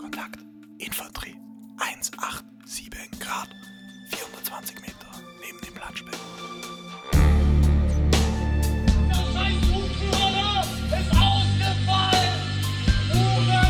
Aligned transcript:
Kontakt. 0.00 0.40
Infanterie. 0.78 1.36
187 1.78 2.90
Grad. 3.20 3.48
420 4.08 4.80
Meter 4.80 5.10
neben 5.40 5.60
dem 5.60 5.74
Planschbecken. 5.74 6.18
Der 9.08 9.14
scheiß 9.14 9.60
Zugführer 9.62 10.60
ist 11.00 11.10
ausgefallen! 11.12 12.40
Ruhe 13.12 13.62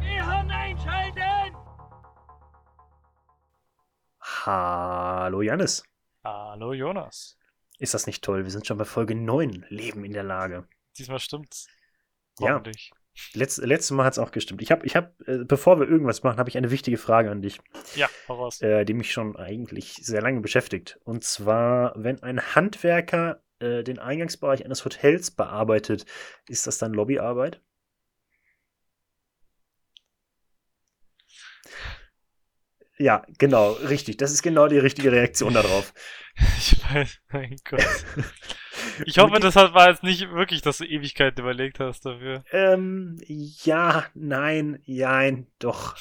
Wir 0.00 0.26
haben 0.26 0.50
einschalten! 0.50 1.56
Hallo 4.20 5.42
Janis. 5.42 5.82
Hallo 6.22 6.72
Jonas. 6.72 7.38
Ist 7.78 7.94
das 7.94 8.06
nicht 8.06 8.22
toll? 8.22 8.44
Wir 8.44 8.50
sind 8.50 8.66
schon 8.66 8.78
bei 8.78 8.84
Folge 8.84 9.14
9. 9.14 9.66
Leben 9.68 10.04
in 10.04 10.12
der 10.12 10.24
Lage. 10.24 10.68
Diesmal 10.96 11.18
stimmt's. 11.18 11.68
Ja. 12.40 12.54
Hoffentlich. 12.54 12.90
Letz, 13.34 13.58
letztes 13.58 13.92
Mal 13.92 14.04
hat 14.06 14.14
es 14.14 14.18
auch 14.18 14.32
gestimmt. 14.32 14.60
Ich 14.60 14.72
habe, 14.72 14.84
ich 14.84 14.96
hab, 14.96 15.20
äh, 15.28 15.44
bevor 15.44 15.78
wir 15.78 15.88
irgendwas 15.88 16.24
machen, 16.24 16.38
habe 16.38 16.48
ich 16.50 16.56
eine 16.56 16.72
wichtige 16.72 16.98
Frage 16.98 17.30
an 17.30 17.42
dich, 17.42 17.60
Ja, 17.94 18.08
voraus. 18.26 18.60
äh, 18.60 18.84
die 18.84 18.94
mich 18.94 19.12
schon 19.12 19.36
eigentlich 19.36 19.94
sehr 20.02 20.20
lange 20.20 20.40
beschäftigt. 20.40 20.98
Und 21.04 21.22
zwar, 21.22 21.92
wenn 21.96 22.22
ein 22.24 22.40
Handwerker 22.56 23.40
äh, 23.60 23.84
den 23.84 24.00
Eingangsbereich 24.00 24.64
eines 24.64 24.84
Hotels 24.84 25.30
bearbeitet, 25.30 26.06
ist 26.48 26.66
das 26.66 26.78
dann 26.78 26.92
Lobbyarbeit? 26.92 27.60
Ja, 32.98 33.24
genau, 33.38 33.72
richtig. 33.72 34.16
Das 34.18 34.32
ist 34.32 34.42
genau 34.42 34.68
die 34.68 34.78
richtige 34.78 35.12
Reaktion 35.12 35.54
darauf. 35.54 35.92
Ich 36.58 36.76
weiß, 36.92 37.20
mein 37.30 37.56
Gott. 37.64 37.84
Ich 39.06 39.18
hoffe, 39.18 39.40
das 39.40 39.56
hat- 39.56 39.74
war 39.74 39.88
jetzt 39.90 40.02
nicht 40.02 40.30
wirklich, 40.30 40.62
dass 40.62 40.78
du 40.78 40.84
Ewigkeit 40.84 41.38
überlegt 41.38 41.80
hast 41.80 42.06
dafür. 42.06 42.44
Ähm, 42.52 43.16
ja, 43.26 44.04
nein, 44.14 44.80
jein, 44.84 45.46
doch. 45.58 45.96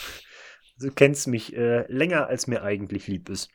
Du 0.80 0.92
kennst 0.92 1.28
mich 1.28 1.56
äh, 1.56 1.86
länger, 1.92 2.28
als 2.28 2.48
mir 2.48 2.64
eigentlich 2.64 3.08
lieb 3.08 3.30
ist. 3.30 3.50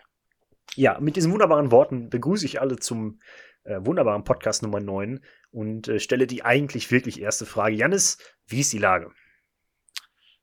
Ja, 0.76 0.98
mit 1.00 1.16
diesen 1.16 1.32
wunderbaren 1.32 1.70
Worten 1.70 2.08
begrüße 2.10 2.46
ich 2.46 2.60
alle 2.60 2.76
zum 2.76 3.20
äh, 3.64 3.78
wunderbaren 3.80 4.24
Podcast 4.24 4.62
Nummer 4.62 4.80
9 4.80 5.24
und 5.50 5.88
äh, 5.88 5.98
stelle 6.00 6.26
die 6.26 6.44
eigentlich 6.44 6.90
wirklich 6.90 7.20
erste 7.20 7.46
Frage. 7.46 7.74
Janis, 7.76 8.18
wie 8.46 8.60
ist 8.60 8.72
die 8.72 8.78
Lage? 8.78 9.10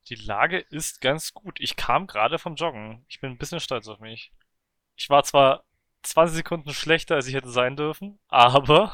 Die 0.09 0.15
Lage 0.15 0.59
ist 0.69 1.01
ganz 1.01 1.33
gut. 1.33 1.59
Ich 1.59 1.75
kam 1.75 2.05
gerade 2.07 2.37
vom 2.37 2.55
Joggen. 2.55 3.05
Ich 3.07 3.19
bin 3.21 3.31
ein 3.31 3.37
bisschen 3.37 3.59
stolz 3.59 3.87
auf 3.87 3.99
mich. 3.99 4.31
Ich 4.95 5.09
war 5.09 5.23
zwar 5.23 5.63
20 6.05 6.37
Sekunden 6.37 6.73
schlechter, 6.73 7.15
als 7.15 7.27
ich 7.27 7.33
hätte 7.35 7.49
sein 7.49 7.75
dürfen, 7.75 8.19
aber 8.27 8.93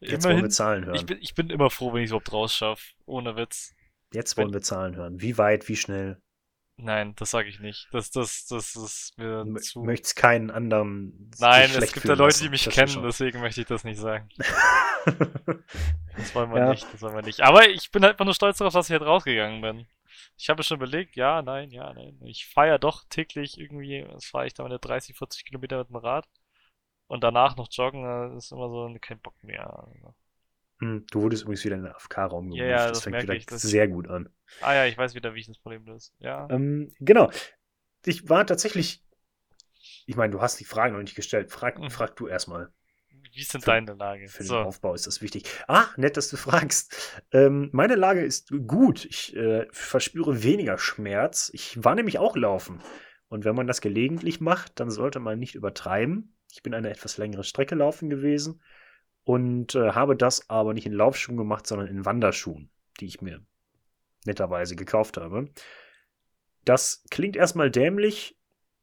Jetzt 0.00 0.24
wollen 0.24 0.32
wir 0.34 0.38
immerhin, 0.38 0.50
Zahlen 0.50 0.84
hören. 0.84 0.94
ich 0.96 1.06
bin, 1.06 1.18
ich 1.20 1.34
bin 1.34 1.48
immer 1.50 1.70
froh, 1.70 1.92
wenn 1.92 2.00
ich 2.00 2.06
es 2.06 2.10
überhaupt 2.10 2.32
rausschaffe. 2.32 2.82
Ohne 3.06 3.36
Witz. 3.36 3.72
Jetzt 4.12 4.36
wollen 4.36 4.52
wir 4.52 4.60
Zahlen 4.60 4.96
hören. 4.96 5.20
Wie 5.20 5.38
weit, 5.38 5.68
wie 5.68 5.76
schnell? 5.76 6.20
Nein, 6.76 7.14
das 7.16 7.30
sage 7.30 7.48
ich 7.48 7.60
nicht. 7.60 7.88
Das, 7.92 8.10
das, 8.10 8.46
das 8.46 8.74
ist 8.74 9.12
mir 9.16 9.44
Du 9.44 9.54
zu. 9.56 9.82
möchtest 9.84 10.16
keinen 10.16 10.50
anderen. 10.50 11.30
Nein, 11.38 11.70
es 11.70 11.92
gibt 11.92 12.06
ja 12.06 12.14
Leute, 12.14 12.24
lassen. 12.24 12.42
die 12.44 12.48
mich 12.50 12.64
Das 12.64 12.74
kennen, 12.74 13.02
deswegen 13.02 13.40
möchte 13.40 13.60
ich 13.60 13.66
das 13.66 13.84
nicht 13.84 13.98
sagen. 14.00 14.28
Das 16.16 16.34
wollen 16.34 16.50
wir 16.52 16.58
Ja. 16.58 16.70
nicht, 16.70 16.86
das 16.92 17.00
wollen 17.00 17.14
wir 17.14 17.22
nicht. 17.22 17.40
Aber 17.40 17.68
ich 17.68 17.90
bin 17.90 18.02
halt 18.02 18.12
einfach 18.12 18.26
nur 18.26 18.34
stolz 18.34 18.58
darauf, 18.58 18.74
dass 18.74 18.88
ich 18.88 18.92
halt 18.92 19.02
rausgegangen 19.02 19.60
bin. 19.62 19.86
Ich 20.36 20.48
habe 20.50 20.62
schon 20.62 20.76
überlegt, 20.78 21.16
ja, 21.16 21.42
nein, 21.42 21.70
ja, 21.70 21.92
nein. 21.92 22.18
Ich 22.24 22.46
feiere 22.46 22.78
doch 22.78 23.04
täglich 23.08 23.58
irgendwie, 23.58 24.04
das 24.10 24.24
fahre 24.26 24.46
ich 24.46 24.54
da 24.54 24.62
meine 24.62 24.78
30, 24.78 25.16
40 25.16 25.44
Kilometer 25.44 25.78
mit 25.78 25.88
dem 25.88 25.96
Rad. 25.96 26.26
Und 27.06 27.22
danach 27.22 27.56
noch 27.56 27.68
joggen, 27.70 28.04
das 28.04 28.44
ist 28.46 28.52
immer 28.52 28.68
so 28.68 28.94
kein 29.00 29.20
Bock 29.20 29.34
mehr. 29.44 29.86
Hm, 30.78 31.06
Du 31.10 31.22
wurdest 31.22 31.42
übrigens 31.42 31.64
wieder 31.64 31.76
in 31.76 31.82
den 31.84 31.92
AFK-Raum 31.92 32.46
gerufen. 32.46 32.58
Ja, 32.58 32.66
ja, 32.66 32.88
das 32.88 32.98
das 32.98 33.04
fängt 33.04 33.22
wieder 33.22 33.34
ich, 33.34 33.48
sehr 33.48 33.86
gut 33.88 34.08
an. 34.08 34.28
Ah 34.60 34.74
ja, 34.74 34.86
ich 34.86 34.96
weiß 34.96 35.14
wieder, 35.14 35.34
wie 35.34 35.40
ich 35.40 35.46
das 35.46 35.58
Problem 35.58 35.84
löse. 35.84 36.10
Ja. 36.18 36.48
Ähm, 36.50 36.92
genau. 37.00 37.30
Ich 38.04 38.28
war 38.28 38.46
tatsächlich. 38.46 39.02
Ich 40.06 40.16
meine, 40.16 40.32
du 40.32 40.40
hast 40.40 40.58
die 40.58 40.64
Frage 40.64 40.94
noch 40.94 41.02
nicht 41.02 41.14
gestellt. 41.14 41.52
Frag, 41.52 41.78
Mhm. 41.78 41.90
frag 41.90 42.16
du 42.16 42.26
erstmal. 42.26 42.72
Wie 43.32 43.40
ist 43.40 43.54
denn 43.54 43.60
für- 43.62 43.70
deine 43.70 43.94
Lage? 43.94 44.28
Für 44.28 44.42
den 44.42 44.46
So, 44.48 44.58
Aufbau 44.58 44.94
ist 44.94 45.06
das 45.06 45.22
wichtig. 45.22 45.44
Ah, 45.68 45.86
nett, 45.96 46.16
dass 46.16 46.28
du 46.28 46.36
fragst. 46.36 47.22
Ähm, 47.32 47.70
meine 47.72 47.94
Lage 47.94 48.22
ist 48.24 48.52
gut. 48.66 49.04
Ich 49.06 49.34
äh, 49.36 49.66
verspüre 49.72 50.42
weniger 50.42 50.78
Schmerz. 50.78 51.50
Ich 51.54 51.82
war 51.82 51.94
nämlich 51.94 52.18
auch 52.18 52.36
laufen. 52.36 52.82
Und 53.28 53.44
wenn 53.44 53.54
man 53.56 53.66
das 53.66 53.80
gelegentlich 53.80 54.40
macht, 54.40 54.78
dann 54.80 54.90
sollte 54.90 55.18
man 55.18 55.38
nicht 55.38 55.54
übertreiben. 55.54 56.36
Ich 56.52 56.62
bin 56.62 56.74
eine 56.74 56.90
etwas 56.90 57.16
längere 57.16 57.44
Strecke 57.44 57.74
laufen 57.74 58.10
gewesen 58.10 58.60
und 59.24 59.74
äh, 59.74 59.92
habe 59.92 60.16
das 60.16 60.50
aber 60.50 60.74
nicht 60.74 60.84
in 60.84 60.92
Laufschuhen 60.92 61.38
gemacht, 61.38 61.66
sondern 61.66 61.88
in 61.88 62.04
Wanderschuhen, 62.04 62.70
die 63.00 63.06
ich 63.06 63.22
mir 63.22 63.40
netterweise 64.26 64.76
gekauft 64.76 65.16
habe. 65.16 65.46
Das 66.66 67.04
klingt 67.10 67.36
erstmal 67.36 67.70
dämlich 67.70 68.36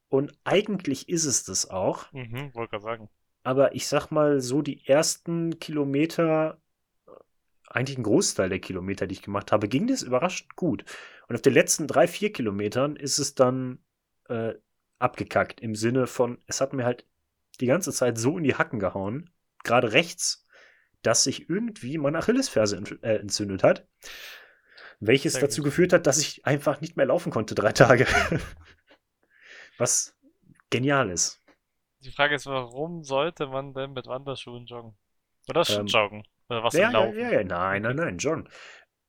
und 0.07 0.33
eigentlich 0.43 1.07
ist 1.09 1.25
es 1.25 1.43
das 1.43 1.69
auch. 1.69 2.11
mhm, 2.11 2.51
wollte 2.55 2.71
gerade 2.71 2.83
sagen. 2.83 3.09
Aber 3.43 3.73
ich 3.75 3.87
sag 3.87 4.11
mal, 4.11 4.41
so 4.41 4.61
die 4.61 4.85
ersten 4.87 5.59
Kilometer, 5.59 6.59
eigentlich 7.69 7.97
ein 7.97 8.03
Großteil 8.03 8.49
der 8.49 8.59
Kilometer, 8.59 9.07
die 9.07 9.13
ich 9.13 9.21
gemacht 9.21 9.51
habe, 9.51 9.67
ging 9.67 9.87
das 9.87 10.01
überraschend 10.01 10.55
gut. 10.55 10.83
Und 11.27 11.35
auf 11.35 11.41
den 11.41 11.53
letzten 11.53 11.87
drei, 11.87 12.07
vier 12.07 12.33
Kilometern 12.33 12.95
ist 12.95 13.19
es 13.19 13.35
dann 13.35 13.79
äh, 14.27 14.53
abgekackt. 14.97 15.61
Im 15.61 15.75
Sinne 15.75 16.07
von, 16.07 16.39
es 16.47 16.61
hat 16.61 16.73
mir 16.73 16.85
halt 16.85 17.05
die 17.59 17.67
ganze 17.67 17.91
Zeit 17.91 18.17
so 18.17 18.37
in 18.37 18.43
die 18.43 18.55
Hacken 18.55 18.79
gehauen, 18.79 19.29
gerade 19.63 19.93
rechts, 19.93 20.45
dass 21.01 21.23
sich 21.23 21.49
irgendwie 21.49 21.97
meine 21.97 22.17
Achillesferse 22.17 22.77
ent- 22.77 23.03
äh, 23.03 23.17
entzündet 23.17 23.63
hat. 23.63 23.87
Welches 24.99 25.33
Sehr 25.33 25.41
dazu 25.41 25.61
gut. 25.61 25.71
geführt 25.71 25.93
hat, 25.93 26.07
dass 26.07 26.17
ich 26.17 26.45
einfach 26.45 26.81
nicht 26.81 26.97
mehr 26.97 27.05
laufen 27.05 27.31
konnte, 27.31 27.55
drei 27.55 27.71
Tage. 27.71 28.05
Was 29.77 30.15
genial 30.69 31.09
ist. 31.09 31.38
Die 32.01 32.11
Frage 32.11 32.35
ist, 32.35 32.45
warum 32.45 33.05
sollte 33.05 33.47
man 33.47 33.73
denn 33.73 33.93
mit 33.93 34.05
Wanderschuhen 34.05 34.65
joggen? 34.65 34.97
Oder 35.47 35.61
Ähm, 35.67 35.85
joggen? 35.85 36.27
Oder 36.49 36.61
was 36.61 36.77
Ja, 36.77 36.91
ja, 36.91 36.91
Laufen? 36.91 37.15
ja, 37.15 37.31
ja, 37.31 37.43
nein, 37.45 37.83
nein, 37.83 37.95
nein, 37.97 38.17
John. 38.19 38.49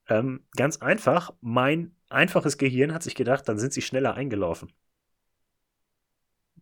Ähm, 0.09 0.47
ganz 0.57 0.79
einfach, 0.79 1.33
mein 1.43 1.97
einfaches 2.11 2.59
Gehirn 2.59 2.95
hat 2.95 3.03
sich 3.05 3.15
gedacht, 3.17 3.49
dann 3.49 3.59
sind 3.59 3.73
sie 3.75 3.83
schneller 3.83 4.15
eingelaufen. 4.15 4.73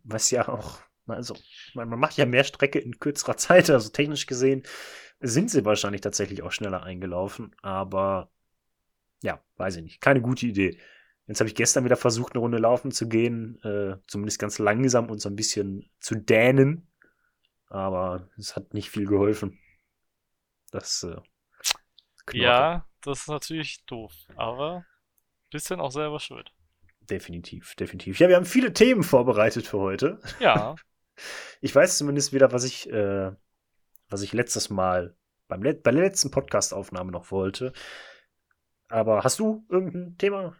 Was 0.03 0.31
ja 0.31 0.47
auch, 0.47 0.79
also, 1.07 1.35
man, 1.73 1.89
man 1.89 1.99
macht 1.99 2.17
ja 2.17 2.25
mehr 2.25 2.43
Strecke 2.43 2.79
in 2.79 2.99
kürzerer 2.99 3.37
Zeit, 3.37 3.69
also 3.69 3.89
technisch 3.89 4.25
gesehen 4.25 4.63
sind 5.21 5.51
sie 5.51 5.65
wahrscheinlich 5.65 6.01
tatsächlich 6.01 6.43
auch 6.43 6.51
schneller 6.51 6.83
eingelaufen, 6.83 7.55
aber 7.61 8.31
ja, 9.23 9.41
weiß 9.57 9.77
ich 9.77 9.83
nicht, 9.83 10.01
keine 10.01 10.21
gute 10.21 10.47
Idee. 10.47 10.77
Jetzt 11.29 11.39
habe 11.39 11.47
ich 11.47 11.55
gestern 11.55 11.85
wieder 11.85 11.95
versucht, 11.95 12.33
eine 12.33 12.41
Runde 12.41 12.57
laufen 12.57 12.91
zu 12.91 13.07
gehen, 13.07 13.61
äh, 13.63 13.95
zumindest 14.07 14.39
ganz 14.39 14.59
langsam 14.59 15.09
und 15.09 15.19
so 15.19 15.29
ein 15.29 15.35
bisschen 15.35 15.89
zu 16.01 16.15
dänen, 16.15 16.91
aber 17.67 18.27
es 18.37 18.55
hat 18.55 18.73
nicht 18.73 18.89
viel 18.89 19.05
geholfen. 19.05 19.57
Das 20.71 21.03
äh. 21.03 21.15
Ja, 22.33 22.85
das 23.01 23.21
ist 23.21 23.27
natürlich 23.29 23.85
doof, 23.85 24.13
aber 24.35 24.85
bisschen 25.51 25.79
auch 25.79 25.91
selber 25.91 26.19
schuld. 26.19 26.51
Definitiv, 27.01 27.73
definitiv. 27.75 28.19
Ja, 28.19 28.27
wir 28.27 28.35
haben 28.35 28.45
viele 28.45 28.73
Themen 28.73 29.01
vorbereitet 29.01 29.65
für 29.65 29.79
heute. 29.79 30.19
Ja, 30.39 30.75
Ich 31.61 31.75
weiß 31.75 31.97
zumindest 31.97 32.33
wieder, 32.33 32.51
was 32.51 32.63
ich, 32.63 32.89
äh, 32.89 33.31
was 34.09 34.21
ich 34.21 34.33
letztes 34.33 34.69
Mal 34.69 35.15
beim 35.47 35.63
Let 35.63 35.83
bei 35.83 35.91
der 35.91 36.03
letzten 36.03 36.31
Podcast-Aufnahme 36.31 37.11
noch 37.11 37.31
wollte. 37.31 37.73
Aber 38.87 39.23
hast 39.23 39.39
du 39.39 39.65
irgendein 39.69 40.17
Thema? 40.17 40.55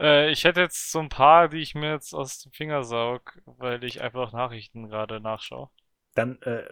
Äh, 0.00 0.30
ich 0.30 0.44
hätte 0.44 0.60
jetzt 0.60 0.90
so 0.90 0.98
ein 1.00 1.08
paar, 1.08 1.48
die 1.48 1.58
ich 1.58 1.74
mir 1.74 1.92
jetzt 1.92 2.14
aus 2.14 2.40
dem 2.40 2.52
Finger 2.52 2.82
saug, 2.84 3.38
weil 3.46 3.84
ich 3.84 4.00
einfach 4.02 4.32
Nachrichten 4.32 4.88
gerade 4.88 5.20
nachschaue. 5.20 5.70
Dann 6.14 6.40
äh, 6.42 6.64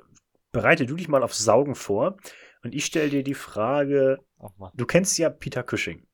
bereite 0.53 0.87
du 0.87 0.97
dich 0.97 1.09
mal 1.09 1.23
auf 1.23 1.35
Saugen 1.35 1.75
vor 1.75 2.17
und 2.63 2.75
ich 2.75 2.85
stelle 2.87 3.11
dir 3.11 3.25
die 3.25 3.35
Frage, 3.35 4.19
Oh 4.41 4.71
du 4.75 4.87
kennst 4.87 5.19
ja 5.19 5.31
Peter 5.31 5.63
Cushing. 5.65 6.07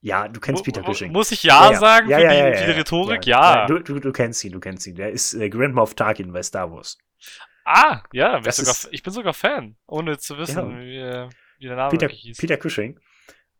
Ja, 0.00 0.28
du 0.28 0.40
kennst 0.40 0.64
Peter 0.64 0.82
Cushing. 0.82 1.12
Muss 1.12 1.32
ich 1.32 1.42
ja, 1.42 1.74
sagen 1.74 2.10
Ja, 2.10 2.18
für 2.18 2.24
ja, 2.24 2.32
die, 2.32 2.36
ja, 2.48 2.48
für 2.54 2.64
die 2.64 2.70
ja. 2.70 2.72
Rhetorik? 2.72 3.26
Ja, 3.26 3.66
Du, 3.66 3.78
du, 3.80 3.98
du 3.98 4.12
kennst 4.12 4.44
ihn, 4.44 4.52
du 4.52 4.60
kennst 4.60 4.86
ihn. 4.86 4.94
Der 4.94 5.10
ist 5.10 5.34
äh, 5.34 5.48
Grand 5.50 5.74
Moff 5.74 5.94
Tarkin 5.94 6.32
bei 6.32 6.42
Star 6.42 6.70
Wars. 6.70 6.98
Ah, 7.64 8.02
ja, 8.12 8.40
sogar, 8.52 8.76
ist- 8.76 8.88
ich 8.92 9.02
bin 9.02 9.12
sogar 9.12 9.34
Fan, 9.34 9.76
ohne 9.86 10.18
zu 10.18 10.38
wissen, 10.38 10.78
wie, 10.80 10.98
äh, 10.98 11.28
wie 11.58 11.66
der 11.66 11.76
Name 11.76 11.98
Peter, 11.98 12.08
hieß. 12.08 12.38
Peter 12.38 12.56
Cushing. 12.56 12.98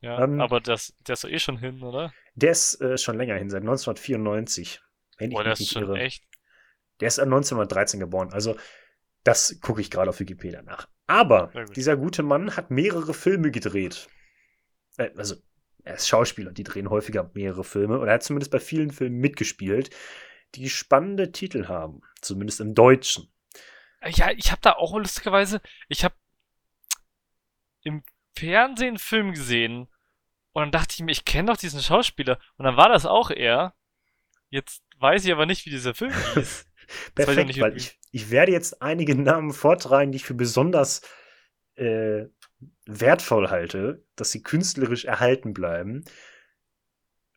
Ja, 0.01 0.23
ähm, 0.23 0.41
aber 0.41 0.61
das, 0.61 0.95
der 1.07 1.15
ist 1.15 1.25
doch 1.25 1.31
eh 1.31 1.39
schon 1.39 1.59
hin, 1.59 1.83
oder? 1.83 2.13
Der 2.35 2.51
ist 2.51 2.81
äh, 2.81 2.99
schon 2.99 3.17
länger 3.17 3.37
hin, 3.37 3.51
seit 3.51 3.63
1994. 3.63 4.81
Wenn 5.19 5.31
ich 5.31 5.35
Boah, 5.35 5.43
der 5.43 5.53
mich 5.53 5.61
ist 5.61 5.61
nicht 5.61 5.73
schon 5.73 5.83
irre. 5.83 5.99
echt. 5.99 6.25
Der 7.01 7.09
ist 7.09 7.19
1913 7.19 8.01
geboren. 8.01 8.33
Also, 8.33 8.57
das 9.25 9.59
gucke 9.61 9.81
ich 9.81 9.91
gerade 9.91 10.11
auf 10.11 10.21
Wikipedia 10.21 10.63
nach. 10.63 10.89
Aber 11.07 11.53
dieser 11.75 11.97
gute 11.97 12.23
Mann 12.23 12.57
hat 12.57 12.71
mehrere 12.71 13.15
Filme 13.15 13.51
gedreht. 13.51 14.09
Äh, 14.99 15.11
also, 15.17 15.37
er 15.85 15.95
ist 15.95 16.09
Schauspieler, 16.09 16.53
die 16.53 16.65
drehen 16.65 16.91
häufiger 16.91 17.31
mehrere 17.35 17.65
Filme. 17.65 17.99
Und 17.99 18.09
er 18.09 18.15
hat 18.15 18.23
zumindest 18.23 18.51
bei 18.51 18.61
vielen 18.61 18.91
Filmen 18.91 19.19
mitgespielt, 19.19 19.91
die 20.55 20.69
spannende 20.69 21.33
Titel 21.33 21.69
haben. 21.69 22.03
Zumindest 22.21 22.61
im 22.61 22.75
Deutschen. 22.75 23.33
Ja, 24.05 24.31
ich 24.31 24.51
habe 24.51 24.61
da 24.61 24.73
auch 24.73 24.97
lustigerweise, 24.97 25.61
ich 25.89 26.05
habe 26.05 26.15
im 27.83 28.03
Fernsehen 28.39 28.89
einen 28.89 28.99
Film 28.99 29.33
gesehen. 29.33 29.89
Und 30.53 30.63
dann 30.63 30.73
dachte 30.73 30.95
ich 30.95 31.03
mir, 31.03 31.13
ich 31.13 31.25
kenne 31.25 31.53
doch 31.53 31.57
diesen 31.57 31.83
Schauspieler. 31.83 32.39
Und 32.57 32.65
dann 32.65 32.77
war 32.77 32.89
das 32.89 33.07
auch 33.07 33.31
er. 33.31 33.75
Jetzt 34.49 34.83
weiß 34.99 35.25
ich 35.25 35.33
aber 35.33 35.47
nicht, 35.47 35.67
wie 35.67 35.71
dieser 35.71 35.95
Film 35.95 36.13
hieß. 36.35 36.67
Ich 36.89 37.15
Perfekt, 37.15 37.49
nicht 37.49 37.61
weil 37.61 37.77
ich, 37.77 37.99
ich 38.13 38.31
werde 38.31 38.53
jetzt 38.53 38.81
einige 38.81 39.15
Namen 39.15 39.53
vortragen, 39.53 40.13
die 40.13 40.17
ich 40.17 40.25
für 40.25 40.35
besonders 40.35 41.03
äh, 41.75 42.27
wertvoll 42.87 43.51
halte, 43.51 44.05
dass 44.15 44.31
sie 44.31 44.43
künstlerisch 44.43 45.05
erhalten 45.05 45.53
bleiben. 45.53 46.05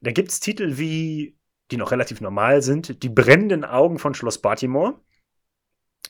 Da 0.02 0.12
gibt 0.12 0.30
es 0.30 0.40
Titel 0.40 0.78
wie, 0.78 1.38
die 1.72 1.78
noch 1.78 1.92
relativ 1.92 2.22
normal 2.22 2.62
sind, 2.62 3.04
Die 3.04 3.10
brennenden 3.10 3.66
Augen 3.66 4.00
von 4.00 4.14
Schloss 4.14 4.40
Baltimore. 4.40 5.00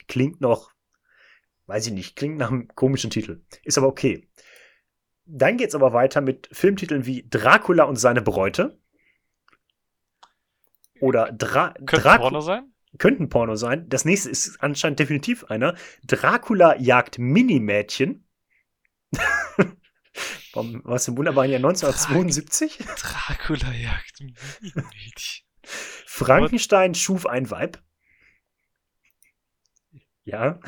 Klingt 0.08 0.42
noch, 0.42 0.72
weiß 1.66 1.88
ich 1.88 1.94
nicht, 1.94 2.16
klingt 2.16 2.38
nach 2.38 2.52
einem 2.52 2.68
komischen 2.68 3.10
Titel. 3.10 3.42
Ist 3.64 3.78
aber 3.78 3.88
okay. 3.88 4.30
Dann 5.32 5.58
geht's 5.58 5.76
aber 5.76 5.94
weiter 5.94 6.22
mit 6.22 6.50
Filmtiteln 6.52 7.06
wie 7.06 7.28
Dracula 7.30 7.84
und 7.84 7.98
seine 7.98 8.22
Bräute. 8.22 8.80
Oder 11.00 11.32
Dra 11.32 11.74
Könnte 11.86 12.08
Dracu- 12.08 12.18
Porno 12.18 12.42
sein? 12.42 12.74
könnte 12.98 13.24
ein 13.24 13.30
Porno 13.30 13.56
sein. 13.56 13.88
Das 13.88 14.04
nächste 14.06 14.30
ist 14.32 14.58
anscheinend 14.62 15.00
definitiv 15.00 15.44
einer. 15.46 15.76
Dracula 16.04 16.76
jagt 16.78 17.20
Minimädchen. 17.20 18.28
Vom, 20.52 20.82
was 20.84 21.08
im 21.08 21.16
wunderbaren 21.16 21.52
Jahr 21.52 21.60
1972. 21.60 22.80
Dracula 22.98 23.72
jagt 23.72 24.20
Mädchen. 24.22 25.46
Frankenstein 25.64 26.96
schuf 26.96 27.28
ein 27.28 27.52
Weib. 27.52 27.82
Ja, 30.24 30.60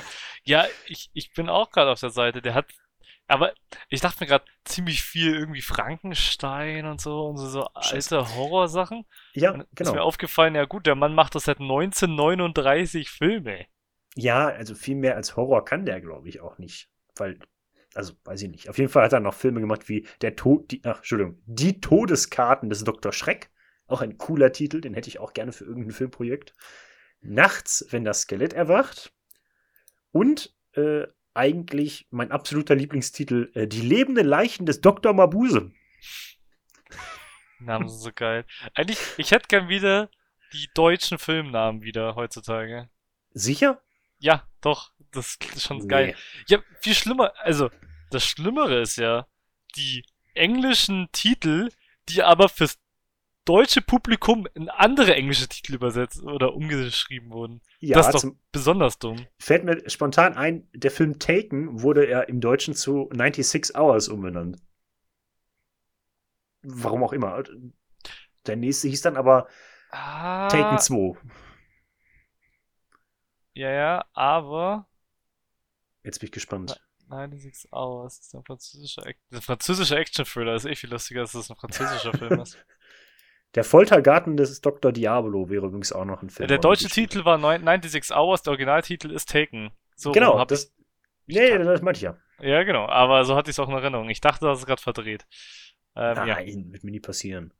Ja, 0.43 0.65
ich, 0.87 1.09
ich 1.13 1.33
bin 1.33 1.49
auch 1.49 1.71
gerade 1.71 1.91
auf 1.91 1.99
der 1.99 2.09
Seite. 2.11 2.41
Der 2.41 2.53
hat. 2.53 2.71
Aber 3.31 3.53
ich 3.87 4.01
dachte 4.01 4.17
mir 4.21 4.27
gerade 4.27 4.43
ziemlich 4.65 5.03
viel 5.03 5.33
irgendwie 5.33 5.61
Frankenstein 5.61 6.85
und 6.85 6.99
so 6.99 7.27
und 7.27 7.37
so, 7.37 7.47
so 7.47 7.63
alte 7.73 8.35
Horrorsachen. 8.35 9.05
ja, 9.33 9.51
Und 9.51 9.61
ist 9.61 9.79
mir 9.79 9.91
genau. 9.91 10.03
aufgefallen, 10.03 10.53
ja 10.53 10.65
gut, 10.65 10.85
der 10.85 10.95
Mann 10.95 11.15
macht 11.15 11.35
das 11.35 11.45
seit 11.45 11.61
1939 11.61 13.09
Filme. 13.09 13.65
Ja, 14.15 14.49
also 14.49 14.75
viel 14.75 14.97
mehr 14.97 15.15
als 15.15 15.37
Horror 15.37 15.63
kann 15.63 15.85
der, 15.85 16.01
glaube 16.01 16.27
ich, 16.27 16.41
auch 16.41 16.57
nicht. 16.57 16.89
Weil, 17.15 17.39
also 17.93 18.13
weiß 18.25 18.41
ich 18.41 18.49
nicht. 18.49 18.69
Auf 18.69 18.77
jeden 18.77 18.89
Fall 18.89 19.05
hat 19.05 19.13
er 19.13 19.21
noch 19.21 19.33
Filme 19.33 19.61
gemacht 19.61 19.87
wie 19.87 20.05
Der 20.19 20.35
Tod, 20.35 20.69
die, 20.69 20.81
ach, 20.83 20.97
Entschuldigung, 20.97 21.41
Die 21.45 21.79
Todeskarten 21.79 22.69
des 22.69 22.83
Dr. 22.83 23.13
Schreck. 23.13 23.49
Auch 23.87 24.01
ein 24.01 24.17
cooler 24.17 24.51
Titel, 24.51 24.81
den 24.81 24.93
hätte 24.93 25.07
ich 25.07 25.19
auch 25.19 25.31
gerne 25.31 25.53
für 25.53 25.63
irgendein 25.63 25.91
Filmprojekt. 25.91 26.53
Nachts, 27.21 27.85
wenn 27.91 28.03
das 28.03 28.23
Skelett 28.23 28.51
erwacht. 28.51 29.13
Und 30.11 30.53
äh, 30.73 31.07
eigentlich 31.33 32.07
mein 32.09 32.31
absoluter 32.31 32.75
Lieblingstitel, 32.75 33.51
äh, 33.53 33.67
Die 33.67 33.81
lebenden 33.81 34.27
Leichen 34.27 34.65
des 34.65 34.81
Dr. 34.81 35.13
Mabuse. 35.13 35.71
Namen 37.59 37.87
sind 37.89 37.99
so 37.99 38.11
geil. 38.13 38.45
Eigentlich, 38.73 38.99
ich 39.17 39.31
hätte 39.31 39.47
gern 39.47 39.69
wieder 39.69 40.09
die 40.53 40.69
deutschen 40.73 41.17
Filmnamen 41.17 41.81
wieder 41.81 42.15
heutzutage. 42.15 42.89
Sicher? 43.31 43.81
Ja, 44.19 44.47
doch, 44.61 44.91
das 45.11 45.37
ist 45.55 45.63
schon 45.63 45.87
geil. 45.87 46.15
Ja, 46.47 46.59
viel 46.81 46.93
schlimmer, 46.93 47.33
also 47.37 47.69
das 48.09 48.25
Schlimmere 48.25 48.81
ist 48.81 48.97
ja, 48.97 49.27
die 49.75 50.03
englischen 50.33 51.09
Titel, 51.11 51.69
die 52.09 52.23
aber 52.23 52.49
fürs 52.49 52.79
deutsche 53.45 53.81
Publikum 53.81 54.47
in 54.53 54.69
andere 54.69 55.15
englische 55.15 55.47
Titel 55.47 55.73
übersetzt 55.75 56.21
oder 56.23 56.53
umgeschrieben 56.53 57.31
wurden. 57.31 57.61
Ja, 57.79 57.97
das 57.97 58.13
ist 58.13 58.23
doch 58.23 58.31
besonders 58.51 58.99
dumm. 58.99 59.25
fällt 59.39 59.63
mir 59.63 59.89
spontan 59.89 60.35
ein, 60.35 60.69
der 60.73 60.91
Film 60.91 61.19
Taken 61.19 61.81
wurde 61.81 62.05
er 62.05 62.29
im 62.29 62.39
Deutschen 62.41 62.75
zu 62.75 63.09
96 63.11 63.75
Hours 63.75 64.07
umbenannt. 64.09 64.57
Warum 66.61 67.03
auch 67.03 67.13
immer. 67.13 67.43
Der 68.45 68.55
nächste 68.55 68.87
hieß 68.87 69.01
dann 69.01 69.17
aber 69.17 69.47
Ah, 69.91 70.47
Taken 70.47 70.77
2. 70.79 71.17
ja, 73.53 73.69
ja, 73.71 74.05
aber 74.13 74.87
Jetzt 76.03 76.19
bin 76.19 76.27
ich 76.27 76.31
gespannt. 76.31 76.79
96 77.09 77.73
Hours 77.73 78.19
ist 78.19 78.33
ein 78.33 78.43
französischer, 78.45 79.05
Ac 79.05 79.17
der 79.31 79.41
französische 79.41 79.97
Action-Thriller 79.97 80.55
ist 80.55 80.65
eh 80.65 80.75
viel 80.75 80.89
lustiger, 80.91 81.21
als 81.21 81.33
das 81.33 81.49
ein 81.49 81.57
französischer 81.57 82.13
Film 82.13 82.39
ist. 82.39 82.57
Der 83.55 83.63
Foltergarten 83.63 84.37
des 84.37 84.61
Dr. 84.61 84.91
Diablo 84.91 85.49
wäre 85.49 85.67
übrigens 85.67 85.91
auch 85.91 86.05
noch 86.05 86.21
ein 86.21 86.29
Film. 86.29 86.47
der 86.47 86.57
er 86.57 86.61
deutsche 86.61 86.87
Titel 86.87 87.25
war 87.25 87.37
9 87.37 87.61
96 87.63 88.15
Hours, 88.15 88.43
der 88.43 88.51
Originaltitel 88.51 89.11
ist 89.11 89.29
Taken. 89.29 89.71
So. 89.95 90.11
Genau, 90.11 90.43
das. 90.45 90.73
Nee, 91.27 91.57
das 91.57 91.81
meinte 91.81 91.97
ich 91.97 92.03
ja. 92.03 92.17
Ja, 92.39 92.63
genau, 92.63 92.87
aber 92.87 93.23
so 93.25 93.35
hatte 93.35 93.51
ich 93.51 93.55
es 93.55 93.59
auch 93.59 93.69
in 93.69 93.75
Erinnerung. 93.75 94.09
Ich 94.09 94.21
dachte, 94.21 94.45
das 94.45 94.59
ist 94.59 94.65
gerade 94.65 94.81
verdreht. 94.81 95.27
Ähm, 95.95 96.15
ja, 96.15 96.25
Nein, 96.25 96.71
wird 96.71 96.83
mir 96.83 96.91
nie 96.91 96.99
passieren. 96.99 97.53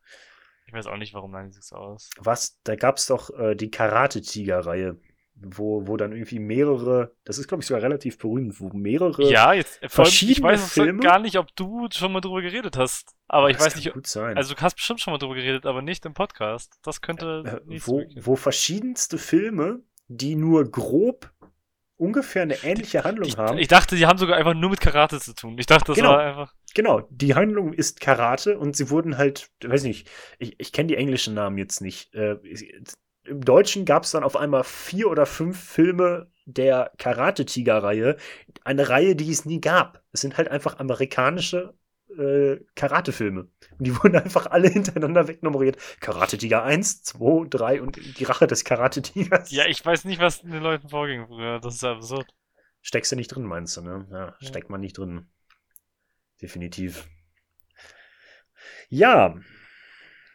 ich 0.66 0.74
weiß 0.74 0.88
auch 0.88 0.98
nicht, 0.98 1.14
warum 1.14 1.32
96 1.34 1.78
Hours. 1.78 2.10
Was, 2.18 2.60
da 2.64 2.76
gab 2.76 2.98
es 2.98 3.06
doch 3.08 3.30
äh, 3.38 3.56
die 3.56 3.70
Karate-Tiger-Reihe, 3.70 4.98
wo, 5.44 5.88
wo 5.88 5.98
dann 5.98 6.12
irgendwie 6.12 6.40
mehrere, 6.40 7.16
das 7.26 7.38
ist 7.38 7.48
glaube 7.48 7.62
ich 7.62 7.68
sogar 7.68 7.82
relativ 7.84 8.18
berühmt, 8.18 8.60
wo 8.60 8.70
mehrere. 8.70 9.30
Ja, 9.30 9.54
jetzt, 9.54 9.82
äh, 9.82 9.90
vor 9.90 10.06
allem, 10.06 10.10
ich 10.10 10.18
verschiedene 10.18 10.48
weiß 10.48 10.64
es 10.64 10.74
Filme? 10.74 11.00
gar 11.00 11.20
nicht, 11.20 11.38
ob 11.38 11.56
du 11.56 11.88
schon 11.92 12.12
mal 12.12 12.22
drüber 12.22 12.42
geredet 12.42 12.78
hast. 12.78 13.16
Aber 13.28 13.50
ich 13.50 13.60
weiß 13.60 13.76
nicht, 13.76 13.94
gut 13.94 14.08
sein. 14.08 14.38
also 14.38 14.54
du 14.54 14.62
hast 14.62 14.76
bestimmt 14.76 15.00
schon 15.00 15.14
mal 15.14 15.18
drüber 15.18 15.36
geredet, 15.36 15.66
aber 15.66 15.82
nicht 15.82 16.06
im 16.06 16.14
Podcast. 16.14 16.78
Das 16.84 17.02
könnte 17.02 17.62
äh, 17.66 17.70
nicht 17.70 17.88
wo, 17.88 18.04
wo 18.20 18.36
verschiedenste 18.36 19.18
Filme, 19.18 19.80
die 20.08 20.36
nur 20.36 20.70
grob 20.70 21.32
ungefähr 22.02 22.42
eine 22.42 22.64
ähnliche 22.64 23.04
Handlung 23.04 23.30
ich, 23.30 23.38
haben. 23.38 23.60
ich 23.60 23.68
dachte, 23.68 23.96
die 23.96 24.08
haben 24.08 24.18
sogar 24.18 24.36
einfach 24.36 24.56
nur 24.56 24.72
mit 24.72 24.82
Karate 24.82 25.20
zu 25.20 25.36
tun. 25.36 25.56
Ich 25.60 25.68
dachte, 25.68 25.86
das 25.88 25.96
Genau. 25.96 26.10
war 26.10 26.20
einfach. 26.20 26.56
Genau, 26.74 27.08
die 27.12 27.36
Handlung 27.36 27.74
ist 27.74 28.00
Karate 28.00 28.58
und 28.58 28.76
sie 28.76 28.90
wurden 28.90 29.18
halt, 29.18 29.52
weiß 29.64 29.84
nicht, 29.84 30.10
ich, 30.40 30.56
ich 30.60 30.74
kenne 30.74 30.88
die 30.88 30.96
englischen 30.96 31.36
Namen 31.36 31.60
jetzt 31.60 31.80
nicht. 31.80 32.14
Äh, 32.16 32.38
Im 33.24 33.42
Deutschen 33.46 33.86
gab 33.86 34.04
es 34.04 34.12
dann 34.12 34.24
auf 34.24 34.36
einmal 34.36 34.64
vier 34.64 35.10
oder 35.10 35.26
fünf 35.26 35.60
Filme 35.60 36.32
der 36.46 36.92
Karate-Tiger-Reihe. 36.98 38.18
Eine 38.64 38.90
Reihe, 38.90 39.16
die 39.16 39.32
es 39.32 39.46
nie 39.46 39.62
gab. 39.62 40.04
Es 40.12 40.22
sind 40.22 40.38
halt 40.38 40.50
einfach 40.50 40.80
amerikanische 40.80 41.76
äh, 42.18 42.58
Karate-Filme. 42.76 43.42
Und 43.78 43.88
die 43.88 43.96
wurden 44.04 44.16
einfach 44.16 44.48
alle 44.48 44.68
hintereinander 44.70 45.28
wegnummeriert. 45.28 45.78
Karate-Tiger 46.00 46.64
1, 46.64 47.04
2, 47.04 47.48
3 47.50 47.82
und 47.82 47.98
die 48.20 48.24
Rache 48.24 48.48
des 48.48 48.66
Karate-Tigers. 48.66 49.52
Ja, 49.52 49.66
ich 49.68 49.86
weiß 49.86 50.06
nicht, 50.06 50.20
was 50.20 50.42
den 50.42 50.62
Leuten 50.62 50.90
vorging 50.90 51.28
früher. 51.28 51.60
Das 51.60 51.76
ist 51.76 51.84
absurd. 51.84 52.28
Steckst 52.82 53.12
du 53.12 53.16
nicht 53.16 53.28
drin, 53.28 53.44
meinst 53.44 53.78
du, 53.78 53.82
ne? 53.82 54.08
Ja, 54.12 54.26
Ja. 54.28 54.36
steckt 54.40 54.72
man 54.72 54.82
nicht 54.82 54.98
drin. 54.98 55.30
Definitiv. 56.42 57.08
Ja. 58.90 59.36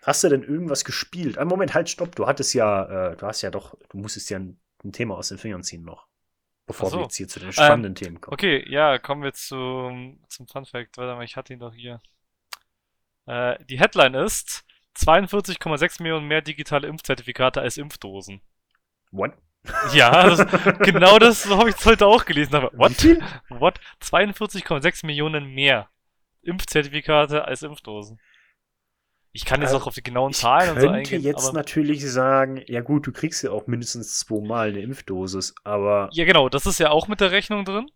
Hast 0.07 0.23
du 0.23 0.29
denn 0.29 0.45
irgendwas 0.45 0.85
gespielt? 0.85 1.37
Ein 1.37 1.49
Moment, 1.49 1.75
halt, 1.75 1.91
stopp. 1.91 2.15
Du 2.15 2.29
hattest 2.29 2.55
ja, 2.55 3.11
äh, 3.11 3.17
du 3.17 3.27
hast 3.27 3.43
ja 3.43 3.51
doch, 3.51 3.77
du 3.89 3.99
musstest 3.99 4.31
ja 4.31 4.39
ein, 4.39 4.57
ein 4.85 4.93
Thema 4.93 5.17
aus 5.17 5.31
den 5.31 5.39
Fingern 5.39 5.65
ziehen 5.65 5.83
noch. 5.83 6.07
Bevor 6.65 6.91
so. 6.91 6.99
wir 6.99 7.03
jetzt 7.03 7.17
hier 7.17 7.27
zu 7.27 7.41
den 7.41 7.53
spannenden 7.53 7.97
Themen 7.97 8.21
kommen. 8.21 8.33
Okay, 8.33 8.65
ja, 8.71 8.99
kommen 8.99 9.25
wir 9.25 9.33
zum, 9.33 10.21
zum 10.29 10.47
Fun 10.47 10.65
Fact. 10.65 10.97
Warte 10.97 11.17
mal, 11.17 11.25
ich 11.25 11.37
hatte 11.37 11.53
ihn 11.53 11.59
doch 11.59 11.75
hier. 11.75 12.01
Äh, 13.27 13.59
die 13.65 13.81
Headline 13.81 14.15
ist 14.15 14.65
42,6 14.97 16.01
Millionen 16.01 16.29
mehr 16.29 16.41
digitale 16.41 16.87
Impfzertifikate 16.87 17.61
als 17.61 17.77
Impfdosen. 17.77 18.41
What? 19.11 19.33
Ja, 19.93 20.29
das, 20.29 20.47
genau 20.79 21.19
das 21.19 21.43
so 21.43 21.59
habe 21.59 21.71
ich 21.71 21.85
heute 21.85 22.07
auch 22.07 22.25
gelesen. 22.25 22.55
Aber 22.55 22.71
what? 22.75 22.93
What? 23.49 23.81
42,6 24.01 25.05
Millionen 25.05 25.47
mehr 25.47 25.89
Impfzertifikate 26.43 27.45
als 27.45 27.63
Impfdosen. 27.63 28.21
Ich 29.37 29.45
kann 29.45 29.61
jetzt 29.62 29.73
Also, 29.73 29.76
auch 29.76 29.87
auf 29.87 29.95
die 29.95 30.02
genauen 30.02 30.33
Ich 30.33 30.35
Zahlen 30.35 30.71
und 30.71 30.81
so 30.81 30.88
könnte 30.88 30.90
eingehen. 30.90 31.23
jetzt 31.23 31.52
aber, 31.52 31.52
natürlich 31.52 32.05
sagen, 32.11 32.62
ja 32.66 32.81
gut, 32.83 33.07
du 33.07 33.12
kriegst 33.12 33.43
ja 33.43 33.50
auch 33.50 33.66
mindestens 33.66 34.19
zweimal 34.19 34.69
eine 34.71 34.81
Impfdosis, 34.81 35.55
aber 35.64 36.14
ja, 36.14 36.25
genau, 36.25 36.49
das 36.49 36.66
ist 36.66 36.78
ja 36.81 36.90
auch 36.90 37.09
mit 37.09 37.21
der 37.21 37.31
Rechnung 37.33 37.64
drin. 37.64 37.90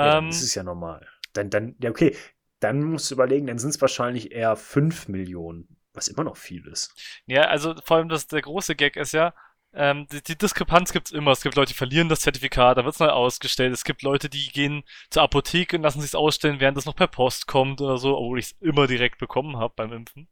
ja, 0.00 0.18
Ähm, 0.18 0.28
das 0.28 0.42
ist 0.42 0.54
ja 0.54 0.62
normal. 0.62 1.06
Dann, 1.32 1.50
dann, 1.50 1.76
ja, 1.80 1.90
okay, 1.90 2.16
dann 2.60 2.82
musst 2.84 3.10
du 3.10 3.14
überlegen, 3.14 3.46
dann 3.46 3.58
sind 3.58 3.70
es 3.70 3.80
wahrscheinlich 3.80 4.32
eher 4.32 4.56
5 4.56 5.08
Millionen, 5.08 5.76
was 5.94 6.08
immer 6.08 6.24
noch 6.24 6.36
viel 6.36 6.66
ist. 6.66 6.94
Ja, 7.26 7.42
also 7.48 7.74
vor 7.84 7.96
allem 7.98 8.08
das, 8.08 8.26
der 8.26 8.42
große 8.42 8.74
Gag 8.76 8.96
ist 8.96 9.12
ja, 9.12 9.34
ähm, 9.74 10.06
die, 10.12 10.22
die 10.22 10.36
Diskrepanz 10.36 10.92
gibt's 10.92 11.12
immer. 11.12 11.30
Es 11.32 11.40
gibt 11.42 11.54
Leute, 11.56 11.72
die 11.72 11.76
verlieren 11.78 12.08
das 12.08 12.20
Zertifikat, 12.20 12.76
da 12.76 12.84
wird's 12.84 12.98
neu 12.98 13.08
ausgestellt. 13.08 13.72
Es 13.72 13.84
gibt 13.84 14.02
Leute, 14.02 14.28
die 14.28 14.48
gehen 14.48 14.82
zur 15.10 15.22
Apotheke 15.22 15.76
und 15.76 15.82
lassen 15.82 16.00
sich's 16.00 16.14
ausstellen, 16.14 16.60
während 16.60 16.76
es 16.78 16.84
noch 16.84 16.96
per 16.96 17.06
Post 17.08 17.46
kommt 17.46 17.80
oder 17.80 17.96
so, 17.98 18.16
obwohl 18.18 18.38
ich's 18.38 18.54
immer 18.60 18.86
direkt 18.86 19.18
bekommen 19.18 19.56
habe 19.56 19.72
beim 19.76 19.92
Impfen. 19.92 20.28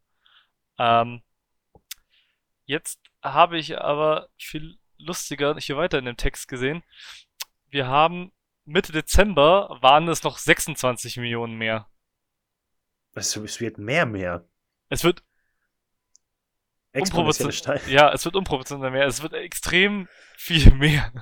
Ähm, 0.81 1.23
jetzt 2.65 2.99
habe 3.23 3.59
ich 3.59 3.79
aber 3.79 4.29
viel 4.39 4.79
lustiger 4.97 5.55
hier 5.57 5.77
weiter 5.77 5.99
in 5.99 6.07
dem 6.07 6.17
Text 6.17 6.49
gesehen. 6.49 6.83
Wir 7.69 7.87
haben 7.87 8.33
Mitte 8.65 8.93
Dezember 8.93 9.77
waren 9.83 10.09
es 10.09 10.23
noch 10.23 10.39
26 10.39 11.19
Millionen 11.19 11.57
mehr. 11.59 11.87
Es, 13.13 13.37
es 13.37 13.61
wird 13.61 13.77
mehr, 13.79 14.07
mehr. 14.07 14.49
Es 14.89 15.05
wird 15.05 15.23
Exponentielle 16.93 17.51
Unproportion- 17.51 17.53
Steigerung. 17.53 17.93
Ja, 17.93 18.13
es 18.13 18.25
wird 18.25 18.35
unproportional 18.37 18.91
mehr. 18.91 19.07
Es 19.07 19.23
wird 19.23 19.35
extrem 19.35 20.09
viel 20.37 20.73
mehr. 20.75 21.13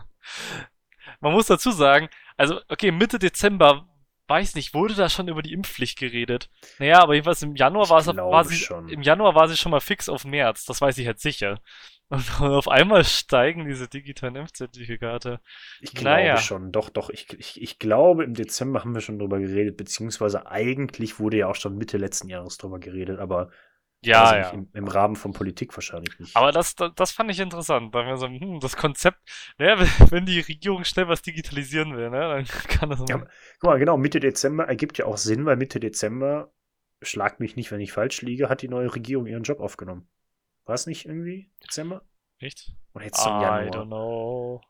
Man 1.21 1.33
muss 1.33 1.47
dazu 1.47 1.73
sagen, 1.73 2.09
also, 2.37 2.61
okay, 2.69 2.93
Mitte 2.93 3.19
Dezember 3.19 3.89
weiß 4.29 4.55
nicht, 4.55 4.75
wurde 4.75 4.95
da 4.95 5.09
schon 5.09 5.29
über 5.29 5.43
die 5.43 5.53
Impfpflicht 5.53 5.99
geredet? 5.99 6.51
Naja, 6.79 7.01
aber 7.03 7.15
jedenfalls 7.15 7.43
im 7.43 7.57
Januar 7.57 7.89
war, 7.89 7.99
es, 8.01 8.07
glaube 8.07 8.31
war 8.31 8.45
sie, 8.45 8.57
schon. 8.57 8.89
im 8.89 9.03
Januar 9.03 9.35
war 9.35 9.49
sie 9.49 9.57
schon 9.57 9.71
mal 9.73 9.81
fix 9.81 10.09
auf 10.09 10.25
März, 10.25 10.65
das 10.65 10.81
weiß 10.81 10.99
ich 10.99 11.07
halt 11.07 11.21
sicher. 11.21 11.61
Und 12.09 12.25
auf 12.41 12.69
einmal 12.69 13.05
steigen 13.05 13.67
diese 13.67 13.89
digitalen 13.89 14.37
Impfzertifikate. 14.37 15.41
Ich 15.81 15.95
glaube 15.95 16.11
Naja. 16.21 16.37
schon, 16.39 16.73
doch, 16.73 16.89
doch. 16.91 17.11
Ich, 17.11 17.33
ich, 17.39 17.61
ich 17.61 17.79
glaube, 17.79 18.25
im 18.25 18.35
Dezember 18.35 18.81
haben 18.81 18.95
wir 18.95 19.01
schon 19.03 19.19
drüber 19.19 19.39
geredet, 19.39 19.77
beziehungsweise 19.77 20.47
eigentlich 20.47 21.19
wurde 21.19 21.39
ja 21.39 21.49
auch 21.49 21.55
schon 21.57 21.77
Mitte 21.77 21.99
letzten 21.99 22.29
Jahres 22.29 22.57
drüber 22.59 22.79
geredet, 22.79 23.19
aber 23.19 23.51
Ja, 24.05 24.39
ich 24.39 24.47
ja. 24.47 24.51
im, 24.51 24.69
im 24.75 24.87
Rahmen 24.87 25.17
von 25.17 25.33
Politik 25.33 25.77
wahrscheinlich 25.77 26.19
nicht. 26.21 26.37
Aber 26.37 26.53
das, 26.53 26.77
das, 26.77 26.93
das 26.95 27.11
fand 27.11 27.31
ich 27.31 27.41
interessant. 27.41 27.93
Da 27.93 28.01
haben 28.01 28.09
wir 28.09 28.17
so, 28.17 28.29
hm, 28.29 28.61
das 28.61 28.77
Konzept, 28.77 29.19
naja, 29.59 29.77
wenn 30.11 30.25
die 30.25 30.41
Regierung 30.41 30.85
schnell 30.85 31.09
was 31.09 31.23
digitalisieren 31.23 31.97
will, 31.97 32.11
ne, 32.11 32.21
dann 32.21 32.45
kann 32.69 32.91
das. 32.91 33.01
Ja, 33.09 33.19
Guck 33.19 33.71
mal, 33.71 33.79
genau, 33.79 33.97
Mitte 33.97 34.21
Dezember 34.21 34.69
ergibt 34.69 34.99
ja 34.99 35.07
auch 35.07 35.17
Sinn, 35.17 35.47
weil 35.47 35.57
Mitte 35.57 35.81
Dezember, 35.81 36.53
schlag 37.03 37.41
mich 37.41 37.57
nicht, 37.57 37.73
wenn 37.73 37.81
ich 37.81 37.93
falsch 37.93 38.23
liege, 38.23 38.49
hat 38.49 38.63
die 38.63 38.69
neue 38.69 38.95
Regierung 38.95 39.27
ihren 39.27 39.43
Job 39.43 39.59
aufgenommen. 39.59 40.09
War 40.65 40.75
es 40.75 40.87
nicht 40.87 41.07
irgendwie 41.07 41.51
Dezember? 41.65 42.03
Echt? 42.39 42.73
Oder 42.95 43.07
jetzt 43.07 43.21
zum 43.23 43.33
I 43.33 43.37
don't 43.37 43.43
Januar? 43.43 43.87
know. 43.87 44.61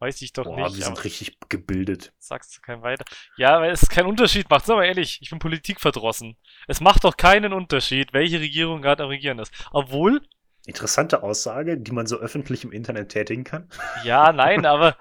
Weiß 0.00 0.22
ich 0.22 0.32
doch 0.32 0.44
Boah, 0.44 0.56
nicht. 0.56 0.76
wir 0.76 0.84
sind 0.84 1.02
richtig 1.04 1.38
gebildet. 1.48 2.12
sagst 2.18 2.56
du 2.56 2.60
kein 2.60 2.82
weiter. 2.82 3.04
Ja, 3.36 3.60
weil 3.60 3.72
es 3.72 3.88
keinen 3.88 4.06
Unterschied 4.08 4.48
macht. 4.50 4.66
Sag 4.66 4.76
mal 4.76 4.84
ehrlich, 4.84 5.18
ich 5.20 5.30
bin 5.30 5.38
politikverdrossen. 5.40 6.36
Es 6.68 6.80
macht 6.80 7.04
doch 7.04 7.16
keinen 7.16 7.52
Unterschied, 7.52 8.12
welche 8.12 8.40
Regierung 8.40 8.82
gerade 8.82 9.02
am 9.04 9.08
Regieren 9.10 9.38
ist. 9.38 9.52
Obwohl, 9.72 10.20
Interessante 10.66 11.22
Aussage, 11.22 11.78
die 11.78 11.92
man 11.92 12.06
so 12.06 12.18
öffentlich 12.18 12.62
im 12.62 12.72
Internet 12.72 13.08
tätigen 13.10 13.42
kann. 13.44 13.68
ja, 14.02 14.32
nein, 14.32 14.66
aber 14.66 14.96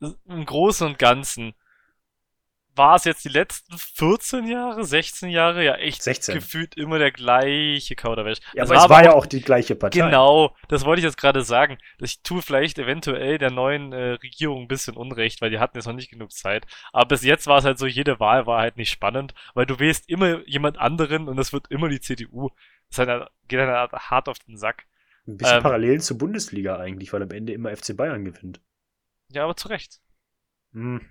im 0.00 0.44
Großen 0.44 0.86
und 0.86 0.98
Ganzen 0.98 1.54
war 2.78 2.96
es 2.96 3.04
jetzt 3.04 3.24
die 3.24 3.28
letzten 3.28 3.76
14 3.76 4.46
Jahre, 4.46 4.84
16 4.84 5.28
Jahre 5.28 5.64
ja 5.64 5.74
echt 5.74 6.02
16. 6.02 6.36
gefühlt 6.36 6.76
immer 6.76 6.98
der 6.98 7.10
gleiche 7.10 7.96
Kauderwelsch. 7.96 8.38
Ja, 8.54 8.64
aber 8.64 8.76
es 8.76 8.88
war 8.88 9.04
ja 9.04 9.12
auch 9.12 9.26
die 9.26 9.42
gleiche 9.42 9.74
Partei. 9.74 9.98
Genau, 9.98 10.56
das 10.68 10.84
wollte 10.84 11.00
ich 11.00 11.04
jetzt 11.04 11.18
gerade 11.18 11.42
sagen. 11.42 11.78
Ich 11.98 12.22
tue 12.22 12.40
vielleicht 12.40 12.78
eventuell 12.78 13.38
der 13.38 13.50
neuen 13.50 13.92
äh, 13.92 14.12
Regierung 14.12 14.62
ein 14.62 14.68
bisschen 14.68 14.96
Unrecht, 14.96 15.42
weil 15.42 15.50
die 15.50 15.58
hatten 15.58 15.76
jetzt 15.76 15.86
noch 15.86 15.92
nicht 15.92 16.10
genug 16.10 16.32
Zeit. 16.32 16.66
Aber 16.92 17.06
bis 17.06 17.22
jetzt 17.22 17.46
war 17.46 17.58
es 17.58 17.64
halt 17.64 17.78
so, 17.78 17.86
jede 17.86 18.20
Wahl 18.20 18.46
war 18.46 18.60
halt 18.60 18.76
nicht 18.76 18.90
spannend, 18.90 19.34
weil 19.54 19.66
du 19.66 19.78
wählst 19.78 20.08
immer 20.08 20.46
jemand 20.46 20.78
anderen 20.78 21.28
und 21.28 21.36
das 21.36 21.52
wird 21.52 21.70
immer 21.70 21.88
die 21.88 22.00
CDU. 22.00 22.50
Das 22.88 23.06
halt, 23.06 23.28
geht 23.48 23.58
halt 23.60 23.92
hart 23.92 24.28
auf 24.28 24.38
den 24.38 24.56
Sack. 24.56 24.86
Ein 25.26 25.36
bisschen 25.36 25.56
Ähm, 25.56 25.62
Parallelen 25.62 26.00
zur 26.00 26.16
Bundesliga 26.16 26.76
eigentlich, 26.78 27.12
weil 27.12 27.22
am 27.22 27.30
Ende 27.30 27.52
immer 27.52 27.76
FC 27.76 27.94
Bayern 27.96 28.24
gewinnt. 28.24 28.60
Ja, 29.30 29.44
aber 29.44 29.56
zu 29.56 29.68
Recht. 29.68 30.00
Hm. 30.72 31.02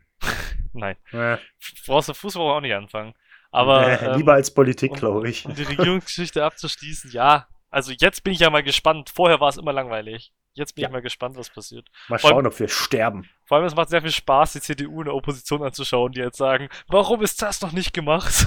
Nein. 0.74 0.96
Äh, 1.12 1.38
Brauchst 1.86 2.10
du 2.10 2.14
Fußball 2.14 2.58
auch 2.58 2.62
nicht 2.62 2.74
anfangen. 2.74 3.14
Aber 3.52 3.88
äh, 3.88 4.06
ähm, 4.06 4.18
lieber 4.18 4.34
als 4.34 4.54
Politik, 4.54 4.94
glaube 4.94 5.30
ich. 5.30 5.46
um 5.46 5.56
die 5.56 5.64
Regierungsgeschichte 5.64 6.44
abzuschließen, 6.44 7.12
ja. 7.12 7.48
Also 7.70 7.92
jetzt 7.92 8.24
bin 8.24 8.34
ich 8.34 8.40
ja 8.40 8.50
mal 8.50 8.64
gespannt. 8.64 9.10
Vorher 9.10 9.40
war 9.40 9.50
es 9.50 9.58
immer 9.58 9.74
langweilig. 9.74 10.32
Jetzt 10.58 10.74
bin 10.76 10.82
Ja. 10.82 10.88
ich 10.90 10.94
mal 10.94 11.02
gespannt, 11.02 11.38
was 11.38 11.50
passiert. 11.50 11.88
Mal 12.10 12.18
vor 12.20 12.30
allem- 12.32 12.38
schauen, 12.38 12.48
ob 12.48 12.60
wir 12.60 12.68
sterben. 12.68 13.30
Vor 13.46 13.58
allem, 13.58 13.68
es 13.68 13.76
macht 13.76 13.90
sehr 13.90 14.02
viel 14.02 14.12
Spaß, 14.12 14.54
die 14.54 14.62
CDU 14.62 15.00
in 15.02 15.06
der 15.06 15.14
Opposition 15.14 15.64
anzuschauen, 15.64 16.12
die 16.12 16.20
jetzt 16.20 16.38
sagen, 16.38 16.68
warum 16.88 17.22
ist 17.22 17.42
das 17.42 17.62
noch 17.62 17.72
nicht 17.72 17.94
gemacht? 17.94 18.46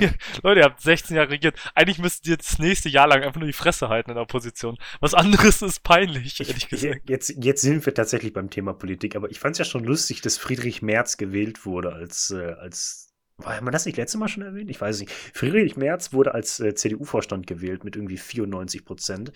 Ihr- 0.00 0.14
Leute, 0.42 0.60
ihr 0.60 0.64
habt 0.64 0.80
16 0.80 1.16
Jahre 1.16 1.30
regiert. 1.30 1.56
Eigentlich 1.74 1.98
müsstet 1.98 2.26
ihr 2.26 2.36
das 2.36 2.58
nächste 2.58 2.88
Jahr 2.88 3.06
lang 3.06 3.22
einfach 3.22 3.38
nur 3.38 3.46
die 3.46 3.52
Fresse 3.52 3.88
halten 3.88 4.10
in 4.10 4.14
der 4.16 4.22
Opposition. 4.24 4.76
Was 5.00 5.14
anderes 5.14 5.62
ist 5.62 5.84
peinlich, 5.84 6.40
ehrlich 6.40 6.56
Ich, 6.56 6.68
gesagt. 6.68 7.02
jetzt, 7.08 7.34
jetzt 7.38 7.62
sind 7.62 7.84
wir 7.86 7.94
tatsächlich 7.94 8.32
beim 8.32 8.50
Thema 8.50 8.72
Politik, 8.72 9.14
aber 9.14 9.30
ich 9.30 9.38
fand 9.38 9.52
es 9.52 9.58
ja 9.58 9.64
schon 9.64 9.84
lustig, 9.84 10.22
dass 10.22 10.38
Friedrich 10.38 10.82
Merz 10.82 11.16
gewählt 11.18 11.64
wurde 11.66 11.92
als, 11.92 12.30
äh, 12.30 12.54
als 12.58 13.14
war- 13.36 13.56
haben 13.56 13.66
wir 13.66 13.70
das 13.70 13.86
nicht 13.86 13.96
letztes 13.96 14.18
Mal 14.18 14.28
schon 14.28 14.42
erwähnt? 14.42 14.70
Ich 14.70 14.80
weiß 14.80 14.96
es 14.96 15.00
nicht. 15.02 15.12
Friedrich 15.12 15.76
Merz 15.76 16.12
wurde 16.12 16.34
als 16.34 16.58
äh, 16.60 16.74
CDU-Vorstand 16.74 17.46
gewählt 17.46 17.84
mit 17.84 17.94
irgendwie 17.96 18.18
94 18.18 18.84
Prozent. 18.84 19.32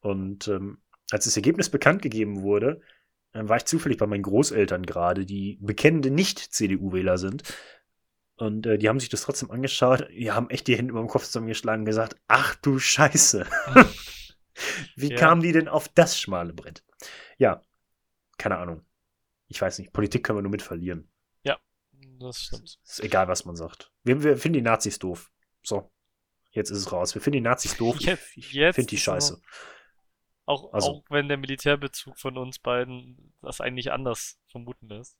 Und 0.00 0.48
ähm, 0.48 0.78
als 1.10 1.24
das 1.24 1.36
Ergebnis 1.36 1.70
bekannt 1.70 2.02
gegeben 2.02 2.42
wurde, 2.42 2.80
dann 3.32 3.48
war 3.48 3.56
ich 3.58 3.64
zufällig 3.64 3.98
bei 3.98 4.06
meinen 4.06 4.22
Großeltern 4.22 4.84
gerade, 4.86 5.24
die 5.26 5.58
bekennende 5.60 6.10
Nicht-CDU-Wähler 6.10 7.18
sind. 7.18 7.42
Und 8.36 8.66
äh, 8.66 8.78
die 8.78 8.88
haben 8.88 9.00
sich 9.00 9.08
das 9.08 9.22
trotzdem 9.22 9.50
angeschaut. 9.50 10.08
Die 10.10 10.30
haben 10.30 10.48
echt 10.50 10.66
die 10.66 10.76
Hände 10.76 10.90
über 10.92 11.00
dem 11.00 11.08
Kopf 11.08 11.24
zusammengeschlagen 11.24 11.82
und 11.82 11.86
gesagt, 11.86 12.16
ach 12.28 12.54
du 12.56 12.78
Scheiße. 12.78 13.46
Wie 14.96 15.10
Ja. 15.10 15.16
kamen 15.16 15.42
die 15.42 15.52
denn 15.52 15.68
auf 15.68 15.88
das 15.88 16.18
schmale 16.18 16.52
Brett? 16.52 16.84
Ja, 17.36 17.62
keine 18.38 18.58
Ahnung. 18.58 18.84
Ich 19.48 19.60
weiß 19.60 19.78
nicht. 19.78 19.92
Politik 19.92 20.24
können 20.24 20.38
wir 20.38 20.42
nur 20.42 20.50
mit 20.50 20.62
verlieren. 20.62 21.08
Das 22.20 22.42
stimmt. 22.42 22.78
Ist 22.84 23.00
egal, 23.00 23.28
was 23.28 23.44
man 23.44 23.54
sagt. 23.54 23.92
Wir, 24.02 24.20
wir 24.24 24.36
finden 24.36 24.54
die 24.54 24.62
Nazis 24.62 24.98
doof. 24.98 25.30
So. 25.62 25.92
Jetzt 26.50 26.70
ist 26.70 26.78
es 26.78 26.90
raus. 26.90 27.14
Wir 27.14 27.22
finden 27.22 27.36
die 27.36 27.40
Nazis 27.48 27.76
doof. 27.76 27.96
Jetzt- 28.00 28.36
ich 28.36 28.52
jetzt 28.52 28.74
finde 28.74 28.88
die 28.90 28.98
scheiße. 28.98 29.40
Auch, 30.48 30.72
Also- 30.72 30.88
auch 30.88 31.04
wenn 31.10 31.28
der 31.28 31.36
Militärbezug 31.36 32.18
von 32.18 32.38
uns 32.38 32.58
beiden 32.58 33.34
das 33.42 33.60
eigentlich 33.60 33.92
anders 33.92 34.38
vermuten 34.50 34.88
lässt. 34.88 35.16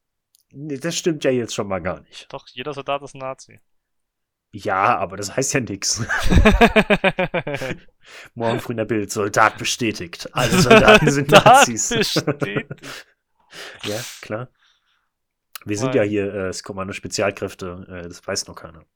Nee, 0.53 0.79
Das 0.79 0.97
stimmt 0.97 1.23
ja 1.25 1.31
jetzt 1.31 1.55
schon 1.55 1.69
mal 1.69 1.81
gar 1.83 2.01
nicht. 2.01 2.33
Doch, 2.33 2.49
jeder 2.49 2.73
Soldat 2.73 3.03
ist 3.03 3.15
ein 3.15 3.19
Nazi. 3.19 3.61
Ja, 4.51 4.97
aber 4.97 5.19
das 5.19 5.37
heißt 5.37 5.53
ja 5.53 5.61
nichts. 5.61 6.01
Morgen 8.35 8.61
früh 8.61 8.73
in 8.73 8.79
der 8.79 8.85
Bild. 8.87 9.11
Soldat 9.11 9.59
bestätigt. 9.59 10.31
Alle 10.33 10.59
Soldaten 10.63 11.11
sind 11.11 11.31
Nazis. 11.45 11.91
bestätigt. 11.91 12.71
ja, 13.85 14.01
klar. 14.23 14.49
Wir 15.67 15.77
sind 15.77 15.95
ja 15.95 16.01
Nein. 16.03 16.11
hier 16.11 16.33
äh, 16.35 16.47
das 16.47 16.63
Kommando 16.63 16.95
Spezialkräfte. 16.95 17.87
Äh, 17.91 18.09
das 18.09 18.27
weiß 18.27 18.47
noch 18.47 18.55
keiner. 18.55 18.87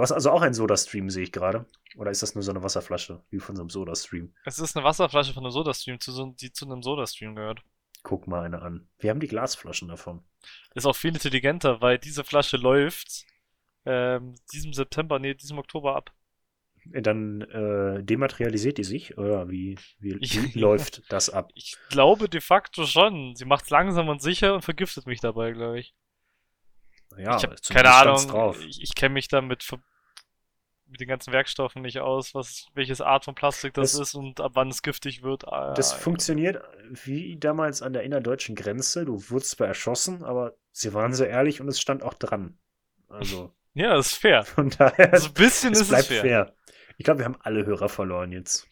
Du 0.00 0.02
hast 0.02 0.12
also 0.12 0.30
auch 0.30 0.40
einen 0.40 0.54
Soda-Stream, 0.54 1.10
sehe 1.10 1.24
ich 1.24 1.30
gerade. 1.30 1.66
Oder 1.94 2.10
ist 2.10 2.22
das 2.22 2.34
nur 2.34 2.42
so 2.42 2.50
eine 2.50 2.62
Wasserflasche, 2.62 3.22
wie 3.28 3.38
von 3.38 3.54
so 3.54 3.60
einem 3.60 3.68
Soda-Stream? 3.68 4.32
Es 4.46 4.58
ist 4.58 4.74
eine 4.74 4.82
Wasserflasche 4.82 5.34
von 5.34 5.44
einem 5.44 5.52
Sodastream, 5.52 5.98
die 6.40 6.52
zu 6.52 6.64
einem 6.64 6.82
Sodastream 6.82 7.34
gehört. 7.34 7.60
Guck 8.02 8.26
mal 8.26 8.42
eine 8.42 8.62
an. 8.62 8.88
Wir 8.98 9.10
haben 9.10 9.20
die 9.20 9.28
Glasflaschen 9.28 9.88
davon. 9.88 10.24
Ist 10.74 10.86
auch 10.86 10.96
viel 10.96 11.12
intelligenter, 11.12 11.82
weil 11.82 11.98
diese 11.98 12.24
Flasche 12.24 12.56
läuft 12.56 13.26
ähm, 13.84 14.36
diesem 14.54 14.72
September, 14.72 15.18
nee, 15.18 15.34
diesem 15.34 15.58
Oktober 15.58 15.96
ab. 15.96 16.14
Äh, 16.92 17.02
Dann 17.02 17.42
äh, 17.42 18.02
dematerialisiert 18.02 18.78
die 18.78 18.84
sich? 18.84 19.18
Oder 19.18 19.50
wie, 19.50 19.78
wie, 19.98 20.12
läuft 20.58 21.12
das 21.12 21.28
ab? 21.28 21.50
Ich 21.54 21.76
glaube 21.90 22.30
de 22.30 22.40
facto 22.40 22.86
schon. 22.86 23.36
Sie 23.36 23.44
macht's 23.44 23.68
langsam 23.68 24.08
und 24.08 24.22
sicher 24.22 24.54
und 24.54 24.62
vergiftet 24.62 25.04
mich 25.04 25.20
dabei, 25.20 25.52
glaube 25.52 25.80
ich. 25.80 25.94
Ja, 27.18 27.36
ich 27.36 27.42
habe 27.42 27.56
keine 27.68 27.92
Ahnung. 27.92 28.28
Drauf. 28.28 28.64
Ich, 28.64 28.80
ich 28.80 28.94
kenne 28.94 29.12
mich 29.12 29.28
da 29.28 29.42
mit, 30.90 31.00
den 31.00 31.08
ganzen 31.08 31.32
Werkstoffen 31.32 31.82
nicht 31.82 32.00
aus, 32.00 32.34
was 32.34 32.66
welches 32.74 33.00
Art 33.00 33.24
von 33.24 33.34
Plastik 33.34 33.74
das, 33.74 33.92
Das- 33.92 34.00
ist 34.08 34.14
und 34.14 34.40
ab 34.40 34.52
wann 34.54 34.68
es 34.68 34.82
giftig 34.82 35.22
wird. 35.22 35.46
Ah, 35.48 35.74
Das 35.74 35.92
ja. 35.92 35.98
funktioniert 35.98 36.62
wie 37.04 37.36
damals 37.38 37.82
an 37.82 37.92
der 37.92 38.02
innerdeutschen 38.02 38.54
Grenze. 38.56 39.04
Du 39.04 39.22
wurdest 39.30 39.52
zwar 39.52 39.68
erschossen, 39.68 40.24
aber 40.24 40.54
sie 40.72 40.92
waren 40.94 41.14
so 41.14 41.24
ehrlich 41.24 41.60
und 41.60 41.68
es 41.68 41.80
stand 41.80 42.02
auch 42.02 42.14
dran. 42.14 42.58
Also 43.08 43.54
Ja, 43.74 43.94
das 43.94 44.08
ist 44.08 44.14
fair. 44.16 44.42
von 44.44 44.70
daher, 44.70 45.16
So 45.18 45.28
ein 45.28 45.34
bisschen 45.34 45.72
es 45.72 45.80
ist 45.82 45.88
bleibt 45.88 46.02
es 46.02 46.08
fair. 46.08 46.20
fair. 46.22 46.54
Ich 46.98 47.04
glaube, 47.04 47.20
wir 47.20 47.24
haben 47.24 47.38
alle 47.40 47.64
Hörer 47.64 47.88
verloren 47.88 48.32
jetzt. 48.32 48.68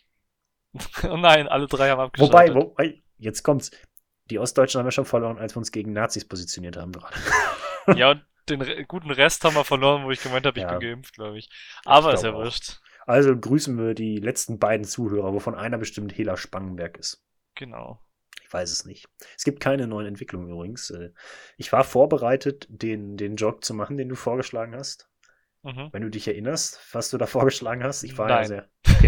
Oh 1.04 1.16
nein, 1.16 1.48
alle 1.48 1.66
drei 1.66 1.88
haben 1.90 2.00
abgeschaltet. 2.00 2.34
Wobei, 2.34 2.54
wobei, 2.54 3.02
jetzt 3.16 3.42
kommt's. 3.42 3.70
Die 4.30 4.38
Ostdeutschen 4.38 4.80
haben 4.80 4.87
ja 4.87 4.90
schon 4.90 5.06
verloren, 5.06 5.38
als 5.38 5.54
wir 5.54 5.58
uns 5.58 5.72
gegen 5.72 5.92
Nazis 5.94 6.26
positioniert 6.28 6.76
haben 6.76 6.92
gerade. 6.92 7.14
Ja, 7.96 8.10
und 8.10 8.22
den 8.50 8.86
guten 8.86 9.10
Rest 9.10 9.44
haben 9.44 9.54
wir 9.54 9.64
verloren, 9.64 10.04
wo 10.04 10.10
ich 10.10 10.22
gemeint 10.22 10.46
habe, 10.46 10.58
ich 10.58 10.64
Ja. 10.64 10.76
bin 10.78 10.80
geimpft, 10.88 11.14
glaube 11.14 11.38
ich. 11.38 11.48
Aber 11.84 12.14
ist 12.14 12.24
ja 12.24 12.34
wurscht. 12.34 12.80
Also 13.06 13.36
grüßen 13.36 13.78
wir 13.78 13.94
die 13.94 14.16
letzten 14.18 14.58
beiden 14.58 14.84
Zuhörer, 14.84 15.32
wovon 15.32 15.54
einer 15.54 15.78
bestimmt 15.78 16.16
Hela 16.16 16.36
Spangenberg 16.36 16.98
ist. 16.98 17.24
Genau. 17.54 18.02
Ich 18.42 18.52
weiß 18.52 18.70
es 18.70 18.84
nicht. 18.84 19.08
Es 19.36 19.44
gibt 19.44 19.60
keine 19.60 19.86
neuen 19.86 20.06
Entwicklungen 20.06 20.50
übrigens. 20.50 20.90
Äh, 20.90 21.10
Ich 21.56 21.72
war 21.72 21.84
vorbereitet, 21.84 22.66
den, 22.70 23.16
den 23.16 23.36
Jog 23.36 23.64
zu 23.64 23.74
machen, 23.74 23.96
den 23.96 24.08
du 24.08 24.14
vorgeschlagen 24.14 24.74
hast. 24.74 25.08
Mhm. 25.62 25.88
Wenn 25.92 26.02
du 26.02 26.10
dich 26.10 26.28
erinnerst, 26.28 26.80
was 26.92 27.10
du 27.10 27.18
da 27.18 27.26
vorgeschlagen 27.26 27.82
hast. 27.84 28.02
Ich 28.04 28.16
war 28.18 28.28
ja 28.28 28.36
Nein. 28.36 28.46
sehr. 28.46 28.68
Okay. 28.88 29.07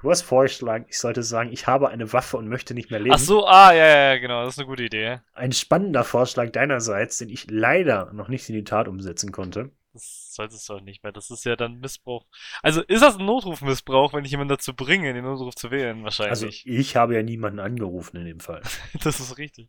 Du 0.00 0.10
hast 0.10 0.22
vorgeschlagen, 0.22 0.86
ich 0.88 0.98
sollte 0.98 1.22
sagen, 1.22 1.52
ich 1.52 1.66
habe 1.66 1.88
eine 1.88 2.12
Waffe 2.12 2.36
und 2.36 2.48
möchte 2.48 2.74
nicht 2.74 2.90
mehr 2.90 3.00
leben. 3.00 3.14
Ach 3.14 3.18
so, 3.18 3.46
ah, 3.46 3.72
ja, 3.72 3.86
ja, 3.86 4.18
genau, 4.18 4.44
das 4.44 4.54
ist 4.54 4.58
eine 4.58 4.68
gute 4.68 4.84
Idee. 4.84 5.20
Ein 5.32 5.52
spannender 5.52 6.04
Vorschlag 6.04 6.50
deinerseits, 6.50 7.18
den 7.18 7.28
ich 7.28 7.50
leider 7.50 8.12
noch 8.12 8.28
nicht 8.28 8.48
in 8.48 8.54
die 8.54 8.64
Tat 8.64 8.88
umsetzen 8.88 9.32
konnte. 9.32 9.70
Das 9.92 10.34
solltest 10.34 10.68
du 10.68 10.74
auch 10.74 10.80
nicht 10.80 11.02
mehr. 11.02 11.12
Das 11.12 11.30
ist 11.30 11.44
ja 11.44 11.56
dann 11.56 11.80
Missbrauch. 11.80 12.26
Also 12.62 12.82
ist 12.82 13.02
das 13.02 13.18
ein 13.18 13.26
Notrufmissbrauch, 13.26 14.12
wenn 14.12 14.24
ich 14.24 14.30
jemanden 14.30 14.50
dazu 14.50 14.74
bringe, 14.74 15.12
den 15.12 15.24
Notruf 15.24 15.54
zu 15.54 15.70
wählen? 15.70 16.04
Also 16.04 16.24
Wahrscheinlich. 16.24 16.66
ich 16.66 16.96
habe 16.96 17.14
ja 17.14 17.22
niemanden 17.22 17.58
angerufen 17.58 18.16
in 18.18 18.26
dem 18.26 18.40
Fall. 18.40 18.62
das 19.02 19.20
ist 19.20 19.38
richtig. 19.38 19.68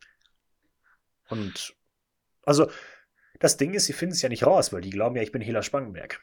Und 1.29 1.75
also 2.43 2.69
das 3.39 3.57
Ding 3.57 3.73
ist, 3.73 3.85
sie 3.85 3.93
finden 3.93 4.13
es 4.13 4.21
ja 4.21 4.29
nicht 4.29 4.45
raus, 4.45 4.73
weil 4.73 4.81
die 4.81 4.89
glauben 4.89 5.15
ja, 5.15 5.21
ich 5.21 5.31
bin 5.31 5.41
Hela 5.41 5.63
Spangenberg. 5.63 6.21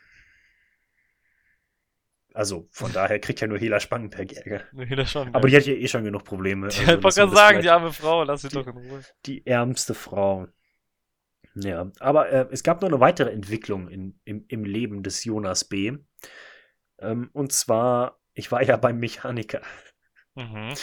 Also 2.37 2.69
von 2.71 2.93
daher 2.93 3.19
kriegt 3.19 3.41
ja 3.41 3.47
nur 3.47 3.59
Hela 3.59 3.81
Spangenberg 3.81 4.33
Ärger. 4.33 4.65
Das 4.95 5.11
schon. 5.11 5.35
Aber 5.35 5.49
die 5.49 5.57
hat 5.57 5.65
ja 5.65 5.73
eh 5.73 5.89
schon 5.89 6.05
genug 6.05 6.25
Probleme. 6.25 6.69
die 6.69 6.81
also 6.81 7.01
lassen 7.01 7.21
gerade 7.21 7.35
sagen, 7.35 7.63
die 7.63 7.71
arme 7.71 7.93
Frau, 7.93 8.25
lass 8.25 8.43
sie 8.43 8.49
doch 8.49 8.67
in 8.67 8.77
Ruhe. 8.77 9.01
die 9.25 9.47
ärmste 9.47 9.95
Frau. 9.95 10.47
Ja, 11.55 11.91
aber 11.99 12.29
äh, 12.29 12.47
es 12.51 12.63
gab 12.63 12.83
noch 12.83 12.89
eine 12.91 13.01
weitere 13.01 13.31
Entwicklung 13.31 13.89
in, 13.89 14.21
im, 14.25 14.45
im 14.49 14.65
Leben 14.65 15.03
des 15.03 15.25
Jonas 15.25 15.65
B. 15.65 15.97
Ähm, 16.99 17.31
und 17.33 17.53
zwar, 17.53 18.21
ich 18.35 18.53
war 18.53 18.63
ja 18.63 18.77
beim 18.77 18.99
Mechaniker. 18.99 19.63
Mhm. 20.35 20.75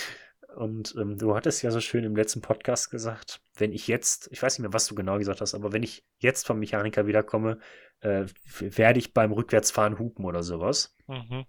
Und 0.55 0.95
ähm, 0.97 1.17
du 1.17 1.35
hattest 1.35 1.63
ja 1.63 1.71
so 1.71 1.79
schön 1.79 2.03
im 2.03 2.15
letzten 2.15 2.41
Podcast 2.41 2.91
gesagt, 2.91 3.41
wenn 3.55 3.71
ich 3.71 3.87
jetzt, 3.87 4.29
ich 4.31 4.41
weiß 4.41 4.57
nicht 4.57 4.63
mehr, 4.63 4.73
was 4.73 4.87
du 4.87 4.95
genau 4.95 5.17
gesagt 5.17 5.41
hast, 5.41 5.55
aber 5.55 5.73
wenn 5.73 5.83
ich 5.83 6.05
jetzt 6.19 6.45
vom 6.45 6.59
Mechaniker 6.59 7.07
wiederkomme, 7.07 7.59
äh, 8.01 8.25
werde 8.59 8.99
ich 8.99 9.13
beim 9.13 9.31
Rückwärtsfahren 9.31 9.97
hupen 9.97 10.25
oder 10.25 10.43
sowas. 10.43 10.95
Mhm. 11.07 11.45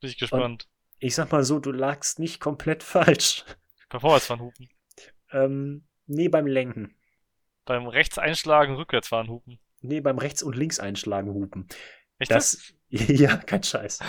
Bin 0.00 0.10
ich 0.10 0.18
gespannt. 0.18 0.68
Ich 0.98 1.14
sag 1.14 1.32
mal 1.32 1.44
so, 1.44 1.58
du 1.58 1.72
lagst 1.72 2.18
nicht 2.18 2.40
komplett 2.40 2.82
falsch. 2.82 3.44
Beim 3.88 4.00
Vorwärtsfahren 4.00 4.42
hupen. 4.42 4.68
Ähm, 5.32 5.86
nee, 6.06 6.28
beim 6.28 6.46
Lenken. 6.46 6.94
Beim 7.64 7.86
rechts 7.86 8.18
einschlagen, 8.18 8.74
rückwärts 8.74 9.08
fahren 9.08 9.28
hupen. 9.28 9.58
Nee, 9.80 10.00
beim 10.00 10.18
Rechts- 10.18 10.42
und 10.42 10.56
Links 10.56 10.80
einschlagen 10.80 11.32
hupen. 11.32 11.68
Echt 12.18 12.30
Das, 12.30 12.74
ja, 12.88 13.36
kein 13.36 13.62
Scheiß. 13.62 14.00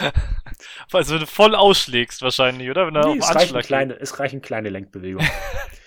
Also 0.92 1.14
wenn 1.14 1.22
du 1.22 1.28
voll 1.28 1.56
ausschlägst 1.56 2.22
wahrscheinlich, 2.22 2.70
oder? 2.70 2.88
Wenn 2.88 2.96
er 2.96 3.06
Nee, 3.06 3.22
auf 3.22 3.30
es, 3.30 3.36
reichen 3.36 3.60
kleine, 3.62 4.00
es 4.00 4.20
reichen 4.20 4.42
kleine 4.42 4.70
Lenkbewegungen. 4.70 5.30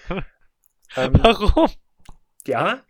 ähm. 0.96 1.12
Warum? 1.22 1.68
ja, 2.46 2.82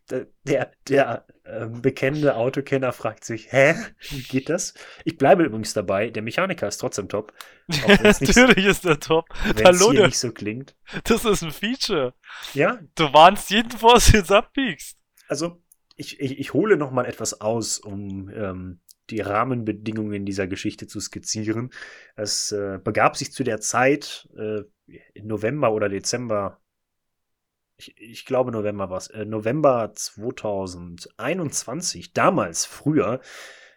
der, 0.45 0.73
der, 0.89 1.27
ähm, 1.45 1.83
bekennende 1.83 2.37
Autokenner 2.37 2.93
fragt 2.93 3.25
sich, 3.25 3.53
hä, 3.53 3.75
wie 4.11 4.23
geht 4.23 4.49
das? 4.49 4.75
Ich 5.05 5.19
bleibe 5.19 5.43
übrigens 5.45 5.75
dabei, 5.75 6.11
der 6.11 6.23
Mechaniker 6.23 6.69
ist 6.69 6.79
trotzdem 6.79 7.09
top. 7.09 7.33
Natürlich 7.67 8.65
ist 8.65 8.85
der 8.85 9.01
top. 9.01 9.27
Wenn 9.45 9.57
es 9.67 9.81
Hallo, 9.81 9.93
hier 9.93 10.07
nicht 10.07 10.19
so 10.19 10.33
klingt. 10.33 10.77
Das 11.05 11.25
ist 11.25 11.43
ein 11.43 11.51
Feature. 11.51 12.15
Ja, 12.55 12.79
Du 12.95 13.12
warnst 13.12 13.51
jeden, 13.51 13.69
bevor 13.69 13.99
du 13.99 14.17
jetzt 14.17 14.31
abbiegst. 14.33 14.97
also 15.29 15.61
ich, 15.97 16.21
ich, 16.21 16.39
ich 16.39 16.55
hole 16.55 16.77
noch 16.77 16.91
mal 16.91 17.05
etwas 17.07 17.41
aus, 17.41 17.79
um 17.79 18.31
ähm, 18.31 18.81
die 19.12 19.21
Rahmenbedingungen 19.21 20.25
dieser 20.25 20.49
Geschichte 20.49 20.87
zu 20.87 21.00
skizzieren. 21.00 21.71
Es 22.16 22.52
äh, 22.52 22.78
begab 22.83 23.16
sich 23.16 23.33
zu 23.33 23.45
der 23.45 23.61
Zeit, 23.61 24.28
äh, 24.37 24.62
November 25.23 25.73
oder 25.73 25.88
Dezember, 25.88 26.59
ich, 27.76 27.97
ich 27.99 28.26
glaube 28.26 28.52
November 28.52 28.90
war 28.90 28.99
es, 28.99 29.09
äh, 29.09 29.25
November 29.25 29.92
2021, 29.95 32.12
damals 32.12 32.64
früher, 32.64 33.21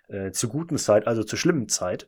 äh, 0.08 0.32
zur 0.32 0.50
guten 0.50 0.77
Zeit, 0.77 1.08
also 1.08 1.24
zur 1.24 1.38
schlimmen 1.38 1.70
Zeit. 1.70 2.08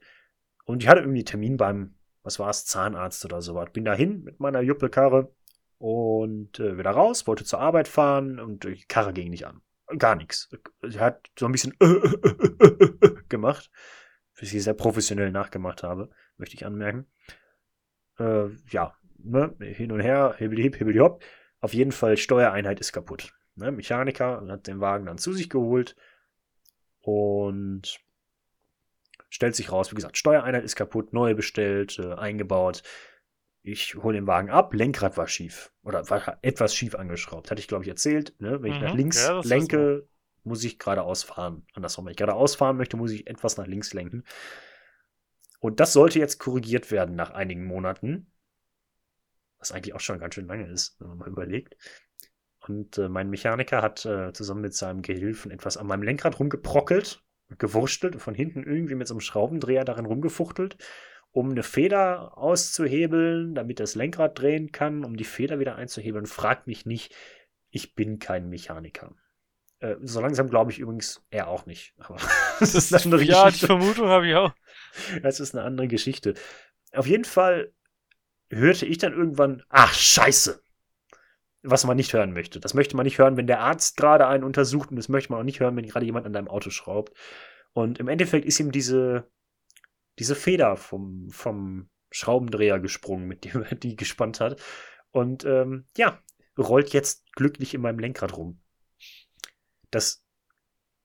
Und 0.66 0.84
ich 0.84 0.90
hatte 0.90 1.02
irgendwie 1.02 1.24
Termin 1.24 1.58
beim, 1.58 1.96
was 2.24 2.40
war 2.40 2.50
es, 2.50 2.66
Zahnarzt 2.66 3.24
oder 3.26 3.42
sowas. 3.42 3.70
Bin 3.74 3.86
dahin 3.86 4.24
mit 4.24 4.40
meiner 4.40 4.62
Juppelkarre 4.62 5.34
und 5.78 6.60
äh, 6.60 6.78
wieder 6.78 6.92
raus, 6.92 7.28
wollte 7.28 7.46
zur 7.46 7.60
Arbeit 7.60 7.88
fahren 7.88 8.40
und 8.40 8.64
die 8.64 8.84
Karre 8.88 9.14
ging 9.14 9.30
nicht 9.30 9.46
an. 9.46 9.62
Gar 9.98 10.16
nichts. 10.16 10.50
Sie 10.84 11.00
hat 11.00 11.30
so 11.40 11.46
ein 11.46 11.54
bisschen 11.54 11.74
gemacht, 13.30 13.70
was 14.40 14.54
ich 14.54 14.64
sehr 14.64 14.74
professionell 14.74 15.32
nachgemacht 15.32 15.84
habe, 15.84 16.10
möchte 16.38 16.56
ich 16.56 16.66
anmerken. 16.66 17.08
Äh, 18.20 18.50
ja, 18.70 18.96
ne, 19.18 19.56
hin 19.60 19.92
und 19.92 20.00
her, 20.02 20.36
hibbeli 20.38 20.72
hibbeli 20.72 21.00
hopp. 21.00 21.24
Auf 21.60 21.74
jeden 21.74 21.92
Fall, 21.92 22.18
Steuereinheit 22.18 22.80
ist 22.80 22.94
kaputt. 22.94 23.34
Ne, 23.56 23.72
Mechaniker 23.72 24.46
hat 24.48 24.68
den 24.68 24.80
Wagen 24.80 25.06
dann 25.06 25.18
zu 25.18 25.34
sich 25.34 25.50
geholt 25.50 25.96
und 27.02 28.00
stellt 29.30 29.56
sich 29.56 29.72
raus, 29.72 29.92
wie 29.92 29.96
gesagt, 29.96 30.18
Steuereinheit 30.18 30.64
ist 30.64 30.76
kaputt, 30.76 31.14
neu 31.14 31.34
bestellt, 31.34 32.00
äh, 32.00 32.14
eingebaut. 32.14 32.84
Ich 33.64 33.96
hole 33.96 34.16
den 34.16 34.28
Wagen 34.28 34.50
ab, 34.50 34.74
Lenkrad 34.74 35.18
war 35.18 35.28
schief. 35.28 35.72
Oder 35.84 36.10
war 36.10 36.38
etwas 36.42 36.74
schief 36.74 36.96
angeschraubt. 36.96 37.52
Hatte 37.52 37.60
ich, 37.60 37.68
glaube 37.68 37.84
ich, 37.84 37.90
erzählt. 37.90 38.34
Ne? 38.40 38.62
Wenn 38.62 38.72
ich 38.72 38.78
Mhm, 38.78 38.86
nach 38.86 38.94
links 38.94 39.28
ja, 39.28 39.42
lenke, 39.44 40.08
muss 40.48 40.64
ich 40.64 40.80
geradeaus 40.80 41.24
fahren. 41.24 41.66
Andersrum, 41.74 42.06
wenn 42.06 42.12
ich 42.12 42.18
geradeaus 42.18 42.56
fahren 42.56 42.78
möchte, 42.78 42.98
muss 42.98 43.12
ich 43.12 43.28
etwas 43.28 43.58
nach 43.58 43.68
links 43.68 43.94
lenken. 43.94 44.24
Und 45.60 45.80
das 45.80 45.94
sollte 45.94 46.20
jetzt 46.20 46.40
korrigiert 46.40 46.92
werden 46.92 47.16
nach 47.16 47.32
einigen 47.32 47.66
Monaten. 47.66 48.32
Was 49.60 49.72
eigentlich 49.72 49.96
auch 49.96 50.00
schon 50.00 50.20
ganz 50.20 50.36
schön 50.36 50.48
lange 50.48 50.68
ist, 50.68 51.00
wenn 51.00 51.10
man 51.10 51.18
mal 51.18 51.30
überlegt. 51.30 51.76
Und 52.68 52.98
äh, 52.98 53.10
mein 53.10 53.30
Mechaniker 53.30 53.82
hat 53.82 54.06
äh, 54.06 54.34
zusammen 54.34 54.62
mit 54.62 54.74
seinem 54.74 55.02
Gehilfen 55.02 55.52
etwas 55.52 55.78
an 55.78 55.88
meinem 55.88 56.04
Lenkrad 56.04 56.40
rumgeprockelt, 56.40 57.24
gewurstelt 57.58 58.16
und 58.16 58.20
von 58.20 58.36
hinten 58.36 58.64
irgendwie 58.64 58.96
mit 58.96 59.08
so 59.08 59.14
einem 59.14 59.22
Schraubendreher 59.22 59.86
darin 59.86 60.06
rumgefuchtelt, 60.06 60.78
um 61.32 61.52
eine 61.52 61.64
Feder 61.64 62.38
auszuhebeln, 62.38 63.56
damit 63.56 63.80
das 63.80 63.96
Lenkrad 63.96 64.40
drehen 64.40 64.72
kann, 64.72 65.06
um 65.06 65.16
die 65.16 65.24
Feder 65.24 65.60
wieder 65.60 65.76
einzuhebeln. 65.76 66.26
Fragt 66.26 66.68
mich 66.68 66.86
nicht, 66.86 67.16
ich 67.70 67.96
bin 67.96 68.20
kein 68.20 68.50
Mechaniker. 68.50 69.16
Äh, 69.80 69.96
so 70.02 70.22
langsam 70.22 70.50
glaube 70.50 70.72
ich 70.72 70.80
übrigens 70.80 71.24
er 71.30 71.48
auch 71.48 71.66
nicht. 71.66 71.94
Aber 72.00 72.18
das 72.60 72.76
ist 72.76 72.94
eine 72.94 73.04
andere 73.04 73.24
ja, 73.24 73.46
die 73.46 73.52
Geschichte. 73.52 73.68
Vermutung 73.68 74.08
habe 74.08 74.28
ich 74.28 74.36
auch. 74.36 74.54
Das 75.22 75.40
ist 75.40 75.56
eine 75.56 75.64
andere 75.64 75.88
Geschichte. 75.88 76.34
Auf 76.94 77.08
jeden 77.08 77.26
Fall 77.26 77.72
hörte 78.50 78.86
ich 78.86 78.98
dann 78.98 79.14
irgendwann, 79.14 79.64
ach 79.70 79.94
scheiße, 79.94 80.62
was 81.64 81.84
man 81.86 81.98
nicht 81.98 82.14
hören 82.14 82.34
möchte. 82.34 82.60
Das 82.60 82.74
möchte 82.74 82.96
man 82.96 83.04
nicht 83.04 83.20
hören, 83.20 83.38
wenn 83.38 83.48
der 83.48 83.60
Arzt 83.60 83.98
gerade 83.98 84.28
einen 84.28 84.44
untersucht 84.44 84.90
und 84.90 84.96
das 84.96 85.10
möchte 85.10 85.32
man 85.32 85.42
auch 85.42 85.46
nicht 85.46 85.60
hören, 85.60 85.76
wenn 85.76 85.86
gerade 85.86 86.06
jemand 86.06 86.26
an 86.26 86.34
deinem 86.34 86.48
Auto 86.48 86.70
schraubt. 86.70 87.14
Und 87.74 88.00
im 88.00 88.08
Endeffekt 88.08 88.46
ist 88.46 88.60
ihm 88.60 88.72
diese, 88.72 89.30
diese 90.18 90.36
Feder 90.36 90.78
vom, 90.78 91.30
vom 91.30 91.90
Schraubendreher 92.10 92.80
gesprungen, 92.80 93.28
mit 93.28 93.44
dem 93.44 93.64
er 93.64 93.76
die 93.76 93.96
gespannt 93.96 94.40
hat. 94.40 94.60
Und 95.12 95.46
ähm, 95.46 95.86
ja, 95.98 96.20
rollt 96.58 96.94
jetzt 96.94 97.32
glücklich 97.34 97.74
in 97.74 97.82
meinem 97.82 98.00
Lenkrad 98.00 98.36
rum. 98.38 98.62
Das 99.92 100.24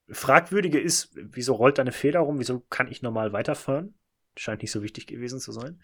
Fragwürdige 0.08 0.80
ist, 0.80 1.10
wieso 1.14 1.54
rollt 1.54 1.78
da 1.78 1.82
eine 1.82 1.92
Feder 1.92 2.20
rum? 2.20 2.38
Wieso 2.38 2.60
kann 2.60 2.88
ich 2.88 3.02
normal 3.02 3.32
weiterfahren? 3.32 3.94
Scheint 4.36 4.62
nicht 4.62 4.72
so 4.72 4.82
wichtig 4.82 5.06
gewesen 5.06 5.40
zu 5.40 5.52
sein. 5.52 5.80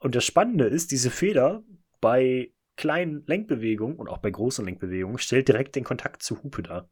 Und 0.00 0.14
das 0.14 0.24
Spannende 0.24 0.66
ist, 0.66 0.90
diese 0.90 1.10
Feder 1.10 1.62
bei 2.00 2.52
kleinen 2.76 3.24
Lenkbewegungen 3.26 3.96
und 3.96 4.08
auch 4.08 4.18
bei 4.18 4.30
großen 4.30 4.64
Lenkbewegungen 4.64 5.18
stellt 5.18 5.48
direkt 5.48 5.76
den 5.76 5.84
Kontakt 5.84 6.22
zur 6.22 6.42
Hupe 6.42 6.62
dar. 6.62 6.90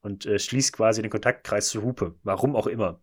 Und 0.00 0.26
äh, 0.26 0.38
schließt 0.38 0.72
quasi 0.72 1.02
den 1.02 1.10
Kontaktkreis 1.10 1.68
zur 1.68 1.82
Hupe. 1.82 2.18
Warum 2.22 2.54
auch 2.54 2.66
immer. 2.66 3.02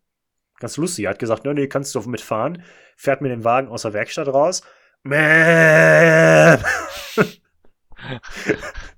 Ganz 0.60 0.78
lustig. 0.78 1.06
Er 1.06 1.12
hat 1.12 1.20
gesagt, 1.20 1.46
nee, 1.46 1.54
nee, 1.54 1.68
kannst 1.68 1.96
du 1.96 2.02
mitfahren. 2.02 2.64
Fährt 2.96 3.22
mir 3.22 3.30
den 3.30 3.44
Wagen 3.44 3.68
aus 3.68 3.82
der 3.82 3.94
Werkstatt 3.94 4.28
raus. 4.28 4.62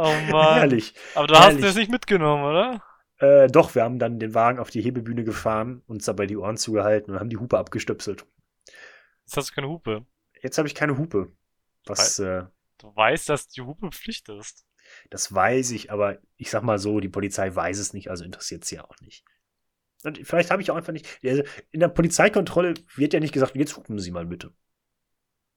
Oh 0.00 0.14
Mann. 0.30 0.54
Herrlich. 0.54 0.94
Aber 1.14 1.26
du 1.26 1.34
hast 1.34 1.44
Herrlich. 1.46 1.62
das 1.62 1.74
nicht 1.74 1.90
mitgenommen, 1.90 2.44
oder? 2.44 2.82
Äh, 3.18 3.48
doch, 3.48 3.74
wir 3.74 3.82
haben 3.82 3.98
dann 3.98 4.20
den 4.20 4.32
Wagen 4.34 4.60
auf 4.60 4.70
die 4.70 4.80
Hebebühne 4.80 5.24
gefahren, 5.24 5.82
uns 5.86 6.04
dabei 6.04 6.26
die 6.26 6.36
Ohren 6.36 6.56
zugehalten 6.56 7.12
und 7.12 7.18
haben 7.20 7.30
die 7.30 7.36
Hupe 7.38 7.58
abgestöpselt. 7.58 8.24
Jetzt 9.24 9.36
hast 9.36 9.50
du 9.50 9.54
keine 9.54 9.68
Hupe. 9.68 10.06
Jetzt 10.40 10.56
habe 10.58 10.68
ich 10.68 10.74
keine 10.76 10.96
Hupe. 10.98 11.32
Was, 11.84 12.18
äh, 12.20 12.44
Du 12.78 12.94
weißt, 12.94 13.28
dass 13.28 13.48
die 13.48 13.62
Hupe 13.62 13.90
Pflicht 13.90 14.28
ist. 14.28 14.64
das 15.10 15.34
weiß 15.34 15.72
ich, 15.72 15.90
aber 15.90 16.18
ich 16.36 16.48
sag 16.50 16.62
mal 16.62 16.78
so, 16.78 17.00
die 17.00 17.08
Polizei 17.08 17.52
weiß 17.52 17.78
es 17.78 17.92
nicht, 17.92 18.08
also 18.08 18.24
interessiert 18.24 18.64
sie 18.64 18.76
ja 18.76 18.84
auch 18.84 19.00
nicht. 19.00 19.24
Und 20.04 20.24
vielleicht 20.24 20.52
habe 20.52 20.62
ich 20.62 20.70
auch 20.70 20.76
einfach 20.76 20.92
nicht. 20.92 21.18
Also 21.24 21.42
in 21.72 21.80
der 21.80 21.88
Polizeikontrolle 21.88 22.74
wird 22.94 23.12
ja 23.14 23.18
nicht 23.18 23.34
gesagt, 23.34 23.56
jetzt 23.56 23.76
hupen 23.76 23.98
Sie 23.98 24.12
mal 24.12 24.26
bitte. 24.26 24.52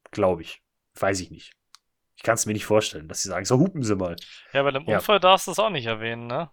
Glaube 0.10 0.42
ich. 0.42 0.64
Weiß 1.00 1.20
ich 1.20 1.30
nicht. 1.30 1.54
Ich 2.22 2.24
kann 2.24 2.36
es 2.36 2.46
mir 2.46 2.54
nicht 2.54 2.66
vorstellen, 2.66 3.08
dass 3.08 3.24
sie 3.24 3.30
sagen, 3.30 3.46
so 3.46 3.58
hupen 3.58 3.82
Sie 3.82 3.96
mal. 3.96 4.16
Ja, 4.54 4.62
bei 4.62 4.70
einem 4.70 4.86
Ja. 4.86 5.00
Unfall 5.00 5.20
darfst 5.20 5.48
du 5.48 5.52
es 5.54 5.58
auch 5.58 5.72
nicht 5.72 5.88
erwähnen, 5.88 6.28
ne? 6.28 6.52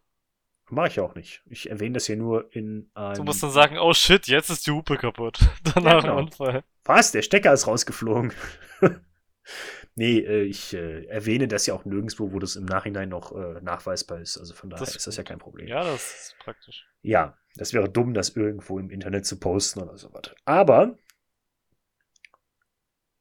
Mache 0.71 0.89
ich 0.89 1.01
auch 1.01 1.15
nicht. 1.15 1.43
Ich 1.45 1.69
erwähne 1.69 1.93
das 1.93 2.07
hier 2.07 2.17
nur 2.17 2.51
in 2.57 2.91
einem. 2.95 3.17
Du 3.17 3.25
musst 3.25 3.43
dann 3.43 3.51
sagen, 3.51 3.77
oh 3.77 3.93
shit, 3.93 4.27
jetzt 4.29 4.49
ist 4.49 4.67
die 4.67 4.71
Hupe 4.71 4.97
kaputt. 4.97 5.41
Danach 5.75 6.01
genau. 6.01 6.17
ein 6.17 6.25
Unfall. 6.25 6.65
Was? 6.85 7.13
Der 7.13 7.21
Stecker 7.21 7.53
ist 7.53 7.67
rausgeflogen. 7.67 8.33
nee, 9.95 10.21
äh, 10.21 10.45
ich 10.45 10.73
äh, 10.73 11.05
erwähne 11.05 11.49
das 11.49 11.67
ja 11.67 11.75
auch 11.75 11.85
nirgendwo, 11.85 12.33
wo 12.33 12.39
das 12.39 12.57
im 12.57 12.65
Nachhinein 12.65 13.11
noch 13.11 13.33
äh, 13.33 13.61
nachweisbar 13.61 14.21
ist. 14.21 14.39
Also 14.39 14.55
von 14.55 14.71
daher 14.71 14.87
Das 14.87 14.97
ist 14.97 15.07
das 15.07 15.19
ja 15.19 15.23
kein 15.23 15.39
Problem. 15.39 15.69
Ja, 15.69 15.85
das 15.85 16.03
ist 16.03 16.37
praktisch. 16.39 16.89
Ja, 17.03 17.37
das 17.57 17.75
wäre 17.75 17.91
dumm, 17.91 18.15
das 18.15 18.31
irgendwo 18.31 18.79
im 18.79 18.89
Internet 18.89 19.27
zu 19.27 19.39
posten 19.39 19.83
oder 19.83 19.99
sowas. 19.99 20.35
Aber, 20.47 20.97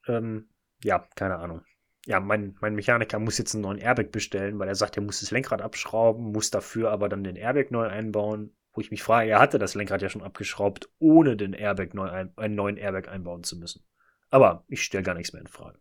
ähm, 0.07 0.47
ja, 0.81 1.09
keine 1.15 1.39
Ahnung. 1.39 1.65
Ja, 2.07 2.21
mein, 2.21 2.55
mein 2.61 2.73
Mechaniker 2.73 3.19
muss 3.19 3.37
jetzt 3.37 3.53
einen 3.53 3.63
neuen 3.63 3.79
Airbag 3.79 4.13
bestellen, 4.13 4.57
weil 4.59 4.69
er 4.69 4.75
sagt, 4.75 4.95
er 4.95 5.03
muss 5.03 5.19
das 5.19 5.31
Lenkrad 5.31 5.61
abschrauben, 5.61 6.31
muss 6.31 6.49
dafür 6.49 6.89
aber 6.89 7.09
dann 7.09 7.25
den 7.25 7.35
Airbag 7.35 7.69
neu 7.69 7.85
einbauen. 7.85 8.55
Wo 8.71 8.79
ich 8.79 8.91
mich 8.91 9.03
frage, 9.03 9.29
er 9.29 9.39
hatte 9.39 9.59
das 9.59 9.75
Lenkrad 9.75 10.01
ja 10.01 10.07
schon 10.07 10.23
abgeschraubt, 10.23 10.89
ohne 10.99 11.35
den 11.35 11.51
Airbag 11.51 11.93
neu 11.93 12.09
ein, 12.09 12.31
einen 12.37 12.55
neuen 12.55 12.77
Airbag 12.77 13.09
einbauen 13.09 13.43
zu 13.43 13.57
müssen. 13.57 13.83
Aber 14.29 14.63
ich 14.69 14.83
stelle 14.83 15.03
gar 15.03 15.15
nichts 15.15 15.33
mehr 15.33 15.41
in 15.41 15.47
Frage. 15.47 15.79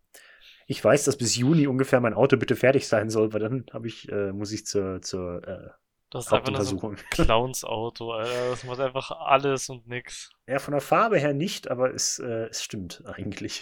Ich 0.65 0.83
weiß, 0.83 1.05
dass 1.05 1.17
bis 1.17 1.37
Juni 1.37 1.65
ungefähr 1.65 2.01
mein 2.01 2.13
Auto 2.13 2.35
bitte 2.35 2.57
fertig 2.57 2.89
sein 2.89 3.09
soll, 3.09 3.31
weil 3.31 3.39
dann 3.39 3.65
habe 3.71 3.87
ich, 3.87 4.11
äh, 4.11 4.33
muss 4.33 4.51
ich 4.51 4.65
zur, 4.65 5.01
zur 5.01 5.47
äh, 5.47 5.69
Das 6.09 6.25
ist 6.25 6.33
einfach 6.33 6.51
nur 6.51 6.65
so 6.65 6.89
ein. 6.89 6.97
Clowns-Auto, 7.11 8.11
Alter. 8.11 8.49
Das 8.49 8.65
macht 8.65 8.81
einfach 8.81 9.11
alles 9.11 9.69
und 9.69 9.87
nix. 9.87 10.29
Ja, 10.45 10.59
von 10.59 10.73
der 10.73 10.81
Farbe 10.81 11.19
her 11.19 11.33
nicht, 11.33 11.71
aber 11.71 11.93
es, 11.93 12.19
äh, 12.19 12.47
es 12.49 12.65
stimmt 12.65 13.01
eigentlich. 13.05 13.61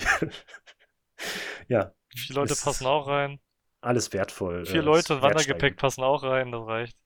ja, 1.67 1.93
Viele 2.15 2.39
Leute 2.39 2.55
passen 2.55 2.85
auch 2.87 3.07
rein? 3.07 3.39
alles 3.85 4.11
wertvoll. 4.13 4.65
Vier 4.65 4.81
äh, 4.81 4.83
Leute 4.83 5.15
und 5.15 5.21
Wandergepäck 5.21 5.77
passen 5.77 6.03
auch 6.03 6.23
rein, 6.23 6.51
das 6.51 6.65
reicht. 6.65 6.97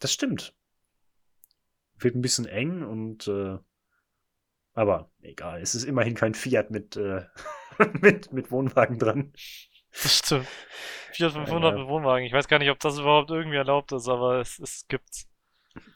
Das 0.00 0.12
stimmt. 0.12 0.54
Wird 1.98 2.14
ein 2.14 2.20
bisschen 2.20 2.44
eng 2.44 2.82
und 2.82 3.26
äh, 3.26 3.58
aber 4.74 5.10
egal, 5.22 5.62
es 5.62 5.74
ist 5.74 5.84
immerhin 5.84 6.14
kein 6.14 6.34
Fiat 6.34 6.70
mit, 6.70 6.96
äh, 6.96 7.24
mit, 8.02 8.32
mit 8.32 8.50
Wohnwagen 8.50 8.98
dran. 8.98 9.32
Das 9.90 10.18
stimmt. 10.18 10.46
400, 11.12 11.46
500 11.46 11.72
Ja. 11.72 11.78
mit 11.78 11.88
Wohnwagen. 11.88 12.26
Ich 12.26 12.32
weiß 12.34 12.48
gar 12.48 12.58
nicht, 12.58 12.68
ob 12.70 12.78
das 12.80 12.98
überhaupt 12.98 13.30
irgendwie 13.30 13.56
erlaubt 13.56 13.92
ist, 13.92 14.06
aber 14.06 14.40
es, 14.40 14.58
es 14.58 14.84
gibt's. 14.88 15.26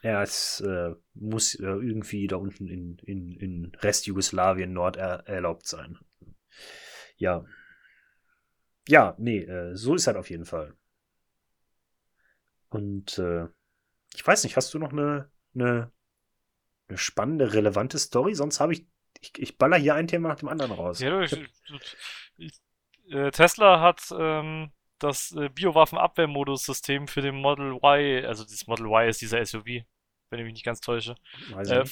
Ja, 0.01 0.23
es 0.23 0.61
äh, 0.61 0.95
muss 1.13 1.53
äh, 1.55 1.63
irgendwie 1.65 2.25
da 2.27 2.37
unten 2.37 2.67
in, 2.67 2.97
in, 3.05 3.31
in 3.33 3.71
Rest-Jugoslawien 3.79 4.73
Nord 4.73 4.97
er, 4.97 5.27
erlaubt 5.27 5.67
sein. 5.67 5.99
Ja. 7.17 7.45
Ja, 8.91 9.15
nee, 9.17 9.39
äh, 9.39 9.73
so 9.73 9.95
ist 9.95 10.07
halt 10.07 10.17
auf 10.17 10.29
jeden 10.29 10.43
Fall. 10.43 10.75
Und 12.67 13.17
äh, 13.19 13.47
ich 14.13 14.27
weiß 14.27 14.43
nicht, 14.43 14.57
hast 14.57 14.73
du 14.73 14.79
noch 14.79 14.91
eine, 14.91 15.31
eine, 15.55 15.93
eine 16.89 16.97
spannende, 16.97 17.53
relevante 17.53 17.97
Story? 17.97 18.35
Sonst 18.35 18.59
habe 18.59 18.73
ich, 18.73 18.85
ich, 19.21 19.31
ich 19.37 19.57
baller 19.57 19.77
hier 19.77 19.95
ein 19.95 20.07
Thema 20.07 20.27
nach 20.27 20.35
dem 20.39 20.49
anderen 20.49 20.73
raus. 20.73 20.99
Ja, 20.99 21.21
ich, 21.21 21.37
ich, 22.35 22.61
äh, 23.07 23.31
Tesla 23.31 23.79
hat 23.79 24.01
ähm, 24.13 24.73
das 24.99 25.31
äh, 25.37 25.47
Biowaffenabwehrmodus-System 25.47 27.07
für 27.07 27.21
den 27.21 27.35
Model 27.35 27.77
Y, 27.81 28.25
also 28.25 28.43
das 28.43 28.67
Model 28.67 28.87
Y 28.87 29.07
ist 29.07 29.21
dieser 29.21 29.39
SUV, 29.45 29.85
wenn 30.31 30.39
ich 30.39 30.45
mich 30.45 30.53
nicht 30.53 30.65
ganz 30.65 30.81
täusche, 30.81 31.15
äh, 31.67 31.85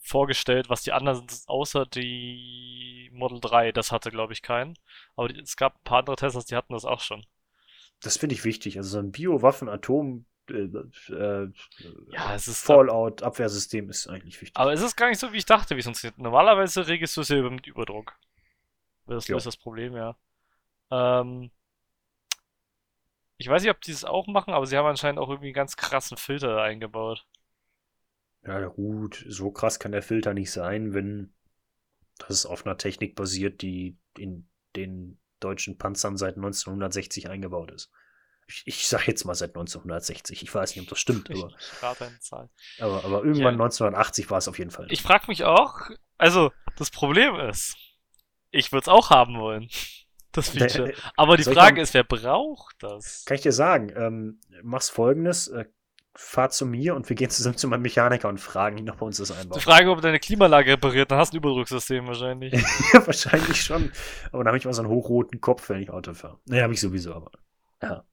vorgestellt, 0.00 0.68
was 0.70 0.82
die 0.82 0.92
anderen 0.92 1.28
sind, 1.28 1.48
außer 1.48 1.86
die 1.86 3.10
Model 3.12 3.40
3, 3.40 3.72
das 3.72 3.92
hatte, 3.92 4.10
glaube 4.10 4.32
ich, 4.32 4.42
keinen. 4.42 4.78
Aber 5.16 5.28
die, 5.28 5.40
es 5.40 5.56
gab 5.56 5.76
ein 5.76 5.84
paar 5.84 6.00
andere 6.00 6.16
Teslas, 6.16 6.46
die 6.46 6.56
hatten 6.56 6.72
das 6.74 6.84
auch 6.84 7.00
schon. 7.00 7.24
Das 8.02 8.16
finde 8.16 8.34
ich 8.34 8.44
wichtig. 8.44 8.76
Also 8.78 8.90
so 8.90 8.98
ein 8.98 9.12
Biowaffen, 9.12 9.68
Atom, 9.68 10.24
äh, 10.48 10.52
äh, 10.54 11.48
Ja, 12.12 12.34
es 12.34 12.48
ist- 12.48 12.64
ist 12.68 14.08
eigentlich 14.08 14.40
wichtig. 14.40 14.56
Aber 14.56 14.72
es 14.72 14.82
ist 14.82 14.96
gar 14.96 15.08
nicht 15.08 15.18
so, 15.18 15.32
wie 15.32 15.38
ich 15.38 15.46
dachte, 15.46 15.74
wie 15.76 15.80
es 15.80 15.84
funktioniert. 15.86 16.18
Normalerweise 16.18 16.86
regelst 16.86 17.16
du 17.16 17.20
es 17.22 17.28
ja 17.28 17.36
über 17.36 17.50
mit 17.50 17.66
Überdruck. 17.66 18.14
Das 19.06 19.28
löst 19.28 19.46
das 19.46 19.56
Problem, 19.56 19.96
ja. 19.96 20.16
Ähm, 20.90 21.50
ich 23.36 23.48
weiß 23.48 23.62
nicht, 23.62 23.70
ob 23.70 23.80
die 23.80 23.92
es 23.92 24.04
auch 24.04 24.26
machen, 24.26 24.52
aber 24.52 24.66
sie 24.66 24.76
haben 24.76 24.86
anscheinend 24.86 25.18
auch 25.18 25.28
irgendwie 25.28 25.48
einen 25.48 25.54
ganz 25.54 25.76
krassen 25.76 26.16
Filter 26.16 26.62
eingebaut. 26.62 27.24
Ja, 28.46 28.66
gut, 28.66 29.24
so 29.28 29.50
krass 29.50 29.78
kann 29.78 29.92
der 29.92 30.02
Filter 30.02 30.32
nicht 30.34 30.50
sein, 30.50 30.94
wenn 30.94 31.34
das 32.26 32.46
auf 32.46 32.64
einer 32.66 32.76
Technik 32.78 33.14
basiert, 33.14 33.62
die 33.62 33.98
in 34.16 34.48
den 34.76 35.20
deutschen 35.40 35.78
Panzern 35.78 36.16
seit 36.16 36.36
1960 36.36 37.28
eingebaut 37.28 37.70
ist. 37.70 37.90
Ich, 38.46 38.62
ich 38.66 38.88
sag 38.88 39.06
jetzt 39.06 39.24
mal 39.24 39.34
seit 39.34 39.50
1960. 39.50 40.42
Ich 40.42 40.54
weiß 40.54 40.74
nicht, 40.74 40.82
ob 40.82 40.88
das 40.88 40.98
stimmt, 40.98 41.30
aber, 41.30 41.52
aber, 42.80 43.04
aber 43.04 43.18
irgendwann 43.24 43.58
Ja. 43.58 43.64
1980 43.64 44.30
war 44.30 44.38
es 44.38 44.48
auf 44.48 44.58
jeden 44.58 44.70
Fall. 44.70 44.86
Ich 44.90 45.02
frage 45.02 45.26
mich 45.28 45.44
auch, 45.44 45.80
also 46.16 46.50
das 46.76 46.90
Problem 46.90 47.34
ist, 47.36 47.76
ich 48.50 48.72
würde 48.72 48.82
es 48.84 48.88
auch 48.88 49.10
haben 49.10 49.38
wollen, 49.38 49.68
das 50.32 50.48
Feature. 50.50 50.94
Aber 51.16 51.36
die 51.36 51.44
Frage 51.44 51.76
mal- 51.76 51.82
ist, 51.82 51.92
wer 51.94 52.04
braucht 52.04 52.76
das? 52.82 53.24
Kann 53.26 53.34
ich 53.36 53.42
dir 53.42 53.52
sagen, 53.52 53.92
ähm, 53.94 54.40
mach's 54.62 54.88
folgendes, 54.90 55.48
äh, 55.48 55.66
fahr 56.20 56.50
zu 56.50 56.66
mir 56.66 56.96
und 56.96 57.08
wir 57.08 57.14
gehen 57.14 57.30
zusammen 57.30 57.56
zu 57.56 57.68
meinem 57.68 57.82
Mechaniker 57.82 58.28
und 58.28 58.38
fragen 58.40 58.76
ihn, 58.76 58.90
ob 58.90 59.00
er 59.00 59.04
uns 59.06 59.18
das 59.18 59.28
Die 59.28 59.34
einbaut. 59.34 59.62
Frage, 59.62 59.88
ob 59.90 59.98
er 59.98 60.02
deine 60.02 60.18
Klimaanlage 60.18 60.72
repariert, 60.72 61.12
dann 61.12 61.18
hast 61.18 61.32
du 61.32 61.36
ein 61.36 61.38
Überdrucksystem 61.38 62.06
wahrscheinlich. 62.08 62.52
Ja, 62.92 63.06
wahrscheinlich 63.06 63.62
schon. 63.62 63.92
Aber 64.32 64.38
dann 64.42 64.48
habe 64.48 64.58
ich 64.58 64.64
mal 64.64 64.72
so 64.72 64.82
einen 64.82 64.90
hochroten 64.90 65.40
Kopf, 65.40 65.68
wenn 65.68 65.80
ich 65.80 65.90
Auto 65.90 66.14
fahre. 66.14 66.40
Nee, 66.46 66.60
habe 66.60 66.72
ich 66.72 66.80
sowieso, 66.80 67.14
aber. 67.14 67.30
Ja. 67.80 68.04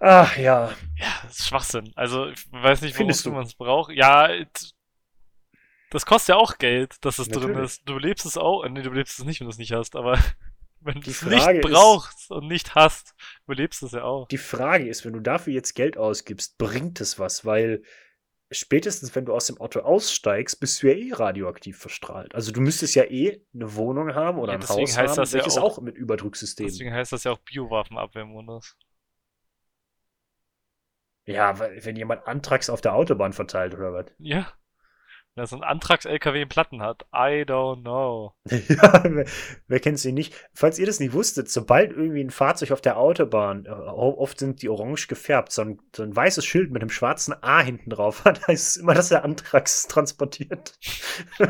Ach 0.00 0.36
ja. 0.36 0.68
Ja, 0.96 1.06
das 1.24 1.38
ist 1.38 1.48
Schwachsinn. 1.48 1.90
Also, 1.96 2.26
ich 2.26 2.44
weiß 2.52 2.82
nicht, 2.82 2.98
du? 2.98 3.30
man 3.32 3.44
es 3.46 3.54
braucht. 3.54 3.92
Ja, 3.92 4.28
das 5.90 6.04
kostet 6.04 6.34
ja 6.34 6.36
auch 6.36 6.58
Geld, 6.58 6.96
dass 7.02 7.18
es 7.18 7.28
drin 7.28 7.48
Natürlich. 7.52 7.64
ist. 7.70 7.88
Du 7.88 7.94
belebst 7.94 8.26
es 8.26 8.36
auch. 8.36 8.62
äh, 8.62 8.68
Nee, 8.68 8.82
du 8.82 8.90
belebst 8.90 9.18
es 9.18 9.24
nicht, 9.24 9.40
wenn 9.40 9.46
du 9.46 9.52
es 9.52 9.58
nicht 9.58 9.72
hast, 9.72 9.96
aber 9.96 10.18
wenn 10.88 11.00
du 11.00 11.10
es 11.10 11.22
nicht 11.22 11.42
Frage 11.42 11.58
ist- 11.60 11.70
brauchst 11.70 12.30
und 12.30 12.48
nicht 12.48 12.74
hast, 12.74 13.14
überlebst 13.46 13.82
du 13.82 13.86
es 13.86 13.92
ja 13.92 14.02
auch. 14.04 14.26
Die 14.28 14.38
Frage 14.38 14.88
ist, 14.88 15.04
wenn 15.04 15.12
du 15.12 15.20
dafür 15.20 15.52
jetzt 15.52 15.74
Geld 15.74 15.96
ausgibst, 15.96 16.58
bringt 16.58 17.00
es 17.00 17.18
was? 17.18 17.44
Weil 17.44 17.82
spätestens, 18.50 19.14
wenn 19.14 19.26
du 19.26 19.34
aus 19.34 19.46
dem 19.46 19.58
Auto 19.60 19.80
aussteigst, 19.80 20.58
bist 20.60 20.82
du 20.82 20.88
ja 20.88 20.94
eh 20.94 21.12
radioaktiv 21.12 21.78
verstrahlt. 21.78 22.34
Also 22.34 22.50
du 22.50 22.60
müsstest 22.60 22.94
ja 22.94 23.04
eh 23.04 23.42
eine 23.54 23.74
Wohnung 23.74 24.14
haben 24.14 24.38
oder 24.38 24.52
Ja, 24.52 24.58
ein 24.58 24.60
deswegen 24.62 24.80
Haus 24.88 24.96
heißt 24.96 25.10
haben, 25.10 25.16
das 25.16 25.32
ja 25.32 25.38
welches 25.38 25.58
auch- 25.58 25.78
auch, 25.78 25.82
mit 25.82 25.96
Überdrucksystem. 25.96 26.66
Deswegen 26.66 26.92
heißt 26.92 27.12
das 27.12 27.24
ja 27.24 27.32
auch 27.32 27.38
Biowaffenabwehrmodus. 27.38 28.76
Ja, 31.26 31.58
weil, 31.58 31.84
wenn 31.84 31.96
jemand 31.96 32.26
Antrax 32.26 32.70
auf 32.70 32.80
der 32.80 32.94
Autobahn 32.94 33.34
verteilt 33.34 33.74
oder 33.74 33.92
was? 33.92 34.06
Ja. 34.18 34.50
Wenn 35.38 35.44
er 35.44 35.46
so 35.46 35.54
einen 35.54 35.62
Antrags-LKW 35.62 36.42
in 36.42 36.48
Platten 36.48 36.82
hat. 36.82 37.02
I 37.14 37.44
don't 37.46 37.82
know. 37.82 38.34
Ja, 38.68 39.04
wer, 39.04 39.24
wer 39.68 39.78
kennt 39.80 40.00
sie 40.00 40.10
nicht? 40.10 40.34
Falls 40.52 40.80
ihr 40.80 40.86
das 40.86 40.98
nicht 40.98 41.12
wusstet, 41.12 41.48
sobald 41.48 41.92
irgendwie 41.92 42.22
ein 42.24 42.30
Fahrzeug 42.30 42.72
auf 42.72 42.80
der 42.80 42.98
Autobahn, 42.98 43.66
äh, 43.66 43.68
oft 43.70 44.40
sind 44.40 44.62
die 44.62 44.68
orange 44.68 45.06
gefärbt, 45.06 45.52
so 45.52 45.62
ein, 45.62 45.80
so 45.94 46.02
ein 46.02 46.14
weißes 46.16 46.44
Schild 46.44 46.72
mit 46.72 46.82
einem 46.82 46.90
schwarzen 46.90 47.36
A 47.40 47.60
hinten 47.60 47.90
drauf 47.90 48.24
hat, 48.24 48.44
heißt 48.48 48.66
es 48.70 48.76
immer, 48.78 48.94
dass 48.94 49.12
er 49.12 49.22
Antrax 49.24 49.86
transportiert. 49.86 50.76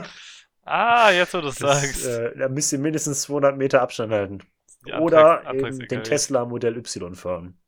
Ah, 0.70 1.11
jetzt 1.12 1.33
wo 1.33 1.40
du 1.40 1.48
es 1.48 1.57
Das, 1.57 1.81
sagst. 1.81 2.07
äh, 2.07 2.37
da 2.37 2.51
müsst 2.51 2.70
ihr 2.74 2.79
mindestens 2.79 3.22
200 3.22 3.57
Meter 3.57 3.81
Abstand 3.81 4.12
halten. 4.12 4.40
Die 4.87 4.92
Oder 4.92 5.46
Antrags- 5.46 5.79
den 5.88 6.05
Tesla 6.05 6.44
Modell 6.44 6.77
Y 6.77 7.14
fahren. 7.14 7.59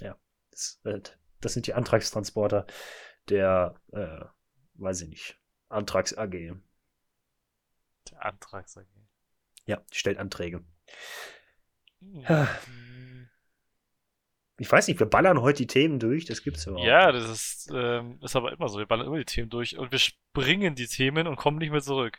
Ja, 0.00 0.16
das, 0.50 0.80
äh, 0.84 1.00
das 1.42 1.52
sind 1.52 1.66
die 1.66 1.74
Antragstransporter 1.74 2.66
der, 3.28 3.74
äh, 3.92 4.24
weiß 4.80 5.02
ich 5.02 5.08
nicht, 5.08 5.38
Antrags 5.68 6.16
AG. 6.16 6.54
Der 8.10 8.24
Antrags-LKW. 8.24 9.00
Ja, 9.66 9.82
die 9.92 9.98
stellt 9.98 10.18
Anträge. 10.18 10.64
Hm. 12.00 13.28
Ich 14.56 14.70
weiß 14.70 14.88
nicht, 14.88 15.00
wir 15.00 15.06
ballern 15.06 15.40
heute 15.40 15.58
die 15.58 15.66
Themen 15.66 15.98
durch, 15.98 16.26
das 16.26 16.42
gibt's 16.42 16.66
überhaupt. 16.66 16.86
Ja, 16.86 17.12
das 17.12 17.30
ist, 17.30 17.70
ähm, 17.72 18.18
ist 18.22 18.36
aber 18.36 18.52
immer 18.52 18.68
so. 18.68 18.78
Wir 18.78 18.86
ballern 18.86 19.06
immer 19.06 19.18
die 19.18 19.24
Themen 19.24 19.48
durch 19.48 19.78
und 19.78 19.90
wir 19.90 19.98
springen 19.98 20.74
die 20.74 20.86
Themen 20.86 21.26
und 21.26 21.36
kommen 21.36 21.58
nicht 21.58 21.70
mehr 21.70 21.80
zurück. 21.80 22.18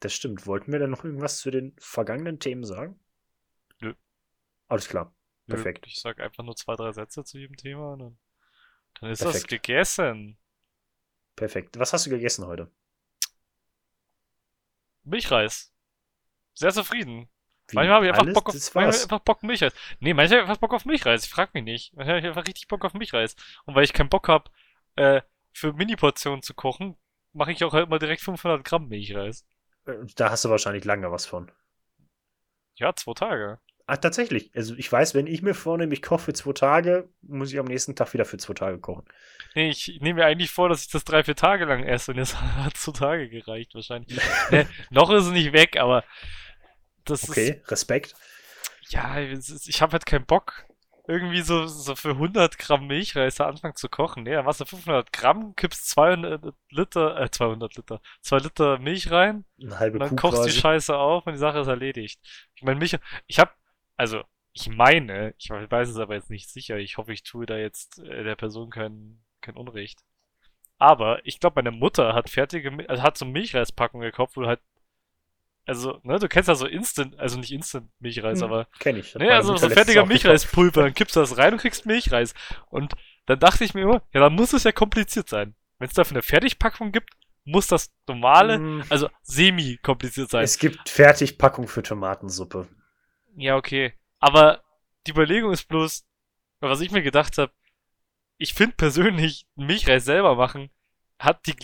Das 0.00 0.14
stimmt. 0.14 0.46
Wollten 0.46 0.70
wir 0.70 0.78
denn 0.78 0.90
noch 0.90 1.04
irgendwas 1.04 1.38
zu 1.38 1.50
den 1.50 1.74
vergangenen 1.78 2.38
Themen 2.38 2.64
sagen? 2.64 3.00
Nö. 3.80 3.94
Alles 4.68 4.88
klar. 4.88 5.12
Nö, 5.46 5.56
Perfekt. 5.56 5.86
Ich 5.88 6.00
sag 6.00 6.20
einfach 6.20 6.44
nur 6.44 6.54
zwei, 6.54 6.76
drei 6.76 6.92
Sätze 6.92 7.24
zu 7.24 7.38
jedem 7.38 7.56
Thema 7.56 7.92
und 7.94 7.98
dann, 7.98 8.18
dann 9.00 9.10
ist 9.10 9.22
das 9.22 9.32
Perfekt. 9.32 9.48
gegessen. 9.48 10.38
Perfekt. 11.38 11.78
Was 11.78 11.92
hast 11.92 12.04
du 12.06 12.10
gegessen 12.10 12.46
heute? 12.46 12.70
Milchreis. 15.04 15.72
Sehr 16.54 16.72
zufrieden. 16.72 17.28
Wie, 17.68 17.76
manchmal 17.76 17.96
habe 17.96 18.06
ich 18.06 18.12
einfach? 18.12 18.32
Bock 18.32 18.48
auf, 18.48 18.74
manchmal 18.74 19.02
einfach 19.02 19.20
Bock 19.20 19.36
auf 19.38 19.42
Milchreis. 19.42 19.72
Nee, 20.00 20.14
manchmal 20.14 20.38
hab 20.40 20.44
ich 20.44 20.50
einfach 20.50 20.60
Bock 20.60 20.74
auf 20.74 20.84
Milchreis. 20.84 21.24
Ich 21.24 21.30
frag 21.30 21.54
mich 21.54 21.64
nicht. 21.64 21.94
Manchmal 21.94 22.16
habe 22.16 22.20
ich 22.20 22.28
einfach 22.28 22.46
richtig 22.46 22.68
Bock 22.68 22.84
auf 22.84 22.94
Milchreis. 22.94 23.36
Und 23.66 23.74
weil 23.74 23.84
ich 23.84 23.92
keinen 23.92 24.08
Bock 24.08 24.28
hab, 24.28 24.50
äh, 24.96 25.22
für 25.52 25.72
Mini-Portionen 25.72 26.42
zu 26.42 26.54
kochen, 26.54 26.96
mache 27.32 27.52
ich 27.52 27.62
auch 27.64 27.72
halt 27.72 27.88
mal 27.88 27.98
direkt 27.98 28.22
500 28.22 28.64
Gramm 28.64 28.88
Milchreis. 28.88 29.46
Äh, 29.86 29.94
Da 30.16 30.30
hast 30.30 30.44
du 30.44 30.50
wahrscheinlich 30.50 30.84
lange 30.84 31.10
was 31.12 31.26
von. 31.26 31.50
Ja, 32.76 32.94
zwei 32.94 33.14
Tage. 33.14 33.60
Ah, 33.90 33.96
tatsächlich. 33.96 34.50
Also 34.54 34.74
ich 34.76 34.92
weiß, 34.92 35.14
wenn 35.14 35.26
ich 35.26 35.40
mir 35.40 35.54
vornehme, 35.54 35.94
ich 35.94 36.02
koche 36.02 36.24
für 36.24 36.32
zwei 36.34 36.52
Tage, 36.52 37.08
muss 37.22 37.50
ich 37.50 37.58
am 37.58 37.64
nächsten 37.64 37.96
Tag 37.96 38.12
wieder 38.12 38.26
für 38.26 38.36
zwei 38.36 38.52
Tage 38.52 38.78
kochen. 38.78 39.06
Nee, 39.54 39.70
ich, 39.70 39.98
nehme 40.02 40.20
mir 40.20 40.26
eigentlich 40.26 40.50
vor, 40.50 40.68
dass 40.68 40.82
ich 40.82 40.90
das 40.90 41.04
drei, 41.04 41.24
vier 41.24 41.36
Tage 41.36 41.64
lang 41.64 41.84
esse 41.84 42.10
und 42.10 42.18
jetzt 42.18 42.38
hat 42.58 42.76
zwei 42.76 42.92
Tage 42.92 43.30
gereicht 43.30 43.74
wahrscheinlich. 43.74 44.20
nee, 44.50 44.66
noch 44.90 45.10
ist 45.10 45.24
es 45.24 45.32
nicht 45.32 45.54
weg, 45.54 45.78
aber 45.78 46.04
das 47.06 47.22
ist, 47.22 47.30
Okay, 47.30 47.62
Respekt. 47.68 48.14
ja, 48.90 49.18
es 49.18 49.66
ich 49.66 49.80
habe 49.80 49.92
halt 49.92 50.04
keinen 50.04 50.26
Bock, 50.26 50.66
irgendwie 51.08 51.40
so, 51.40 51.66
so 51.66 51.96
für 51.96 52.10
100 52.10 52.58
Gramm 52.58 52.86
Milchreis 52.86 53.36
da 53.36 53.48
anfangen 53.48 53.74
zu 53.74 53.88
kochen. 53.88 54.24
Nee, 54.24 54.34
dann 54.34 54.44
machst 54.44 54.60
du 54.60 54.66
500 54.66 55.10
Gramm, 55.14 55.56
kippst 55.56 55.88
200 55.88 56.54
Liter, 56.68 57.18
äh, 57.18 57.30
200 57.30 57.74
Liter, 57.76 58.02
2 58.20 58.36
Liter 58.36 58.78
Milch 58.78 59.10
rein 59.10 59.46
Eine 59.58 59.78
halbe 59.78 59.94
und 59.94 60.00
dann 60.00 60.10
Kuh 60.10 60.16
kochst 60.16 60.44
du 60.44 60.50
die. 60.50 60.60
Scheiße 60.60 60.94
auf 60.94 61.26
und 61.26 61.32
die 61.32 61.38
Sache 61.38 61.60
ist 61.60 61.66
erledigt. 61.68 62.20
Ich 62.54 62.62
meine, 62.62 62.78
Milch, 62.78 62.98
ich 63.26 63.38
habe, 63.38 63.50
also, 63.98 64.22
ich 64.54 64.68
meine, 64.70 65.34
ich 65.38 65.50
weiß 65.50 65.90
es 65.90 65.98
aber 65.98 66.14
jetzt 66.14 66.30
nicht 66.30 66.48
sicher, 66.48 66.78
ich 66.78 66.96
hoffe, 66.96 67.12
ich 67.12 67.22
tue 67.22 67.44
da 67.44 67.58
jetzt 67.58 67.98
äh, 67.98 68.24
der 68.24 68.36
Person 68.36 68.70
kein, 68.70 69.20
kein 69.42 69.56
Unrecht. 69.56 70.00
Aber 70.78 71.24
ich 71.26 71.40
glaube, 71.40 71.56
meine 71.56 71.72
Mutter 71.72 72.14
hat 72.14 72.30
fertige, 72.30 72.72
also 72.88 73.02
hat 73.02 73.18
so 73.18 73.26
Milchreispackungen 73.26 74.08
gekauft, 74.10 74.36
wo 74.36 74.46
halt, 74.46 74.60
also, 75.66 75.98
ne, 76.02 76.18
du 76.18 76.28
kennst 76.28 76.48
ja 76.48 76.54
so 76.54 76.66
Instant, 76.66 77.18
also 77.18 77.38
nicht 77.38 77.52
Instant 77.52 77.90
Milchreis, 77.98 78.38
Hm, 78.40 78.44
aber 78.44 78.68
Kenn 78.78 78.96
ich. 78.96 79.14
Meine 79.14 79.34
also 79.34 79.56
so 79.56 79.68
fertiger. 79.68 80.06
Milchreispulver, 80.06 80.82
dann 80.82 80.94
kippst 80.94 81.14
du 81.16 81.20
das 81.20 81.36
rein 81.36 81.52
und 81.52 81.58
kriegst 81.60 81.84
Milchreis. 81.84 82.32
Und 82.70 82.94
dann 83.26 83.38
dachte 83.38 83.64
ich 83.64 83.74
mir 83.74 83.82
immer, 83.82 84.02
ja, 84.14 84.20
dann 84.20 84.34
muss 84.34 84.54
es 84.54 84.64
ja 84.64 84.72
kompliziert 84.72 85.28
sein. 85.28 85.54
Wenn 85.78 85.88
es 85.88 85.94
dafür 85.94 86.14
eine 86.16 86.22
Fertigpackung 86.22 86.90
gibt, 86.90 87.10
muss 87.44 87.66
das 87.66 87.92
normale, 88.06 88.54
Hm, 88.54 88.84
also 88.88 89.10
semi-kompliziert 89.22 90.30
sein. 90.30 90.44
Es 90.44 90.58
gibt 90.58 90.88
Fertigpackung 90.88 91.68
für 91.68 91.82
Tomatensuppe. 91.82 92.68
Ja, 93.38 93.56
okay. 93.56 93.94
Aber 94.18 94.62
die 95.06 95.12
Überlegung 95.12 95.52
ist 95.52 95.68
bloß, 95.68 96.04
was 96.60 96.80
ich 96.80 96.90
mir 96.90 97.02
gedacht 97.02 97.38
habe, 97.38 97.52
ich 98.36 98.54
finde 98.54 98.76
persönlich, 98.76 99.46
Milchreis 99.56 100.04
selber 100.04 100.34
machen 100.36 100.70
hat 101.18 101.46
die 101.46 101.54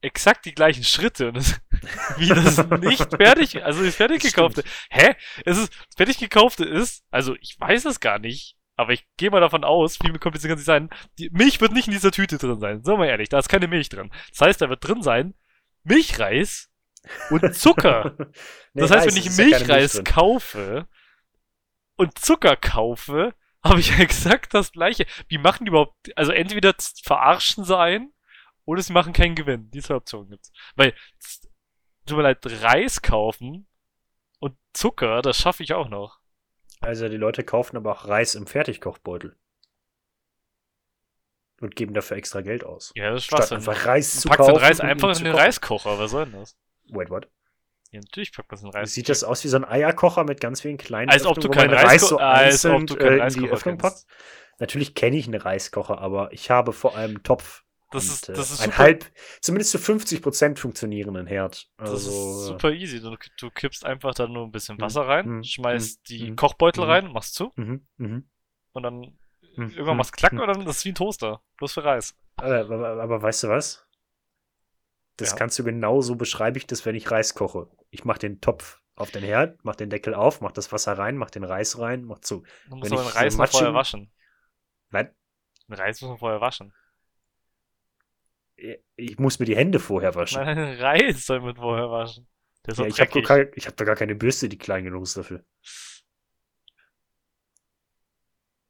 exakt 0.00 0.46
die 0.46 0.54
gleichen 0.54 0.84
Schritte 0.84 1.28
und 1.28 1.36
das, 1.36 1.60
wie 2.16 2.28
das 2.28 2.66
nicht 2.80 3.10
fertig, 3.16 3.62
also 3.62 3.84
das 3.84 3.94
fertig 3.96 4.22
Das 4.22 4.32
gekaufte. 4.32 4.64
Hä? 4.90 5.14
Es 5.44 5.58
ist, 5.58 5.72
das 5.72 5.96
fertig 5.96 6.18
gekaufte 6.18 6.64
ist, 6.64 7.04
also 7.10 7.36
ich 7.40 7.58
weiß 7.60 7.84
es 7.84 8.00
gar 8.00 8.18
nicht, 8.18 8.56
aber 8.76 8.92
ich 8.92 9.06
gehe 9.16 9.30
mal 9.30 9.40
davon 9.40 9.64
aus, 9.64 9.96
viel 9.98 10.18
kompliziert 10.18 10.50
kann 10.50 10.58
es 10.58 10.64
sein, 10.64 10.90
die 11.18 11.30
Milch 11.30 11.60
wird 11.60 11.72
nicht 11.72 11.86
in 11.86 11.92
dieser 11.92 12.10
Tüte 12.10 12.38
drin 12.38 12.58
sein. 12.60 12.82
Sagen 12.82 13.00
wir 13.00 13.08
ehrlich, 13.08 13.28
da 13.28 13.38
ist 13.38 13.48
keine 13.48 13.68
Milch 13.68 13.90
drin. 13.90 14.10
Das 14.30 14.40
heißt, 14.40 14.60
da 14.60 14.68
wird 14.68 14.86
drin 14.86 15.02
sein 15.02 15.34
Milchreis 15.84 16.70
und 17.30 17.54
Zucker. 17.54 18.16
Nee, 18.74 18.80
Das 18.80 18.90
heißt, 18.90 19.06
wenn 19.06 19.16
ich 19.16 19.26
Milch 19.36 19.50
Milchreis 19.58 19.92
drin. 19.92 20.04
kaufe 20.04 20.88
und 22.02 22.18
Zucker 22.18 22.56
kaufe, 22.56 23.34
habe 23.62 23.80
ich 23.80 23.96
exakt 23.98 24.54
das 24.54 24.72
gleiche. 24.72 25.06
Wie 25.28 25.38
machen 25.38 25.64
die 25.64 25.68
überhaupt, 25.68 26.16
also 26.16 26.32
entweder 26.32 26.74
verarschen 27.02 27.64
sie 27.64 27.78
einen 27.78 28.12
oder 28.64 28.82
sie 28.82 28.92
machen 28.92 29.12
keinen 29.12 29.36
Gewinn. 29.36 29.70
Die 29.70 29.80
zwei 29.80 29.94
Optionen 29.94 30.30
gibt's. 30.30 30.52
Weil, 30.74 30.94
tut 32.06 32.16
mir 32.16 32.24
leid, 32.24 32.38
Reis 32.44 33.02
kaufen 33.02 33.68
und 34.40 34.56
Zucker, 34.72 35.22
das 35.22 35.38
schaffe 35.38 35.62
ich 35.62 35.74
auch 35.74 35.88
noch. 35.88 36.18
Also 36.80 37.08
die 37.08 37.16
Leute 37.16 37.44
kaufen 37.44 37.76
aber 37.76 37.92
auch 37.92 38.08
Reis 38.08 38.34
im 38.34 38.48
Fertigkochbeutel. 38.48 39.36
Und 41.60 41.76
geben 41.76 41.94
dafür 41.94 42.16
extra 42.16 42.40
Geld 42.40 42.64
aus. 42.64 42.90
Ja, 42.96 43.10
das 43.12 43.22
ist 43.22 43.26
Statt 43.26 43.38
Schwachsinn. 43.46 43.58
einfach 43.58 43.86
Reis 43.86 44.20
zu 44.20 44.26
Man 44.26 44.36
packt 44.36 44.48
den 44.48 44.54
kaufen. 44.54 44.64
Reis 44.66 44.80
einfach 44.80 45.16
in 45.16 45.24
den. 45.24 45.34
Reiskocher, 45.36 45.96
was 46.00 46.10
soll 46.10 46.24
denn 46.24 46.40
das? 46.40 46.56
Wait, 46.88 47.08
what? 47.08 47.28
Ja, 47.92 48.00
natürlich 48.00 48.32
packt 48.32 48.50
es 48.52 48.62
in 48.62 48.70
Reis. 48.70 48.94
Sieht 48.94 49.10
das 49.10 49.22
aus 49.22 49.44
wie 49.44 49.48
so 49.48 49.58
ein 49.58 49.66
Eierkocher 49.66 50.24
mit 50.24 50.40
ganz 50.40 50.62
vielen 50.62 50.78
kleinen 50.78 51.10
Als 51.10 51.26
ob 51.26 51.38
du 51.38 51.50
keinen 51.50 51.74
Reis 51.74 52.00
so 52.00 52.16
als 52.16 52.64
ob 52.64 52.86
du 52.86 52.96
keinen 52.96 53.20
äh, 53.20 53.26
in 53.28 53.34
die 53.34 53.50
Öffnung 53.50 53.76
packt? 53.76 54.06
Natürlich 54.58 54.94
kenne 54.94 55.16
ich 55.16 55.26
einen 55.26 55.40
Reiskocher, 55.40 55.98
aber 55.98 56.32
ich 56.32 56.50
habe 56.50 56.72
vor 56.72 56.96
allem 56.96 57.16
einen 57.16 57.22
Topf. 57.22 57.64
Das 57.90 58.04
und, 58.08 58.14
ist, 58.14 58.28
äh, 58.30 58.32
das 58.32 58.50
ist 58.50 58.60
ein 58.60 58.70
super, 58.70 58.78
halb, 58.78 59.04
zumindest 59.42 59.72
zu 59.72 59.78
50% 59.78 60.56
funktionierenden 60.56 61.26
Herd. 61.26 61.68
Also, 61.76 61.92
das 61.92 62.06
ist 62.06 62.46
super 62.46 62.72
easy. 62.72 63.00
Du, 63.00 63.14
du 63.38 63.50
kippst 63.50 63.84
einfach 63.84 64.14
da 64.14 64.26
nur 64.26 64.46
ein 64.46 64.52
bisschen 64.52 64.76
Mhm. 64.76 64.80
Wasser 64.80 65.06
rein, 65.06 65.28
Mhm. 65.28 65.44
schmeißt 65.44 66.08
die 66.08 66.30
Mhm. 66.30 66.36
Kochbeutel 66.36 66.84
Mhm. 66.84 66.90
rein, 66.90 67.12
machst 67.12 67.34
zu 67.34 67.52
Mhm, 67.56 67.86
mhm, 67.98 68.30
und 68.72 68.82
dann 68.82 69.00
mhm, 69.56 69.70
irgendwann 69.70 69.88
mhm, 69.88 69.96
machst 69.98 70.16
klacken 70.16 70.38
mhm. 70.38 70.44
und 70.44 70.48
dann 70.48 70.64
das 70.64 70.78
ist 70.78 70.84
wie 70.86 70.92
ein 70.92 70.94
Toaster. 70.94 71.42
Bloß 71.58 71.74
für 71.74 71.84
Reis. 71.84 72.14
Aber, 72.36 72.60
aber, 72.60 73.02
aber 73.02 73.22
weißt 73.22 73.42
du 73.42 73.48
was? 73.48 73.86
Das 75.16 75.30
Ja. 75.30 75.36
kannst 75.36 75.58
du 75.58 75.64
genau 75.64 76.00
so 76.00 76.16
beschreibe 76.16 76.58
ich 76.58 76.66
das, 76.66 76.86
wenn 76.86 76.94
ich 76.94 77.10
Reis 77.10 77.34
koche. 77.34 77.68
Ich 77.90 78.04
mache 78.04 78.18
den 78.20 78.40
Topf 78.40 78.80
auf 78.94 79.10
den 79.10 79.22
Herd, 79.22 79.58
mach 79.64 79.76
den 79.76 79.90
Deckel 79.90 80.14
auf, 80.14 80.40
mach 80.40 80.52
das 80.52 80.72
Wasser 80.72 80.96
rein, 80.98 81.16
mach 81.16 81.30
den 81.30 81.44
Reis 81.44 81.78
rein, 81.78 82.04
mach 82.04 82.20
zu. 82.20 82.44
Du 82.68 82.76
musst 82.76 82.90
Wenn 82.90 82.98
aber 82.98 83.02
den 83.02 83.08
ich 83.08 83.12
so 83.14 83.18
Reis 83.18 83.36
noch 83.36 83.50
vorher 83.50 83.74
waschen. 83.74 84.12
Nein, 84.90 85.14
Den 85.68 85.74
Reis 85.74 86.00
muss 86.00 86.08
man 86.10 86.18
vorher 86.18 86.40
waschen. 86.40 86.72
ich 88.96 89.18
muss 89.18 89.38
mir 89.38 89.46
die 89.46 89.56
Hände 89.56 89.80
vorher 89.80 90.14
waschen. 90.14 90.42
Nein, 90.44 90.56
den 90.56 90.80
Reis 90.80 91.26
soll 91.26 91.40
man 91.40 91.56
vorher 91.56 91.90
waschen. 91.90 92.28
Ja, 92.66 92.86
ich 92.86 93.00
habe 93.00 93.50
ich 93.56 93.66
hab 93.66 93.76
da 93.76 93.84
gar 93.84 93.96
keine 93.96 94.14
Bürste, 94.14 94.48
die 94.48 94.58
klein 94.58 94.84
genug 94.84 95.02
ist 95.02 95.16
dafür. 95.16 95.44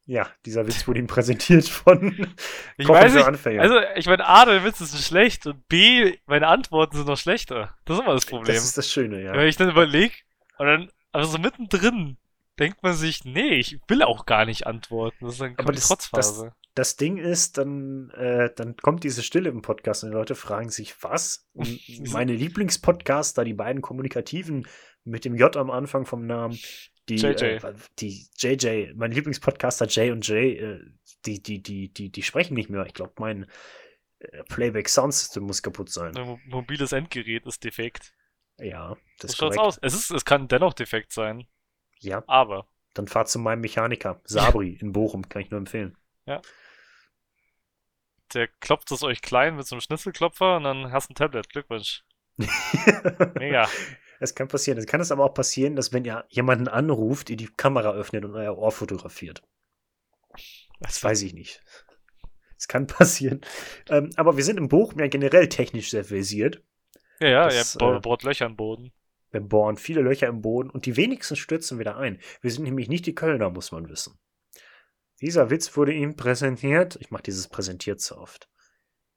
Ja, 0.04 0.28
dieser 0.44 0.66
Witz 0.66 0.86
wurde 0.88 0.98
ihm 0.98 1.06
präsentiert 1.06 1.68
von 1.68 2.12
Ich 2.76 2.86
Kochen 2.86 3.00
weiß 3.02 3.14
nicht, 3.14 3.24
Anfänger. 3.26 3.62
also 3.62 3.76
ich 3.96 4.06
meine, 4.06 4.26
A, 4.26 4.44
der 4.44 4.64
Witz 4.64 4.80
ist 4.80 5.00
schlecht 5.06 5.46
und 5.46 5.68
B, 5.68 6.18
meine 6.26 6.48
Antworten 6.48 6.96
sind 6.96 7.06
noch 7.06 7.16
schlechter. 7.18 7.76
Das 7.84 7.96
ist 7.98 8.02
immer 8.02 8.14
das 8.14 8.26
Problem. 8.26 8.54
das 8.54 8.64
ist 8.64 8.76
das 8.78 8.90
Schöne, 8.90 9.22
ja. 9.22 9.32
Wenn 9.32 9.46
ich 9.46 9.56
dann 9.56 9.70
überlege 9.70 10.14
und 10.58 10.66
dann, 10.66 10.90
aber 11.12 11.24
so 11.24 11.38
mittendrin 11.38 12.16
denkt 12.58 12.82
man 12.82 12.94
sich, 12.94 13.24
nee, 13.24 13.54
ich 13.54 13.78
will 13.88 14.02
auch 14.02 14.26
gar 14.26 14.44
nicht 14.44 14.66
antworten. 14.66 15.18
Das 15.24 15.34
ist 15.34 15.40
dann 15.40 15.54
Aber 15.56 15.72
das- 15.72 15.88
Trotzphase. 15.88 16.52
Das 16.74 16.96
Ding 16.96 17.18
ist, 17.18 17.58
dann, 17.58 18.08
äh, 18.16 18.48
dann 18.56 18.76
kommt 18.78 19.04
diese 19.04 19.22
Stille 19.22 19.50
im 19.50 19.60
Podcast 19.60 20.04
und 20.04 20.10
die 20.10 20.16
Leute 20.16 20.34
fragen 20.34 20.70
sich, 20.70 20.94
was? 21.02 21.46
Und 21.52 21.68
meine 22.12 22.32
Lieblingspodcaster, 22.34 23.44
die 23.44 23.52
beiden 23.52 23.82
Kommunikativen 23.82 24.66
mit 25.04 25.26
dem 25.26 25.34
J 25.34 25.54
am 25.58 25.70
Anfang 25.70 26.06
vom 26.06 26.26
Namen, 26.26 26.58
die 27.08 27.16
JJ. 27.16 27.42
Äh, 27.44 27.74
die 27.98 28.26
JJ, 28.38 28.92
mein 28.94 29.12
Lieblingspodcaster 29.12 29.86
J 29.86 30.12
und 30.12 30.26
J, 30.26 30.36
äh, 30.36 30.80
die, 31.26 31.42
die, 31.42 31.62
die, 31.62 31.88
die, 31.92 32.10
die 32.10 32.22
sprechen 32.22 32.54
nicht 32.54 32.70
mehr. 32.70 32.86
Ich 32.86 32.94
glaube, 32.94 33.14
mein 33.18 33.46
äh, 34.20 34.42
Playback 34.44 34.88
Sound 34.88 35.14
System 35.14 35.44
muss 35.44 35.62
kaputt 35.62 35.90
sein. 35.90 36.16
Ein 36.16 36.26
mo- 36.26 36.40
mobiles 36.46 36.92
Endgerät 36.92 37.46
ist 37.46 37.64
defekt. 37.64 38.14
Ja, 38.58 38.96
das 39.18 39.32
So 39.32 39.36
schaut's 39.46 39.58
aus. 39.58 39.78
Es, 39.82 39.94
ist, 39.94 40.10
es 40.10 40.24
kann 40.24 40.48
dennoch 40.48 40.74
defekt 40.74 41.12
sein. 41.12 41.46
Ja, 42.00 42.22
Aber 42.26 42.66
dann 42.94 43.08
fahr 43.08 43.24
zu 43.26 43.38
meinem 43.38 43.60
Mechaniker, 43.60 44.20
Sabri 44.24 44.72
in 44.80 44.92
Bochum, 44.92 45.28
kann 45.28 45.42
ich 45.42 45.50
nur 45.50 45.58
empfehlen. 45.58 45.96
der 48.34 48.48
klopft 48.48 48.90
es 48.92 49.02
euch 49.02 49.20
klein 49.22 49.56
mit 49.56 49.66
so 49.66 49.74
einem 49.74 49.80
Schnitzelklopfer 49.80 50.56
und 50.56 50.64
dann 50.64 50.90
hast 50.92 51.08
du 51.08 51.12
ein 51.12 51.16
Tablet. 51.16 51.48
Glückwunsch. 51.50 52.02
Mega. 53.34 53.68
Es 54.22 54.34
kann 54.34 54.48
passieren. 54.48 54.78
Es 54.78 54.86
kann 54.86 55.00
es 55.00 55.10
aber 55.12 55.24
auch 55.24 55.34
passieren, 55.34 55.76
dass 55.76 55.92
wenn 55.92 56.04
ihr 56.04 56.24
jemanden 56.28 56.68
anruft, 56.68 57.28
ihr 57.30 57.36
die 57.36 57.48
Kamera 57.48 57.92
öffnet 57.92 58.24
und 58.24 58.34
euer 58.34 58.56
Ohr 58.56 58.72
fotografiert. 58.72 59.42
Das 60.80 61.02
weiß 61.02 61.22
ich 61.22 61.34
nicht. 61.34 61.60
Es 62.58 62.68
kann 62.68 62.86
passieren. 62.86 63.40
Ähm, 63.88 64.10
aber 64.16 64.36
wir 64.36 64.44
sind 64.44 64.56
im 64.58 64.68
Bochum 64.68 65.00
ja 65.00 65.08
generell 65.08 65.48
technisch 65.48 65.90
sehr 65.90 66.04
versiert. 66.04 66.62
Ja, 67.20 67.28
ja, 67.28 67.44
Das, 67.46 67.74
ihr 67.74 67.78
bo- 67.78 67.94
äh, 67.96 68.00
bohrt 68.00 68.22
Löcher 68.22 68.46
im 68.46 68.56
Boden. 68.56 68.92
Wir 69.30 69.40
bohren 69.40 69.76
viele 69.76 70.02
Löcher 70.02 70.26
im 70.26 70.42
Boden 70.42 70.68
und 70.70 70.84
die 70.86 70.96
wenigsten 70.96 71.36
stürzen 71.36 71.78
wieder 71.78 71.96
ein. 71.96 72.20
Wir 72.42 72.50
sind 72.50 72.64
nämlich 72.64 72.88
nicht 72.88 73.06
die 73.06 73.14
Kölner, 73.14 73.48
muss 73.50 73.72
man 73.72 73.88
wissen. 73.88 74.18
Dieser 75.22 75.48
Witz 75.50 75.76
wurde 75.76 75.92
ihm 75.94 76.16
präsentiert, 76.16 76.96
ich 77.00 77.10
mache 77.10 77.22
dieses 77.22 77.48
präsentiert 77.48 78.00
so 78.00 78.16
oft, 78.18 78.50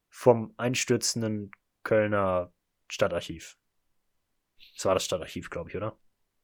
vom 0.09 0.53
einstürzenden 0.55 1.51
Kölner 1.83 2.53
Stadtarchiv. 2.87 3.57
Das 4.75 4.85
war 4.85 4.93
das 4.93 5.05
Stadtarchiv, 5.05 5.49
glaube 5.49 5.69
ich, 5.69 5.75
oder? 5.75 5.97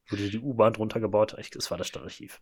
Wurde 0.08 0.28
die 0.30 0.38
U-Bahn 0.38 0.72
drunter 0.72 1.00
gebaut? 1.00 1.36
Das 1.54 1.70
war 1.70 1.78
das 1.78 1.88
Stadtarchiv. 1.88 2.40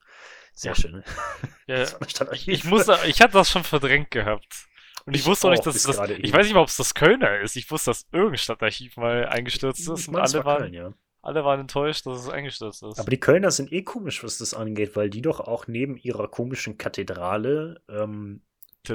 Sehr 0.52 0.72
Ja. 0.72 0.74
schön. 0.76 0.92
ne? 0.92 1.04
Ja, 1.66 1.76
Das 1.78 1.92
war 1.94 2.00
das 2.00 2.11
Stadtarchiv. 2.11 2.54
ich 2.54 2.64
muss, 2.64 2.87
ich 3.06 3.20
hatte 3.20 3.35
das 3.35 3.50
schon 3.50 3.64
verdrängt 3.64 4.11
gehabt. 4.11 4.66
Und 5.06 5.14
ich, 5.14 5.20
Ich 5.22 5.26
wusste 5.26 5.46
auch 5.48 5.52
nicht, 5.52 5.64
dass 5.64 5.83
das, 5.83 5.98
ich 6.11 6.18
eben. 6.24 6.33
weiß 6.33 6.44
nicht 6.46 6.54
mal, 6.54 6.61
ob 6.62 6.68
es 6.68 6.76
das 6.76 6.94
Kölner 6.94 7.40
ist. 7.40 7.56
Ich 7.56 7.70
wusste, 7.70 7.90
dass 7.90 8.06
irgendein 8.12 8.38
Stadtarchiv 8.38 8.96
mal 8.96 9.26
eingestürzt 9.26 9.80
ist 9.80 9.88
und 10.09 10.16
es 10.16 10.35
alle 10.35 10.44
war 10.44 10.52
waren, 10.54 10.59
Köln, 10.62 10.74
ja. 10.74 10.92
alle 11.22 11.44
waren 11.44 11.61
enttäuscht, 11.61 12.06
dass 12.06 12.20
es 12.20 12.28
eingestürzt 12.28 12.83
ist. 12.83 12.98
Aber 12.98 13.11
die 13.11 13.20
Kölner 13.20 13.50
sind 13.50 13.72
eh 13.72 13.83
komisch, 13.83 14.22
was 14.24 14.38
das 14.38 14.52
angeht, 14.54 14.96
weil 14.96 15.09
die 15.11 15.22
doch 15.22 15.40
auch 15.40 15.66
neben 15.66 15.96
ihrer 15.96 16.28
komischen 16.28 16.76
Kathedrale 16.78 17.83
ähm, 17.88 18.42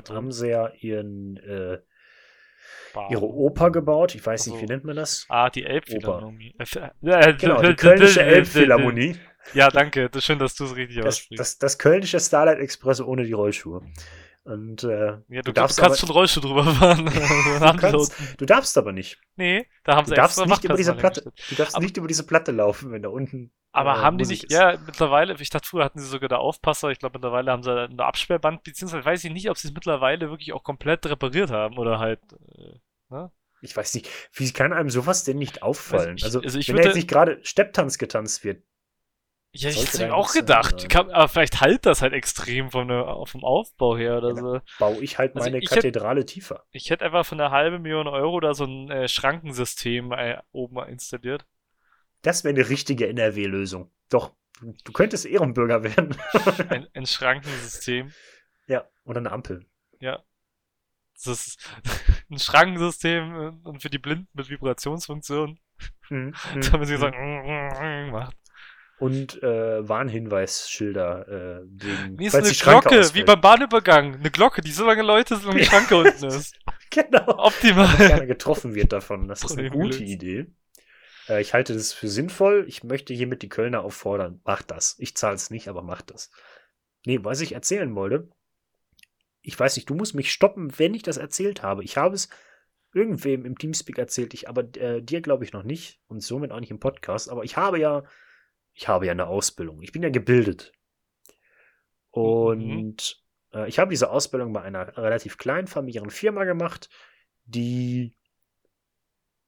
haben 0.09 0.31
sie 0.31 0.49
ja 0.49 0.69
ihren, 0.79 1.37
äh, 1.37 1.79
Bar. 2.93 3.11
ihre 3.11 3.25
Oper 3.25 3.71
gebaut. 3.71 4.15
Ich 4.15 4.25
weiß 4.25 4.47
Ach 4.47 4.51
nicht, 4.53 4.61
wie 4.61 4.65
nennt 4.65 4.83
man 4.85 4.95
das? 4.95 5.25
Ah, 5.29 5.49
die 5.49 5.63
Elbphilharmonie. 5.65 6.55
Äh, 6.57 7.33
Genau, 7.33 7.61
die 7.61 7.75
Kölnische 7.75 8.21
Elbphilharmonie. 8.23 9.15
Ja, 9.53 9.69
danke. 9.69 10.09
Das 10.09 10.19
ist 10.19 10.25
schön, 10.25 10.39
dass 10.39 10.55
du 10.55 10.65
es 10.65 10.75
richtig 10.75 10.97
Das, 10.97 11.05
aussprichst. 11.19 11.39
das, 11.39 11.57
das 11.59 11.77
Kölnische 11.77 12.19
Starlight 12.19 12.59
Express 12.59 12.99
ohne 13.01 13.23
die 13.25 13.33
Rollschuhe. 13.33 13.81
Und 14.45 14.83
äh, 14.83 14.87
ja, 14.87 15.11
du, 15.15 15.21
du 15.27 15.41
du 15.41 15.51
darfst 15.53 15.79
kannst 15.79 15.99
aber- 16.01 16.07
schon 16.07 16.15
Rollstuhl 16.15 16.43
drüber 16.43 16.63
fahren. 16.65 17.05
du, 17.05 17.77
kannst, 17.77 18.13
du 18.37 18.45
darfst 18.45 18.77
aber 18.77 18.91
nicht. 18.91 19.19
nee, 19.35 19.65
da 19.83 19.95
haben 19.95 20.05
Du 20.05 20.09
sie 20.11 20.15
darfst 20.15 20.37
extra 20.37 20.45
nicht 20.49 20.63
über 20.63 20.77
diese 20.77 20.93
Platte. 20.93 21.21
hingestellt. 21.21 21.51
Du 21.51 21.55
darfst 21.55 21.75
Aber- 21.75 21.83
nicht 21.83 21.97
über 21.97 22.07
diese 22.07 22.25
Platte 22.27 22.51
laufen, 22.51 22.91
wenn 22.91 23.01
da 23.01 23.09
unten. 23.09 23.51
Aber 23.71 23.95
äh, 23.95 23.97
haben 23.97 24.17
die 24.19 24.21
Musik 24.23 24.43
nicht, 24.43 24.51
ist. 24.51 24.57
ja, 24.57 24.77
mittlerweile, 24.85 25.35
ich 25.39 25.49
dachte, 25.49 25.67
früher 25.67 25.83
hatten 25.83 25.99
sie 25.99 26.05
sogar 26.07 26.29
da 26.29 26.37
Aufpasser. 26.37 26.91
Ich 26.91 26.99
glaube, 26.99 27.17
mittlerweile 27.17 27.51
haben 27.51 27.63
sie 27.63 27.71
eine 27.71 28.05
Absperrband, 28.05 28.63
beziehungsweise 28.63 29.03
weiß 29.03 29.23
ich 29.25 29.33
nicht, 29.33 29.49
ob 29.49 29.57
sie 29.57 29.67
es 29.67 29.73
mittlerweile 29.73 30.29
wirklich 30.29 30.53
auch 30.53 30.63
komplett 30.63 31.05
repariert 31.07 31.49
haben 31.51 31.77
oder 31.79 31.97
halt. 31.99 32.19
Äh, 33.11 33.27
Ich 33.61 33.75
weiß 33.75 33.95
nicht, 33.95 34.07
wie 34.33 34.53
kann 34.53 34.73
einem 34.73 34.91
sowas 34.91 35.23
denn 35.23 35.37
nicht 35.39 35.63
auffallen? 35.63 36.17
ich- 36.17 36.23
also, 36.23 36.39
also 36.39 36.59
ich 36.59 36.67
wenn 36.67 36.75
würde- 36.75 36.89
jetzt 36.89 36.95
nicht 36.95 37.07
gerade 37.09 37.39
Stepptanz 37.41 37.97
getanzt 37.97 38.43
wird, 38.43 38.61
ja, 39.63 39.69
ich 39.69 39.93
hätte 39.93 40.13
auch 40.13 40.33
gedacht. 40.33 40.89
Kann, 40.89 41.09
aber 41.11 41.27
vielleicht 41.27 41.61
halt 41.61 41.85
das 41.85 42.01
halt 42.01 42.13
extrem 42.13 42.71
von 42.71 42.87
der, 42.87 43.05
vom 43.25 43.43
Aufbau 43.43 43.97
her 43.97 44.17
oder 44.17 44.29
Ja, 44.29 44.35
so. 44.35 44.61
baue 44.79 45.03
ich 45.03 45.17
halt 45.17 45.35
Also 45.35 45.45
meine 45.45 45.59
ich 45.59 45.69
hätt- 45.69 45.75
Kathedrale 45.75 46.25
tiefer. 46.25 46.63
Ich 46.71 46.89
hätte 46.89 47.05
einfach 47.05 47.25
für 47.25 47.35
eine 47.35 47.51
halbe 47.51 47.79
Million 47.79 48.07
Euro 48.07 48.39
da 48.39 48.53
so 48.53 48.65
ein 48.65 48.89
äh, 48.91 49.07
Schrankensystem 49.07 50.11
äh, 50.11 50.37
oben 50.51 50.77
installiert. 50.87 51.45
Das 52.21 52.43
wäre 52.43 52.53
eine 52.55 52.67
richtige 52.69 53.07
NRW-Lösung. 53.07 53.91
Doch, 54.09 54.33
du, 54.83 54.91
könntest 54.91 55.25
Ehrenbürger 55.25 55.83
werden. 55.83 56.15
Ein, 56.69 56.87
ein 56.93 57.05
Schrankensystem. 57.05 58.11
ja, 58.67 58.85
oder 59.03 59.19
eine 59.19 59.31
Ampel. 59.31 59.65
Das 59.99 61.27
ist 61.27 61.69
ein 62.29 62.39
Schrankensystem 62.39 63.33
äh, 63.63 63.67
und 63.69 63.81
für 63.81 63.89
die 63.89 63.99
Blinden 63.99 64.27
mit 64.33 64.49
Vibrationsfunktion, 64.49 65.59
Mhm, 66.09 66.33
damit 66.71 66.87
sie 66.87 66.97
sagen, 66.97 68.11
macht. 68.11 68.35
Und 68.97 69.43
äh, 69.43 69.87
Warnhinweisschilder 69.87 71.27
äh, 71.27 71.65
wegen. 71.67 72.17
Wie 72.17 72.27
ist 72.27 72.35
eine 72.35 72.49
Glocke, 72.49 73.13
wie 73.13 73.23
beim 73.23 73.41
Bahnübergang. 73.41 74.15
Eine 74.15 74.31
Glocke, 74.31 74.61
die 74.61 74.71
so 74.71 74.85
lange 74.85 75.01
Leute 75.01 75.35
solange 75.35 75.59
die 75.59 75.65
Schranke 75.65 75.97
unten 75.97 76.25
ist. 76.27 76.57
Genau. 76.89 77.27
Optimal. 77.27 77.93
Keiner 77.97 78.25
getroffen 78.25 78.73
wird 78.73 78.93
davon. 78.93 79.27
Das 79.27 79.43
ist 79.43 79.57
eine 79.57 79.69
gute. 79.69 80.01
Idee. 80.01 80.47
Äh, 81.27 81.41
ich 81.41 81.53
halte 81.53 81.73
das 81.73 81.91
für 81.91 82.07
sinnvoll. 82.07 82.65
Ich 82.67 82.83
möchte 82.83 83.13
hiermit 83.13 83.41
die 83.41 83.49
Kölner 83.49 83.83
auffordern. 83.83 84.39
Macht 84.45 84.71
das. 84.71 84.95
Ich 84.99 85.17
zahle 85.17 85.35
es 85.35 85.49
nicht, 85.49 85.67
aber 85.67 85.81
macht 85.81 86.11
das. 86.11 86.31
nee, 87.05 87.19
was 87.21 87.41
ich 87.41 87.51
erzählen 87.53 87.93
wollte, 87.95 88.29
ich 89.41 89.59
weiß 89.59 89.75
nicht, 89.75 89.89
du 89.89 89.93
musst 89.93 90.15
mich 90.15 90.31
stoppen, 90.31 90.77
wenn 90.79 90.93
ich 90.93 91.03
das 91.03 91.17
erzählt 91.17 91.61
habe. 91.61 91.83
Ich 91.83 91.97
habe 91.97 92.15
es 92.15 92.29
irgendwem 92.93 93.45
im 93.45 93.57
Teamspeak 93.57 93.97
erzählt, 93.97 94.33
ich 94.33 94.47
aber 94.49 94.63
äh, 94.77 95.01
dir 95.01 95.21
glaube 95.21 95.43
ich 95.43 95.53
noch 95.53 95.63
nicht 95.63 95.99
und 96.07 96.21
somit 96.21 96.51
auch 96.51 96.61
nicht 96.61 96.71
im 96.71 96.79
Podcast, 96.79 97.29
aber 97.29 97.43
ich 97.43 97.57
habe 97.57 97.77
ja, 97.77 98.03
ich 98.75 98.87
habe 98.87 99.05
ja 99.05 99.13
eine 99.13 99.27
Ausbildung. 99.27 99.81
Ich 99.81 99.93
bin 99.93 100.03
ja 100.03 100.09
gebildet. 100.09 100.73
Und 102.11 103.23
äh, 103.53 103.67
ich 103.67 103.79
habe 103.79 103.89
diese 103.89 104.11
Ausbildung 104.11 104.53
bei 104.53 104.61
einer 104.61 104.95
relativ 104.97 105.37
kleinen 105.37 105.67
familiären 105.67 106.09
Firma 106.09 106.43
gemacht, 106.43 106.89
die 107.45 108.13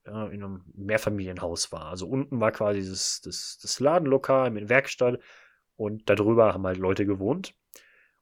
äh, 0.06 0.34
in 0.34 0.44
einem 0.44 0.64
Mehrfamilienhaus 0.74 1.72
war. 1.72 1.88
Also 1.88 2.08
unten 2.08 2.40
war 2.40 2.52
quasi 2.52 2.88
das, 2.88 3.22
das, 3.22 3.60
das 3.62 3.80
Ladenlokal 3.82 4.50
mit 4.50 4.70
Werkstatt 4.70 5.20
und 5.76 6.10
darüber 6.10 6.54
haben 6.54 6.66
halt 6.66 6.78
Leute 6.78 7.06
gewohnt. 7.06 7.54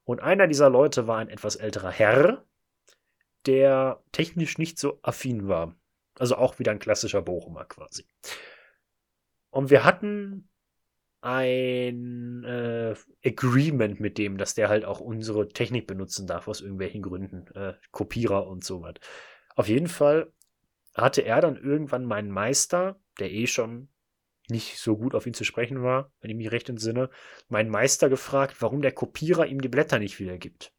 Und 0.04 0.22
einer 0.22 0.48
dieser 0.48 0.70
Leute 0.70 1.08
war 1.08 1.20
ein 1.20 1.30
etwas 1.30 1.56
älterer 1.56 1.92
Herr, 1.92 2.46
der 3.46 4.04
technisch 4.12 4.58
nicht 4.58 4.80
so 4.80 5.00
affin 5.04 5.48
war. 5.48 5.76
Also 6.18 6.36
auch 6.36 6.58
wieder 6.60 6.72
ein 6.72 6.80
klassischer 6.80 7.22
Bochumer 7.22 7.66
quasi. 7.66 8.06
Und 9.50 9.70
wir 9.70 9.84
hatten 9.84 10.50
ein 11.26 12.44
äh, 12.44 12.94
Agreement 13.26 14.00
mit 14.00 14.20
dem, 14.20 14.38
dass 14.38 14.54
der 14.54 14.70
halt 14.70 14.86
auch 14.86 15.00
unsere 15.00 15.50
Technik 15.50 15.88
benutzen 15.88 16.28
darf, 16.28 16.48
aus 16.48 16.62
irgendwelchen 16.62 17.02
Gründen. 17.02 17.48
Äh, 17.56 17.74
Kopierer 17.92 18.46
und 18.48 18.64
so 18.64 18.84
was. 18.84 18.94
Auf 19.56 19.68
jeden 19.68 19.88
Fall 19.88 20.32
hatte 20.94 21.22
er 21.22 21.42
dann 21.42 21.58
irgendwann 21.58 22.06
meinen 22.06 22.30
Meister, 22.30 23.00
der 23.20 23.32
eh 23.32 23.48
schon 23.48 23.90
nicht 24.50 24.78
so 24.78 24.96
gut 24.96 25.16
auf 25.16 25.26
ihn 25.26 25.34
zu 25.34 25.44
sprechen 25.44 25.82
war, 25.82 26.12
wenn 26.22 26.30
ich 26.30 26.38
mich 26.38 26.52
recht 26.52 26.70
entsinne, 26.70 27.10
meinen 27.50 27.72
Meister 27.72 28.08
gefragt, 28.08 28.58
warum 28.60 28.84
der 28.84 28.92
Kopierer 28.92 29.48
ihm 29.48 29.62
die 29.62 29.68
Blätter 29.68 29.98
nicht 29.98 30.20
wiedergibt. 30.20 30.72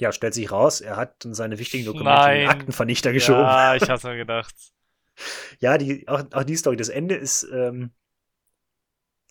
Ja, 0.00 0.10
stellt 0.10 0.34
sich 0.34 0.50
raus, 0.50 0.80
er 0.80 0.96
hat 0.96 1.24
dann 1.24 1.34
seine 1.34 1.60
wichtigen 1.60 1.84
Dokumente 1.84 2.32
in 2.32 2.38
den. 2.40 2.48
Aktenvernichter 2.48 3.12
geschoben. 3.12 3.42
Ja, 3.42 3.76
ich 3.76 3.82
hab's 3.88 4.02
mir 4.02 4.16
gedacht. 4.16 4.52
Ja, 5.60 5.78
die, 5.78 6.08
auch, 6.08 6.24
auch 6.32 6.42
die 6.42 6.56
Story. 6.56 6.76
Das 6.76 6.88
Ende 6.88 7.14
ist 7.14 7.46
ähm, 7.52 7.92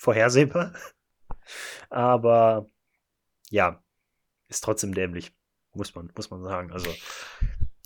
vorhersehbar. 0.04 0.74
Aber 1.90 2.68
ja, 3.50 3.82
ist 4.50 4.64
trotzdem 4.64 4.94
dämlich. 4.94 5.32
Muss 5.74 5.96
man, 5.96 6.12
muss 6.16 6.30
man 6.30 6.44
sagen. 6.44 6.72
Also, 6.72 6.94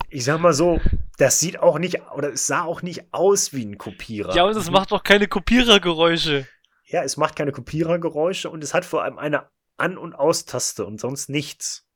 ich 0.10 0.26
sag 0.26 0.40
mal 0.42 0.54
so, 0.54 0.82
das 1.18 1.40
sieht 1.40 1.60
auch 1.60 1.80
nicht, 1.80 2.02
oder 2.12 2.34
es 2.34 2.48
sah 2.48 2.64
auch 2.64 2.82
nicht 2.82 3.14
aus 3.14 3.54
wie 3.54 3.66
ein 3.66 3.78
Kopierer. 3.78 4.36
Ja, 4.36 4.44
und 4.44 4.58
es 4.58 4.70
macht 4.70 4.92
doch 4.92 5.04
keine 5.04 5.28
Kopierergeräusche. 5.28 6.48
Ja, 6.86 7.04
es 7.04 7.18
macht 7.18 7.36
keine 7.36 7.52
Kopierergeräusche 7.52 8.50
und 8.50 8.64
es 8.64 8.74
hat 8.74 8.86
vor 8.86 9.04
allem 9.04 9.18
eine 9.18 9.50
An- 9.78 9.98
und 9.98 10.14
Aus-Taste 10.14 10.86
und 10.86 11.00
sonst 11.00 11.30
nichts. 11.30 11.88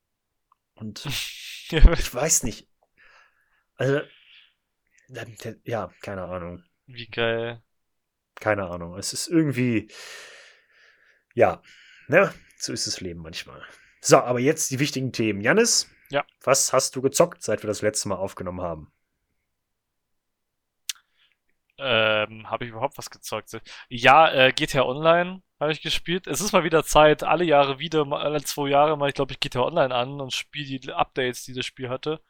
Und 0.75 1.05
ich 1.69 2.13
weiß 2.13 2.43
nicht. 2.43 2.67
Also, 3.75 4.01
ja, 5.63 5.91
keine 6.01 6.23
Ahnung. 6.23 6.63
Wie 6.85 7.07
geil. 7.07 7.61
Keine 8.41 8.69
Ahnung. 8.69 8.97
Es 8.97 9.13
ist 9.13 9.29
irgendwie, 9.29 9.87
ja, 11.33 11.61
ne, 12.09 12.33
so 12.57 12.73
ist 12.73 12.87
das 12.87 12.99
Leben 12.99 13.21
manchmal. 13.21 13.61
So, 14.01 14.17
aber 14.17 14.39
jetzt 14.39 14.71
die 14.71 14.79
wichtigen 14.79 15.13
Themen. 15.13 15.39
Jannis, 15.41 15.89
Ja. 16.09 16.25
was 16.43 16.73
hast 16.73 16.95
du 16.97 17.01
gezockt, 17.01 17.43
seit 17.43 17.63
wir 17.63 17.67
das 17.69 17.81
letzte 17.81 18.09
Mal 18.09 18.15
aufgenommen 18.15 18.61
haben? 18.61 18.91
Ähm, 21.77 22.49
habe 22.49 22.65
ich 22.65 22.71
überhaupt 22.71 22.97
was 22.97 23.09
gezockt? 23.09 23.59
Ja, 23.89 24.31
äh, 24.31 24.51
GTA 24.53 24.83
Online 24.83 25.41
habe 25.59 25.71
ich 25.71 25.81
gespielt. 25.81 26.27
Es 26.27 26.41
ist 26.41 26.51
mal 26.51 26.63
wieder 26.63 26.83
Zeit, 26.83 27.23
alle 27.23 27.43
Jahre 27.43 27.79
wieder, 27.79 28.05
mal 28.05 28.21
alle 28.21 28.43
zwei 28.43 28.69
Jahre 28.69 28.97
mal, 28.97 29.09
ich 29.09 29.15
glaube, 29.15 29.33
ich 29.33 29.39
GTA 29.39 29.61
Online 29.61 29.93
an 29.93 30.19
und 30.21 30.33
spiele 30.33 30.79
die 30.79 30.91
Updates, 30.93 31.43
die 31.45 31.53
das 31.53 31.65
Spiel 31.65 31.89
hatte. 31.89 32.21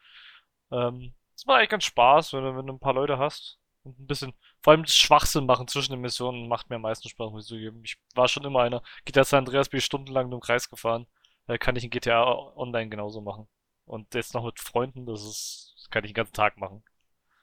Ähm, 0.72 1.16
das 1.36 1.46
macht 1.48 1.60
eigentlich 1.60 1.70
ganz 1.72 1.86
Spaß, 1.86 2.34
wenn 2.34 2.44
du, 2.46 2.58
wenn 2.58 2.68
du 2.68 2.74
ein 2.74 2.80
paar 2.82 2.96
Leute 2.96 3.20
hast. 3.20 3.61
Und 3.84 4.00
ein 4.00 4.08
bisschen, 4.08 4.34
vor 4.62 4.72
allem 4.72 4.84
das 4.84 4.96
Schwachsinn 4.96 5.46
machen 5.46 5.68
zwischen 5.68 5.94
den 5.94 6.02
Missionen 6.02 6.48
macht 6.48 6.70
mir 6.70 6.76
am 6.76 6.84
meisten 6.84 7.10
Spaß, 7.10 7.32
muss 7.32 7.46
ich 7.46 7.50
zugeben. 7.50 7.82
Ich 7.84 7.98
war 8.14 8.28
schon 8.28 8.44
immer 8.44 8.62
einer. 8.62 8.84
GTA 9.06 9.24
San 9.24 9.40
Andreas 9.40 9.70
bin 9.70 9.80
ich 9.80 9.86
stundenlang 9.86 10.30
nur 10.30 10.38
im 10.38 10.42
Kreis 10.42 10.70
gefahren. 10.70 11.08
Äh, 11.48 11.58
kann 11.58 11.76
ich 11.76 11.84
in 11.84 11.90
GTA 11.90 12.24
Online 12.56 12.90
genauso 12.90 13.22
machen. 13.22 13.48
Und 13.86 14.14
jetzt 14.14 14.34
noch 14.34 14.46
mit 14.46 14.60
Freunden, 14.60 15.06
das 15.06 15.24
ist, 15.24 15.74
das 15.78 15.90
kann 15.90 16.04
ich 16.04 16.12
den 16.12 16.16
ganzen 16.16 16.34
Tag 16.34 16.58
machen. 16.58 16.84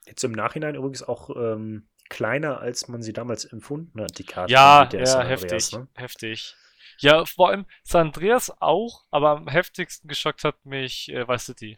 Jetzt 0.05 0.23
im 0.23 0.31
Nachhinein 0.31 0.75
übrigens 0.75 1.03
auch 1.03 1.29
ähm, 1.35 1.89
kleiner, 2.09 2.59
als 2.59 2.87
man 2.87 3.01
sie 3.01 3.13
damals 3.13 3.45
empfunden 3.45 4.01
hat, 4.01 4.17
die 4.17 4.23
Karte. 4.23 4.51
Ja, 4.51 4.89
ja, 4.91 5.05
San 5.05 5.27
heftig, 5.27 5.51
Andreas, 5.51 5.71
ne? 5.73 5.87
heftig. 5.95 6.55
Ja, 6.99 7.25
vor 7.25 7.49
allem 7.49 7.65
San 7.83 8.07
Andreas 8.07 8.51
auch, 8.61 9.05
aber 9.11 9.31
am 9.31 9.47
heftigsten 9.47 10.07
geschockt 10.07 10.43
hat 10.43 10.65
mich 10.65 11.09
äh, 11.09 11.27
Vice 11.27 11.45
City. 11.45 11.77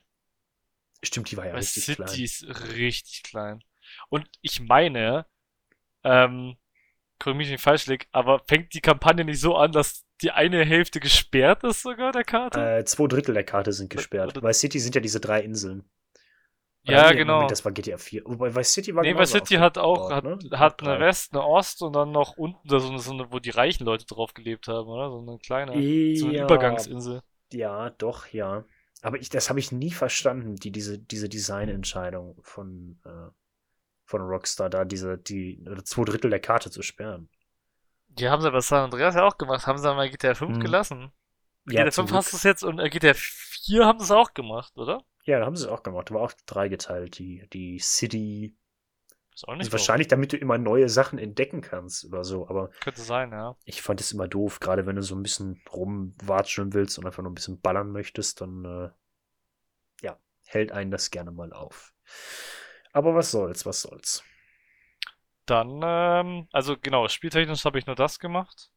Stimmt, 1.04 1.32
die 1.32 1.38
war 1.38 1.48
ja 1.48 1.54
Vice 1.54 1.76
richtig 1.76 1.84
City 1.84 1.96
klein. 1.96 2.24
ist 2.24 2.74
richtig 2.76 3.24
klein. 3.24 3.64
Und 4.10 4.28
ich 4.42 4.60
meine, 4.60 5.26
ähm, 6.04 6.58
korrigiere 7.20 7.38
mich 7.38 7.50
nicht 7.52 7.62
falsch 7.62 7.88
lieg, 7.88 8.08
aber 8.12 8.42
fängt 8.48 8.74
die 8.74 8.82
Kampagne 8.82 9.24
nicht 9.26 9.40
so 9.40 9.56
an, 9.56 9.72
dass 9.72 10.06
die 10.22 10.32
eine 10.32 10.64
Hälfte 10.66 11.00
gesperrt 11.00 11.64
ist 11.64 11.82
sogar 11.84 12.12
der 12.12 12.24
Karte? 12.24 12.60
Äh, 12.80 12.86
zwei 12.86 13.08
Drittel 13.08 13.34
der 13.34 13.44
Karte 13.44 13.72
sind 13.74 13.90
gesperrt. 13.90 14.32
Oder- 14.32 14.42
Bei 14.42 14.54
City 14.54 14.80
sind 14.80 14.96
ja 14.96 15.02
diese 15.02 15.20
drei 15.20 15.42
Inseln. 15.42 15.90
Oder 16.88 16.98
ja, 16.98 17.12
genau. 17.12 17.34
Moment, 17.36 17.52
das 17.52 17.64
war 17.64 17.72
GTA 17.72 17.98
4. 17.98 18.24
Wobei 18.26 18.56
Vice 18.56 18.74
City 18.74 18.96
war 18.96 19.04
Nee, 19.04 19.16
Vice 19.16 19.32
City 19.32 19.56
hat 19.56 19.78
auch, 19.78 20.10
hat, 20.10 20.26
aufgebaut, 20.26 20.52
ne? 20.52 20.60
hat 20.60 20.82
eine 20.82 21.00
West, 21.00 21.34
eine 21.34 21.44
Ost 21.44 21.84
und 21.84 21.94
dann 21.94 22.12
noch 22.12 22.38
unten 22.38 22.68
so 22.68 22.78
eine, 22.88 22.98
so 22.98 23.14
eine, 23.14 23.32
wo 23.32 23.38
die 23.38 23.52
reichen 23.52 23.86
Leute 23.86 24.06
drauf 24.08 24.34
gelebt 24.34 24.68
haben, 24.68 24.88
oder? 24.90 25.12
So 25.12 25.20
eine 25.20 25.38
kleine, 25.38 25.74
so 25.74 26.28
eine 26.28 26.38
Ja, 26.38 26.44
Übergangsinsel. 26.46 27.22
Ja, 27.54 27.92
doch, 27.92 28.28
ja. 28.28 28.66
Aber 29.04 29.20
ich, 29.20 29.30
das 29.30 29.50
habe 29.50 29.60
ich 29.60 29.72
nie 29.72 29.92
verstanden, 29.92 30.56
die, 30.56 30.72
diese, 30.72 30.98
diese 30.98 31.30
Designentscheidung 31.30 32.40
von, 32.42 33.00
äh, 33.06 33.30
von 34.12 34.22
Rockstar, 34.22 34.70
da 34.70 34.86
diese, 34.86 35.18
die, 35.18 35.64
zwei 35.86 36.04
Drittel 36.04 36.30
der 36.30 36.40
Karte 36.40 36.70
zu 36.70 36.82
sperren. 36.84 37.30
Die 38.10 38.30
haben 38.30 38.44
sie 38.44 38.52
bei 38.52 38.60
San 38.62 38.84
Andreas 38.84 39.16
ja 39.16 39.24
auch 39.26 39.38
gemacht, 39.40 39.66
haben 39.66 39.80
sie 39.80 39.94
mal 39.96 40.08
GTA 40.10 40.36
5 40.36 40.56
Hm. 40.56 40.60
gelassen. 40.60 41.12
Ja, 41.66 41.84
GTA 41.84 41.92
zum 41.92 42.08
5 42.08 42.18
hast 42.18 42.32
du 42.34 42.38
es 42.38 42.44
jetzt 42.44 42.64
und 42.64 42.78
äh, 42.80 42.90
GTA 42.90 43.14
4 43.16 43.86
haben 43.86 44.00
sie 44.00 44.06
es 44.06 44.12
auch 44.12 44.34
gemacht, 44.34 44.78
oder? 44.78 45.04
Ja, 45.26 45.40
da 45.40 45.46
haben 45.46 45.56
sie 45.56 45.66
es 45.66 45.70
auch 45.70 45.84
gemacht. 45.84 46.10
Da 46.10 46.16
war 46.16 46.22
auch 46.22 46.34
dreigeteilt, 46.46 47.18
die, 47.20 47.48
die 47.54 47.80
City. 47.80 48.56
Ist 49.34 49.48
auch 49.48 49.56
Also 49.58 49.58
nicht 49.58 49.72
wahrscheinlich, 49.72 50.08
damit 50.08 50.34
du 50.34 50.38
immer 50.38 50.58
neue 50.58 50.90
Sachen 50.90 51.20
entdecken 51.20 51.62
kannst 51.62 52.06
oder 52.06 52.24
so. 52.24 52.48
Aber. 52.48 52.72
Könnte 52.80 53.02
sein, 53.02 53.32
ja. 53.32 53.56
ich 53.66 53.82
fand 53.82 54.02
es 54.02 54.12
immer 54.12 54.28
doof, 54.28 54.60
gerade 54.60 54.86
wenn 54.86 54.96
du 54.96 55.04
so 55.04 55.16
ein 55.16 55.24
bisschen 55.24 55.62
rumwatscheln 55.72 56.74
willst 56.74 56.98
und 56.98 57.06
einfach 57.06 57.24
nur 57.24 57.32
ein 57.32 57.36
bisschen 57.36 57.62
ballern 57.62 57.92
möchtest, 57.92 58.42
dann 58.42 58.66
äh, 58.66 58.90
ja, 60.02 60.20
hält 60.46 60.72
einen 60.72 60.92
das 60.92 61.12
gerne 61.12 61.32
mal 61.32 61.54
auf. 61.54 61.94
Aber 62.94 63.16
was 63.16 63.32
soll's, 63.32 63.66
was 63.66 63.82
soll's. 63.82 64.24
Dann, 65.46 65.82
ähm, 65.84 66.48
also 66.52 66.78
genau, 66.78 67.08
spieltechnisch 67.08 67.66
habe 67.66 67.80
ich 67.80 67.86
nur 67.86 67.96
das 67.96 68.20
gemacht. 68.20 68.72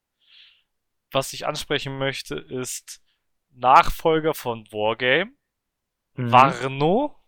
Was 1.13 1.33
ich 1.33 1.47
ansprechen 1.47 1.99
möchte, 1.99 2.35
ist 2.37 3.03
Nachfolger 3.51 4.35
von 4.35 4.65
Wargame. 4.73 5.33
Mhm. 6.15 6.33
Warno 6.33 7.21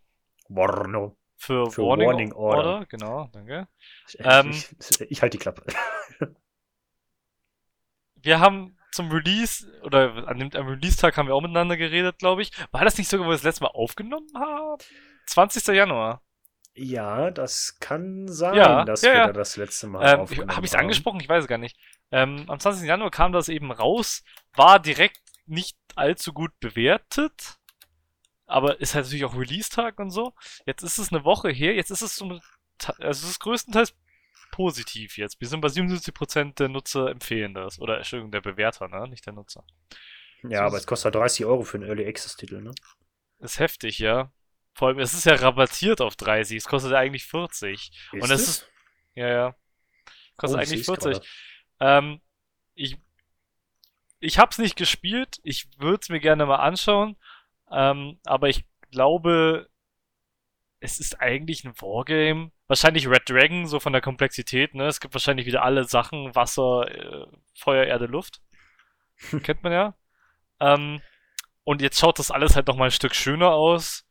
Warno. 0.49 1.17
für, 1.37 1.69
Für 1.71 1.83
Warning, 1.83 2.07
Warning 2.07 2.33
Order. 2.33 2.69
Order. 2.69 2.85
Genau, 2.87 3.29
danke. 3.31 3.67
Ich, 4.07 4.17
Ähm. 4.19 4.51
ich, 4.51 5.01
ich 5.01 5.21
halte 5.21 5.37
die 5.37 5.41
Klappe. 5.41 5.65
Wir 8.15 8.39
haben 8.39 8.77
zum 8.91 9.11
Release, 9.11 9.67
oder 9.83 10.27
an 10.27 10.39
dem 10.39 10.49
am 10.53 10.67
Release-Tag 10.67 11.17
haben 11.17 11.27
wir 11.27 11.35
auch 11.35 11.41
miteinander 11.41 11.77
geredet, 11.77 12.17
glaube 12.17 12.41
ich. 12.41 12.51
War 12.71 12.83
das 12.83 12.97
nicht 12.97 13.09
sogar, 13.09 13.27
wo 13.27 13.29
wir 13.29 13.35
das 13.35 13.43
letzte 13.43 13.63
Mal 13.63 13.69
aufgenommen 13.69 14.27
haben? 14.35 14.81
20. 15.27 15.67
Januar. 15.67 16.21
Ja, 16.77 17.29
das 17.31 17.79
kann 17.81 18.27
sein, 18.29 18.85
Ja, 18.85 18.85
dass 18.85 19.01
ja, 19.01 19.13
wir 19.13 19.19
ja. 19.19 19.27
da 19.27 19.33
das 19.33 19.57
letzte 19.57 19.87
Mal 19.87 20.13
Ähm, 20.13 20.15
aufgenommen 20.15 20.55
habe 20.55 20.65
ich 20.65 20.71
es 20.73 20.75
haben. 20.75 20.79
angesprochen? 20.79 21.19
Ich 21.21 21.29
weiß 21.29 21.43
es 21.43 21.47
gar 21.49 21.57
nicht. 21.59 21.77
Ähm, 22.11 22.45
am 22.49 22.59
20. 22.59 22.87
Januar 22.87 23.11
kam 23.11 23.31
das 23.33 23.49
eben 23.49 23.71
raus, 23.71 24.23
war 24.55 24.79
direkt 24.79 25.21
nicht 25.47 25.77
allzu 25.95 26.33
gut 26.33 26.51
bewertet, 26.59 27.57
aber 28.47 28.81
ist 28.81 28.95
halt 28.95 29.05
natürlich 29.05 29.25
auch 29.25 29.35
Release-Tag 29.37 29.99
und 29.99 30.11
so. 30.11 30.33
Jetzt 30.65 30.83
ist 30.83 30.97
es 30.99 31.11
eine 31.13 31.25
Woche 31.25 31.49
her, 31.51 31.75
jetzt 31.75 31.91
ist 31.91 32.01
es 32.03 32.15
so 32.17 32.39
Ta- 32.79 32.93
also 32.99 33.25
es 33.25 33.31
ist 33.31 33.39
größtenteils 33.41 33.95
positiv 34.51 35.17
jetzt. 35.17 35.41
Wir 35.41 35.47
sind 35.49 35.61
bei 35.61 35.69
77% 35.69 36.59
der 36.59 36.69
Nutzer 36.69 37.09
empfehlen 37.11 37.53
das. 37.55 37.79
Oder 37.79 37.97
Entschuldigung, 37.97 38.31
der 38.31 38.41
Bewerter, 38.41 38.87
ne? 38.89 39.07
Nicht 39.09 39.25
der 39.27 39.33
Nutzer. 39.33 39.63
Ja, 40.41 40.65
aber 40.65 40.77
es 40.77 40.87
kostet 40.87 41.13
30 41.13 41.45
Euro 41.45 41.61
für 41.63 41.77
einen 41.77 41.87
Early 41.87 42.07
Access-Titel, 42.07 42.61
ne? 42.61 42.73
Ist 43.39 43.57
heftig, 43.59 43.97
ja. 43.99 44.31
Vor 44.77 44.89
allem, 44.89 44.99
es 44.99 45.15
ist 45.15 45.25
ja 45.25 45.33
rabattiert 45.33 46.01
auf 46.01 46.15
30, 46.15 46.57
es 46.57 46.65
kostet 46.65 46.91
ja 46.91 46.99
eigentlich 46.99 47.25
40. 47.25 47.89
Und 48.11 48.29
das 48.29 48.41
ist, 48.47 48.71
ja, 49.15 49.27
ja. 49.27 49.55
Kostet 50.35 50.59
Oh, 50.59 50.61
ich 50.61 50.69
eigentlich 50.69 50.85
seh's 50.85 50.85
40. 50.85 51.13
gerade. 51.13 51.25
Ähm, 51.79 52.21
ich, 52.75 52.97
ich 54.19 54.37
hab's 54.37 54.59
nicht 54.59 54.75
gespielt, 54.75 55.39
ich 55.41 55.67
würde 55.79 55.99
es 56.03 56.09
mir 56.09 56.19
gerne 56.19 56.45
mal 56.45 56.57
anschauen, 56.57 57.17
ähm, 57.71 58.19
aber 58.23 58.49
ich 58.49 58.65
glaube, 58.91 59.67
es 60.79 60.99
ist 60.99 61.21
eigentlich 61.21 61.63
ein 61.63 61.73
Wargame. 61.81 62.51
Wahrscheinlich 62.67 63.07
Red 63.09 63.27
Dragon, 63.27 63.65
so 63.65 63.79
von 63.79 63.93
der 63.93 64.01
Komplexität, 64.03 64.75
ne? 64.75 64.85
Es 64.85 64.99
gibt 64.99 65.15
wahrscheinlich 65.15 65.47
wieder 65.47 65.63
alle 65.63 65.85
Sachen, 65.85 66.35
Wasser, 66.35 66.87
äh, 66.87 67.25
Feuer, 67.55 67.85
Erde, 67.85 68.05
Luft. 68.05 68.41
Kennt 69.41 69.63
man 69.63 69.71
ja. 69.71 69.95
Ähm, 70.59 71.01
und 71.63 71.81
jetzt 71.81 71.99
schaut 71.99 72.19
das 72.19 72.29
alles 72.29 72.55
halt 72.55 72.67
noch 72.67 72.75
mal 72.75 72.85
ein 72.85 72.91
Stück 72.91 73.15
schöner 73.15 73.49
aus. 73.53 74.06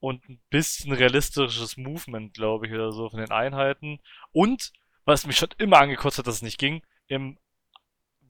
Und 0.00 0.28
ein 0.28 0.40
bisschen 0.50 0.92
realistisches 0.92 1.76
Movement, 1.76 2.34
glaube 2.34 2.66
ich, 2.66 2.72
oder 2.72 2.90
so 2.90 3.10
von 3.10 3.20
den 3.20 3.30
Einheiten. 3.30 4.00
Und, 4.32 4.72
was 5.04 5.26
mich 5.26 5.36
schon 5.36 5.50
immer 5.58 5.78
angekotzt 5.78 6.18
hat, 6.18 6.26
dass 6.26 6.36
es 6.36 6.42
nicht 6.42 6.58
ging, 6.58 6.82
im 7.06 7.38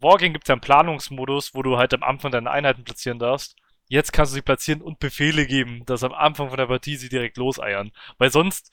Wargame 0.01 0.33
gibt 0.33 0.45
es 0.45 0.49
ja 0.49 0.55
einen 0.55 0.63
Planungsmodus, 0.63 1.55
wo 1.55 1.63
du 1.63 1.77
halt 1.77 1.95
am 1.95 2.03
Anfang 2.03 2.33
deine 2.33 2.51
Einheiten 2.51 2.85
platzieren 2.85 3.19
darfst. 3.19 3.57
Jetzt 3.87 4.13
kannst 4.13 4.33
du 4.33 4.37
sie 4.37 4.43
platzieren 4.43 4.83
und 4.83 4.99
Befehle 4.99 5.47
geben, 5.47 5.85
dass 5.85 6.05
am 6.05 6.13
Anfang 6.13 6.49
von 6.49 6.57
der 6.57 6.67
Partie 6.67 6.97
sie 6.97 7.09
direkt 7.09 7.37
loseiern. 7.37 7.93
Weil 8.19 8.31
sonst 8.31 8.73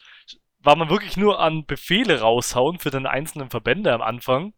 war 0.59 0.75
man 0.75 0.89
wirklich 0.89 1.17
nur 1.17 1.39
an 1.39 1.65
Befehle 1.65 2.19
raushauen 2.21 2.79
für 2.79 2.91
deine 2.91 3.09
einzelnen 3.09 3.49
Verbände 3.49 3.93
am 3.93 4.01
Anfang 4.01 4.53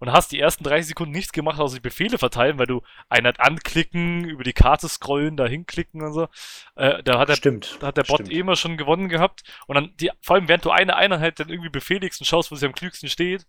und 0.00 0.12
hast 0.12 0.32
die 0.32 0.40
ersten 0.40 0.64
30 0.64 0.88
Sekunden 0.88 1.12
nichts 1.12 1.32
gemacht, 1.32 1.60
außer 1.60 1.76
die 1.76 1.80
Befehle 1.80 2.18
verteilen, 2.18 2.58
weil 2.58 2.66
du 2.66 2.82
Einheit 3.08 3.40
anklicken, 3.40 4.24
über 4.24 4.44
die 4.44 4.52
Karte 4.52 4.88
scrollen, 4.88 5.36
da 5.36 5.46
hinklicken 5.46 6.02
und 6.02 6.12
so. 6.12 6.28
Äh, 6.76 7.02
da 7.02 7.18
hat 7.18 7.28
der, 7.28 7.36
Stimmt. 7.36 7.78
da 7.80 7.88
hat 7.88 7.96
der 7.96 8.04
Bot 8.04 8.20
stimmt. 8.20 8.32
eh 8.32 8.38
immer 8.38 8.56
schon 8.56 8.76
gewonnen 8.76 9.08
gehabt. 9.08 9.42
Und 9.66 9.74
dann, 9.76 9.96
die, 9.96 10.10
vor 10.20 10.36
allem 10.36 10.48
während 10.48 10.64
du 10.64 10.70
eine 10.70 10.96
Einheit 10.96 11.40
dann 11.40 11.48
irgendwie 11.48 11.70
befehligst 11.70 12.20
und 12.20 12.26
schaust, 12.26 12.50
wo 12.50 12.56
sie 12.56 12.66
am 12.66 12.74
klügsten 12.74 13.08
steht, 13.08 13.46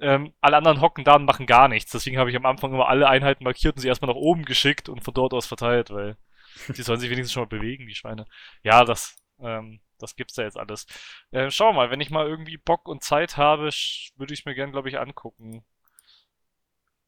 ähm, 0.00 0.32
alle 0.40 0.56
anderen 0.56 0.80
hocken 0.80 1.04
da 1.04 1.14
und 1.14 1.24
machen 1.24 1.46
gar 1.46 1.68
nichts. 1.68 1.92
Deswegen 1.92 2.18
habe 2.18 2.30
ich 2.30 2.36
am 2.36 2.46
Anfang 2.46 2.72
immer 2.72 2.88
alle 2.88 3.08
Einheiten 3.08 3.44
markiert 3.44 3.76
und 3.76 3.80
sie 3.80 3.88
erstmal 3.88 4.10
nach 4.10 4.16
oben 4.20 4.44
geschickt 4.44 4.88
und 4.88 5.04
von 5.04 5.14
dort 5.14 5.32
aus 5.32 5.46
verteilt, 5.46 5.90
weil 5.90 6.16
die 6.76 6.82
sollen 6.82 7.00
sich 7.00 7.10
wenigstens 7.10 7.32
schon 7.32 7.44
mal 7.44 7.48
bewegen, 7.48 7.86
die 7.86 7.94
Schweine. 7.94 8.26
Ja, 8.62 8.84
das, 8.84 9.16
ähm, 9.40 9.80
das 9.98 10.16
gibt's 10.16 10.34
da 10.34 10.42
jetzt 10.42 10.58
alles. 10.58 10.86
Äh, 11.30 11.50
schau 11.50 11.72
mal, 11.72 11.90
wenn 11.90 12.00
ich 12.00 12.10
mal 12.10 12.26
irgendwie 12.26 12.56
Bock 12.56 12.88
und 12.88 13.02
Zeit 13.04 13.36
habe, 13.36 13.70
würde 14.16 14.34
ich 14.34 14.44
mir 14.44 14.54
gern, 14.54 14.72
glaube 14.72 14.88
ich, 14.88 14.98
angucken. 14.98 15.64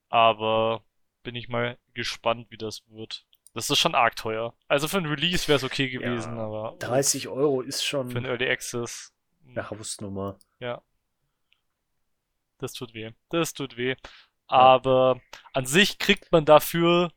Aber 0.08 0.82
bin 1.22 1.34
ich 1.34 1.48
mal 1.48 1.78
gespannt, 1.94 2.46
wie 2.50 2.56
das 2.56 2.82
wird. 2.88 3.24
Das 3.54 3.70
ist 3.70 3.78
schon 3.78 3.94
arg 3.94 4.16
teuer. 4.16 4.54
Also 4.68 4.86
für 4.86 4.98
ein 4.98 5.06
Release 5.06 5.48
wäre 5.48 5.56
es 5.56 5.64
okay 5.64 5.88
gewesen, 5.88 6.36
Ja, 6.36 6.42
aber 6.44 6.76
30 6.78 7.28
Euro 7.28 7.62
ist 7.62 7.84
schon 7.84 8.10
für 8.10 8.18
ein 8.18 8.26
Early 8.26 8.48
Access. 8.50 9.12
eine 9.48 9.70
Hausnummer. 9.70 10.38
Ja. 10.60 10.82
Das 12.58 12.72
tut 12.72 12.94
weh. 12.94 13.12
Das 13.30 13.54
tut 13.54 13.76
weh. 13.76 13.96
Aber 14.46 15.20
an 15.52 15.66
sich 15.66 15.98
kriegt 15.98 16.30
man 16.32 16.44
dafür, 16.44 17.10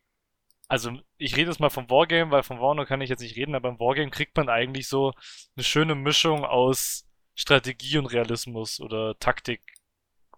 also 0.68 0.92
ich 1.18 1.36
rede 1.36 1.52
jetzt 1.52 1.60
mal 1.60 1.70
vom 1.70 1.90
Wargame, 1.90 2.32
weil 2.32 2.44
vom 2.44 2.60
Warno 2.60 2.86
kann 2.86 3.02
ich 3.02 3.10
jetzt 3.10 3.22
nicht 3.22 3.36
reden, 3.36 3.56
aber 3.56 3.70
im 3.70 3.80
Wargame 3.80 4.10
kriegt 4.10 4.36
man 4.38 4.50
eigentlich 4.50 4.88
so 4.88 5.14
eine 5.56 5.64
schöne 5.64 5.96
Mischung 5.96 6.46
aus 6.46 7.06
Strategie 7.36 7.98
und 7.98 8.08
Realismus 8.08 8.80
oder 8.80 9.18
Taktik. 9.20 9.62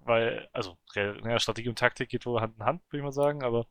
Weil, 0.03 0.49
also, 0.51 0.77
naja, 0.95 1.39
Strategie 1.39 1.69
und 1.69 1.77
Taktik 1.79 2.09
geht 2.09 2.25
wohl 2.25 2.41
Hand 2.41 2.57
in 2.57 2.65
Hand, 2.65 2.81
würde 2.89 2.97
ich 2.97 3.03
mal 3.03 3.11
sagen, 3.11 3.43
aber 3.43 3.67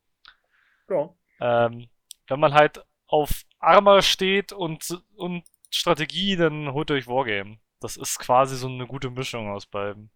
Ja. 0.89 1.11
ähm, 1.41 1.89
wenn 2.29 2.41
man 2.41 2.55
halt 2.55 2.85
auf 3.07 3.45
Armor 3.59 4.03
steht 4.03 4.53
und, 4.53 5.03
und 5.17 5.45
Strategie, 5.71 6.37
dann 6.37 6.73
holt 6.73 6.91
euch 6.91 7.09
Wargame. 7.09 7.59
Das 7.81 7.97
ist 7.97 8.19
quasi 8.19 8.57
so 8.57 8.69
eine 8.69 8.87
gute 8.87 9.11
Mischung 9.11 9.51
aus 9.51 9.67
beiden. 9.67 10.11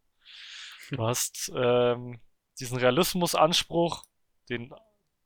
Du 0.90 1.02
hast 1.06 1.50
ähm, 1.56 2.20
diesen 2.60 2.78
Realismusanspruch, 2.78 4.04
den 4.48 4.72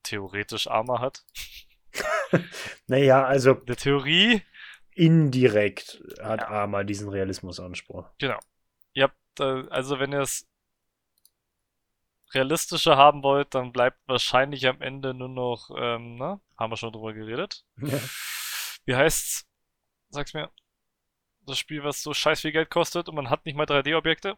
theoretisch 0.03 0.69
Armor 0.69 1.01
hat. 1.01 1.25
Naja, 2.87 3.25
also 3.25 3.53
In 3.53 3.67
der 3.67 3.77
Theorie, 3.77 4.43
indirekt 4.95 6.03
hat 6.23 6.41
Ja. 6.41 6.49
Arma 6.49 6.85
diesen 6.85 7.09
Realismusanspruch. 7.09 8.09
genau. 8.19 8.39
Ihr 8.95 9.05
habt, 9.05 9.41
äh, 9.41 9.69
also 9.71 9.99
wenn 9.99 10.13
ihr 10.13 10.21
es 10.21 10.48
realistischer 12.35 12.97
haben 12.97 13.23
wollt, 13.23 13.55
dann 13.55 13.73
bleibt 13.73 13.99
wahrscheinlich 14.07 14.67
am 14.67 14.81
Ende 14.83 15.15
nur 15.15 15.29
noch, 15.29 15.71
ähm, 15.77 16.17
ne? 16.17 16.41
Haben 16.57 16.73
wir 16.73 16.77
schon 16.77 16.93
drüber 16.93 17.13
geredet. 17.15 17.65
Ja. 17.79 17.99
Wie 18.85 18.97
heißt's? 18.97 19.47
Sag's 20.11 20.35
mir. 20.35 20.51
Das 21.47 21.59
Spiel, 21.59 21.85
was 21.85 22.03
so 22.03 22.15
scheiß 22.15 22.43
viel 22.43 22.53
Geld 22.53 22.71
kostet 22.71 23.09
und 23.09 23.15
man 23.15 23.31
hat 23.31 23.45
nicht 23.47 23.57
mal 23.57 23.67
3D-Objekte? 23.67 24.37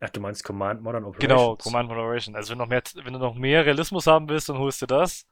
Ach, 0.00 0.10
du 0.10 0.20
meinst 0.20 0.42
Command 0.44 0.82
Modern 0.82 1.04
Operations? 1.04 1.20
Genau, 1.28 1.56
Command 1.56 1.88
Moderation. 1.88 2.34
Also 2.36 2.50
wenn, 2.50 2.58
noch 2.58 2.66
mehr, 2.66 2.82
wenn 2.94 3.12
du 3.12 3.18
noch 3.18 3.34
mehr 3.34 3.64
Realismus 3.64 4.06
haben 4.06 4.28
willst, 4.28 4.48
dann 4.48 4.58
holst 4.58 4.82
du 4.82 4.86
das. 4.86 5.26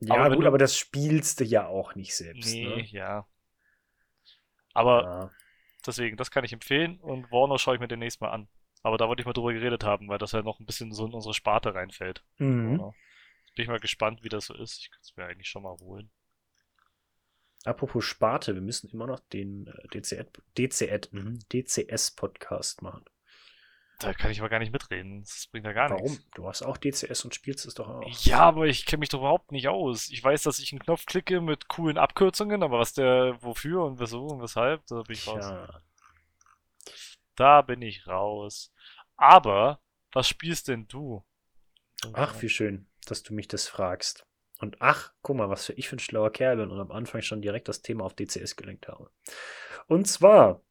Ja, 0.00 0.14
Aber 0.24 0.34
gut, 0.36 0.44
du- 0.44 0.48
aber 0.48 0.58
das 0.58 0.76
spielst 0.76 1.40
du 1.40 1.44
ja 1.44 1.66
auch 1.66 1.94
nicht 1.94 2.14
selbst. 2.14 2.54
Nee, 2.54 2.64
Ne? 2.64 2.82
ja. 2.86 3.26
Aber 4.74 5.02
Ja. 5.04 5.30
deswegen, 5.86 6.16
das 6.16 6.30
kann 6.30 6.44
ich 6.44 6.52
empfehlen 6.52 6.98
und 7.00 7.30
Warner 7.32 7.58
schaue 7.58 7.74
ich 7.74 7.80
mir 7.80 7.88
demnächst 7.88 8.20
mal 8.20 8.30
an. 8.30 8.48
Aber 8.88 8.96
da 8.96 9.06
wollte 9.06 9.20
ich 9.20 9.26
mal 9.26 9.34
drüber 9.34 9.52
geredet 9.52 9.84
haben, 9.84 10.08
weil 10.08 10.18
das 10.18 10.32
ja 10.32 10.42
noch 10.42 10.60
ein 10.60 10.66
bisschen 10.66 10.92
so 10.92 11.06
in 11.06 11.12
unsere 11.12 11.34
Sparte 11.34 11.74
reinfällt. 11.74 12.24
Mhm. 12.38 12.78
Warner. 12.78 12.94
Bin 13.54 13.62
ich 13.64 13.68
mal 13.68 13.80
gespannt, 13.80 14.22
wie 14.22 14.30
das 14.30 14.46
so 14.46 14.54
ist. 14.54 14.78
Ich 14.78 14.90
könnte 14.90 15.02
es 15.02 15.16
mir 15.16 15.26
eigentlich 15.26 15.48
schon 15.48 15.62
mal 15.62 15.76
holen. 15.78 16.10
Apropos 17.64 18.04
Sparte, 18.04 18.54
wir 18.54 18.62
müssen 18.62 18.88
immer 18.88 19.06
noch 19.06 19.20
den 19.20 19.70
DCS, 19.92 20.26
DCS, 20.56 21.12
mhm, 21.12 21.38
DCS-Podcast 21.52 22.80
machen. 22.80 23.04
Da 23.98 24.14
kann 24.14 24.30
ich 24.30 24.38
aber 24.38 24.48
gar 24.48 24.60
nicht 24.60 24.72
mitreden. 24.72 25.22
Das 25.22 25.48
bringt 25.50 25.66
ja 25.66 25.72
gar 25.72 25.90
Warum? 25.90 26.04
nichts. 26.04 26.30
Du 26.34 26.46
hast 26.46 26.62
auch 26.62 26.76
DCS 26.76 27.24
und 27.24 27.34
spielst 27.34 27.66
es 27.66 27.74
doch 27.74 27.88
auch. 27.88 28.08
Ja, 28.22 28.38
aber 28.38 28.68
ich 28.68 28.86
kenne 28.86 29.00
mich 29.00 29.08
doch 29.08 29.18
überhaupt 29.18 29.50
nicht 29.50 29.68
aus. 29.68 30.08
Ich 30.08 30.22
weiß, 30.22 30.44
dass 30.44 30.60
ich 30.60 30.72
einen 30.72 30.78
Knopf 30.78 31.04
klicke 31.04 31.40
mit 31.40 31.68
coolen 31.68 31.98
Abkürzungen, 31.98 32.62
aber 32.62 32.78
was 32.78 32.94
der 32.94 33.36
wofür 33.42 33.84
und 33.84 33.98
wieso 33.98 34.24
und 34.26 34.40
weshalb, 34.40 34.86
da 34.86 35.02
bin 35.02 35.14
ich 35.14 35.26
raus. 35.26 35.44
Da 37.38 37.62
bin 37.62 37.82
ich 37.82 38.08
raus. 38.08 38.72
Aber, 39.16 39.80
was 40.12 40.28
spielst 40.28 40.66
denn 40.66 40.88
du? 40.88 41.24
Ach, 42.12 42.42
wie 42.42 42.48
schön, 42.48 42.88
dass 43.06 43.22
du 43.22 43.32
mich 43.32 43.46
das 43.46 43.68
fragst. 43.68 44.26
Und 44.58 44.78
ach, 44.80 45.12
guck 45.22 45.36
mal, 45.36 45.48
was 45.48 45.66
für 45.66 45.72
ich 45.74 45.88
für 45.88 45.96
ein 45.96 46.00
schlauer 46.00 46.32
Kerl 46.32 46.56
bin 46.56 46.70
und 46.70 46.80
am 46.80 46.90
Anfang 46.90 47.22
schon 47.22 47.40
direkt 47.40 47.68
das 47.68 47.82
Thema 47.82 48.04
auf 48.04 48.14
DCS 48.14 48.56
gelenkt 48.56 48.88
habe. 48.88 49.12
Und 49.86 50.08
zwar, 50.08 50.62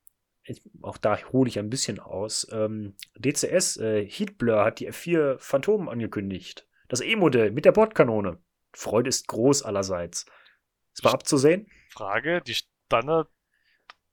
ich, 0.44 0.62
auch 0.82 0.98
da 0.98 1.18
hole 1.32 1.48
ich 1.48 1.58
ein 1.58 1.70
bisschen 1.70 2.02
aus, 2.02 2.46
ähm, 2.52 2.98
DCS, 3.16 3.78
äh, 3.78 4.06
Heatblur 4.06 4.66
hat 4.66 4.82
die 4.82 4.92
F4 4.92 5.40
Phantom 5.40 5.88
angekündigt. 5.88 6.68
Das 6.90 7.00
E-Modell 7.00 7.52
mit 7.52 7.64
der 7.64 7.72
Bordkanone. 7.72 8.42
Freude 8.74 9.08
ist 9.08 9.30
groß 9.30 9.64
allerseits. 9.64 10.26
Es 10.94 11.02
war 11.02 11.14
abzusehen? 11.14 11.72
Frage, 11.90 12.42
die 12.42 12.56
Standard 12.56 13.30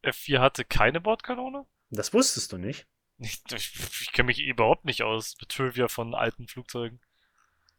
F4 0.05 0.39
hatte 0.39 0.65
keine 0.65 1.01
Bordkanone? 1.01 1.67
Das 1.91 2.13
wusstest 2.13 2.53
du 2.53 2.59
nicht. 2.59 2.87
Ich, 3.19 3.41
ich, 3.55 3.73
ich 4.01 4.13
kenne 4.13 4.27
mich 4.27 4.41
überhaupt 4.41 4.85
nicht 4.85 5.03
aus 5.03 5.37
mit 5.41 5.49
Trivia 5.51 5.87
von 5.89 6.15
alten 6.15 6.49
Flugzeugen. 6.49 7.01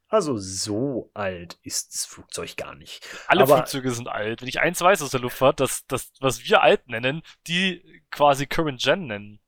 Also 0.07 0.37
so 0.37 1.09
alt 1.13 1.57
ist 1.63 1.93
das 1.93 2.05
Flugzeug 2.05 2.55
gar 2.55 2.75
nicht. 2.75 3.05
Alle 3.27 3.43
Aber- 3.43 3.57
Flugzeuge 3.57 3.91
sind 3.91 4.07
alt. 4.07 4.41
Wenn 4.41 4.47
ich 4.47 4.61
eins 4.61 4.79
weiß 4.79 5.01
aus 5.01 5.09
der 5.11 5.19
Luftfahrt, 5.19 5.59
dass 5.59 5.85
das, 5.87 6.13
was 6.21 6.45
wir 6.45 6.61
alt 6.61 6.87
nennen, 6.87 7.21
die 7.47 8.03
quasi 8.11 8.45
Current 8.45 8.81
Gen 8.81 9.07
nennen. 9.07 9.39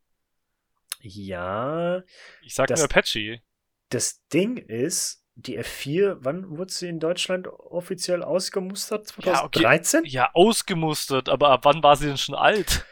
Ja, 0.99 2.01
Ich 2.41 2.55
sag 2.55 2.67
Das- 2.67 2.79
nur 2.79 2.89
Apache. 2.89 3.41
das 3.89 4.25
Ding 4.29 4.57
ist, 4.57 5.23
die 5.35 5.59
F4, 5.59 6.17
wann 6.21 6.57
wurde 6.57 6.73
sie 6.73 6.89
in 6.89 6.99
Deutschland 6.99 7.47
offiziell 7.47 8.23
ausgemustert? 8.23 9.13
Ja, 9.23 9.43
okay. 9.43 9.59
2013? 9.61 10.05
Ja, 10.05 10.31
ausgemustert, 10.33 11.29
aber 11.29 11.49
ab 11.51 11.63
wann 11.65 11.83
war 11.83 11.95
sie 11.95 12.07
denn 12.07 12.17
schon 12.17 12.33
alt? 12.35 12.83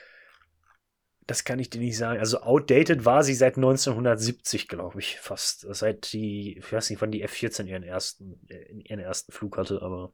Das 1.28 1.44
kann 1.44 1.58
ich 1.58 1.72
dir 1.72 1.80
nicht 1.80 1.98
sagen. 1.98 2.20
Also 2.20 2.42
outdated 2.42 3.04
war 3.04 3.24
sie 3.24 3.34
seit 3.34 3.56
1970, 3.56 4.68
glaube 4.68 5.00
ich, 5.00 5.20
fast. 5.20 5.66
Seit 5.74 6.14
die, 6.14 6.58
ich 6.60 6.72
weiß 6.72 6.90
nicht, 6.90 7.02
wann 7.02 7.12
die 7.12 7.28
F14 7.28 7.66
ihren 7.66 7.84
ersten, 7.84 8.40
äh, 8.48 8.74
ihren 8.84 9.00
ersten 9.00 9.32
Flug 9.32 9.58
hatte, 9.58 9.82
aber 9.82 10.14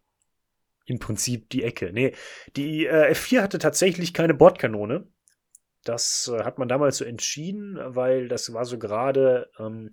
im 0.86 1.00
Prinzip 1.00 1.50
die 1.50 1.64
Ecke. 1.64 1.92
Nee, 1.92 2.14
die 2.56 2.86
äh, 2.86 3.12
F4 3.12 3.42
hatte 3.42 3.60
tatsächlich 3.60 4.14
keine 4.14 4.34
Bordkanone. 4.34 5.08
Das 5.84 6.32
äh, 6.34 6.44
hat 6.44 6.60
man 6.60 6.70
damals 6.70 6.98
so 6.98 7.06
entschieden, 7.06 7.78
weil 7.80 8.28
das 8.28 8.54
war 8.54 8.66
so 8.66 8.80
gerade 8.80 9.50
ähm, 9.60 9.92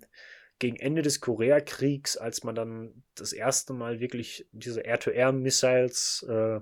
gegen 0.59 0.77
Ende 0.77 1.01
des 1.01 1.19
Koreakriegs, 1.19 2.17
als 2.17 2.43
man 2.43 2.55
dann 2.55 3.03
das 3.15 3.33
erste 3.33 3.73
Mal 3.73 3.99
wirklich 3.99 4.47
diese 4.51 4.81
Air-to-Air-Missiles, 4.81 6.25
äh, 6.29 6.59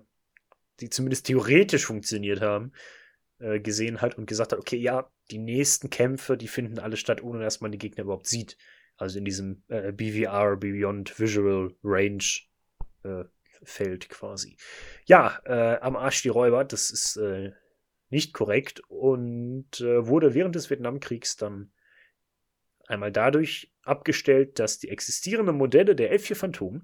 die 0.80 0.90
zumindest 0.90 1.26
theoretisch 1.26 1.86
funktioniert 1.86 2.42
haben, 2.42 2.72
äh, 3.40 3.60
gesehen 3.60 4.02
hat 4.02 4.18
und 4.18 4.26
gesagt 4.26 4.52
hat, 4.52 4.60
okay, 4.60 4.78
ja, 4.78 5.12
die 5.30 5.38
nächsten 5.38 5.92
Kämpfe, 5.92 6.38
die 6.38 6.48
finden 6.48 6.80
alle 6.80 6.98
statt, 6.98 7.22
ohne 7.22 7.40
dass 7.40 7.62
man 7.62 7.72
die 7.72 7.78
Gegner 7.78 8.04
überhaupt 8.04 8.26
sieht. 8.26 8.58
Also 8.98 9.20
in 9.20 9.26
diesem 9.26 9.64
äh, 9.68 9.92
BVR, 9.92 10.58
Beyond 10.58 11.20
Visual 11.20 11.76
Range 11.84 12.24
äh, 13.04 13.26
Feld 13.64 14.10
quasi. 14.10 14.58
Ja, 15.06 15.40
äh, 15.46 15.80
am 15.82 15.96
Arsch 15.96 16.24
die 16.24 16.30
Räuber, 16.30 16.64
das 16.64 16.90
ist 16.90 17.18
äh, 17.18 17.52
nicht 18.10 18.34
korrekt 18.34 18.82
und 18.88 19.82
wurde 19.82 20.34
während 20.34 20.56
des 20.56 20.70
Vietnamkriegs 20.70 21.36
dann 21.36 21.74
einmal 22.88 23.12
dadurch 23.12 23.74
abgestellt, 23.84 24.60
dass 24.60 24.80
die 24.80 24.90
existierenden 24.90 25.58
Modelle 25.58 25.94
der 25.94 26.18
F4 26.18 26.36
Phantom, 26.36 26.84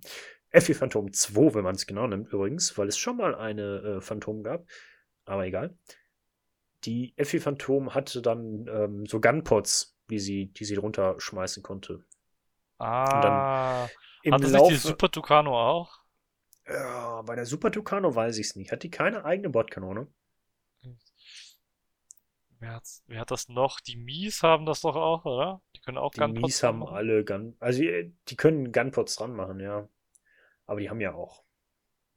F4 0.52 0.76
Phantom 0.76 1.14
2, 1.14 1.56
wenn 1.56 1.64
man 1.64 1.76
es 1.76 1.88
genau 1.88 2.08
nimmt 2.08 2.34
übrigens, 2.34 2.78
weil 2.78 2.90
es 2.90 2.98
schon 2.98 3.18
mal 3.18 3.36
eine 3.36 4.02
Phantom 4.02 4.44
gab, 4.44 4.68
aber 5.24 5.46
egal. 5.46 5.78
Die 6.86 7.14
F4 7.18 7.42
Phantom 7.42 7.94
hatte 7.96 8.22
dann 8.22 8.68
ähm, 8.68 9.06
so 9.06 9.20
Gunpots, 9.22 9.96
die 10.10 10.20
sie, 10.20 10.48
die 10.48 10.66
sie 10.66 10.76
runterschmeißen 10.76 11.64
konnte. 11.64 12.06
Ah. 12.80 13.92
im 14.22 14.34
Hat 14.34 14.44
das 14.44 14.52
nicht 14.54 14.54
Laufe. 14.54 14.70
die 14.70 14.76
Super 14.78 15.10
Tucano 15.12 15.58
auch? 15.60 16.04
ja, 16.68 17.22
bei 17.22 17.36
der 17.36 17.46
Super 17.46 17.72
Tucano 17.72 18.14
weiß 18.16 18.38
ich 18.38 18.48
es 18.48 18.56
nicht. 18.58 18.72
Hat 18.74 18.84
die 18.84 18.92
keine 18.92 19.24
eigene 19.26 19.50
Bordkanone? 19.50 20.08
Wer, 22.60 22.74
hat's, 22.74 23.04
wer 23.08 23.20
hat 23.22 23.30
das 23.32 23.48
noch? 23.50 23.80
Die 23.80 23.96
Mies 23.96 24.42
haben 24.44 24.66
das 24.66 24.82
doch 24.82 24.96
auch, 24.96 25.26
oder? 25.26 25.62
Die 25.76 25.82
können 25.82 25.98
auch 26.00 26.16
Die 26.16 26.18
Gunpots 26.18 26.34
Mies 26.34 26.64
haben 26.64 26.80
machen. 26.80 26.96
alle 26.96 27.26
Gun, 27.26 27.56
also 27.60 27.82
die 27.82 28.16
die 28.30 28.36
können 28.36 28.72
Gunpots 28.72 29.16
dran 29.16 29.34
machen, 29.36 29.60
ja. 29.60 29.88
Aber 30.68 30.80
die 30.80 30.90
haben 30.90 31.02
ja 31.02 31.14
auch 31.14 31.44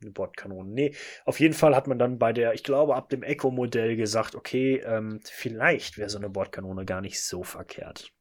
eine 0.00 0.10
Bordkanone. 0.10 0.68
Nee, 0.68 0.94
auf 1.24 1.40
jeden 1.40 1.54
Fall 1.54 1.74
hat 1.74 1.86
man 1.86 1.98
dann 1.98 2.18
bei 2.18 2.32
der, 2.32 2.54
ich 2.54 2.62
glaube, 2.62 2.96
ab 2.96 3.08
dem 3.08 3.22
Echo-Modell 3.22 3.96
gesagt, 3.96 4.34
okay, 4.34 4.76
ähm, 4.84 5.20
vielleicht 5.24 5.98
wäre 5.98 6.10
so 6.10 6.18
eine 6.18 6.28
Bordkanone 6.28 6.84
gar 6.84 7.00
nicht 7.00 7.22
so 7.22 7.42
verkehrt. 7.42 8.12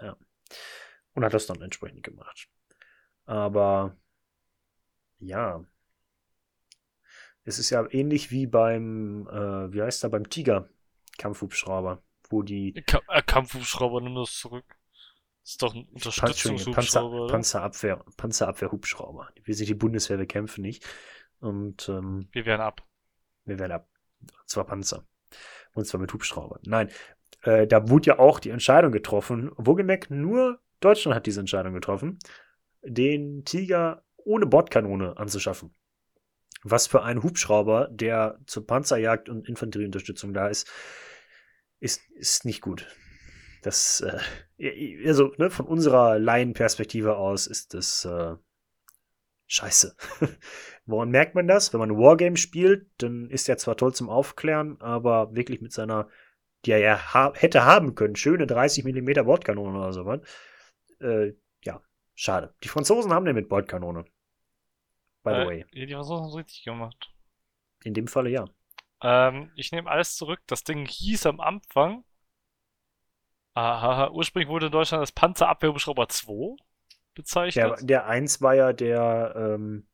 Ja. 0.00 0.16
Und 1.14 1.24
hat 1.24 1.34
das 1.34 1.46
dann 1.46 1.62
entsprechend 1.62 2.02
gemacht. 2.02 2.48
Aber 3.24 3.96
ja. 5.18 5.64
Es 7.44 7.58
ist 7.58 7.70
ja 7.70 7.86
ähnlich 7.90 8.30
wie 8.30 8.46
beim, 8.46 9.28
äh, 9.28 9.72
wie 9.72 9.82
heißt 9.82 10.02
er, 10.04 10.10
beim 10.10 10.28
Tiger 10.28 10.68
Kampfhubschrauber, 11.16 12.02
wo 12.28 12.42
die 12.42 12.72
Ka 12.86 13.00
äh, 13.08 13.22
Kampfhubschrauber, 13.22 14.00
nimm 14.00 14.16
das 14.16 14.32
zurück. 14.32 14.64
Ist 15.46 15.62
doch 15.62 15.76
ein 15.76 15.86
Unterstützungshubschrauber, 15.92 17.28
Panzer? 17.28 17.60
Panzerabwehr, 17.60 18.04
Panzerabwehrhubschrauber. 18.16 19.28
Wie 19.44 19.52
sich 19.52 19.68
die 19.68 19.74
Bundeswehr 19.74 20.16
bekämpfen 20.16 20.62
nicht. 20.62 20.84
Und 21.38 21.88
ähm, 21.88 22.28
Wir 22.32 22.46
wehren 22.46 22.60
ab. 22.60 22.84
wir 23.44 23.58
werden 23.60 23.70
ab. 23.70 23.88
Und 24.20 24.48
zwar 24.48 24.66
Panzer. 24.66 25.06
Und 25.72 25.86
zwar 25.86 26.00
mit 26.00 26.12
Hubschraubern. 26.12 26.60
Nein, 26.64 26.90
äh, 27.42 27.68
da 27.68 27.88
wurde 27.88 28.06
ja 28.06 28.18
auch 28.18 28.40
die 28.40 28.50
Entscheidung 28.50 28.90
getroffen. 28.90 29.52
Wohlgemerkt, 29.56 30.10
nur 30.10 30.58
Deutschland 30.80 31.14
hat 31.14 31.26
diese 31.26 31.38
Entscheidung 31.40 31.74
getroffen, 31.74 32.18
den 32.82 33.44
Tiger 33.44 34.02
ohne 34.16 34.46
Bordkanone 34.46 35.16
anzuschaffen. 35.16 35.72
Was 36.64 36.88
für 36.88 37.04
einen 37.04 37.22
Hubschrauber, 37.22 37.88
der 37.92 38.40
zur 38.46 38.66
Panzerjagd 38.66 39.28
und 39.28 39.48
Infanterieunterstützung 39.48 40.34
da 40.34 40.48
ist, 40.48 40.68
ist, 41.78 42.02
ist 42.16 42.44
nicht 42.44 42.62
gut. 42.62 42.88
Das, 43.66 44.00
äh, 44.00 45.08
also, 45.08 45.32
ne, 45.38 45.50
von 45.50 45.66
unserer 45.66 46.20
Laienperspektive 46.20 47.16
aus 47.16 47.48
ist 47.48 47.74
das 47.74 48.04
äh, 48.04 48.36
scheiße. 49.48 49.96
Woran 50.86 51.10
merkt 51.10 51.34
man 51.34 51.48
das? 51.48 51.72
Wenn 51.72 51.80
man 51.80 51.90
ein 51.90 51.98
Wargame 51.98 52.36
spielt, 52.36 52.86
dann 52.98 53.28
ist 53.28 53.48
er 53.48 53.58
zwar 53.58 53.76
toll 53.76 53.92
zum 53.92 54.08
Aufklären, 54.08 54.80
aber 54.80 55.34
wirklich 55.34 55.60
mit 55.60 55.72
seiner, 55.72 56.08
die 56.64 56.70
er 56.70 56.78
ja 56.78 57.12
ha 57.12 57.32
hätte 57.34 57.64
haben 57.64 57.96
können, 57.96 58.14
schöne 58.14 58.46
30 58.46 58.84
mm 58.84 59.24
Bordkanone 59.24 59.76
oder 59.76 59.92
sowas. 59.92 60.20
Äh, 61.00 61.32
ja, 61.64 61.82
schade. 62.14 62.54
Die 62.62 62.68
Franzosen 62.68 63.12
haben 63.12 63.24
den 63.24 63.34
mit 63.34 63.48
Bordkanone. 63.48 64.04
By 65.24 65.30
the 65.30 65.40
Äh, 65.40 65.46
way. 65.48 65.66
Die 65.74 65.92
Franzosen 65.92 66.22
haben 66.22 66.30
es 66.30 66.36
richtig 66.36 66.62
gemacht. 66.62 67.10
In 67.82 67.94
dem 67.94 68.06
Falle 68.06 68.30
ja. 68.30 68.44
Ähm, 69.02 69.50
ich 69.56 69.72
nehme 69.72 69.90
alles 69.90 70.14
zurück. 70.14 70.38
Das 70.46 70.62
Ding 70.62 70.86
hieß 70.86 71.26
am 71.26 71.40
Anfang. 71.40 72.04
Aha, 73.56 74.10
ursprünglich 74.10 74.50
wurde 74.50 74.66
in 74.66 74.72
Deutschland 74.72 75.00
als 75.00 75.12
Panzerabwehrhubschrauber 75.12 76.10
2 76.10 76.56
bezeichnet. 77.14 77.78
Der, 77.80 77.86
der 77.86 78.06
1 78.06 78.42
war 78.42 78.54
ja 78.54 78.74
der, 78.74 79.32
ähm, 79.34 79.88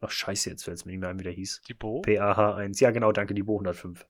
ach 0.00 0.10
scheiße, 0.10 0.50
jetzt 0.50 0.64
fällt 0.64 0.78
es 0.78 0.84
mir 0.84 0.90
nicht 0.90 1.02
mehr 1.02 1.10
ein, 1.10 1.20
wie 1.20 1.22
der 1.22 1.32
hieß. 1.32 1.62
die 1.68 1.74
Bo. 1.74 2.02
PAH1. 2.02 2.82
Ja, 2.82 2.90
genau, 2.90 3.12
danke, 3.12 3.32
die 3.32 3.44
Bo 3.44 3.54
105. 3.54 4.04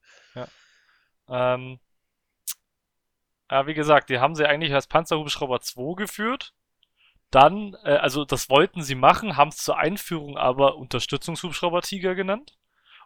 Ähm, 1.29 1.79
ja, 3.51 3.67
wie 3.67 3.75
gesagt, 3.75 4.09
die 4.09 4.19
haben 4.19 4.35
sie 4.35 4.47
eigentlich 4.47 4.73
als 4.73 4.87
Panzerhubschrauber 4.87 5.61
2 5.61 5.97
geführt. 5.97 6.55
Dann, 7.31 7.77
äh, 7.85 7.97
also 7.97 8.25
das 8.25 8.49
wollten 8.49 8.81
sie 8.81 8.95
machen, 8.95 9.37
haben 9.37 9.51
es 9.51 9.59
zur 9.59 9.77
Einführung 9.77 10.39
aber 10.39 10.77
Unterstützungshubschrauber 10.77 11.83
Tiger 11.83 12.15
genannt. 12.15 12.57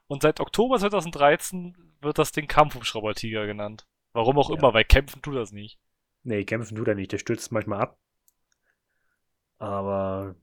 Und 0.06 0.22
seit 0.22 0.38
Oktober 0.38 0.78
2013 0.78 1.96
wird 2.00 2.16
das 2.18 2.30
Ding 2.30 2.46
Kampfhubschrauber 2.46 3.14
Tiger 3.14 3.46
genannt. 3.46 3.88
Warum 4.12 4.38
auch 4.38 4.50
Ja. 4.50 4.56
immer, 4.56 4.74
weil 4.74 4.84
kämpfen 4.84 5.22
tut 5.22 5.36
das 5.36 5.52
nicht. 5.52 5.78
Nee, 6.22 6.44
kämpfen 6.44 6.76
tut 6.76 6.88
er 6.88 6.94
nicht, 6.94 7.12
der 7.12 7.18
stürzt 7.18 7.52
manchmal 7.52 7.80
ab. 7.80 7.98
Aber 9.58 10.34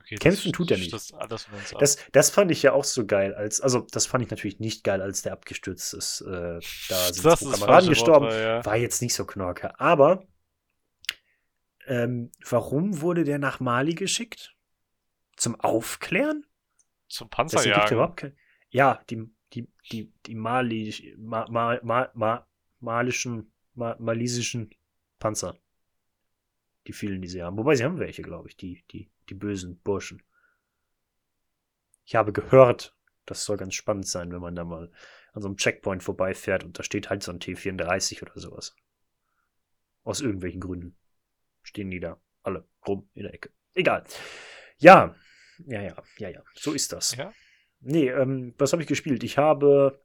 Okay, 0.00 0.16
Kämpfen 0.16 0.50
das 0.50 0.58
tut 0.58 0.70
er 0.70 0.76
nicht. 0.76 0.92
ab. 1.14 1.78
das, 1.78 1.96
das 2.12 2.28
fand 2.28 2.50
ich 2.50 2.62
ja 2.62 2.72
auch 2.74 2.84
so 2.84 3.06
geil, 3.06 3.34
als, 3.34 3.62
also 3.62 3.86
das 3.90 4.04
fand 4.04 4.22
ich 4.22 4.30
natürlich 4.30 4.60
nicht 4.60 4.84
geil, 4.84 5.00
als 5.00 5.22
der 5.22 5.32
abgestürzt 5.32 5.94
ist. 5.94 6.20
Äh, 6.20 6.28
da 6.28 6.60
sind 7.12 7.24
Das 7.24 7.40
Kameraden 7.40 7.88
gestorben. 7.88 8.26
Wortwahl, 8.26 8.42
ja. 8.42 8.64
War 8.66 8.76
jetzt 8.76 9.00
nicht 9.00 9.14
so 9.14 9.24
knorke. 9.24 9.80
Aber 9.80 10.24
ähm, 11.86 12.30
warum 12.48 13.00
wurde 13.00 13.24
der 13.24 13.38
nach 13.38 13.60
Mali 13.60 13.94
geschickt? 13.94 14.54
Zum 15.36 15.58
Aufklären? 15.60 16.44
Zum 17.08 17.28
Das 17.28 17.36
Panzerjagen. 17.36 18.32
Ja, 18.70 19.00
die, 19.08 19.22
die, 19.54 19.68
die, 19.90 20.12
die 20.26 20.34
Mali, 20.34 21.14
ma, 21.18 21.46
ma, 21.48 21.78
ma, 21.82 22.10
ma, 22.14 22.46
malischen, 22.84 23.52
ma, 23.74 23.96
malisischen 23.98 24.70
Panzer. 25.18 25.58
Die 26.86 26.92
vielen, 26.92 27.22
die 27.22 27.28
sie 27.28 27.42
haben. 27.42 27.56
Wobei 27.56 27.74
sie 27.74 27.84
haben 27.84 27.98
welche, 27.98 28.22
glaube 28.22 28.48
ich, 28.48 28.56
die, 28.56 28.84
die, 28.90 29.10
die 29.28 29.34
bösen 29.34 29.80
Burschen. 29.80 30.22
Ich 32.04 32.14
habe 32.14 32.32
gehört, 32.32 32.94
das 33.24 33.44
soll 33.44 33.56
ganz 33.56 33.74
spannend 33.74 34.06
sein, 34.06 34.30
wenn 34.32 34.42
man 34.42 34.54
da 34.54 34.64
mal 34.64 34.92
an 35.32 35.42
so 35.42 35.48
einem 35.48 35.56
Checkpoint 35.56 36.02
vorbeifährt 36.02 36.62
und 36.62 36.78
da 36.78 36.82
steht 36.82 37.08
halt 37.08 37.22
so 37.22 37.32
ein 37.32 37.40
T34 37.40 38.22
oder 38.22 38.38
sowas. 38.38 38.76
Aus 40.02 40.20
irgendwelchen 40.20 40.60
Gründen. 40.60 40.96
Stehen 41.62 41.90
die 41.90 42.00
da 42.00 42.20
alle 42.42 42.68
rum 42.86 43.08
in 43.14 43.22
der 43.22 43.32
Ecke. 43.32 43.50
Egal. 43.72 44.04
Ja, 44.76 45.16
ja, 45.66 45.80
ja, 45.80 46.02
ja, 46.18 46.28
ja. 46.28 46.42
So 46.54 46.72
ist 46.72 46.92
das. 46.92 47.16
Ja. 47.16 47.32
Nee, 47.80 48.10
ähm, 48.10 48.54
was 48.58 48.72
habe 48.72 48.82
ich 48.82 48.88
gespielt? 48.88 49.24
Ich 49.24 49.38
habe 49.38 50.02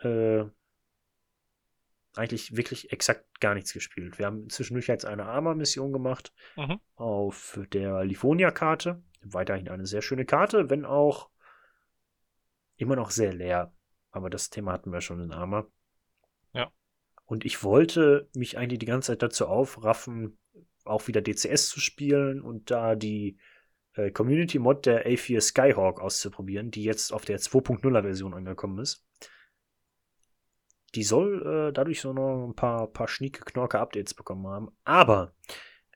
äh, 0.00 0.44
eigentlich 2.14 2.56
wirklich 2.56 2.92
exakt 2.92 3.40
gar 3.40 3.54
nichts 3.54 3.72
gespielt. 3.72 4.18
Wir 4.18 4.26
haben 4.26 4.48
zwischendurch 4.50 4.86
jetzt 4.88 5.04
eine 5.04 5.26
Arma-Mission 5.26 5.92
gemacht 5.92 6.32
Mhm. 6.56 6.80
auf 6.96 7.60
der 7.72 8.04
Livonia-Karte. 8.04 9.02
Weiterhin 9.22 9.68
eine 9.68 9.86
sehr 9.86 10.02
schöne 10.02 10.24
Karte, 10.24 10.70
wenn 10.70 10.84
auch 10.84 11.28
immer 12.76 12.96
noch 12.96 13.10
sehr 13.10 13.32
leer. 13.32 13.72
Aber 14.10 14.30
das 14.30 14.50
Thema 14.50 14.72
hatten 14.72 14.92
wir 14.92 15.00
schon 15.00 15.20
in 15.20 15.32
Arma. 15.32 15.66
Ja. 16.52 16.72
Und 17.26 17.44
ich 17.44 17.62
wollte 17.62 18.28
mich 18.34 18.56
eigentlich 18.56 18.78
die 18.78 18.86
ganze 18.86 19.08
Zeit 19.12 19.22
dazu 19.22 19.46
aufraffen, 19.46 20.38
auch 20.84 21.06
wieder 21.08 21.20
DCS 21.20 21.68
zu 21.68 21.80
spielen 21.80 22.40
und 22.40 22.70
da 22.70 22.94
die 22.96 23.36
äh, 23.94 24.10
Community-Mod 24.10 24.86
der 24.86 25.06
A4 25.06 25.40
Skyhawk 25.40 26.00
auszuprobieren, 26.00 26.70
die 26.70 26.84
jetzt 26.84 27.12
auf 27.12 27.24
der 27.24 27.38
2.0er 27.38 28.02
Version 28.02 28.32
angekommen 28.32 28.78
ist. 28.78 29.04
Die 30.94 31.02
soll 31.02 31.68
äh, 31.68 31.72
dadurch 31.72 32.00
so 32.00 32.12
noch 32.12 32.46
ein 32.46 32.54
paar, 32.54 32.86
paar 32.86 33.08
schnieke, 33.08 33.44
knorke 33.44 33.78
Updates 33.78 34.14
bekommen 34.14 34.46
haben. 34.46 34.70
Aber 34.84 35.34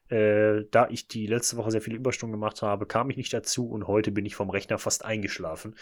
äh, 0.08 0.64
da 0.70 0.88
ich 0.90 1.08
die 1.08 1.26
letzte 1.26 1.56
Woche 1.56 1.70
sehr 1.70 1.80
viele 1.80 1.96
Überstunden 1.96 2.32
gemacht 2.32 2.60
habe, 2.62 2.86
kam 2.86 3.08
ich 3.10 3.16
nicht 3.16 3.32
dazu 3.32 3.68
und 3.70 3.86
heute 3.86 4.12
bin 4.12 4.26
ich 4.26 4.34
vom 4.34 4.50
Rechner 4.50 4.78
fast 4.78 5.04
eingeschlafen. 5.04 5.76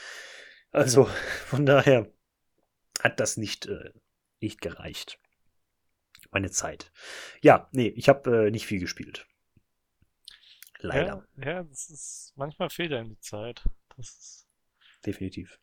Also 0.71 1.05
von 1.47 1.67
daher 1.67 2.13
hat 3.01 3.19
das 3.19 3.37
nicht, 3.37 3.67
äh, 3.67 3.91
nicht 4.41 4.61
gereicht. 4.61 5.19
Meine 6.31 6.51
Zeit. 6.51 6.93
Ja, 7.43 7.69
nee, 7.73 7.89
ich 7.89 8.09
habe 8.09 8.47
äh, 8.47 8.51
nicht 8.53 8.67
viel 8.67 8.79
gespielt. 8.79 9.27
Leider, 10.79 11.27
Ja, 11.37 11.45
ja, 11.45 11.63
das 11.65 11.91
ist, 11.91 12.33
manchmal 12.37 12.71
fehlt 12.71 12.93
einem 12.93 13.11
die 13.11 13.21
Zeit. 13.21 13.65
Das 13.97 14.09
ist, 14.09 14.49
definitiv. 15.05 15.59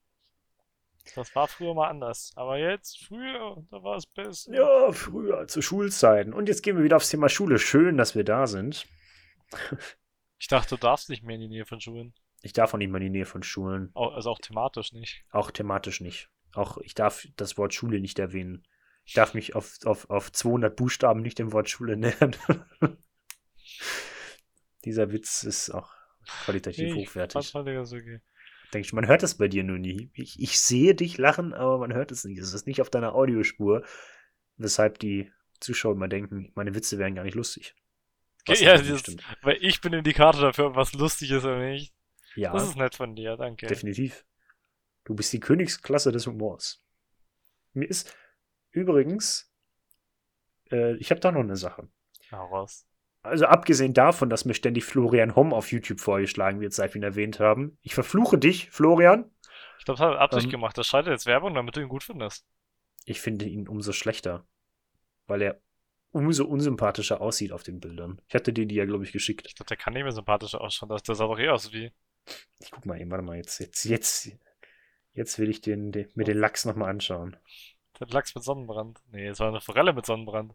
Das 1.15 1.35
war 1.35 1.47
früher 1.47 1.73
mal 1.73 1.89
anders. 1.89 2.31
Aber 2.35 2.57
jetzt, 2.57 3.05
früher, 3.05 3.63
da 3.69 3.83
war 3.83 3.97
es 3.97 4.05
besser. 4.05 4.53
Ja, 4.53 4.91
früher, 4.91 5.47
zu 5.47 5.61
Schulzeiten. 5.61 6.33
Und 6.33 6.47
jetzt 6.47 6.63
gehen 6.63 6.77
wir 6.77 6.83
wieder 6.83 6.97
aufs 6.97 7.09
Thema 7.09 7.29
Schule. 7.29 7.59
Schön, 7.59 7.97
dass 7.97 8.15
wir 8.15 8.23
da 8.23 8.47
sind. 8.47 8.85
Ich 10.39 10.47
dachte, 10.47 10.75
du 10.75 10.77
darfst 10.79 11.09
nicht 11.09 11.23
mehr 11.23 11.33
in 11.33 11.41
die 11.41 11.47
Nähe 11.47 11.65
von 11.65 11.81
Schulen. 11.81 12.13
Ich 12.43 12.53
darf 12.53 12.71
auch 12.71 12.77
nicht 12.77 12.91
mal 12.91 12.99
in 13.01 13.11
die 13.11 13.17
Nähe 13.17 13.25
von 13.25 13.41
Schulen. 13.41 13.89
Also 13.95 14.29
auch 14.29 14.37
thematisch 14.37 14.93
nicht. 14.93 15.23
Auch 15.31 15.49
thematisch 15.49 15.99
nicht. 15.99 16.29
Auch 16.53 16.77
ich 16.77 16.93
darf 16.93 17.25
das 17.37 17.57
Wort 17.57 17.73
Schule 17.73 17.99
nicht 17.99 18.19
erwähnen. 18.19 18.63
Ich 19.03 19.13
darf 19.13 19.33
mich 19.33 19.55
auf, 19.55 19.77
auf, 19.85 20.09
auf 20.09 20.31
200 20.31 20.75
Buchstaben 20.75 21.21
nicht 21.21 21.39
dem 21.39 21.53
Wort 21.53 21.69
Schule 21.69 21.97
nähern. 21.97 22.35
Dieser 24.85 25.11
Witz 25.11 25.43
ist 25.43 25.71
auch 25.71 25.91
qualitativ 26.43 26.93
Nee, 26.93 27.01
ich 27.01 27.09
hochwertig. 27.09 27.51
fand 27.51 27.67
das 27.67 27.93
okay. 27.93 28.21
Denk 28.73 28.85
ich, 28.85 28.93
man 28.93 29.07
hört 29.07 29.23
das 29.23 29.35
bei 29.35 29.47
dir 29.47 29.63
nur 29.63 29.79
nie. 29.79 30.09
Ich, 30.13 30.39
ich 30.39 30.59
sehe 30.59 30.93
dich 30.93 31.17
lachen, 31.17 31.53
aber 31.53 31.77
man 31.77 31.93
hört 31.93 32.11
es 32.11 32.25
nicht. 32.25 32.39
Es 32.39 32.53
ist 32.53 32.67
nicht 32.67 32.81
auf 32.81 32.89
deiner 32.89 33.15
Audiospur, 33.15 33.83
weshalb 34.57 34.99
die 34.99 35.31
Zuschauer 35.59 35.93
immer 35.93 36.07
denken, 36.07 36.51
meine 36.55 36.75
Witze 36.75 36.97
wären 36.97 37.15
gar 37.15 37.23
nicht 37.23 37.35
lustig. 37.35 37.75
Was 38.45 38.59
ja, 38.61 38.77
das, 38.77 38.99
stimmt. 38.99 39.23
weil 39.41 39.57
ich 39.61 39.81
bin 39.81 39.93
Indikator 39.93 40.41
dafür, 40.41 40.67
ob 40.67 40.75
was 40.75 40.93
lustig 40.93 41.31
ist 41.31 41.43
oder 41.43 41.59
nicht. 41.59 41.93
ja 42.35 42.53
Das 42.53 42.63
ist 42.63 42.77
nett 42.77 42.95
von 42.95 43.15
dir, 43.15 43.35
danke. 43.35 43.67
definitiv. 43.67 44.25
Du 45.03 45.15
bist 45.15 45.31
die 45.33 45.39
Königsklasse 45.39 46.11
des 46.11 46.27
Humors. 46.27 46.81
Mir 47.73 47.89
ist 47.89 48.15
übrigens, 48.71 49.51
äh, 50.71 50.95
ich 50.97 51.11
habe 51.11 51.19
da 51.19 51.31
noch 51.31 51.41
eine 51.41 51.55
Sache. 51.55 51.89
Hau 52.31 52.45
raus. 52.47 52.85
Also 53.27 53.45
abgesehen 53.45 53.93
davon, 53.93 54.29
dass 54.29 54.45
mir 54.45 54.53
ständig 54.53 54.85
Florian 54.85 55.35
Homm 55.35 55.53
auf 55.53 55.71
YouTube 55.71 55.99
vorgeschlagen 55.99 56.59
wird, 56.59 56.73
seit 56.73 56.93
wir 56.93 57.01
ihn 57.01 57.03
erwähnt 57.03 57.39
haben. 57.39 57.77
Ich 57.81 57.93
verfluche 57.93 58.37
dich, 58.37 58.69
Florian. 58.71 59.31
Ich 59.79 59.85
glaube, 59.85 59.99
das 59.99 60.07
hat 60.07 60.17
Absicht 60.17 60.45
Ähm. 60.45 60.51
gemacht. 60.51 60.77
Das 60.77 60.87
schaltet 60.87 61.11
jetzt 61.11 61.25
Werbung, 61.25 61.53
damit 61.53 61.75
du 61.75 61.81
ihn 61.81 61.89
gut 61.89 62.03
findest. 62.03 62.45
Ich 63.05 63.21
finde 63.21 63.45
ihn 63.45 63.67
umso 63.67 63.91
schlechter, 63.93 64.45
weil 65.27 65.41
er 65.41 65.61
umso 66.11 66.45
unsympathischer 66.45 67.21
aussieht 67.21 67.51
auf 67.51 67.63
den 67.63 67.79
Bildern. 67.79 68.21
Ich 68.27 68.35
hatte 68.35 68.51
dir 68.51 68.65
die 68.65 68.75
ja, 68.75 68.85
glaube 68.85 69.03
ich, 69.03 69.11
geschickt. 69.11 69.45
Ich 69.47 69.55
glaube, 69.55 69.67
der 69.67 69.77
kann 69.77 69.93
nicht 69.93 70.03
mehr 70.03 70.11
sympathischer 70.11 70.61
ausschauen. 70.61 70.89
Das, 70.89 71.03
der 71.03 71.15
sah 71.15 71.27
doch 71.27 71.39
eh 71.39 71.49
aus 71.49 71.71
wie. 71.73 71.91
Ich 72.59 72.71
guck 72.71 72.85
mal 72.85 72.99
eben, 72.99 73.11
warte 73.11 73.23
mal, 73.23 73.37
jetzt, 73.37 73.59
jetzt, 73.59 73.85
jetzt, 73.85 74.31
jetzt 75.13 75.39
will 75.39 75.49
ich 75.49 75.61
den, 75.61 75.91
den, 75.91 76.09
mir 76.15 76.25
den 76.25 76.37
Lachs 76.37 76.65
nochmal 76.65 76.89
anschauen. 76.89 77.37
Der 77.99 78.07
Lachs 78.07 78.35
mit 78.35 78.43
Sonnenbrand. 78.43 78.99
Nee, 79.11 79.27
es 79.27 79.39
war 79.39 79.47
eine 79.47 79.61
Forelle 79.61 79.93
mit 79.93 80.05
Sonnenbrand. 80.05 80.53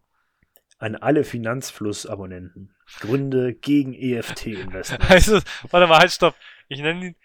An 0.83 0.97
alle 0.97 1.23
Finanzfluss-Abonnenten. 1.23 2.75
Gründe 2.99 3.55
gegen 3.55 3.95
EFT-Investments. 3.95 5.05
Also, 5.11 5.39
warte 5.71 5.87
mal, 5.87 5.99
halt, 5.99 6.11
stopp. 6.11 6.35
Ich 6.69 6.81
nenne 6.81 7.07
ihn. 7.07 7.17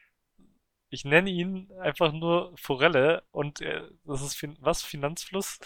Ich 0.89 1.03
nenne 1.03 1.29
ihn 1.29 1.69
einfach 1.81 2.13
nur 2.13 2.53
Forelle 2.55 3.23
und 3.31 3.59
äh, 3.59 3.81
das 4.05 4.21
ist 4.21 4.35
fin 4.35 4.55
was? 4.61 4.83
Finanzfluss? 4.83 5.59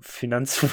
Finanz. 0.00 0.66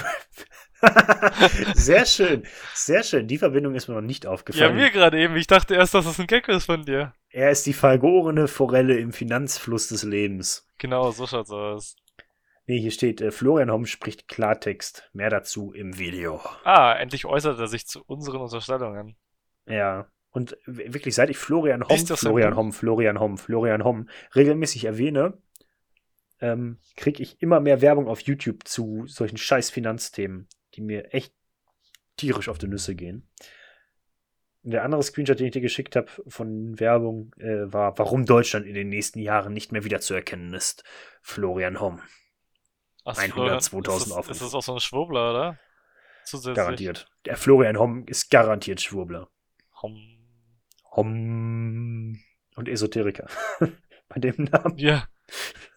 sehr 1.74 2.04
schön, 2.06 2.42
sehr 2.74 3.04
schön. 3.04 3.28
Die 3.28 3.38
Verbindung 3.38 3.74
ist 3.76 3.86
mir 3.88 3.94
noch 3.94 4.00
nicht 4.00 4.24
Ja, 4.24 4.30
aufgefallen. 4.30 4.74
mir 4.74 4.90
gerade 4.90 5.20
eben. 5.20 5.36
Ich 5.36 5.46
dachte 5.46 5.74
erst, 5.74 5.94
dass 5.94 6.04
das 6.06 6.18
ein 6.18 6.26
Gecko 6.26 6.52
ist 6.52 6.64
von 6.64 6.84
dir. 6.84 7.14
er 7.28 7.50
ist 7.52 7.66
die 7.66 7.72
vergorene 7.74 8.48
Forelle 8.48 8.98
im 8.98 9.12
Finanzfluss 9.12 9.86
des 9.88 10.02
Lebens. 10.02 10.66
Genau, 10.78 11.12
so 11.12 11.26
schaut's 11.28 11.50
aus. 11.52 11.94
Nee, 12.66 12.78
hier 12.78 12.90
steht, 12.92 13.20
äh, 13.20 13.30
Florian 13.30 13.70
Homm 13.70 13.86
spricht 13.86 14.28
Klartext. 14.28 15.08
Mehr 15.12 15.30
dazu 15.30 15.72
im 15.72 15.98
Video. 15.98 16.40
Ah, 16.64 16.94
endlich 16.94 17.24
äußert 17.26 17.58
er 17.58 17.66
sich 17.66 17.86
zu 17.86 18.02
unseren 18.04 18.40
Unterstellungen. 18.40 19.16
Ja. 19.66 20.08
Und 20.30 20.56
wirklich, 20.64 21.14
seit 21.14 21.28
ich 21.28 21.36
Florian 21.36 21.84
Homm, 21.86 22.06
Florian? 22.06 22.56
Homm, 22.56 22.72
Florian 22.72 23.20
Homm, 23.20 23.36
Florian 23.36 23.84
Homm 23.84 24.08
regelmäßig 24.34 24.84
erwähne, 24.84 25.38
ähm, 26.40 26.78
kriege 26.96 27.22
ich 27.22 27.42
immer 27.42 27.60
mehr 27.60 27.82
Werbung 27.82 28.08
auf 28.08 28.20
YouTube 28.20 28.66
zu 28.66 29.06
solchen 29.06 29.36
scheiß 29.36 29.70
Finanzthemen, 29.70 30.48
die 30.74 30.80
mir 30.80 31.12
echt 31.12 31.34
tierisch 32.16 32.48
auf 32.48 32.58
die 32.58 32.68
Nüsse 32.68 32.94
gehen. 32.94 33.28
Und 34.62 34.70
der 34.70 34.84
andere 34.84 35.02
Screenshot, 35.02 35.38
den 35.38 35.46
ich 35.46 35.52
dir 35.52 35.60
geschickt 35.60 35.96
habe 35.96 36.08
von 36.28 36.78
Werbung, 36.78 37.34
äh, 37.38 37.72
war, 37.72 37.98
warum 37.98 38.24
Deutschland 38.24 38.66
in 38.66 38.74
den 38.74 38.88
nächsten 38.88 39.18
Jahren 39.18 39.52
nicht 39.52 39.72
mehr 39.72 39.84
wiederzuerkennen 39.84 40.54
ist. 40.54 40.84
Florian 41.20 41.80
Homm. 41.80 42.00
Ach, 43.04 43.16
100, 43.18 43.32
Florian, 43.34 43.60
2000 43.60 44.00
ist 44.02 44.06
das, 44.10 44.16
Aufrufe. 44.16 44.30
ist 44.32 44.42
das 44.42 44.54
auch 44.54 44.62
so 44.62 44.74
ein 44.74 44.80
Schwurbler, 44.80 45.30
oder? 45.30 45.58
Zusätzlich. 46.24 46.56
Garantiert. 46.56 47.10
Der 47.24 47.36
Florian 47.36 47.78
Homm 47.78 48.06
ist 48.06 48.30
garantiert 48.30 48.80
Schwurbler. 48.80 49.28
Hom. 49.82 49.98
Homm 50.92 52.20
und 52.54 52.68
Esoteriker. 52.68 53.26
Bei 54.08 54.20
dem 54.20 54.44
Namen. 54.44 54.78
Ja. 54.78 55.06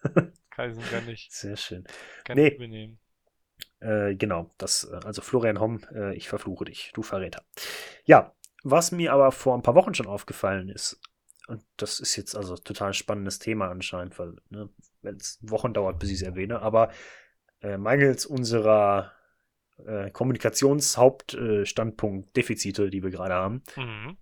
Kann 0.50 0.78
ich 0.78 0.90
gar 0.90 1.00
nicht. 1.02 1.32
Sehr 1.32 1.56
schön. 1.56 1.84
Kann 2.24 2.36
Nee. 2.36 2.48
ich 2.48 2.54
übernehmen. 2.54 2.98
Äh, 3.80 4.14
genau, 4.14 4.50
das, 4.58 4.84
äh, 4.84 5.00
also 5.04 5.20
Florian 5.20 5.60
Homm, 5.60 5.80
äh, 5.94 6.14
ich 6.14 6.28
verfluche 6.28 6.64
dich, 6.66 6.92
du 6.94 7.02
Verräter. 7.02 7.42
Ja, 8.04 8.34
was 8.62 8.90
mir 8.92 9.12
aber 9.12 9.32
vor 9.32 9.54
ein 9.56 9.62
paar 9.62 9.74
Wochen 9.74 9.94
schon 9.94 10.06
aufgefallen 10.06 10.68
ist, 10.70 10.98
und 11.48 11.64
das 11.76 12.00
ist 12.00 12.16
jetzt 12.16 12.34
also 12.36 12.56
total 12.56 12.94
spannendes 12.94 13.38
Thema 13.38 13.68
anscheinend, 13.70 14.18
weil 14.18 14.36
ne, 14.50 14.68
es 15.02 15.38
Wochen 15.42 15.72
dauert, 15.72 15.98
bis 15.98 16.10
ich 16.10 16.16
es 16.16 16.22
erwähne, 16.22 16.60
aber 16.60 16.90
äh, 17.60 17.78
mangels 17.78 18.26
unserer 18.26 19.12
äh, 19.84 20.10
Kommunikationshauptstandpunkt 20.10 22.36
Defizite, 22.36 22.90
die 22.90 23.02
wir 23.02 23.10
gerade 23.10 23.34
haben, 23.34 23.62
Mhm. 23.76 24.16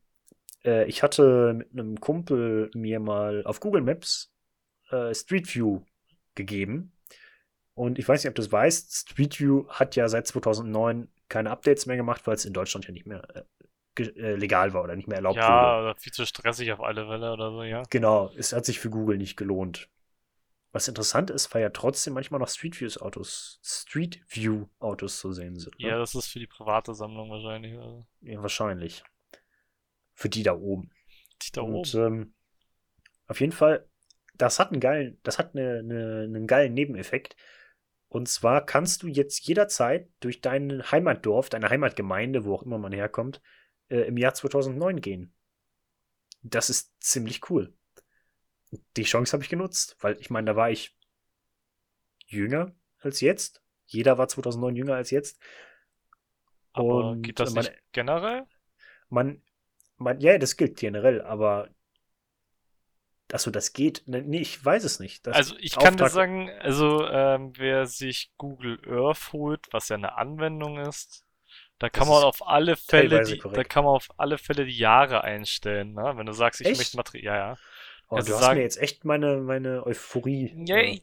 äh, 0.65 0.85
ich 0.87 1.03
hatte 1.03 1.55
mit 1.55 1.73
einem 1.73 2.01
Kumpel 2.01 2.71
mir 2.75 3.01
mal 3.01 3.45
auf 3.45 3.61
Google 3.61 3.83
Maps 3.83 4.33
äh, 4.91 5.15
Street 5.15 5.55
View 5.55 5.83
gegeben. 6.35 6.93
Und 7.75 7.99
ich 7.99 8.09
weiß 8.09 8.23
nicht, 8.23 8.29
ob 8.29 8.35
du 8.37 8.43
das 8.43 8.53
weißt, 8.53 9.11
Street 9.11 9.41
View 9.41 9.67
hat 9.69 9.97
ja 9.97 10.09
seit 10.09 10.27
2009 10.27 11.09
keine 11.29 11.51
Updates 11.51 11.87
mehr 11.87 11.97
gemacht, 11.97 12.27
weil 12.27 12.35
es 12.35 12.45
in 12.45 12.53
Deutschland 12.53 12.87
ja 12.87 12.93
nicht 12.93 13.07
mehr 13.07 13.47
äh, 13.99 14.35
legal 14.35 14.73
war 14.75 14.83
oder 14.83 14.97
nicht 14.97 15.09
mehr 15.09 15.17
erlaubt 15.17 15.37
Ja, 15.37 15.49
wurde. 15.79 15.83
oder 15.91 15.97
viel 15.97 16.13
zu 16.13 16.27
stressig 16.27 16.73
auf 16.73 16.81
alle 16.81 17.07
Fälle 17.07 17.33
oder 17.33 17.51
so, 17.51 17.63
ja. 17.63 17.83
Genau, 17.91 18.31
es 18.37 18.53
hat 18.53 18.65
sich 18.65 18.79
für 18.81 18.91
Google 18.91 19.19
nicht 19.19 19.37
gelohnt. 19.37 19.89
Was 20.73 20.89
interessant 20.89 21.31
ist, 21.31 21.55
weil 21.55 21.63
ja 21.63 21.71
trotzdem 21.71 22.15
manchmal 22.15 22.41
noch 22.41 22.49
Street 22.49 22.81
Views 22.81 23.01
Autos, 23.01 23.61
Street 23.63 24.21
View 24.29 24.67
Autos 24.81 25.21
zu 25.21 25.33
sehen 25.33 25.57
sind. 25.57 25.79
ne? 25.79 25.89
Ja, 25.89 25.99
das 25.99 26.17
ist 26.17 26.27
für 26.27 26.41
die 26.41 26.49
private 26.49 26.95
Sammlung 26.95 27.31
wahrscheinlich. 27.31 27.79
Also. 27.79 28.05
ja 28.23 28.43
wahrscheinlich. 28.43 29.05
Für 30.15 30.29
die 30.29 30.43
da 30.43 30.55
oben. 30.55 30.91
Die 31.43 31.53
da 31.53 31.61
Und 31.63 31.95
oben. 31.95 32.07
ähm, 32.07 32.35
auf 33.29 33.41
jeden 33.41 33.53
Fall, 33.53 33.89
das 34.35 34.59
hat 34.59 34.73
einen 34.73 34.81
geilen, 34.81 35.21
das 35.23 35.39
hat 35.39 35.55
eine, 35.55 35.79
eine, 35.79 36.23
einen 36.25 36.47
geilen 36.49 36.75
Nebeneffekt. 36.75 37.37
Und 38.09 38.29
zwar 38.29 38.65
kannst 38.65 39.03
du 39.03 39.09
jetzt 39.09 39.47
jederzeit 39.47 40.09
durch 40.21 40.41
dein 40.41 40.83
Heimatdorf, 40.91 41.51
deine 41.51 41.71
Heimatgemeinde, 41.71 42.45
wo 42.45 42.55
auch 42.55 42.63
immer 42.63 42.79
man 42.79 42.93
herkommt, 42.93 43.41
äh, 43.89 44.01
im 44.03 44.17
Jahr 44.17 44.35
2009 44.35 45.01
gehen. 45.01 45.35
Das 46.43 46.71
ist 46.71 46.93
ziemlich 47.03 47.49
cool. 47.51 47.73
Die 48.97 49.05
Chance 49.05 49.33
habe 49.33 49.43
ich 49.43 49.49
genutzt, 49.51 49.97
weil 50.01 50.17
ich 50.21 50.31
meine, 50.31 50.47
da 50.47 50.57
war 50.57 50.71
ich 50.71 50.97
jünger 52.27 52.75
als 52.99 53.21
jetzt. 53.21 53.63
Jeder 53.87 54.19
war 54.19 54.29
2009 54.29 54.77
jünger 54.77 54.95
als 54.97 55.11
jetzt. 55.11 55.41
Aber 56.73 57.11
und 57.11 57.23
geht 57.23 57.39
das 57.41 57.55
man- 57.55 57.65
nicht 57.65 57.75
generell? 57.93 58.45
man, 59.09 59.43
man, 59.97 60.21
ja, 60.21 60.37
das 60.39 60.57
gilt 60.57 60.77
generell, 60.79 61.23
aber 61.23 61.69
achso, 63.33 63.51
das 63.51 63.73
geht. 63.73 64.03
Ne, 64.07 64.23
Nee, 64.23 64.41
ich 64.41 64.63
weiß 64.65 64.85
es 64.85 64.99
nicht. 65.01 65.27
Das 65.27 65.37
Also 65.37 65.57
ich 65.59 65.73
kann 65.77 65.97
dir 65.97 66.05
Auftrag- 66.05 66.11
sagen, 66.13 66.51
also 66.61 67.07
ähm, 67.07 67.53
wer 67.57 67.87
sich 67.87 68.33
Google 68.39 68.81
Earth 68.89 69.33
holt, 69.33 69.67
was 69.73 69.89
ja 69.89 69.97
eine 69.97 70.17
Anwendung 70.17 70.79
ist, 70.79 71.25
da 71.79 71.89
kann 71.91 72.09
Das 72.09 72.09
man 72.09 72.23
auf 72.25 72.47
alle 72.47 72.77
Fälle 72.77 73.25
die, 73.25 73.39
da 73.39 73.65
kann 73.65 73.85
man 73.85 73.95
auf 73.95 74.09
alle 74.17 74.39
Fälle 74.39 74.65
die 74.65 74.77
Jahre 74.77 75.23
einstellen, 75.25 75.93
ne? 75.95 76.13
Wenn 76.17 76.27
du 76.27 76.33
sagst, 76.33 76.61
ich 76.61 76.69
Echt? 76.69 76.79
möchte 76.79 76.97
Material, 76.97 77.25
ja, 77.25 77.49
ja. 77.51 77.57
oh, 78.09 78.17
also 78.17 78.29
du 78.29 78.35
hast 78.35 78.43
sagen- 78.45 78.57
mir 78.59 78.63
jetzt 78.63 78.81
echt 78.81 79.05
meine, 79.05 79.39
meine 79.39 79.85
Euphorie. 79.87 80.55
Ja, 80.67 80.77
äh, 80.77 81.01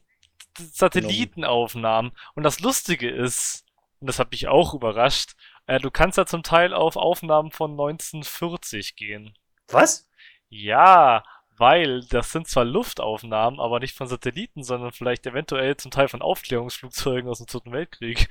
Satellitenaufnahmen. 0.58 2.12
Und 2.34 2.42
das 2.42 2.60
Lustige 2.60 3.10
ist, 3.10 3.64
und 4.00 4.06
das 4.06 4.18
hat 4.18 4.30
mich 4.32 4.48
auch 4.48 4.74
überrascht, 4.74 5.32
äh, 5.66 5.78
du 5.78 5.90
kannst 5.90 6.18
ja 6.18 6.26
zum 6.26 6.42
Teil 6.42 6.74
auf 6.74 6.96
Aufnahmen 6.96 7.52
von 7.52 7.72
1940 7.72 8.96
gehen. 8.96 9.34
was? 9.68 10.08
Ja, 10.48 11.24
weil 11.58 12.04
das 12.06 12.32
sind 12.32 12.48
zwar 12.48 12.64
Luftaufnahmen, 12.64 13.60
aber 13.60 13.78
nicht 13.80 13.96
von 13.96 14.06
Satelliten, 14.06 14.62
sondern 14.62 14.92
vielleicht 14.92 15.26
eventuell 15.26 15.76
zum 15.76 15.90
Teil 15.90 16.08
von 16.08 16.22
Aufklärungsflugzeugen 16.22 17.28
aus 17.30 17.38
dem 17.38 17.48
Zweiten 17.48 17.72
Weltkrieg, 17.72 18.28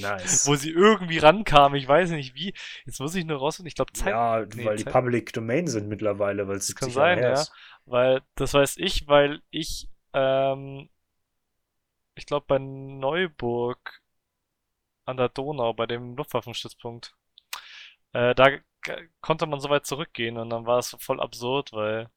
Nice. 0.00 0.46
wo 0.46 0.54
sie 0.54 0.70
irgendwie 0.70 1.18
rankamen. 1.18 1.78
Ich 1.78 1.88
weiß 1.88 2.10
nicht 2.10 2.34
wie. 2.34 2.54
Jetzt 2.84 3.00
muss 3.00 3.14
ich 3.14 3.24
nur 3.24 3.38
rausfinden. 3.38 3.68
Ich 3.68 3.74
glaube, 3.74 3.92
Zeit. 3.92 4.10
ja, 4.10 4.44
nee, 4.54 4.64
weil 4.64 4.76
die 4.76 4.84
Zeit- 4.84 4.92
Public 4.92 5.32
Domain 5.32 5.66
sind 5.66 5.88
mittlerweile, 5.88 6.48
weil 6.48 6.56
es 6.56 6.74
kann 6.74 6.88
70 6.88 6.94
Jahre 6.96 7.14
sein, 7.14 7.22
ja. 7.22 7.32
ist. 7.32 7.52
Weil, 7.84 8.22
das 8.36 8.54
weiß 8.54 8.76
ich, 8.78 9.08
weil 9.08 9.42
ich, 9.50 9.88
ähm, 10.12 10.88
ich 12.14 12.26
glaube 12.26 12.46
bei 12.46 12.58
Neuburg 12.58 14.00
an 15.04 15.16
der 15.16 15.28
Donau, 15.28 15.72
bei 15.74 15.86
dem 15.86 16.16
Luftwaffenstützpunkt, 16.16 17.14
äh, 18.12 18.34
da 18.34 18.50
konnte 19.20 19.46
man 19.46 19.60
so 19.60 19.68
weit 19.68 19.86
zurückgehen 19.86 20.36
und 20.38 20.50
dann 20.50 20.66
war 20.66 20.78
es 20.78 20.96
voll 21.00 21.20
absurd, 21.20 21.72
weil 21.72 22.08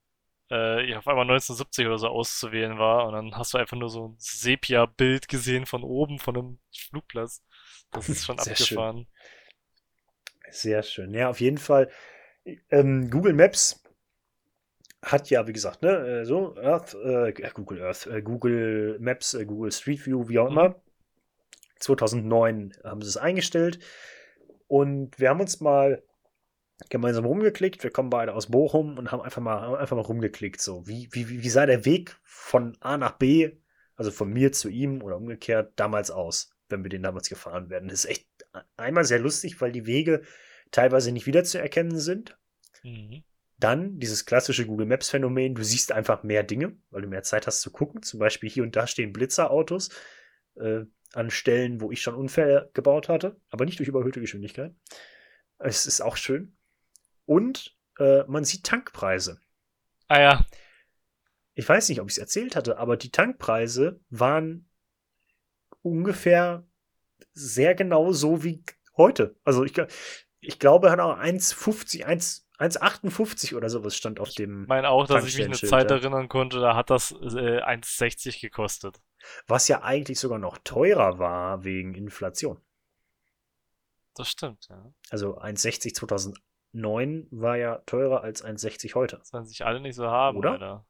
äh, 0.52 0.90
ja, 0.90 1.00
auf 1.00 1.08
einmal 1.08 1.26
1970 1.26 1.88
oder 1.88 1.98
so 1.98 2.08
auszuwählen 2.08 2.78
war 2.80 3.08
und 3.08 3.14
dann 3.14 3.36
hast 3.38 3.54
du 3.54 3.58
einfach 3.58 3.78
nur 3.78 3.90
so 3.90 4.10
ein 4.10 4.16
Sepia-Bild 4.20 5.28
gesehen 5.28 5.66
von 5.66 5.84
oben 5.84 6.20
von 6.20 6.38
einem 6.38 6.60
Flugplatz. 6.76 7.44
Das 7.92 8.10
ist 8.10 8.26
schon 8.26 8.40
Sehr 8.40 8.56
schön. 8.56 8.78
abgefahren. 8.84 9.08
Sehr 10.50 10.84
schön. 10.84 11.14
Ja, 11.14 11.30
auf 11.30 11.40
jeden 11.42 11.58
Fall. 11.58 11.90
Ähm, 12.70 13.10
Google 13.10 13.34
Maps 13.34 13.82
hat 15.04 15.30
ja, 15.30 15.46
wie 15.48 15.54
gesagt, 15.54 15.82
ne, 15.84 16.22
äh, 16.22 16.26
so 16.26 16.56
Earth, 16.58 16.96
äh, 16.96 17.32
Google 17.54 17.82
Earth, 17.84 18.08
äh, 18.08 18.22
Google 18.22 18.98
Maps, 19.00 19.34
äh, 19.34 19.46
Google 19.46 19.72
Street 19.72 20.06
View, 20.06 20.28
wie 20.30 20.40
auch 20.40 20.50
Mhm. 20.50 20.52
immer. 20.52 20.76
2009 21.80 22.74
haben 22.84 23.02
sie 23.02 23.10
es 23.10 23.18
eingestellt. 23.18 23.80
Und 24.68 25.20
wir 25.20 25.30
haben 25.30 25.42
uns 25.42 25.60
mal 25.62 26.04
gemeinsam 26.90 27.26
rumgeklickt. 27.26 27.84
Wir 27.84 27.92
kommen 27.92 28.10
beide 28.10 28.34
aus 28.34 28.48
Bochum 28.48 28.98
und 28.98 29.12
haben 29.12 29.22
einfach 29.22 29.42
mal, 29.42 29.62
haben 29.62 29.76
einfach 29.76 29.96
mal 29.96 30.04
rumgeklickt. 30.04 30.62
So, 30.62 30.88
wie, 30.88 31.10
wie, 31.12 31.30
wie 31.30 31.50
sah 31.50 31.66
der 31.66 31.86
Weg 31.86 32.18
von 32.24 32.78
A 32.82 32.98
nach 32.98 33.14
B, 33.14 33.52
also 33.96 34.12
von 34.12 34.32
mir 34.32 34.52
zu 34.52 34.70
ihm 34.70 35.02
oder 35.02 35.18
umgekehrt, 35.18 35.74
damals 35.78 36.12
aus, 36.12 36.52
wenn 36.70 36.84
wir 36.84 36.90
den 36.90 37.04
damals 37.04 37.30
gefahren 37.30 37.70
werden? 37.70 37.90
Das 37.90 38.04
ist 38.04 38.12
echt 38.12 38.28
einmal 38.78 39.06
sehr 39.06 39.20
lustig, 39.20 39.62
weil 39.62 39.72
die 39.72 39.86
Wege 39.86 40.24
teilweise 40.72 41.12
nicht 41.12 41.28
wiederzuerkennen 41.28 42.00
sind. 42.00 42.38
Mhm. 42.84 43.24
Dann 43.58 44.00
dieses 44.00 44.26
klassische 44.26 44.66
Google 44.66 44.86
Maps 44.86 45.10
Phänomen, 45.10 45.56
du 45.56 45.64
siehst 45.64 45.94
einfach 45.94 46.24
mehr 46.24 46.44
Dinge, 46.44 46.76
weil 46.90 47.04
du 47.04 47.08
mehr 47.08 47.24
Zeit 47.24 47.48
hast 47.48 47.62
zu 47.62 47.72
gucken. 47.72 48.04
Zum 48.04 48.20
Beispiel 48.20 48.50
hier 48.50 48.64
und 48.64 48.76
da 48.76 48.86
stehen 48.86 49.14
Blitzerautos 49.14 49.90
äh, 50.56 50.82
an 51.14 51.30
Stellen, 51.30 51.80
wo 51.80 51.92
ich 51.92 52.02
schon 52.02 52.16
Unfälle 52.16 52.70
gebaut 52.74 53.08
hatte, 53.08 53.40
aber 53.50 53.64
nicht 53.64 53.80
durch 53.80 53.88
überhöhte 53.88 54.20
Geschwindigkeit. 54.20 54.76
Es 55.58 55.86
ist 55.86 56.02
auch 56.02 56.18
schön. 56.18 56.55
Und 57.26 57.76
äh, 58.00 58.24
man 58.28 58.44
sieht 58.44 58.64
Tankpreise. 58.64 59.40
Ah 60.08 60.20
ja, 60.20 60.46
Ich 61.56 61.68
weiß 61.68 61.90
nicht, 61.90 62.02
ob 62.02 62.10
ich 62.10 62.16
es 62.16 62.20
erzählt 62.20 62.56
hatte, 62.56 62.78
aber 62.78 62.98
die 62.98 63.12
Tankpreise 63.12 64.00
waren 64.10 64.70
ungefähr 65.82 66.64
sehr 67.34 67.76
genau 67.76 68.12
so 68.12 68.44
wie 68.44 68.64
heute. 68.98 69.36
Also 69.44 69.64
ich, 69.64 69.74
ich 70.42 70.60
glaube, 70.60 70.92
hat 70.92 71.00
auch 71.00 71.18
1,50, 71.18 72.04
1 72.04 72.46
1,58 72.58 73.56
oder 73.56 73.70
sowas 73.70 73.98
stand 73.98 74.20
auf 74.20 74.30
dem, 74.30 74.66
mein 74.68 74.86
auch, 74.86 75.08
dass 75.08 75.26
ich 75.26 75.36
mich 75.36 75.46
eine 75.46 75.56
Zeit 75.56 75.92
erinnern 75.92 76.30
konnte, 76.30 76.60
da 76.60 76.76
hat 76.76 76.90
das 76.90 77.12
äh, 77.12 77.60
1,60 77.62 78.40
gekostet. 78.40 79.02
was 79.48 79.68
ja 79.68 79.84
eigentlich 79.84 80.20
sogar 80.20 80.40
noch 80.40 80.58
teurer 80.64 81.20
war 81.20 81.66
wegen 81.66 81.96
Inflation. 81.96 82.62
Das 84.16 84.30
stimmt, 84.30 84.68
ja. 84.70 84.94
Also 85.10 85.38
1,60 85.38 85.96
2009 86.76 87.28
war 87.32 87.58
ja 87.58 87.78
teurer 87.86 88.22
als 88.24 88.44
1,60 88.44 88.96
heute. 88.96 89.18
Das 89.18 89.34
werden 89.34 89.46
sich 89.48 89.66
alle 89.66 89.80
nicht 89.80 89.96
so 89.96 90.08
haben, 90.08 90.38
Oder? 90.38 90.52
Alter. 90.52 90.86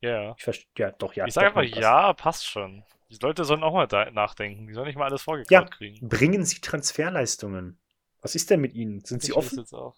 Ja. 0.00 0.34
Ich 0.36 0.44
verstehe, 0.44 0.68
ja, 0.78 0.90
doch, 0.92 1.14
ja. 1.14 1.26
Ich 1.26 1.34
sage 1.34 1.48
einfach, 1.48 1.62
passt. 1.62 1.76
ja, 1.76 2.12
passt 2.12 2.46
schon. 2.46 2.84
Die 3.10 3.18
Leute 3.22 3.44
sollen 3.44 3.62
auch 3.62 3.72
mal 3.72 3.86
da 3.86 4.10
nachdenken. 4.10 4.66
Die 4.66 4.72
sollen 4.74 4.86
nicht 4.86 4.96
mal 4.98 5.06
alles 5.06 5.22
vorgekaut 5.22 5.50
Ja. 5.50 5.64
kriegen. 5.64 6.08
Bringen 6.08 6.44
Sie 6.44 6.60
Transferleistungen. 6.60 7.78
Was 8.20 8.34
ist 8.34 8.50
denn 8.50 8.60
mit 8.60 8.74
Ihnen? 8.74 9.04
Sind 9.04 9.22
Sie 9.22 9.30
Ich 9.30 9.36
weiß 9.36 9.44
offen? 9.46 9.58
jetzt 9.58 9.72
auch. 9.74 9.96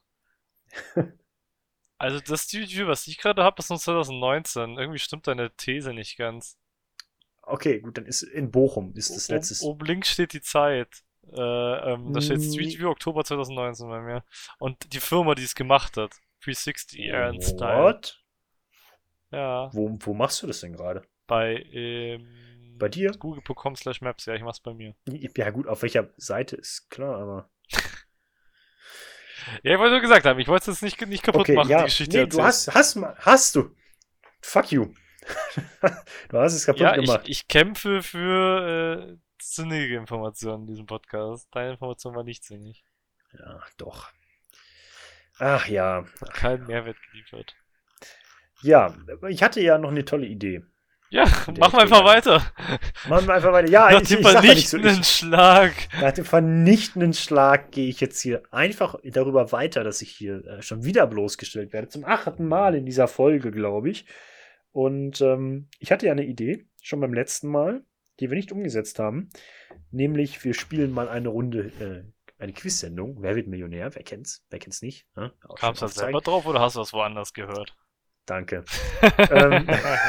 Also 1.99 2.21
das 2.21 2.53
Review, 2.53 2.87
was 2.89 3.07
ich 3.07 3.17
gerade 3.19 3.43
habe, 3.43 3.59
ist 3.59 3.69
von 3.69 3.79
2019. 3.79 4.77
Irgendwie 4.79 4.99
stimmt 4.99 5.27
deine 5.27 5.51
These 5.57 5.95
nicht 5.95 6.17
ganz. 6.19 6.59
Okay, 7.43 7.81
gut, 7.81 7.97
dann 7.97 8.05
ist 8.07 8.23
in 8.23 8.51
Bochum 8.51 8.93
ist 8.95 9.15
das 9.15 9.29
letzte. 9.29 9.65
Oben 9.65 9.87
links 9.87 10.11
steht 10.11 10.33
die 10.33 10.41
Zeit. 10.43 11.05
Äh, 11.33 11.93
ähm, 11.93 12.13
da 12.13 12.21
steht. 12.21 12.43
Street 12.43 12.79
View 12.79 12.89
Oktober 12.91 13.25
2019 13.25 13.89
bei 13.89 14.01
mir. 14.01 14.25
Und 14.59 14.93
die 14.93 15.01
Firma, 15.01 15.35
die 15.35 15.43
es 15.45 15.55
gemacht 15.55 15.97
hat. 15.97 16.13
360 16.45 17.01
Air 17.01 17.27
and 17.27 17.43
Style. 17.43 17.83
What? 17.83 18.23
Ja, 19.33 19.71
Wo, 19.73 19.97
wo 20.01 20.15
machst 20.15 20.43
du 20.43 20.47
das 20.47 20.61
denn 20.61 20.73
gerade? 20.75 21.03
bei 21.27 21.57
ähm, 21.73 22.77
Bei 22.79 22.89
dir? 22.89 23.11
Google.com 23.11 23.75
slash 23.75 24.01
Maps. 24.01 24.27
Ja, 24.27 24.35
ich 24.35 24.43
mach's 24.43 24.61
bei 24.61 24.73
mir. 24.75 24.95
Ja, 25.37 25.51
gut, 25.51 25.67
auf 25.67 25.83
welcher 25.83 26.09
Seite 26.17 26.55
ist 26.57 26.89
klar, 26.91 27.17
aber. 27.19 27.51
Ja, 29.63 29.75
ich 29.75 29.79
wollte 29.79 29.93
nur 29.93 30.01
gesagt 30.01 30.25
haben, 30.27 30.41
ich 30.41 30.49
wollte 30.49 30.71
es 30.73 30.83
nicht, 30.83 31.01
nicht 31.07 31.23
kaputt 31.23 31.43
Okay, 31.43 31.55
machen, 31.55 31.69
ja. 31.71 31.79
die 31.79 31.85
Geschichte 31.85 32.19
Nee, 32.19 32.27
du 32.27 32.43
hast, 32.43 32.75
hast, 32.75 32.97
hast 33.19 33.55
du. 33.55 33.71
Fuck 34.41 34.73
you. 34.73 34.93
du 36.31 36.39
hast 36.39 36.55
es 36.55 36.67
kaputt 36.67 36.81
Ja, 36.81 36.97
ich, 36.97 37.05
gemacht. 37.05 37.23
ich 37.29 37.47
kämpfe 37.47 38.03
für 38.03 39.09
äh, 39.13 39.17
sinnige 39.41 39.97
Informationen 39.97 40.63
in 40.63 40.67
diesem 40.69 40.87
Podcast. 40.87 41.49
Deine 41.53 41.73
Information 41.73 42.15
war 42.15 42.25
nicht 42.25 42.45
sinnig. 42.45 42.85
Ja, 43.39 43.61
doch. 43.77 44.11
Ach 45.39 45.67
ja. 45.69 46.05
Hat 46.21 46.35
keinen 46.35 46.67
Mehrwert 46.67 46.97
geliefert. 47.11 47.55
Ja, 48.63 48.95
ich 49.29 49.43
hatte 49.43 49.61
ja 49.61 49.79
noch 49.79 49.91
eine 49.91 50.05
tolle 50.05 50.27
Idee. 50.27 50.63
Ja, 51.09 51.25
machen 51.25 51.57
wir 51.77 51.79
einfach 51.83 52.05
weiter. 52.05 52.43
Machen 53.09 53.29
wir 53.29 53.35
einfach 53.35 53.53
weiter. 53.53 53.69
Ja, 53.71 53.91
Nach 53.91 54.01
ich, 54.03 54.09
dem 54.09 54.21
ich 54.21 54.25
ja 54.33 54.41
nicht 54.41 54.69
so. 54.69 54.79
vernichtenden 54.79 55.01
Ich, 55.03 55.09
Schlag. 55.09 55.73
nach 56.01 56.13
dem 56.13 56.25
vernichtenden 56.25 57.13
Schlag 57.13 57.71
gehe 57.71 57.89
ich 57.89 58.01
jetzt 58.01 58.21
hier 58.21 58.43
einfach 58.51 58.97
darüber 59.05 59.53
weiter, 59.53 59.85
dass 59.85 60.03
ich 60.03 60.11
hier 60.11 60.45
äh, 60.45 60.63
schon 60.63 60.85
wieder 60.85 61.07
bloßgestellt 61.07 61.73
werde. 61.73 61.89
Zum 61.89 62.05
achten 62.05 62.49
Mal 62.49 62.75
in 62.75 62.87
dieser 62.87 63.07
Folge, 63.07 63.53
glaube 63.53 63.91
ich. 63.91 64.07
Und 64.73 65.21
ähm, 65.21 65.69
ich 65.79 65.93
hatte 65.93 66.07
ja 66.07 66.13
eine 66.13 66.25
Idee, 66.25 66.67
schon 66.83 67.01
beim 67.01 67.15
letzten 67.15 67.49
Mal, 67.49 67.85
die 68.21 68.31
wir 68.31 68.37
nicht 68.37 68.53
umgesetzt 68.53 68.99
haben. 68.99 69.29
Nämlich, 69.91 70.45
wir 70.45 70.55
spielen 70.55 70.91
mal 70.91 71.09
eine 71.09 71.29
Runde, 71.29 71.73
äh, 71.81 72.43
eine 72.43 72.53
Quiz-Sendung. 72.53 73.19
Wer 73.21 73.37
wird 73.37 73.49
Millionär? 73.49 73.95
Wer 73.95 74.03
kennt's? 74.03 74.45
Wer 74.51 74.59
kennt's 74.59 74.83
nicht? 74.83 75.07
Ja, 75.17 75.33
Kamst 75.59 75.83
du 75.83 75.87
selber 75.89 76.21
drauf 76.21 76.47
oder 76.47 76.61
hast 76.61 76.77
du 76.77 76.81
das 76.81 76.93
woanders 76.93 77.33
gehört? 77.33 77.77
Danke. 78.27 78.65
ähm, 79.31 79.69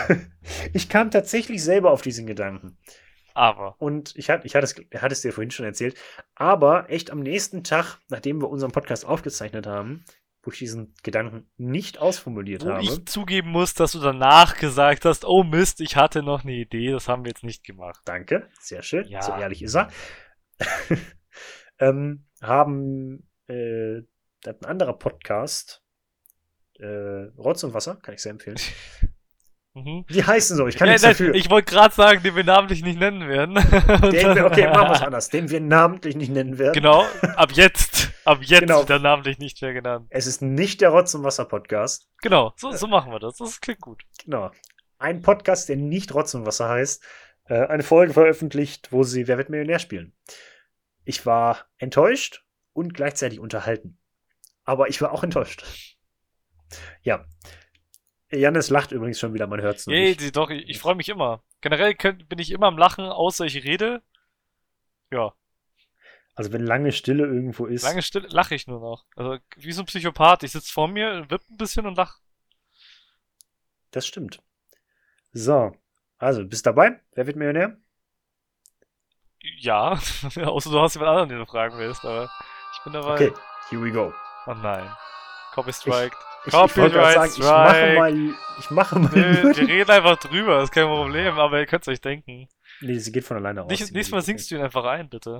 ich 0.73 0.89
kam 0.89 1.11
tatsächlich 1.11 1.63
selber 1.63 1.91
auf 1.91 2.01
diesen 2.01 2.25
Gedanken. 2.25 2.77
Aber. 3.33 3.75
Und 3.77 4.15
ich 4.15 4.31
hatte, 4.31 4.47
ich 4.47 4.55
hatte 4.55 4.65
es, 4.65 4.75
er 4.89 5.01
hat 5.03 5.11
es 5.11 5.21
dir 5.21 5.31
vorhin 5.31 5.51
schon 5.51 5.65
erzählt, 5.65 5.95
aber 6.33 6.89
echt 6.89 7.11
am 7.11 7.19
nächsten 7.19 7.63
Tag, 7.63 7.99
nachdem 8.09 8.41
wir 8.41 8.49
unseren 8.49 8.71
Podcast 8.71 9.05
aufgezeichnet 9.05 9.67
haben, 9.67 10.03
wo 10.47 10.51
ich 10.51 10.59
diesen 10.59 10.93
Gedanken 11.03 11.45
nicht 11.57 11.97
ausformuliert 11.97 12.63
Wo 12.63 12.69
habe, 12.69 12.81
ich 12.81 13.05
zugeben 13.05 13.49
muss, 13.49 13.73
dass 13.73 13.91
du 13.91 13.99
danach 13.99 14.57
gesagt 14.57 15.03
hast, 15.03 15.25
oh 15.25 15.43
Mist, 15.43 15.81
ich 15.81 15.97
hatte 15.97 16.23
noch 16.23 16.43
eine 16.45 16.53
Idee, 16.53 16.91
das 16.91 17.09
haben 17.09 17.25
wir 17.25 17.31
jetzt 17.31 17.43
nicht 17.43 17.65
gemacht. 17.65 17.99
danke, 18.05 18.47
sehr 18.61 18.81
schön, 18.81 19.05
Ja. 19.09 19.21
so 19.21 19.33
ehrlich 19.33 19.61
ist 19.61 19.75
er, 19.75 19.89
ähm, 21.79 22.25
haben 22.41 23.27
äh, 23.47 24.03
da 24.41 24.51
hat 24.51 24.61
ein 24.61 24.65
anderer 24.65 24.93
Podcast, 24.93 25.83
äh, 26.79 26.85
Rotz 27.37 27.65
und 27.65 27.73
Wasser, 27.73 27.97
kann 27.97 28.13
ich 28.15 28.21
sehr 28.21 28.31
empfehlen. 28.31 28.57
Mhm. 29.73 30.05
Die 30.09 30.23
heißen 30.23 30.57
so, 30.57 30.65
ich 30.65 30.75
kann 30.75 30.87
Ja, 30.87 30.93
nichts 30.93 31.03
nein, 31.03 31.11
dafür. 31.11 31.35
Ich 31.35 31.51
wollte 31.51 31.71
gerade 31.71 31.93
sagen, 31.93 32.23
den 32.23 32.35
wir 32.35 32.43
namentlich 32.43 32.83
nicht 32.83 32.99
nennen 32.99 33.27
werden. 33.29 33.53
Den 33.53 34.35
wir, 34.35 34.47
okay, 34.47 34.67
machen 34.73 34.87
wir 34.87 34.93
es 34.93 35.01
anders, 35.03 35.29
den 35.29 35.51
wir 35.51 35.61
namentlich 35.61 36.15
nicht 36.15 36.31
nennen 36.31 36.57
werden. 36.57 36.73
Genau, 36.73 37.05
ab 37.35 37.51
jetzt, 37.51 38.09
ab 38.27 38.39
jetzt 38.41 38.59
Genau. 38.61 38.79
wird 38.79 38.89
er 38.89 38.99
namentlich 38.99 39.39
nicht 39.39 39.61
mehr 39.61 39.73
genannt. 39.73 40.07
Es 40.09 40.27
ist 40.27 40.41
nicht 40.41 40.81
der 40.81 40.89
Rotz 40.89 41.13
und 41.15 41.23
Wasser 41.23 41.45
Podcast. 41.45 42.09
Genau, 42.21 42.53
so, 42.57 42.71
so 42.71 42.87
machen 42.87 43.11
wir 43.11 43.19
das. 43.19 43.37
Das 43.37 43.61
klingt 43.61 43.81
gut. 43.81 44.03
Genau. 44.23 44.51
Ein 44.99 45.21
Podcast, 45.21 45.69
der 45.69 45.77
nicht 45.77 46.13
Rotz 46.13 46.33
und 46.33 46.45
Wasser 46.45 46.69
heißt, 46.69 47.03
äh, 47.45 47.65
eine 47.67 47.83
Folge 47.83 48.13
veröffentlicht, 48.13 48.91
wo 48.91 49.03
sie 49.03 49.27
Wer 49.27 49.37
wird 49.37 49.49
Millionär 49.49 49.79
spielen. 49.79 50.15
Ich 51.05 51.25
war 51.25 51.65
enttäuscht 51.77 52.43
und 52.73 52.93
gleichzeitig 52.93 53.39
unterhalten. 53.39 53.97
Aber 54.63 54.89
ich 54.89 55.01
war 55.01 55.11
auch 55.13 55.23
enttäuscht. 55.23 55.63
Ja. 57.01 57.25
Janis 58.29 58.69
lacht 58.69 58.91
übrigens 58.91 59.19
schon 59.19 59.33
wieder, 59.33 59.47
man 59.47 59.61
hört 59.61 59.77
es 59.77 59.87
nicht. 59.87 60.19
die, 60.19 60.31
doch, 60.33 60.49
ich, 60.49 60.67
ich 60.67 60.79
freue 60.79 60.95
mich 60.95 61.07
immer. 61.07 61.43
Generell 61.61 61.95
könnt, 61.95 62.27
bin 62.27 62.39
ich 62.39 62.51
immer 62.51 62.67
am 62.67 62.77
Lachen, 62.77 63.05
außer 63.05 63.45
ich 63.45 63.63
rede. 63.63 64.01
Ja, 65.11 65.33
Also 66.37 66.53
wenn 66.53 66.63
lange 66.63 66.91
Stille 66.91 67.25
irgendwo 67.25 67.65
ist. 67.65 67.81
lange 67.81 68.03
Stille 68.03 68.27
lache 68.29 68.53
ich 68.53 68.67
nur 68.67 68.79
noch. 68.79 69.05
Also 69.15 69.39
wie 69.55 69.71
so 69.71 69.81
ein 69.81 69.87
Psychopath. 69.87 70.43
Ich 70.43 70.51
sitze 70.51 70.71
vor 70.71 70.87
mir, 70.87 71.25
wipp 71.31 71.41
ein 71.49 71.57
bisschen 71.57 71.87
und 71.87 71.97
lach. 71.97 72.19
Das 73.89 74.05
stimmt. 74.05 74.39
So. 75.33 75.75
Also, 76.19 76.45
bist 76.45 76.67
dabei? 76.67 77.01
Wer 77.15 77.25
wird 77.25 77.37
Millionär? 77.37 77.77
Ja, 79.57 79.93
außer 80.35 80.69
du 80.69 80.79
hast 80.79 80.93
jemand 80.93 81.09
anderen, 81.09 81.29
den 81.29 81.39
du 81.39 81.47
fragen 81.47 81.75
willst, 81.79 82.05
aber 82.05 82.29
ich 82.73 82.83
bin 82.83 82.93
dabei. 82.93 83.13
Okay, 83.13 83.33
here 83.69 83.83
we 83.83 83.91
go. 83.91 84.13
Oh 84.45 84.53
nein. 84.53 84.87
Copy 85.55 85.73
Strike. 85.73 86.15
Ich, 86.45 86.53
ich 86.53 86.73
gerade 86.73 86.93
sagen, 86.93 87.31
ich 87.35 87.39
mache 87.39 87.93
mal, 87.95 88.35
ich 88.59 88.69
mache 88.69 88.99
mal 88.99 89.09
nur 89.09 89.55
wir 89.57 89.67
reden 89.67 89.89
einfach 89.89 90.17
drüber, 90.17 90.61
ist 90.61 90.71
kein 90.71 90.85
Problem, 90.85 91.39
aber 91.39 91.59
ihr 91.59 91.65
könnt 91.65 91.81
es 91.81 91.87
euch 91.87 92.01
denken. 92.01 92.47
Nee, 92.81 92.99
sie 92.99 93.11
geht 93.11 93.23
von 93.23 93.37
alleine 93.37 93.63
aus. 93.63 93.69
Nicht, 93.69 93.91
nächstes 93.91 94.11
Mal 94.11 94.21
singst 94.21 94.51
du 94.51 94.55
ihn 94.55 94.61
einfach 94.61 94.85
ein, 94.85 95.09
bitte. 95.09 95.39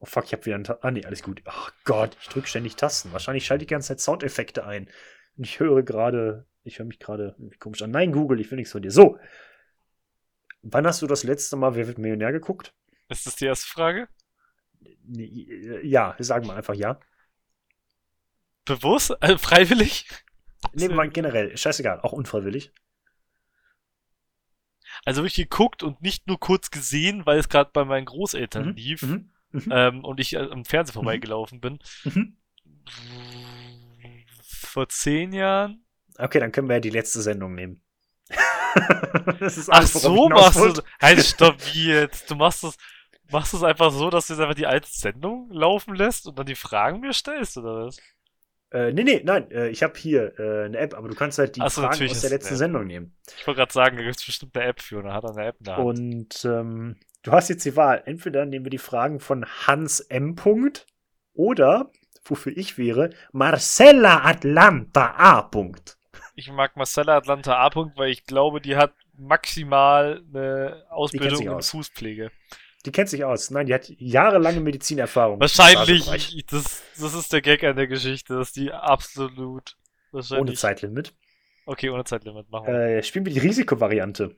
Oh 0.00 0.06
fuck, 0.06 0.24
ich 0.24 0.32
hab 0.32 0.44
wieder 0.44 0.56
einen 0.56 0.64
Ta 0.64 0.78
Ah 0.82 0.90
nee, 0.90 1.04
alles 1.04 1.22
gut. 1.22 1.42
Oh 1.46 1.68
Gott, 1.84 2.16
ich 2.20 2.28
drücke 2.28 2.46
ständig 2.46 2.76
Tasten. 2.76 3.12
Wahrscheinlich 3.12 3.46
schalte 3.46 3.64
ich 3.64 3.68
die 3.68 3.74
ganze 3.74 3.88
Zeit 3.88 4.00
Soundeffekte 4.00 4.64
ein. 4.66 4.88
Und 5.36 5.44
ich 5.44 5.60
höre 5.60 5.82
gerade, 5.82 6.46
ich 6.62 6.78
höre 6.78 6.86
mich 6.86 6.98
gerade 6.98 7.36
komisch 7.58 7.82
an. 7.82 7.90
Nein, 7.90 8.12
Google, 8.12 8.40
ich 8.40 8.50
will 8.50 8.56
nichts 8.56 8.72
von 8.72 8.82
dir. 8.82 8.90
So. 8.90 9.18
Wann 10.62 10.86
hast 10.86 11.02
du 11.02 11.06
das 11.06 11.22
letzte 11.24 11.56
Mal 11.56 11.74
Wer 11.74 11.86
wird 11.86 11.98
Millionär 11.98 12.32
geguckt? 12.32 12.74
Ist 13.08 13.26
das 13.26 13.36
die 13.36 13.46
erste 13.46 13.66
Frage? 13.66 14.08
Nee, 15.06 15.46
äh, 15.50 15.86
Ja, 15.86 16.16
sagen 16.18 16.46
wir 16.46 16.54
einfach 16.54 16.74
ja. 16.74 16.98
Bewusst? 18.64 19.22
Also 19.22 19.38
freiwillig? 19.38 20.08
Nehmen 20.72 20.90
wir 20.92 20.96
mal 20.96 21.10
generell. 21.10 21.56
Scheißegal, 21.56 22.00
auch 22.00 22.12
unfreiwillig. 22.12 22.72
Also 25.04 25.22
wirklich 25.22 25.48
geguckt 25.48 25.82
und 25.82 26.02
nicht 26.02 26.26
nur 26.26 26.38
kurz 26.40 26.70
gesehen, 26.70 27.26
weil 27.26 27.38
es 27.38 27.48
gerade 27.48 27.70
bei 27.72 27.84
meinen 27.84 28.06
Großeltern 28.06 28.68
Mhm, 28.68 28.74
lief 28.74 29.02
Mhm. 29.02 29.30
Mhm. 29.52 29.68
ähm, 29.70 30.04
und 30.04 30.20
ich 30.20 30.34
äh, 30.34 30.38
am 30.50 30.64
Fernseher 30.64 30.94
vorbeigelaufen 30.94 31.60
bin. 31.60 31.78
Mhm. 32.04 32.36
Vor 34.42 34.88
zehn 34.88 35.32
Jahren? 35.32 35.84
Okay, 36.18 36.40
dann 36.40 36.52
können 36.52 36.68
wir 36.68 36.74
ja 36.76 36.80
die 36.80 36.90
letzte 36.90 37.20
Sendung 37.22 37.54
nehmen. 37.54 37.80
das 39.40 39.56
ist 39.58 39.70
Ach 39.70 39.78
alles, 39.78 39.94
worauf 39.94 40.04
so 40.16 40.28
machst 40.28 40.78
du. 40.78 40.82
Halt, 41.00 41.24
stopp, 41.24 41.60
jetzt? 41.72 42.30
Du 42.30 42.34
machst 42.34 42.64
das, 42.64 42.76
machst 43.30 43.54
das 43.54 43.62
einfach 43.62 43.92
so, 43.92 44.10
dass 44.10 44.26
du 44.26 44.32
jetzt 44.34 44.40
einfach 44.40 44.54
die 44.54 44.66
alte 44.66 44.88
Sendung 44.90 45.50
laufen 45.50 45.94
lässt 45.94 46.26
und 46.26 46.38
dann 46.38 46.46
die 46.46 46.54
Fragen 46.54 47.00
mir 47.00 47.12
stellst, 47.12 47.56
oder 47.56 47.86
was? 47.86 47.98
Äh, 48.74 48.92
nee, 48.92 49.04
nee, 49.04 49.22
nein, 49.24 49.48
äh, 49.52 49.68
ich 49.68 49.84
habe 49.84 49.96
hier 49.96 50.36
äh, 50.36 50.64
eine 50.64 50.78
App, 50.78 50.94
aber 50.94 51.08
du 51.08 51.14
kannst 51.14 51.38
halt 51.38 51.54
die 51.54 51.60
Ach 51.60 51.70
so, 51.70 51.82
Fragen 51.82 52.10
aus 52.10 52.20
der 52.22 52.30
letzten. 52.30 52.56
Sendung 52.56 52.88
nehmen. 52.88 53.16
Ich 53.38 53.46
wollte 53.46 53.58
gerade 53.58 53.72
sagen, 53.72 53.96
da 53.96 54.02
gibt 54.02 54.16
es 54.16 54.26
bestimmt 54.26 54.56
eine 54.56 54.66
App 54.66 54.82
für 54.82 54.98
und 54.98 55.04
dann 55.04 55.14
hat 55.14 55.22
er 55.22 55.30
eine 55.30 55.46
App 55.46 55.58
Hand. 55.64 55.78
Und 55.78 56.44
ähm, 56.44 56.96
du 57.22 57.30
hast 57.30 57.48
jetzt 57.50 57.64
die 57.64 57.76
Wahl. 57.76 58.02
Entweder 58.04 58.44
nehmen 58.46 58.66
wir 58.66 58.70
die 58.70 58.78
Fragen 58.78 59.20
von 59.20 59.46
Hans 59.46 60.00
M. 60.00 60.34
Punkt 60.34 60.86
oder, 61.34 61.92
wofür 62.24 62.52
ich 62.56 62.76
wäre, 62.76 63.10
Marcella 63.30 64.24
Atlanta 64.24 65.14
A. 65.18 65.42
Punkt. 65.42 65.96
Ich 66.34 66.50
mag 66.50 66.76
Marcella 66.76 67.16
Atlanta 67.16 67.56
A. 67.56 67.68
-Punkt, 67.68 67.92
weil 67.96 68.10
ich 68.10 68.24
glaube, 68.24 68.60
die 68.60 68.74
hat 68.74 68.92
maximal 69.16 70.20
eine 70.34 70.84
Ausbildung 70.90 71.42
in 71.42 71.48
aus. 71.50 71.70
Fußpflege. 71.70 72.32
Die 72.84 72.92
kennt 72.92 73.08
sich 73.08 73.24
aus. 73.24 73.50
Nein, 73.50 73.66
die 73.66 73.74
hat 73.74 73.88
jahrelange 73.98 74.60
Medizinerfahrung. 74.60 75.40
Wahrscheinlich, 75.40 76.44
das, 76.50 76.82
das 77.00 77.14
ist 77.14 77.32
der 77.32 77.40
Gag 77.40 77.64
an 77.64 77.76
der 77.76 77.86
Geschichte, 77.86 78.36
dass 78.36 78.52
die 78.52 78.72
absolut 78.72 79.76
wahrscheinlich. 80.12 80.42
Ohne 80.42 80.54
Zeitlimit. 80.54 81.14
Okay, 81.66 81.88
ohne 81.88 82.04
Zeitlimit, 82.04 82.50
machen 82.50 82.66
wir. 82.66 82.98
Äh, 82.98 83.02
spielen 83.02 83.24
wir 83.24 83.32
die 83.32 83.38
Risikovariante. 83.38 84.36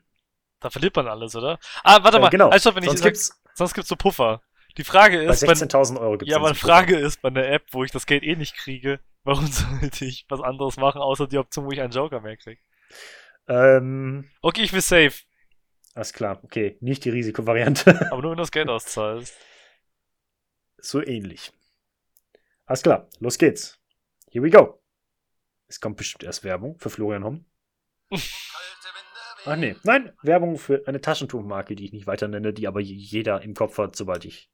Da 0.60 0.70
verliert 0.70 0.94
man 0.96 1.08
alles, 1.08 1.34
oder? 1.34 1.58
Ah, 1.82 2.02
warte 2.02 2.20
mal, 2.20 2.28
Äh, 2.28 2.30
genau. 2.30 2.50
halt, 2.50 2.60
stopp, 2.60 2.76
wenn 2.76 2.84
ich 2.84 2.88
Sonst 2.90 3.00
sag, 3.00 3.08
gibt's 3.08 3.42
sonst 3.54 3.74
gibt's 3.74 3.88
so 3.88 3.96
Puffer. 3.96 4.42
Die 4.76 4.84
Frage 4.84 5.18
bei 5.18 5.32
ist, 5.32 5.42
wenn, 5.42 5.50
16.000 5.50 6.00
Euro 6.00 6.18
gibt's 6.18 6.30
ja, 6.32 6.38
meine 6.38 6.54
so 6.54 6.60
Frage 6.66 6.96
ist 6.96 7.22
bei 7.22 7.30
der 7.30 7.50
App, 7.52 7.64
wo 7.72 7.82
ich 7.82 7.90
das 7.90 8.06
Geld 8.06 8.22
eh 8.22 8.36
nicht 8.36 8.54
kriege, 8.56 9.00
warum 9.24 9.46
sollte 9.50 10.04
ich 10.04 10.24
was 10.28 10.40
anderes 10.40 10.76
machen, 10.76 11.00
außer 11.00 11.26
die 11.26 11.38
Option, 11.38 11.66
wo 11.66 11.72
ich 11.72 11.80
einen 11.80 11.92
Joker 11.92 12.20
mehr 12.20 12.36
kriege? 12.36 12.60
Ähm, 13.48 14.30
Okay, 14.40 14.62
ich 14.62 14.72
will 14.72 14.80
safe, 14.80 15.24
alles 15.96 16.12
klar. 16.12 16.44
Okay, 16.44 16.76
nicht 16.80 17.04
die 17.04 17.10
Risikovariante. 17.10 17.90
aber 18.12 18.22
nur 18.22 18.30
wenn 18.32 18.36
du 18.36 18.42
das 18.42 18.52
Geld 18.52 18.68
auszahlst. 18.68 19.34
so 20.78 21.02
ähnlich. 21.02 21.52
Alles 22.66 22.82
klar, 22.82 23.08
los 23.18 23.38
geht's. 23.38 23.80
Here 24.30 24.44
we 24.44 24.50
go. 24.50 24.82
Es 25.68 25.80
kommt 25.80 25.96
bestimmt 25.96 26.24
erst 26.24 26.44
Werbung 26.44 26.78
für 26.78 26.90
Florian 26.90 27.24
Homm. 27.24 27.46
Ach 29.46 29.56
nee, 29.56 29.76
nein, 29.84 30.12
Werbung 30.22 30.58
für 30.58 30.86
eine 30.86 31.00
Taschentuchmarke, 31.00 31.74
die 31.74 31.86
ich 31.86 31.92
nicht 31.92 32.06
weiter 32.06 32.28
nenne, 32.28 32.52
die 32.52 32.66
aber 32.68 32.80
jeder 32.80 33.42
im 33.42 33.54
Kopf 33.54 33.78
hat, 33.78 33.96
sobald 33.96 34.24
ich 34.24 34.50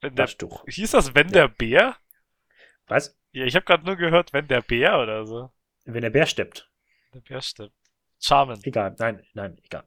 Wenn 0.00 0.14
der, 0.14 0.26
Taschentuch. 0.26 0.64
hieß 0.68 0.92
das 0.92 1.14
wenn 1.14 1.28
der 1.28 1.48
Bär? 1.48 1.96
Was? 2.86 3.18
Ja, 3.32 3.44
ich 3.46 3.56
habe 3.56 3.64
gerade 3.64 3.84
nur 3.84 3.96
gehört, 3.96 4.32
wenn 4.32 4.46
der 4.46 4.60
Bär 4.62 4.98
oder 5.00 5.26
so. 5.26 5.50
Wenn 5.84 6.02
der 6.02 6.10
Bär 6.10 6.26
steppt. 6.26 6.70
Der 7.14 7.20
Bär 7.20 7.42
stimmt. 7.42 7.72
Charmin, 8.20 8.60
Egal, 8.62 8.94
nein, 8.98 9.26
nein, 9.34 9.58
egal. 9.64 9.84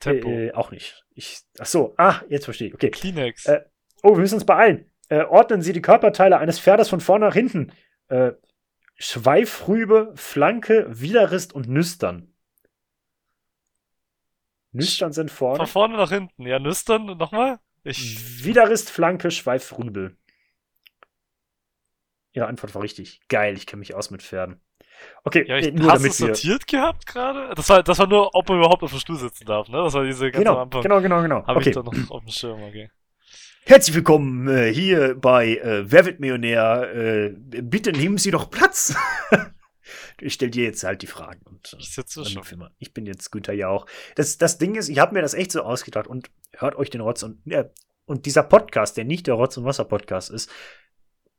Tempo, 0.00 0.28
Äh, 0.28 0.52
auch 0.52 0.70
nicht. 0.70 1.04
Ich, 1.14 1.40
ach 1.58 1.66
so, 1.66 1.94
ah, 1.96 2.20
jetzt 2.28 2.44
verstehe 2.44 2.68
ich. 2.68 2.74
Okay. 2.74 2.90
Kleenex, 2.90 3.46
äh, 3.46 3.64
Oh, 4.02 4.12
wir 4.12 4.18
müssen 4.20 4.34
uns 4.34 4.44
beeilen. 4.46 4.90
Äh, 5.08 5.24
ordnen 5.24 5.62
Sie 5.62 5.72
die 5.72 5.82
Körperteile 5.82 6.38
eines 6.38 6.60
Pferdes 6.60 6.88
von 6.88 7.00
vorne 7.00 7.26
nach 7.26 7.34
hinten. 7.34 7.72
Äh, 8.08 8.32
Schweifrübe, 8.96 10.12
Flanke, 10.16 10.86
Widerrist 10.88 11.52
und 11.52 11.68
Nüstern. 11.68 12.32
Nüstern 14.72 15.12
sind 15.12 15.30
vorne. 15.30 15.58
von 15.58 15.66
vorne 15.66 15.96
nach 15.96 16.10
hinten. 16.10 16.46
Ja, 16.46 16.58
Nüstern, 16.58 17.06
nochmal? 17.18 17.58
Ich, 17.84 18.44
Widerrist, 18.44 18.90
Flanke, 18.90 19.30
Schweifrübel. 19.30 20.16
Ihre 22.32 22.46
Antwort 22.46 22.74
war 22.74 22.82
richtig. 22.82 23.20
Geil, 23.28 23.56
ich 23.56 23.66
kenne 23.66 23.80
mich 23.80 23.94
aus 23.94 24.10
mit 24.10 24.22
Pferden. 24.22 24.60
Okay, 25.24 25.44
ja, 25.48 25.56
ich, 25.58 25.66
äh, 25.66 25.70
nur 25.72 25.90
hast 25.90 26.02
du 26.04 26.08
damit 26.08 26.20
wir. 26.20 26.26
sortiert 26.34 26.66
gehabt 26.66 27.06
gerade? 27.06 27.54
Das 27.54 27.68
war, 27.68 27.82
das 27.82 27.98
war 27.98 28.06
nur, 28.06 28.34
ob 28.34 28.48
man 28.48 28.58
überhaupt 28.58 28.82
auf 28.82 28.90
dem 28.90 28.98
Stuhl 29.00 29.16
sitzen 29.16 29.44
darf, 29.44 29.68
ne? 29.68 29.78
Das 29.78 29.92
war 29.94 30.04
diese 30.04 30.30
ganz 30.30 30.36
am 30.36 30.42
Genau, 30.54 30.62
Anfang. 30.62 30.82
genau, 30.82 31.00
genau, 31.00 31.22
genau. 31.22 31.46
Habe 31.46 31.58
Okay. 31.60 31.70
ich 31.70 31.74
da 31.74 31.82
noch 31.82 32.10
auf 32.10 32.22
dem 32.24 32.30
Schirm, 32.30 32.62
okay. 32.62 32.90
Herzlich 33.64 33.96
willkommen 33.96 34.46
äh, 34.46 34.72
hier 34.72 35.16
bei 35.16 35.56
äh, 35.56 35.90
Wer 35.90 36.06
wird 36.06 36.20
Millionär? 36.20 36.94
Äh, 36.94 37.30
bitte 37.62 37.90
nehmen 37.92 38.16
Sie 38.16 38.30
doch 38.30 38.48
Platz. 38.48 38.94
ich 40.20 40.34
stelle 40.34 40.52
dir 40.52 40.64
jetzt 40.64 40.84
halt 40.84 41.02
die 41.02 41.08
Fragen. 41.08 41.40
Und, 41.44 41.72
äh, 41.72 41.76
Ich 41.80 41.90
sitze 41.92 42.24
schon. 42.24 42.44
Firma. 42.44 42.70
Ich 42.78 42.94
bin 42.94 43.06
jetzt 43.06 43.32
Günther 43.32 43.54
Jauch. 43.54 43.86
Das, 44.14 44.38
das 44.38 44.58
Ding 44.58 44.76
ist, 44.76 44.88
ich 44.88 45.00
habe 45.00 45.14
mir 45.14 45.22
das 45.22 45.34
echt 45.34 45.50
so 45.50 45.62
ausgedacht 45.62 46.06
und 46.06 46.30
hört 46.56 46.76
euch 46.76 46.90
den 46.90 47.00
Rotz 47.00 47.24
und, 47.24 47.44
äh, 47.50 47.68
und 48.04 48.24
dieser 48.26 48.44
Podcast, 48.44 48.96
der 48.96 49.04
nicht 49.04 49.26
der 49.26 49.34
Rotz 49.34 49.56
und 49.56 49.64
Wasser 49.64 49.84
Podcast 49.84 50.30
ist, 50.30 50.48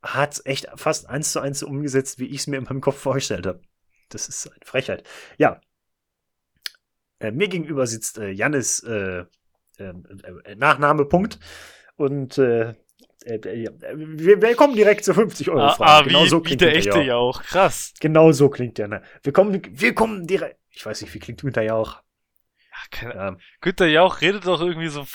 hat 0.02 0.42
echt 0.46 0.68
fast 0.76 1.10
eins 1.10 1.32
zu 1.32 1.40
eins 1.40 1.60
so 1.60 1.68
umgesetzt, 1.68 2.20
wie 2.20 2.26
ich 2.28 2.38
es 2.42 2.48
mir 2.48 2.58
in 2.58 2.64
meinem 2.64 2.82
Kopf 2.82 2.98
vorgestellt 3.00 3.46
habe. 3.46 3.62
Das 4.10 4.28
ist 4.30 4.48
eine 4.48 4.60
Frechheit. 4.66 5.04
Ja. 5.38 5.60
Äh, 7.20 7.32
mir 7.32 7.48
gegenüber 7.48 7.88
sitzt 7.88 8.18
äh, 8.20 8.30
Jannis 8.30 8.80
äh, 8.84 9.26
äh, 9.80 9.84
äh, 10.46 10.56
Nachname 10.56 11.06
Punkt 11.06 11.40
und 11.96 12.38
äh, 12.38 12.76
äh, 13.26 13.64
ja, 13.64 13.72
wir, 13.96 14.42
wir 14.42 14.56
kommen 14.56 14.76
direkt 14.76 15.04
zur 15.04 15.16
50 15.16 15.50
Euro 15.50 15.62
Ah, 15.62 15.74
Frage. 15.74 15.92
ah, 15.92 16.02
genau 16.04 16.24
wie, 16.24 16.30
so 16.30 16.40
wie 16.40 16.44
klingt 16.44 16.62
der 16.62 16.72
Günther 16.74 16.90
echte 16.90 17.00
Jauch. 17.02 17.42
Jauch. 17.42 17.44
Krass. 17.44 17.94
Genau 18.00 18.32
so 18.32 18.50
klingt 18.50 18.78
der. 18.78 18.88
Ne? 18.88 19.02
Wir 19.24 19.34
kommen, 19.34 19.62
wir 19.68 19.96
kommen 19.96 20.28
direkt. 20.28 20.60
Ich 20.70 20.86
weiß 20.86 21.02
nicht, 21.02 21.14
wie 21.14 21.20
klingt 21.20 21.42
Günther 21.42 21.64
Jauch. 21.64 22.02
Ja, 22.72 22.78
keine, 22.92 23.16
Ja. 23.16 23.38
Günther 23.62 23.88
Jauch 23.88 24.22
redet 24.22 24.46
doch 24.46 24.62
irgendwie 24.62 24.90
so 24.90 25.06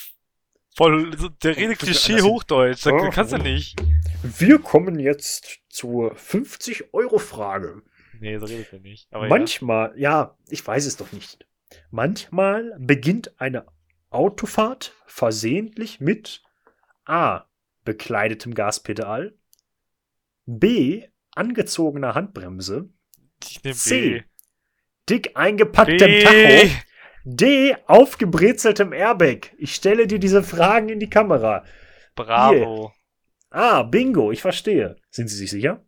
voll, 0.77 1.11
der 1.43 1.57
redet 1.57 1.81
Das- 1.83 1.89
Klischee 1.89 2.15
das- 2.17 2.23
Hochdeutsch. 2.25 2.85
Da 2.87 2.93
Oh. 2.93 3.11
kannst 3.11 3.33
du 3.33 3.39
nicht. 3.39 3.81
Wir 4.23 4.59
kommen 4.59 4.99
jetzt 4.99 5.61
zur 5.69 6.15
50 6.17 6.93
Euro 6.95 7.19
Frage. 7.19 7.83
Nee, 8.21 8.39
so 8.39 8.47
redet 8.47 8.73
er 8.73 8.81
nicht. 8.81 9.13
Aber 9.13 9.27
Manchmal, 9.29 9.93
ja. 9.97 10.37
ich 10.49 10.65
weiß 10.67 10.87
es 10.87 10.97
doch 10.97 11.11
nicht. 11.13 11.47
Manchmal 11.91 12.77
beginnt 12.79 13.41
eine 13.41 13.67
Autofahrt 14.11 14.95
versehentlich 15.07 16.01
mit 16.01 16.43
A. 17.05 17.47
Bekleidetem 17.85 18.55
Gaspedal, 18.55 19.35
B. 20.47 21.05
Angezogener 21.35 22.15
Handbremse, 22.15 22.91
ja. 23.65 23.73
C. 23.73 24.11
B. 24.21 24.23
dick 25.09 25.31
eingepacktem 25.35 25.99
B. 25.99 26.23
Tacho, 26.23 26.77
D. 27.25 27.77
Aufgebrezeltem 27.87 28.93
Airbag. 28.93 29.53
Ich 29.59 29.75
stelle 29.75 30.07
dir 30.07 30.19
diese 30.19 30.43
Fragen 30.43 30.89
in 30.89 31.01
die 31.01 31.11
Kamera. 31.11 31.65
Bravo. 32.15 32.93
Ah, 33.51 33.83
Bingo, 33.83 34.33
ich 34.33 34.41
verstehe. 34.41 34.97
Sind 35.11 35.29
Sie 35.29 35.37
sich 35.37 35.51
sicher? 35.51 35.85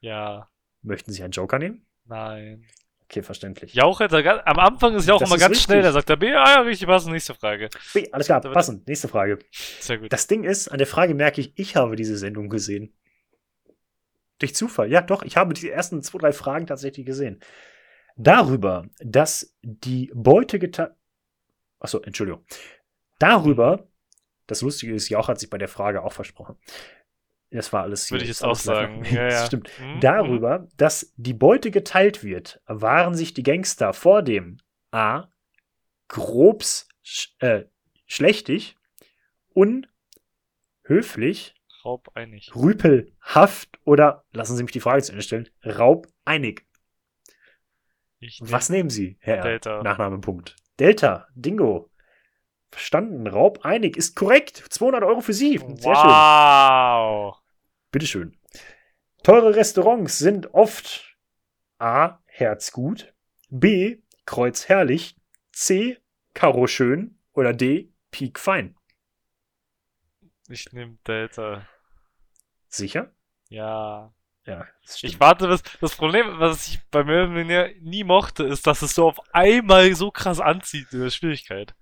Ja. 0.00 0.48
Möchten 0.82 1.12
Sie 1.12 1.22
einen 1.22 1.32
Joker 1.32 1.58
nehmen? 1.58 1.86
Nein. 2.06 2.64
Okay, 3.04 3.22
verständlich. 3.22 3.72
Jauch 3.74 4.00
am 4.00 4.58
Anfang 4.58 4.94
ist 4.94 5.08
Jauch 5.08 5.18
Das 5.18 5.30
immer 5.30 5.38
ganz 5.38 5.52
richtig. 5.52 5.64
schnell. 5.64 5.82
Da 5.82 5.92
sagt 5.92 6.10
er 6.10 6.16
B. 6.16 6.28
Ah 6.34 6.56
ja, 6.56 6.60
richtig, 6.60 6.86
passend. 6.86 7.12
Nächste 7.12 7.34
Frage. 7.34 7.70
B, 7.94 8.06
alles 8.12 8.26
klar, 8.26 8.40
passend. 8.40 8.86
Nächste 8.86 9.08
Frage. 9.08 9.38
Sehr 9.50 9.98
gut. 9.98 10.12
Das 10.12 10.26
Ding 10.26 10.44
ist, 10.44 10.68
an 10.68 10.78
der 10.78 10.86
Frage 10.86 11.14
merke 11.14 11.40
ich, 11.40 11.52
ich 11.56 11.76
habe 11.76 11.96
diese 11.96 12.18
Sendung 12.18 12.48
gesehen. 12.50 12.92
Durch 14.40 14.54
Zufall. 14.54 14.90
Ja, 14.90 15.00
doch, 15.00 15.22
ich 15.22 15.36
habe 15.36 15.54
die 15.54 15.70
ersten 15.70 16.02
zwei, 16.02 16.18
drei 16.18 16.32
Fragen 16.32 16.66
tatsächlich 16.66 17.06
gesehen. 17.06 17.40
Darüber, 18.18 18.86
dass 18.98 19.54
die 19.62 20.10
Beute 20.14 20.58
geteilt. 20.58 20.92
Achso, 21.80 22.00
Entschuldigung. 22.00 22.44
Darüber, 23.18 23.86
das 24.46 24.62
Lustige 24.62 24.94
ist, 24.94 25.08
Jauch 25.08 25.28
hat 25.28 25.40
sich 25.40 25.50
bei 25.50 25.58
der 25.58 25.68
Frage 25.68 26.02
auch 26.02 26.12
versprochen. 26.12 26.56
Das 27.50 27.72
war 27.72 27.82
alles 27.84 28.10
Würde 28.10 28.24
hier- 28.24 28.32
ich 28.32 28.36
jetzt 28.36 28.44
auch 28.44 28.56
sagen. 28.56 29.04
Ja, 29.04 29.22
ja. 29.22 29.28
Das 29.28 29.46
stimmt. 29.46 29.70
Mhm, 29.80 30.00
Darüber, 30.00 30.68
dass 30.76 31.12
die 31.16 31.32
Beute 31.32 31.70
geteilt 31.70 32.22
wird, 32.22 32.60
waren 32.66 33.14
sich 33.14 33.32
die 33.34 33.42
Gangster 33.42 33.92
vor 33.94 34.22
dem 34.22 34.58
A. 34.90 35.28
grobs 36.08 36.88
sch 37.02 37.30
äh, 37.38 37.64
schlechtig, 38.06 38.76
unhöflich, 39.54 41.54
mhm. 41.54 41.58
Raub 41.84 42.10
einig. 42.14 42.54
rüpelhaft 42.54 43.78
oder, 43.84 44.24
lassen 44.32 44.56
Sie 44.56 44.62
mich 44.62 44.72
die 44.72 44.80
Frage 44.80 45.02
zu 45.02 45.12
Ende 45.12 45.22
stellen, 45.22 45.48
raubeinig. 45.64 46.66
Ich 48.20 48.40
Was 48.42 48.68
nehmen 48.68 48.90
Sie, 48.90 49.16
Herr 49.20 49.42
Delta. 49.42 49.82
Nachnamepunkt? 49.82 50.56
Delta, 50.80 51.28
Dingo. 51.34 51.90
Verstanden, 52.70 53.26
raubeinig 53.26 53.96
ist 53.96 54.14
korrekt. 54.14 54.56
200 54.70 55.02
Euro 55.04 55.20
für 55.20 55.32
Sie. 55.32 55.58
Sehr 55.58 55.66
schön. 55.68 55.84
wow. 55.84 57.36
Bitteschön. 57.90 58.36
Teure 59.22 59.54
Restaurants 59.54 60.18
sind 60.18 60.52
oft 60.54 61.16
A. 61.78 62.18
Herzgut, 62.26 63.14
B. 63.50 64.02
Kreuzherrlich, 64.26 65.16
C. 65.52 65.98
Karo 66.34 66.66
schön 66.66 67.18
oder 67.32 67.52
D. 67.52 67.92
Peak 68.10 68.38
fein. 68.38 68.76
Ich 70.48 70.72
nehme 70.72 70.98
Delta. 71.06 71.66
Sicher? 72.68 73.12
Ja. 73.48 74.12
Ja. 74.48 74.66
Ich 75.02 75.20
warte, 75.20 75.46
bis, 75.46 75.62
das 75.80 75.94
Problem, 75.94 76.38
was 76.38 76.68
ich 76.68 76.80
bei 76.90 77.04
Millionaire 77.04 77.74
nie 77.80 78.02
mochte, 78.02 78.44
ist, 78.44 78.66
dass 78.66 78.80
es 78.80 78.94
so 78.94 79.06
auf 79.08 79.18
einmal 79.34 79.94
so 79.94 80.10
krass 80.10 80.40
anzieht 80.40 80.86
in 80.92 81.00
der 81.00 81.10
Schwierigkeit. 81.10 81.74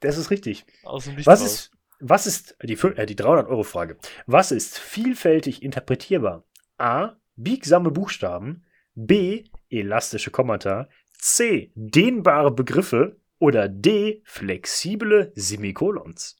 das 0.00 0.16
ist 0.16 0.30
richtig. 0.30 0.64
Aus 0.84 1.04
dem 1.04 1.16
Nichts 1.16 1.26
Was 1.26 1.42
raus. 1.42 1.52
ist, 1.52 1.70
was 2.00 2.26
ist 2.26 2.56
die, 2.62 2.72
äh, 2.72 3.04
die 3.06 3.14
300 3.16 3.46
Euro 3.48 3.62
Frage? 3.62 3.98
Was 4.26 4.52
ist 4.52 4.78
vielfältig 4.78 5.62
interpretierbar? 5.62 6.44
A. 6.78 7.16
Biegsame 7.36 7.90
Buchstaben. 7.90 8.64
B. 8.94 9.44
Elastische 9.68 10.30
Kommata. 10.30 10.88
C. 11.18 11.72
Dehnbare 11.74 12.50
Begriffe. 12.52 13.20
Oder 13.38 13.68
D. 13.68 14.22
Flexible 14.24 15.30
Semikolons. 15.34 16.36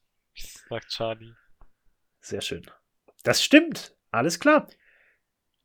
Sagt 0.70 0.88
Charlie. 0.88 1.34
Sehr 2.20 2.40
schön. 2.40 2.62
Das 3.22 3.42
stimmt. 3.44 3.94
Alles 4.10 4.40
klar. 4.40 4.66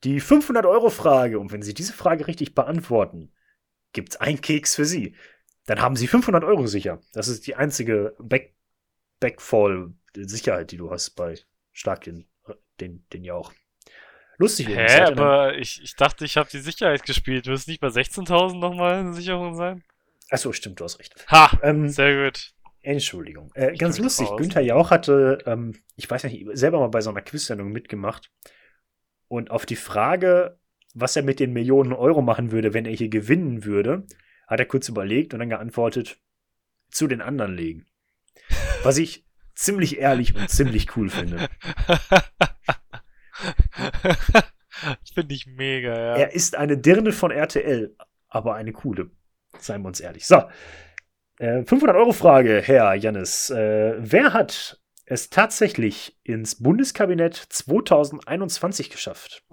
Die 0.04 0.20
500 0.20 0.66
Euro 0.66 0.90
Frage. 0.90 1.40
Und 1.40 1.52
wenn 1.52 1.62
Sie 1.62 1.74
diese 1.74 1.94
Frage 1.94 2.28
richtig 2.28 2.56
beantworten, 2.56 3.32
gibt's 3.94 4.18
einen 4.18 4.42
Keks 4.42 4.76
für 4.76 4.86
Sie. 4.86 5.16
Dann 5.66 5.82
haben 5.82 5.96
Sie 5.96 6.08
500 6.08 6.44
Euro 6.44 6.68
sicher. 6.68 7.02
Das 7.14 7.28
ist 7.28 7.48
die 7.48 7.56
einzige 7.56 8.16
Back 8.20 8.56
Backfall-Sicherheit, 9.20 10.72
die 10.72 10.78
du 10.78 10.92
hast 10.92 11.12
bei 11.12 11.36
Stark 11.74 12.06
den, 12.06 12.26
den, 12.80 13.06
den 13.12 13.26
Jauch. 13.26 13.54
Lustig. 14.38 14.70
Hä, 14.70 14.86
er 14.86 15.08
aber 15.10 15.58
ich, 15.58 15.82
ich 15.84 15.96
dachte, 15.96 16.24
ich 16.24 16.38
habe 16.38 16.50
die 16.50 16.60
Sicherheit 16.60 17.04
gespielt. 17.04 17.46
Müsste 17.46 17.70
nicht 17.70 17.82
bei 17.82 17.90
16.000 17.90 18.58
nochmal 18.58 18.96
eine 18.96 19.14
Sicherung 19.14 19.56
sein? 19.56 19.84
Achso, 20.30 20.54
stimmt, 20.54 20.80
du 20.80 20.86
hast 20.86 21.00
recht. 21.00 21.14
Ha! 21.30 21.60
Ähm, 21.62 21.90
Sehr 21.90 22.26
gut. 22.26 22.54
Entschuldigung. 22.82 23.52
Äh, 23.56 23.76
ganz 23.76 23.98
lustig. 23.98 24.30
Günther 24.38 24.62
Jauch 24.62 24.92
hatte, 24.92 25.40
ähm, 25.46 25.76
ich 25.98 26.10
weiß 26.10 26.24
nicht, 26.24 26.48
selber 26.54 26.80
mal 26.80 26.88
bei 26.88 27.02
so 27.02 27.10
einer 27.10 27.22
Quiz-Sendung 27.22 27.72
mitgemacht. 27.72 28.32
Und 29.30 29.52
auf 29.52 29.66
die 29.66 29.78
Frage, 29.78 30.60
was 30.94 31.16
er 31.16 31.24
mit 31.24 31.40
den 31.40 31.54
Millionen 31.54 31.94
Euro 31.94 32.22
machen 32.22 32.52
würde, 32.52 32.74
wenn 32.74 32.86
er 32.86 32.92
hier 32.92 33.08
gewinnen 33.10 33.64
würde, 33.64 34.06
hat 34.48 34.60
er 34.60 34.66
kurz 34.66 34.90
überlegt 34.90 35.34
und 35.34 35.40
dann 35.40 35.50
geantwortet, 35.50 36.20
zu 36.90 37.08
den 37.08 37.22
anderen 37.22 37.56
legen. 37.56 37.86
Was 38.84 38.98
ich 38.98 39.26
ziemlich 39.54 40.00
ehrlich 40.00 40.36
und 40.36 40.50
ziemlich 40.50 40.98
cool 40.98 41.10
finde. 41.10 41.48
Finde 45.14 45.36
ich 45.36 45.46
mega, 45.46 45.94
ja. 45.94 46.16
Er 46.16 46.34
ist 46.34 46.56
eine 46.56 46.78
Dirne 46.78 47.12
von 47.12 47.32
RTL, 47.32 47.96
aber 48.28 48.56
eine 48.56 48.72
coole. 48.72 49.12
Seien 49.60 49.82
wir 49.82 49.90
uns 49.90 50.00
ehrlich. 50.00 50.26
So. 50.26 50.44
Äh, 51.38 51.60
500-Euro-Frage, 51.60 52.62
Herr 52.62 52.96
Jannis. 52.96 53.50
Äh, 53.50 53.96
wer 54.00 54.34
hat 54.34 54.79
es 55.10 55.30
tatsächlich 55.30 56.18
ins 56.24 56.62
Bundeskabinett 56.62 57.36
2021 57.36 58.90
geschafft? 58.90 59.44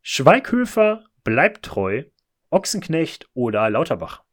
Schweighöfer 0.00 1.04
bleibt 1.22 1.64
treu, 1.64 2.04
Ochsenknecht 2.50 3.28
oder 3.34 3.68
Lauterbach? 3.68 4.24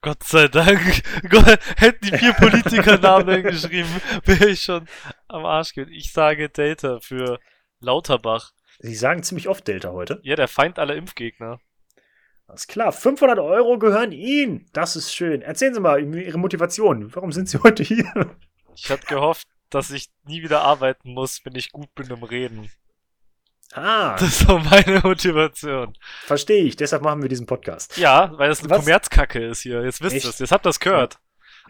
Gott 0.00 0.22
sei 0.22 0.46
Dank. 0.46 0.80
Gott, 1.28 1.58
hätten 1.76 2.06
die 2.06 2.16
vier 2.16 2.32
Politikernamen 2.34 3.42
geschrieben, 3.42 3.88
wäre 4.24 4.48
ich 4.50 4.62
schon 4.62 4.86
am 5.26 5.44
Arsch 5.44 5.74
gewesen. 5.74 5.92
Ich 5.92 6.12
sage 6.12 6.48
Data 6.48 7.00
für 7.00 7.40
Lauterbach. 7.80 8.52
Sie 8.78 8.94
sagen 8.94 9.24
ziemlich 9.24 9.48
oft 9.48 9.66
Delta 9.66 9.90
heute. 9.90 10.20
Ja, 10.22 10.36
der 10.36 10.46
Feind 10.46 10.78
aller 10.78 10.94
Impfgegner. 10.94 11.58
Alles 12.46 12.68
klar, 12.68 12.92
500 12.92 13.40
Euro 13.40 13.78
gehören 13.78 14.12
Ihnen. 14.12 14.66
Das 14.72 14.94
ist 14.94 15.12
schön. 15.12 15.42
Erzählen 15.42 15.74
Sie 15.74 15.80
mal 15.80 16.00
Ihre 16.14 16.38
Motivation. 16.38 17.12
Warum 17.14 17.32
sind 17.32 17.48
Sie 17.48 17.58
heute 17.62 17.82
hier? 17.82 18.36
Ich 18.82 18.90
hatte 18.90 19.06
gehofft, 19.06 19.48
dass 19.70 19.90
ich 19.90 20.08
nie 20.24 20.42
wieder 20.42 20.62
arbeiten 20.62 21.12
muss, 21.12 21.44
wenn 21.44 21.54
ich 21.54 21.72
gut 21.72 21.94
bin 21.94 22.08
im 22.08 22.22
Reden. 22.22 22.70
Ah, 23.72 24.14
Das 24.14 24.28
ist 24.28 24.38
so 24.46 24.58
meine 24.58 25.00
Motivation. 25.00 25.96
verstehe 26.24 26.64
ich. 26.64 26.76
Deshalb 26.76 27.02
machen 27.02 27.20
wir 27.20 27.28
diesen 27.28 27.46
Podcast. 27.46 27.96
Ja, 27.98 28.30
weil 28.38 28.48
das 28.48 28.60
eine 28.60 28.70
Was? 28.70 28.78
Kommerzkacke 28.78 29.44
ist 29.44 29.60
hier. 29.60 29.82
Jetzt 29.84 30.00
wisst 30.00 30.24
ihr 30.24 30.30
es. 30.30 30.38
Jetzt 30.38 30.52
habt 30.52 30.66
ihr 30.66 30.70
es 30.70 30.80
gehört. 30.80 31.18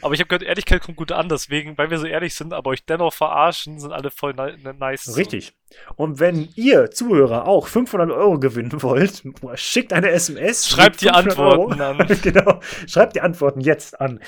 Aber 0.03 0.14
ich 0.14 0.20
habe 0.20 0.28
gehört, 0.28 0.42
Ehrlichkeit 0.42 0.82
kommt 0.82 0.96
gut 0.96 1.12
an, 1.12 1.28
deswegen, 1.28 1.76
weil 1.76 1.90
wir 1.90 1.99
so 1.99 2.07
ehrlich 2.07 2.34
sind, 2.34 2.53
aber 2.53 2.70
euch 2.70 2.84
dennoch 2.84 3.12
verarschen, 3.12 3.80
sind 3.80 3.92
alle 3.92 4.11
voll 4.11 4.34
ni 4.34 4.72
nice. 4.78 5.16
Richtig. 5.16 5.55
Und 5.96 6.20
wenn 6.20 6.49
ihr 6.55 6.90
Zuhörer 6.90 7.46
auch 7.46 7.66
500 7.66 8.11
Euro 8.11 8.38
gewinnen 8.38 8.82
wollt, 8.82 9.22
schickt 9.55 9.92
eine 9.92 10.11
SMS. 10.11 10.68
Schreibt 10.68 11.01
die 11.01 11.07
500 11.07 11.38
Antworten 11.38 11.80
an. 11.80 11.99
genau. 12.22 12.61
Schreibt 12.86 13.16
die 13.16 13.20
Antworten 13.20 13.61
jetzt 13.61 14.01
an. 14.01 14.20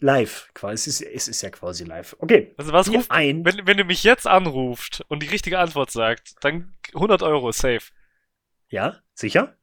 Live. 0.00 0.48
Quasi. 0.54 0.90
Es 0.90 1.00
ist, 1.00 1.02
es 1.02 1.28
ist 1.28 1.42
ja 1.42 1.50
quasi 1.50 1.84
live. 1.84 2.16
Okay. 2.20 2.54
Also 2.56 2.72
was 2.72 2.88
ruft, 2.88 3.10
ein. 3.10 3.44
wenn, 3.44 3.66
wenn 3.66 3.76
du 3.76 3.84
mich 3.84 4.04
jetzt 4.04 4.26
anruft 4.26 5.04
und 5.08 5.22
die 5.22 5.26
richtige 5.28 5.58
Antwort 5.58 5.90
sagt, 5.90 6.36
dann 6.42 6.74
100 6.94 7.22
Euro 7.22 7.50
safe. 7.52 7.90
Ja? 8.68 9.00
Sicher? 9.14 9.57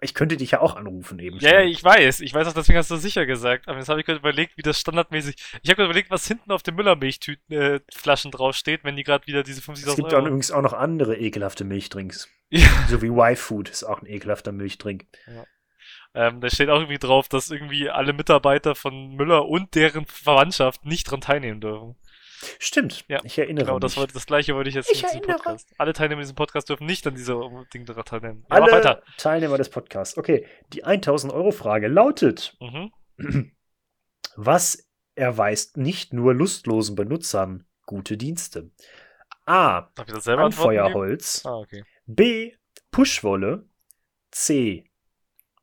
Ich 0.00 0.14
könnte 0.14 0.36
dich 0.36 0.52
ja 0.52 0.60
auch 0.60 0.76
anrufen 0.76 1.18
eben. 1.18 1.38
Ja, 1.38 1.60
ja, 1.60 1.62
ich 1.62 1.82
weiß. 1.82 2.20
Ich 2.20 2.32
weiß 2.32 2.46
auch, 2.46 2.52
deswegen 2.52 2.78
hast 2.78 2.90
du 2.90 2.96
sicher 2.96 3.26
gesagt. 3.26 3.68
Aber 3.68 3.78
jetzt 3.78 3.88
habe 3.88 4.00
ich 4.00 4.06
gerade 4.06 4.20
überlegt, 4.20 4.56
wie 4.56 4.62
das 4.62 4.78
standardmäßig. 4.78 5.34
Ich 5.62 5.70
habe 5.70 5.76
gerade 5.76 5.86
überlegt, 5.86 6.10
was 6.10 6.26
hinten 6.26 6.52
auf 6.52 6.62
den 6.62 6.76
Müllermilchtüten 6.76 7.56
äh, 7.56 7.80
draufsteht, 8.30 8.84
wenn 8.84 8.96
die 8.96 9.04
gerade 9.04 9.26
wieder 9.26 9.42
diese 9.42 9.60
Es 9.60 9.68
50.000 9.68 9.96
gibt 9.96 10.08
auch 10.08 10.12
Euro. 10.18 10.26
übrigens 10.26 10.50
auch 10.50 10.62
noch 10.62 10.72
andere 10.72 11.16
ekelhafte 11.16 11.64
Milchdrinks. 11.64 12.28
Ja. 12.50 12.66
So 12.88 13.02
wie 13.02 13.08
Y-Food 13.08 13.68
ist 13.68 13.84
auch 13.84 14.00
ein 14.00 14.06
ekelhafter 14.06 14.52
Milchdrink. 14.52 15.04
Ähm, 16.14 16.40
da 16.40 16.48
steht 16.48 16.70
auch 16.70 16.78
irgendwie 16.78 16.98
drauf, 16.98 17.28
dass 17.28 17.50
irgendwie 17.50 17.90
alle 17.90 18.14
Mitarbeiter 18.14 18.74
von 18.74 19.16
Müller 19.16 19.46
und 19.46 19.74
deren 19.74 20.06
Verwandtschaft 20.06 20.82
nicht 20.86 21.04
dran 21.10 21.20
teilnehmen 21.20 21.60
dürfen. 21.60 21.96
Stimmt. 22.58 23.04
Ja, 23.08 23.20
Ich 23.24 23.38
erinnere 23.38 23.64
Genau, 23.64 23.74
mich. 23.76 23.82
das, 23.82 23.96
wollte, 23.96 24.14
das 24.14 24.26
gleiche 24.26 24.54
wollte 24.54 24.68
ich 24.68 24.74
jetzt 24.76 24.90
Ich 24.90 25.02
in. 25.02 25.22
Podcast. 25.22 25.72
Alle 25.78 25.92
Teilnehmer 25.92 26.20
in 26.20 26.24
diesem 26.24 26.36
Podcast 26.36 26.68
dürfen 26.68 26.86
nicht 26.86 27.06
an 27.06 27.14
dieser 27.14 27.40
Ding 27.74 27.84
daran 27.84 28.04
teilnehmen. 28.04 28.46
Ja, 28.50 28.56
Alle. 28.62 29.02
Teilnehmer 29.16 29.58
des 29.58 29.68
Podcasts. 29.70 30.16
Okay, 30.16 30.46
die 30.72 30.84
1000 30.84 31.32
Euro 31.32 31.50
Frage 31.50 31.88
lautet: 31.88 32.56
Mhm. 32.60 32.92
Was 34.36 34.88
erweist 35.16 35.76
nicht 35.76 36.12
nur 36.12 36.32
lustlosen 36.34 36.94
Benutzern 36.94 37.66
gute 37.86 38.16
Dienste? 38.16 38.70
A. 39.46 39.90
Das? 39.96 40.28
Anfeuerholz. 40.28 41.42
Ah, 41.44 41.56
okay. 41.56 41.84
B. 42.06 42.52
Pushwolle. 42.92 43.68
C. 44.30 44.84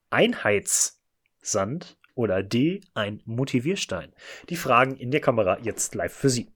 Einheitssand. 0.09 1.97
Oder 2.15 2.43
D. 2.43 2.81
Ein 2.93 3.21
Motivierstein. 3.25 4.13
Die 4.49 4.55
Fragen 4.55 4.95
in 4.95 5.11
der 5.11 5.19
Kamera 5.19 5.59
jetzt 5.59 5.95
live 5.95 6.13
für 6.13 6.29
Sie. 6.29 6.51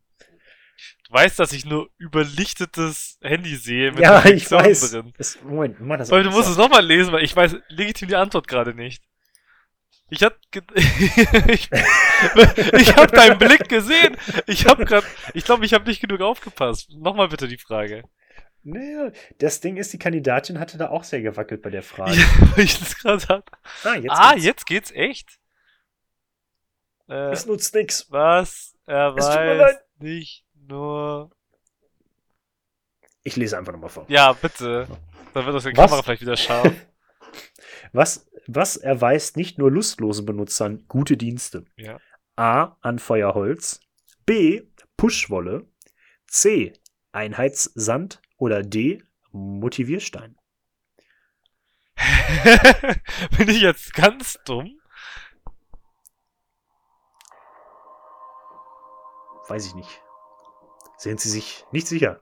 Du 1.10 1.14
weißt, 1.14 1.40
dass 1.40 1.54
ich 1.54 1.66
nur 1.66 1.90
überlichtetes 1.98 3.18
Handy 3.22 3.56
sehe 3.56 3.92
mit 3.92 4.02
ja, 4.02 4.24
ich 4.26 4.50
weiß. 4.52 4.92
drin. 4.92 5.14
Es, 5.18 5.42
Moment, 5.42 5.80
mach 5.82 5.98
das 5.98 6.12
Aber 6.12 6.22
du 6.22 6.30
musst 6.30 6.50
es 6.50 6.58
nochmal 6.58 6.86
lesen, 6.86 7.12
weil 7.12 7.24
ich 7.24 7.36
weiß 7.36 7.56
legitim 7.70 8.10
die 8.10 8.16
Antwort 8.16 8.48
gerade 8.48 8.76
nicht. 8.76 9.04
Ich 10.12 10.24
hab, 10.24 10.38
ich, 10.76 11.70
ich 11.72 12.96
hab 12.96 13.12
deinen 13.12 13.38
Blick 13.40 13.70
gesehen. 13.70 14.18
Ich 14.46 14.66
hab 14.66 14.80
grad, 14.86 15.04
ich 15.34 15.46
glaube, 15.46 15.66
ich 15.66 15.74
habe 15.74 15.88
nicht 15.88 16.02
genug 16.02 16.22
aufgepasst. 16.22 16.90
Nochmal 16.92 17.30
bitte 17.30 17.48
die 17.48 17.58
Frage. 17.58 18.04
Naja, 18.64 19.12
das 19.40 19.62
Ding 19.62 19.78
ist, 19.78 19.94
die 19.94 20.00
Kandidatin 20.00 20.60
hatte 20.60 20.78
da 20.78 20.90
auch 20.90 21.04
sehr 21.04 21.22
gewackelt 21.22 21.62
bei 21.62 21.70
der 21.70 21.84
Frage. 21.84 22.14
Ja, 22.14 22.26
weil 22.56 22.66
ich 22.66 22.78
das 22.78 22.98
gerade 22.98 23.26
hab. 23.28 23.52
Ah, 23.84 23.96
jetzt 23.96 24.12
ah, 24.12 24.34
geht's. 24.34 24.46
jetzt 24.46 24.66
geht's 24.66 24.92
echt? 24.92 25.40
Äh, 27.08 27.32
Es 27.32 27.46
nutzt 27.46 27.74
nix. 27.74 28.12
was? 28.12 28.76
Er 28.86 29.16
Es 29.18 29.26
weiß 29.26 29.78
nicht 30.00 30.46
nur. 30.70 31.32
Ich 33.24 33.36
lese 33.36 33.58
einfach 33.58 33.74
nochmal 33.74 33.90
vor. 33.90 34.06
Ja, 34.08 34.32
bitte. 34.34 34.88
Dann 35.34 35.46
wird 35.46 35.56
das 35.56 35.64
die 35.64 35.76
Was? 35.76 35.90
Kamera 35.90 36.04
vielleicht 36.04 36.22
wieder 36.22 36.38
scharf. 36.38 36.72
Was, 37.92 38.30
was 38.48 38.78
erweist 38.78 39.36
nicht 39.36 39.58
nur 39.58 39.72
lustlosen 39.72 40.26
Benutzern 40.26 40.86
gute 40.88 41.18
Dienste? 41.18 41.66
Ja. 41.76 42.00
A. 42.36 42.78
Anfeuerholz. 42.82 43.80
B. 44.28 44.68
Pushwolle. 44.96 45.68
C. 46.28 46.74
Einheitssand. 47.12 48.22
Oder 48.38 48.62
D. 48.62 49.04
Motivierstein. 49.32 50.38
Bin 53.38 53.50
ich 53.50 53.62
jetzt 53.62 53.94
ganz 53.94 54.38
dumm? 54.46 54.80
Weiß 59.48 59.66
ich 59.66 59.74
nicht. 59.74 60.02
Sind 61.00 61.22
Sie 61.22 61.30
sich 61.30 61.64
nicht 61.72 61.88
sicher? 61.88 62.22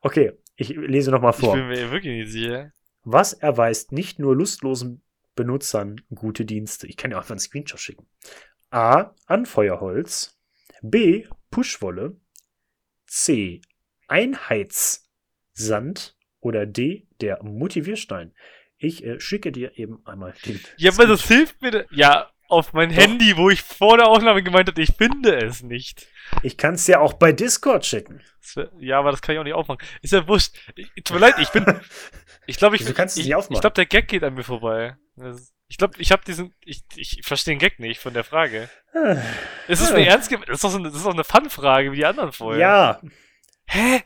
Okay, 0.00 0.32
ich 0.56 0.70
lese 0.70 1.10
nochmal 1.10 1.34
Ich 1.34 1.40
vor. 1.40 1.54
bin 1.54 1.68
mir 1.68 1.90
wirklich 1.90 2.22
nicht 2.24 2.32
sicher. 2.32 2.72
Was 3.02 3.34
erweist 3.34 3.92
nicht 3.92 4.18
nur 4.18 4.34
lustlosen 4.34 5.02
Benutzern 5.34 6.00
gute 6.14 6.46
Dienste? 6.46 6.86
Ich 6.86 6.96
kann 6.96 7.10
ja 7.10 7.18
auch 7.18 7.20
einfach 7.20 7.32
einen 7.32 7.40
Screenshot 7.40 7.78
schicken. 7.78 8.08
A. 8.70 9.14
Anfeuerholz. 9.26 10.38
B. 10.80 11.26
Pushwolle. 11.50 12.18
C. 13.06 13.60
Einheitssand. 14.08 16.16
Oder 16.40 16.64
D. 16.66 17.06
Der 17.20 17.42
Motivierstein. 17.42 18.32
Ich 18.78 19.04
äh, 19.04 19.20
schicke 19.20 19.52
dir 19.52 19.78
eben 19.78 20.04
einmal 20.06 20.34
den. 20.46 20.60
Ja, 20.76 20.92
aber 20.92 21.06
das 21.06 21.26
hilft 21.26 21.60
mir. 21.62 21.86
Ja, 21.90 22.30
auf 22.54 22.72
mein 22.72 22.90
Doch. 22.90 22.96
Handy, 22.96 23.36
wo 23.36 23.50
ich 23.50 23.62
vor 23.62 23.96
der 23.96 24.06
Aufnahme 24.06 24.42
gemeint 24.42 24.68
hatte, 24.68 24.80
ich 24.80 24.94
finde 24.96 25.36
es 25.36 25.62
nicht. 25.62 26.06
Ich 26.42 26.56
kann 26.56 26.74
es 26.74 26.86
ja 26.86 27.00
auch 27.00 27.14
bei 27.14 27.32
Discord 27.32 27.84
schicken. 27.84 28.22
Ja, 28.78 28.98
aber 28.98 29.10
das 29.10 29.22
kann 29.22 29.34
ich 29.34 29.38
auch 29.38 29.44
nicht 29.44 29.54
aufmachen. 29.54 29.84
Ist 30.02 30.12
ja 30.12 30.26
wurscht. 30.28 30.54
Ich, 30.74 30.90
tut 31.04 31.14
mir 31.14 31.20
leid, 31.20 31.34
ich 31.38 31.50
bin. 31.50 31.64
Ich 32.46 32.58
glaube, 32.58 32.76
ich. 32.76 32.82
Wieso 32.82 32.92
kannst 32.92 33.16
du 33.16 33.20
es 33.20 33.24
ich, 33.24 33.30
nicht 33.30 33.36
aufmachen? 33.36 33.54
Ich 33.54 33.60
glaube, 33.62 33.72
der 33.72 33.86
Gag 33.86 34.06
geht 34.06 34.22
an 34.22 34.34
mir 34.34 34.42
vorbei. 34.42 34.98
Ich 35.66 35.78
glaube, 35.78 35.94
ich 35.96 36.12
habe 36.12 36.22
diesen. 36.26 36.52
Ich, 36.62 36.82
ich 36.94 37.20
verstehe 37.22 37.54
den 37.54 37.58
Gag 37.58 37.78
nicht 37.78 38.00
von 38.00 38.12
der 38.12 38.22
Frage. 38.22 38.68
Ist 39.66 39.80
es 39.80 39.90
eine 39.90 40.06
ernst? 40.06 40.30
Das 40.30 40.40
ist 40.48 40.64
doch 40.64 40.70
so 40.70 40.76
eine, 40.76 40.90
eine 40.90 41.24
Fun-Frage 41.24 41.90
wie 41.92 41.96
die 41.96 42.04
anderen 42.04 42.32
vorher. 42.32 42.60
Ja. 42.60 43.00
Hä? 43.64 44.02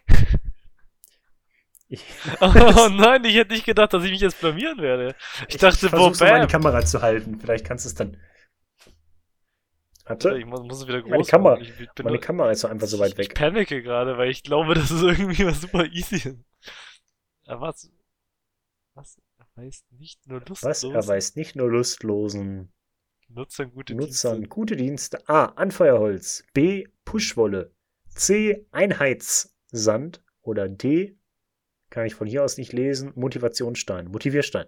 Ich, 1.88 2.04
Oh 2.40 2.48
nein, 2.90 3.24
ich 3.24 3.34
hätte 3.34 3.52
nicht 3.52 3.64
gedacht, 3.64 3.92
dass 3.92 4.04
ich 4.04 4.10
mich 4.10 4.20
jetzt 4.20 4.40
blamieren 4.40 4.78
werde. 4.78 5.14
Ich, 5.48 5.56
dachte, 5.56 5.86
ich 5.86 5.92
noch 5.92 5.98
mal 5.98 6.12
in 6.12 6.18
bam. 6.18 6.40
die 6.42 6.52
Kamera 6.52 6.84
zu 6.84 7.02
halten. 7.02 7.40
Vielleicht 7.40 7.66
kannst 7.66 7.84
du 7.84 7.88
es 7.88 7.94
dann. 7.94 8.16
Warte. 10.08 10.38
Ich 10.38 10.46
muss, 10.46 10.62
muss 10.62 10.80
es 10.82 10.88
wieder 10.88 11.02
groß 11.02 11.10
Meine 11.10 11.22
Kamera- 11.24 11.50
machen. 11.58 11.62
Ich, 11.62 11.76
bin 11.76 11.88
Meine 12.04 12.16
nur- 12.16 12.20
Kamera 12.20 12.50
ist 12.50 12.60
so 12.60 12.68
einfach 12.68 12.86
so 12.86 12.98
weit 12.98 13.12
Ich 13.12 13.18
weg. 13.18 13.34
panike 13.34 13.82
gerade, 13.82 14.16
weil 14.18 14.30
ich 14.30 14.42
glaube, 14.42 14.74
das 14.74 14.90
ist 14.90 15.02
irgendwie 15.02 15.44
was 15.46 15.60
super 15.60 15.84
easy. 15.86 16.38
Aber 17.46 17.60
was? 17.68 17.90
Was 18.94 19.20
erweist 19.38 19.84
nicht 19.92 20.26
nur 20.26 20.40
Was 20.40 20.48
lustlosen 20.82 20.94
erweist 20.94 21.36
nicht 21.36 21.56
nur 21.56 21.70
lustlosen 21.70 22.72
Nutzern 23.28 23.70
gute 23.72 23.94
Nutzern 23.94 24.36
Dienste? 24.36 24.48
gute 24.48 24.76
Dienste? 24.76 25.28
A. 25.28 25.44
Anfeuerholz. 25.46 26.44
B. 26.54 26.86
Pushwolle. 27.04 27.72
C. 28.08 28.66
Einheitssand. 28.72 30.22
Oder 30.40 30.68
D. 30.68 31.16
Kann 31.90 32.06
ich 32.06 32.14
von 32.14 32.26
hier 32.26 32.42
aus 32.42 32.56
nicht 32.56 32.72
lesen. 32.72 33.12
Motivationsstein. 33.16 34.08
Motivierstein. 34.08 34.66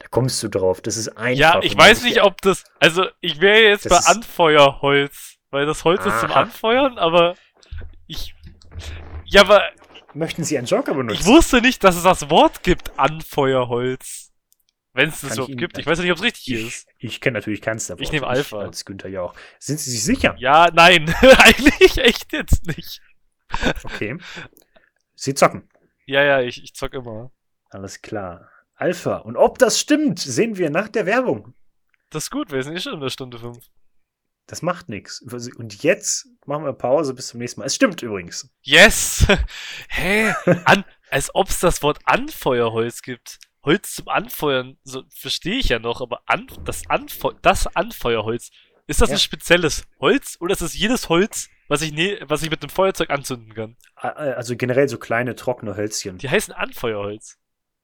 Da 0.00 0.06
kommst 0.08 0.42
du 0.42 0.48
drauf. 0.48 0.80
Das 0.80 0.96
ist 0.96 1.08
einfach. 1.16 1.38
Ja, 1.38 1.60
ich 1.62 1.76
weiß 1.76 2.02
nicht, 2.04 2.22
ob 2.22 2.40
das. 2.42 2.64
Also, 2.80 3.06
ich 3.20 3.40
wäre 3.40 3.62
jetzt 3.68 3.84
Das 3.86 3.92
bei 3.92 3.98
ist- 3.98 4.08
Anfeuerholz. 4.08 5.36
Weil 5.50 5.64
das 5.66 5.82
Holz 5.84 6.04
ist 6.04 6.20
zum 6.20 6.30
Aha. 6.30 6.42
Anfeuern, 6.42 6.98
aber. 6.98 7.34
Ich. 8.06 8.34
Ja, 9.24 9.40
aber 9.42 9.62
Möchten 10.14 10.42
Sie 10.44 10.56
einen 10.58 10.66
Joker 10.66 10.94
benutzen? 10.94 11.20
ich 11.20 11.26
wusste 11.26 11.60
nicht, 11.60 11.82
dass 11.84 11.96
es 11.96 12.02
das 12.02 12.30
Wort 12.30 12.62
gibt, 12.62 12.98
Anfeuerholz. 12.98 14.32
Wenn 14.94 15.10
es 15.10 15.20
das 15.20 15.32
überhaupt 15.34 15.50
Ihnen- 15.50 15.58
gibt. 15.58 15.78
Ich 15.78 15.86
weiß 15.86 15.98
ja 15.98 16.02
nicht, 16.04 16.12
ob 16.12 16.18
es 16.18 16.24
richtig 16.24 16.48
Ich, 16.48 16.66
ist. 16.66 16.88
ich 16.98 17.20
kenne 17.20 17.38
natürlich 17.38 17.60
keins 17.62 17.86
davon. 17.86 18.02
Ich 18.02 18.10
nehme 18.10 18.26
Alpha. 18.26 18.58
Als 18.60 18.84
Günther 18.84 19.08
Jauch. 19.10 19.34
Sind 19.58 19.78
Sie 19.80 19.90
sich 19.90 20.02
sicher? 20.02 20.34
Ja, 20.38 20.70
nein. 20.72 21.14
Eigentlich 21.38 21.98
echt 21.98 22.32
jetzt 22.32 22.66
nicht. 22.66 23.00
Okay. 23.84 24.18
Sie 25.14 25.34
zocken. 25.34 25.68
Ja, 26.06 26.22
ja, 26.22 26.40
ich, 26.40 26.62
ich 26.62 26.74
zock 26.74 26.94
immer. 26.94 27.30
Alles 27.70 28.00
klar. 28.02 28.48
Alpha. 28.78 29.16
Und 29.18 29.36
ob 29.36 29.58
das 29.58 29.78
stimmt, 29.78 30.18
sehen 30.18 30.56
wir 30.56 30.70
nach 30.70 30.88
der 30.88 31.04
Werbung. 31.06 31.54
Das 32.10 32.24
ist 32.24 32.30
gut, 32.30 32.50
wir 32.52 32.62
sind 32.62 32.74
eh 32.76 32.80
schon 32.80 32.94
in 32.94 33.00
der 33.00 33.10
Stunde 33.10 33.38
fünf. 33.38 33.58
Das 34.46 34.62
macht 34.62 34.88
nichts. 34.88 35.20
Und 35.20 35.82
jetzt 35.82 36.26
machen 36.46 36.64
wir 36.64 36.72
Pause 36.72 37.12
bis 37.12 37.28
zum 37.28 37.40
nächsten 37.40 37.60
Mal. 37.60 37.66
Es 37.66 37.74
stimmt 37.74 38.00
übrigens. 38.02 38.48
Yes! 38.62 39.26
Hä? 39.90 40.32
An, 40.64 40.84
als 41.10 41.34
ob 41.34 41.48
es 41.48 41.60
das 41.60 41.82
Wort 41.82 41.98
Anfeuerholz 42.04 43.02
gibt. 43.02 43.38
Holz 43.64 43.96
zum 43.96 44.08
Anfeuern, 44.08 44.78
so 44.84 45.02
verstehe 45.10 45.58
ich 45.58 45.68
ja 45.68 45.78
noch, 45.78 46.00
aber 46.00 46.22
an, 46.26 46.46
das, 46.64 46.88
Anfeu 46.88 47.32
das 47.42 47.66
Anfeuerholz, 47.76 48.50
ist 48.86 49.02
das 49.02 49.10
Ja. 49.10 49.16
ein 49.16 49.20
spezielles 49.20 49.84
Holz 50.00 50.38
oder 50.40 50.52
ist 50.52 50.62
das 50.62 50.72
jedes 50.74 51.10
Holz, 51.10 51.48
was 51.66 51.82
ich, 51.82 51.92
ne 51.92 52.18
was 52.26 52.42
ich 52.42 52.48
mit 52.50 52.62
einem 52.62 52.70
Feuerzeug 52.70 53.10
anzünden 53.10 53.52
kann? 53.52 53.76
A- 53.96 54.08
Also 54.08 54.56
generell 54.56 54.88
so 54.88 54.96
kleine, 54.96 55.34
trockene 55.34 55.76
Hölzchen. 55.76 56.16
Die 56.16 56.30
heißen 56.30 56.54
Anfeuerholz. 56.54 57.36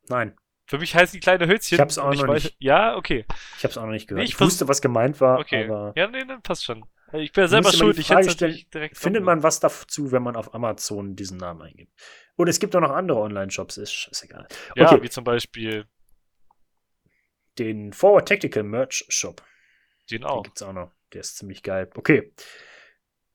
Nein, 0.09 0.35
Für 0.67 0.79
mich 0.79 0.95
heißen 0.95 1.13
die 1.15 1.21
kleine 1.21 1.47
Hölzchen. 1.47 1.77
Ich 1.77 1.81
hab's 1.81 1.99
auch 1.99 2.15
noch 2.15 2.27
nicht. 2.27 2.57
Ja, 2.59 2.97
okay. 2.97 3.27
ich 3.59 3.65
habe 3.65 3.71
es 3.73 3.79
auch 3.79 3.85
noch 3.85 3.91
nicht 3.93 4.07
gehört. 4.09 4.21
Nee, 4.21 4.25
ich 4.25 4.35
ich 4.35 4.41
wusste, 4.41 4.67
was 4.67 4.81
gemeint 4.81 5.21
war, 5.21 5.39
Okay. 5.41 5.65
aber 5.65 5.93
Ja, 5.97 6.07
nee, 6.09 6.25
dann 6.25 6.41
passt 6.43 6.65
schon. 6.65 6.85
Ich 7.13 7.33
bin 7.33 7.43
ja 7.45 7.49
selber 7.49 7.71
schuld. 7.71 7.99
Ich 7.99 8.11
hätte 8.11 8.31
stellen, 8.31 8.59
direkt 8.73 8.97
findet 8.99 9.23
man 9.23 9.43
was 9.43 9.61
dazu, 9.61 10.11
wenn 10.11 10.23
man 10.23 10.37
auf 10.37 10.55
Amazon 10.55 11.15
diesen 11.15 11.37
Namen 11.37 11.63
eingibt. 11.63 11.93
Und 12.37 12.49
es 12.49 12.59
gibt 12.59 12.75
auch 12.75 12.81
noch 12.81 12.91
andere 12.91 13.21
Online-Shops, 13.21 13.77
ist 13.77 13.93
scheißegal. 13.93 14.49
Ja, 14.75 14.91
okay. 14.91 15.03
wie 15.03 15.11
zum 15.11 15.23
Beispiel 15.23 15.87
Den 17.59 17.93
Forward 17.93 18.27
Tactical 18.27 18.65
Merch 18.65 19.05
Shop. 19.09 19.43
den 20.11 20.23
Den 20.23 20.25
auch. 20.25 20.43
gibt's 20.43 20.63
auch 20.63 20.73
noch. 20.73 20.91
Der 21.13 21.21
ist 21.21 21.37
ziemlich 21.37 21.63
geil. 21.63 21.89
Okay. 21.95 22.33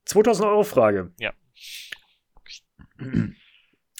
2000 0.04 0.46
Euro 0.48 0.64
Frage. 0.64 1.14
Ja. 1.18 1.32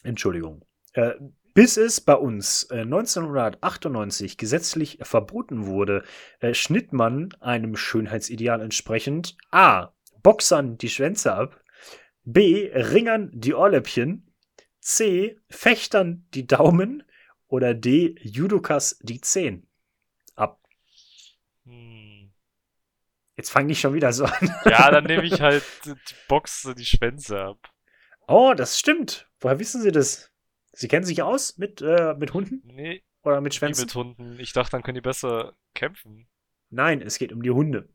Entschuldigung. 0.02 0.64
Äh, 0.92 1.12
bis 1.60 1.76
es 1.76 2.00
bei 2.00 2.14
uns 2.14 2.62
äh, 2.70 2.80
1998 2.80 4.38
gesetzlich 4.38 4.98
verboten 5.02 5.66
wurde, 5.66 6.04
äh, 6.38 6.54
schnitt 6.54 6.94
man 6.94 7.34
einem 7.40 7.76
Schönheitsideal 7.76 8.62
entsprechend 8.62 9.36
A. 9.50 9.92
Boxern 10.22 10.78
die 10.78 10.88
Schwänze 10.88 11.34
ab, 11.34 11.62
B. 12.24 12.70
Ringern 12.72 13.30
die 13.34 13.52
Ohrläppchen, 13.52 14.32
C. 14.78 15.38
Fechtern 15.50 16.26
die 16.32 16.46
Daumen 16.46 17.02
oder 17.46 17.74
D. 17.74 18.14
Judokas 18.22 18.98
die 19.02 19.20
Zehen 19.20 19.68
ab. 20.36 20.62
Hm. 21.66 22.32
Jetzt 23.36 23.50
fang 23.50 23.66
nicht 23.66 23.80
schon 23.80 23.92
wieder 23.92 24.14
so 24.14 24.24
an. 24.24 24.54
Ja, 24.64 24.90
dann 24.90 25.04
nehme 25.04 25.26
ich 25.26 25.38
halt 25.42 25.64
die 25.84 25.92
Box, 26.26 26.66
die 26.78 26.86
Schwänze 26.86 27.38
ab. 27.38 27.58
Oh, 28.26 28.54
das 28.56 28.78
stimmt. 28.78 29.28
Woher 29.40 29.58
wissen 29.58 29.82
Sie 29.82 29.92
das? 29.92 30.29
Sie 30.72 30.88
kennen 30.88 31.04
sich 31.04 31.22
aus 31.22 31.58
mit, 31.58 31.82
äh, 31.82 32.14
mit 32.14 32.32
Hunden 32.32 32.62
Nee, 32.64 33.02
oder 33.22 33.40
mit 33.40 33.54
Schwänzen? 33.54 33.82
mit 33.84 33.94
Hunden. 33.94 34.38
Ich 34.40 34.52
dachte, 34.52 34.72
dann 34.72 34.82
können 34.82 34.94
die 34.96 35.00
besser 35.00 35.54
kämpfen. 35.74 36.28
Nein, 36.70 37.02
es 37.02 37.18
geht 37.18 37.32
um 37.32 37.42
die 37.42 37.50
Hunde. 37.50 37.88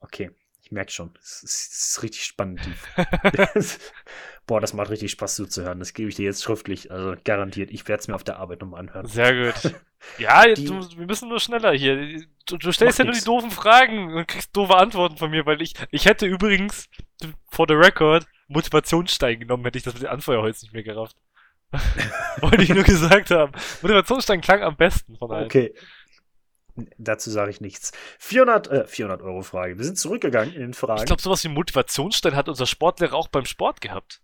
Okay, 0.00 0.30
ich 0.62 0.70
merke 0.70 0.92
schon. 0.92 1.14
Es 1.20 1.42
ist, 1.42 1.72
es 1.72 1.86
ist 1.90 2.02
richtig 2.02 2.24
spannend. 2.24 2.60
Boah, 4.46 4.60
das 4.60 4.74
macht 4.74 4.90
richtig 4.90 5.10
Spaß 5.12 5.36
zuzuhören. 5.36 5.78
Das 5.78 5.94
gebe 5.94 6.10
ich 6.10 6.16
dir 6.16 6.26
jetzt 6.26 6.42
schriftlich. 6.42 6.90
Also 6.90 7.14
garantiert. 7.24 7.70
Ich 7.70 7.88
werde 7.88 8.00
es 8.02 8.08
mir 8.08 8.14
auf 8.14 8.24
der 8.24 8.36
Arbeit 8.36 8.60
nochmal 8.60 8.80
anhören. 8.80 9.06
Sehr 9.06 9.52
gut. 9.52 9.74
Ja, 10.18 10.44
Die- 10.52 10.66
du, 10.66 10.80
wir 10.98 11.06
müssen 11.06 11.30
nur 11.30 11.40
schneller 11.40 11.72
hier. 11.72 12.26
Du, 12.44 12.58
du 12.58 12.72
stellst 12.72 12.98
ja 12.98 13.06
nur 13.06 13.12
nix. 13.14 13.24
die 13.24 13.26
doofen 13.30 13.50
Fragen 13.50 14.12
und 14.12 14.28
kriegst 14.28 14.54
doofe 14.54 14.74
Antworten 14.76 15.16
von 15.16 15.30
mir, 15.30 15.46
weil 15.46 15.62
ich, 15.62 15.72
ich 15.90 16.04
hätte 16.04 16.26
übrigens, 16.26 16.90
for 17.48 17.64
the 17.66 17.72
record, 17.72 18.26
Motivationsstein 18.48 19.40
genommen, 19.40 19.64
hätte 19.64 19.78
ich 19.78 19.84
das 19.84 19.94
mit 19.94 20.02
den 20.02 20.10
Anfeuerholz 20.10 20.62
nicht 20.62 20.72
mehr 20.72 20.82
gerafft. 20.82 21.16
Wollte 22.40 22.62
ich 22.62 22.68
nur 22.68 22.84
gesagt 22.84 23.30
haben. 23.30 23.52
Motivationsstein 23.82 24.40
klang 24.40 24.62
am 24.62 24.76
besten 24.76 25.16
von 25.16 25.30
allen. 25.30 25.46
Okay. 25.46 25.74
Dazu 26.98 27.30
sage 27.30 27.50
ich 27.50 27.60
nichts. 27.60 27.92
400, 28.18 28.66
äh, 28.68 28.86
400 28.86 29.22
Euro 29.22 29.42
Frage. 29.42 29.78
Wir 29.78 29.84
sind 29.84 29.96
zurückgegangen 29.96 30.54
in 30.54 30.60
den 30.60 30.74
Fragen. 30.74 31.00
Ich 31.00 31.06
glaube, 31.06 31.22
sowas 31.22 31.44
wie 31.44 31.48
Motivationsstein 31.48 32.34
hat 32.34 32.48
unser 32.48 32.66
Sportlehrer 32.66 33.14
auch 33.14 33.28
beim 33.28 33.44
Sport 33.44 33.80
gehabt. 33.80 34.20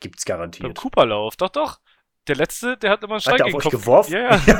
Gibt's 0.00 0.24
Beim 0.24 0.36
garantiert. 0.36 0.76
Cooperlauf. 0.76 1.36
Doch, 1.36 1.48
doch. 1.48 1.80
Der 2.28 2.36
letzte, 2.36 2.76
der 2.76 2.90
hat 2.90 3.02
immer 3.04 3.14
einen 3.14 3.20
Stein 3.20 3.34
Hat 3.34 3.44
gegen 3.46 3.58
den 3.58 3.62
Kopf. 3.62 3.72
geworfen? 3.72 4.12
Ja, 4.14 4.36
ja. 4.36 4.54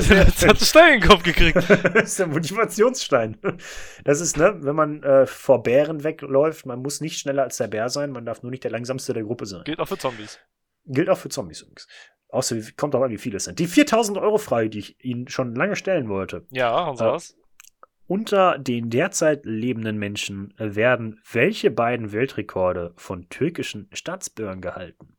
Der 0.00 0.24
letzte 0.24 0.48
hat 0.48 0.56
einen 0.56 0.64
Stein 0.64 0.94
in 0.94 1.00
den 1.00 1.08
Kopf 1.08 1.22
gekriegt. 1.22 1.56
das 1.94 2.02
ist 2.10 2.18
der 2.18 2.26
Motivationsstein. 2.26 3.38
Das 4.04 4.20
ist, 4.20 4.36
ne, 4.36 4.56
wenn 4.60 4.74
man 4.76 5.02
äh, 5.02 5.26
vor 5.26 5.62
Bären 5.62 6.04
wegläuft, 6.04 6.66
man 6.66 6.80
muss 6.80 7.00
nicht 7.00 7.18
schneller 7.18 7.44
als 7.44 7.56
der 7.58 7.68
Bär 7.68 7.88
sein, 7.88 8.10
man 8.10 8.26
darf 8.26 8.42
nur 8.42 8.50
nicht 8.50 8.64
der 8.64 8.70
langsamste 8.70 9.12
der 9.12 9.22
Gruppe 9.22 9.46
sein. 9.46 9.62
Gilt 9.64 9.80
auch 9.80 9.88
für 9.88 9.98
Zombies. 9.98 10.38
Gilt 10.86 11.08
auch 11.08 11.18
für 11.18 11.28
Zombies 11.28 11.60
übrigens. 11.62 11.86
Außer 12.30 12.56
kommt 12.76 12.94
auch 12.94 13.02
an, 13.02 13.10
wie 13.10 13.18
viele 13.18 13.36
es 13.38 13.44
sind. 13.44 13.58
Die 13.58 13.66
4000 13.66 14.18
Euro 14.18 14.38
Frage, 14.38 14.68
die 14.70 14.80
ich 14.80 15.02
Ihnen 15.04 15.28
schon 15.28 15.54
lange 15.54 15.76
stellen 15.76 16.08
wollte. 16.08 16.46
Ja, 16.50 16.88
und 16.88 17.00
Ja. 17.00 17.12
was? 17.12 17.36
Unter 18.06 18.58
den 18.58 18.88
derzeit 18.88 19.44
lebenden 19.44 19.98
Menschen 19.98 20.54
werden 20.56 21.20
welche 21.30 21.70
beiden 21.70 22.10
Weltrekorde 22.12 22.94
von 22.96 23.28
türkischen 23.28 23.88
Staatsbürgern 23.92 24.62
gehalten? 24.62 25.17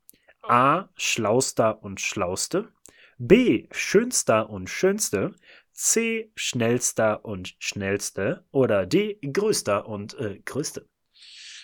A. 0.50 0.90
Schlauster 0.96 1.82
und 1.84 2.02
Schlauste. 2.02 2.72
B. 3.18 3.68
Schönster 3.72 4.50
und 4.50 4.70
Schönste. 4.70 5.36
C. 5.74 6.32
Schnellster 6.36 7.24
und 7.24 7.56
Schnellste. 7.60 8.46
Oder 8.52 8.86
D. 8.86 9.20
Größter 9.22 9.88
und 9.88 10.14
äh, 10.20 10.40
Größte. 10.46 10.88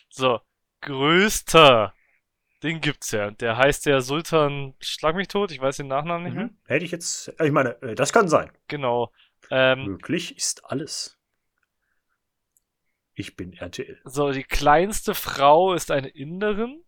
So, 0.10 0.40
größter. 0.82 1.94
Den 2.64 2.80
gibt's 2.82 3.12
ja. 3.12 3.32
Der 3.32 3.58
heißt 3.58 3.86
ja 3.86 4.00
Sultan 4.02 4.74
Schlag 4.80 5.16
mich 5.16 5.28
tot. 5.28 5.52
Ich 5.52 5.60
weiß 5.60 5.78
den 5.78 5.88
Nachnamen 5.88 6.24
nicht 6.24 6.36
mehr. 6.36 6.46
Mhm. 6.46 6.58
Hätte 6.66 6.86
ich 6.86 6.92
jetzt. 6.92 7.28
äh, 7.40 7.48
Ich 7.48 7.52
meine, 7.52 7.82
äh, 7.82 7.96
das 7.96 8.14
kann 8.14 8.28
sein. 8.30 8.52
Genau. 8.68 9.12
Ähm, 9.52 9.86
Möglich 9.86 10.38
ist 10.38 10.64
alles. 10.66 11.18
Ich 13.14 13.36
bin 13.36 13.54
RTL. 13.54 14.00
so, 14.06 14.32
die 14.32 14.44
kleinste 14.44 15.14
Frau 15.16 15.74
ist 15.74 15.92
eine 15.92 16.10
Inderin. 16.10 16.84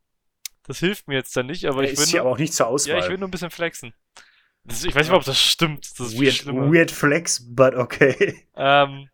Das 0.68 0.80
hilft 0.80 1.08
mir 1.08 1.16
jetzt 1.16 1.36
dann 1.36 1.46
nicht, 1.48 1.66
aber 1.66 1.84
Er 1.84 1.86
ich 1.86 1.94
ist 1.94 2.00
will, 2.00 2.06
hier 2.08 2.24
nur, 2.24 2.32
auch 2.32 2.38
nicht 2.38 2.54
zur 2.54 2.68
Auswahl. 2.68 2.98
ja, 2.98 3.04
ich 3.04 3.10
will 3.10 3.18
nur 3.18 3.28
ein 3.28 3.32
bisschen 3.32 3.50
flexen. 3.50 3.94
Das, 4.66 4.84
ich 4.84 4.94
weiß 4.94 5.08
nicht, 5.08 5.16
ob 5.16 5.24
das 5.24 5.40
stimmt. 5.40 5.90
Das 5.98 6.08
ist 6.14 6.22
weird, 6.22 6.46
weird 6.46 6.92
Flex, 6.92 7.42
but 7.48 7.76
okay. 7.76 8.46
Ähm, 8.56 9.10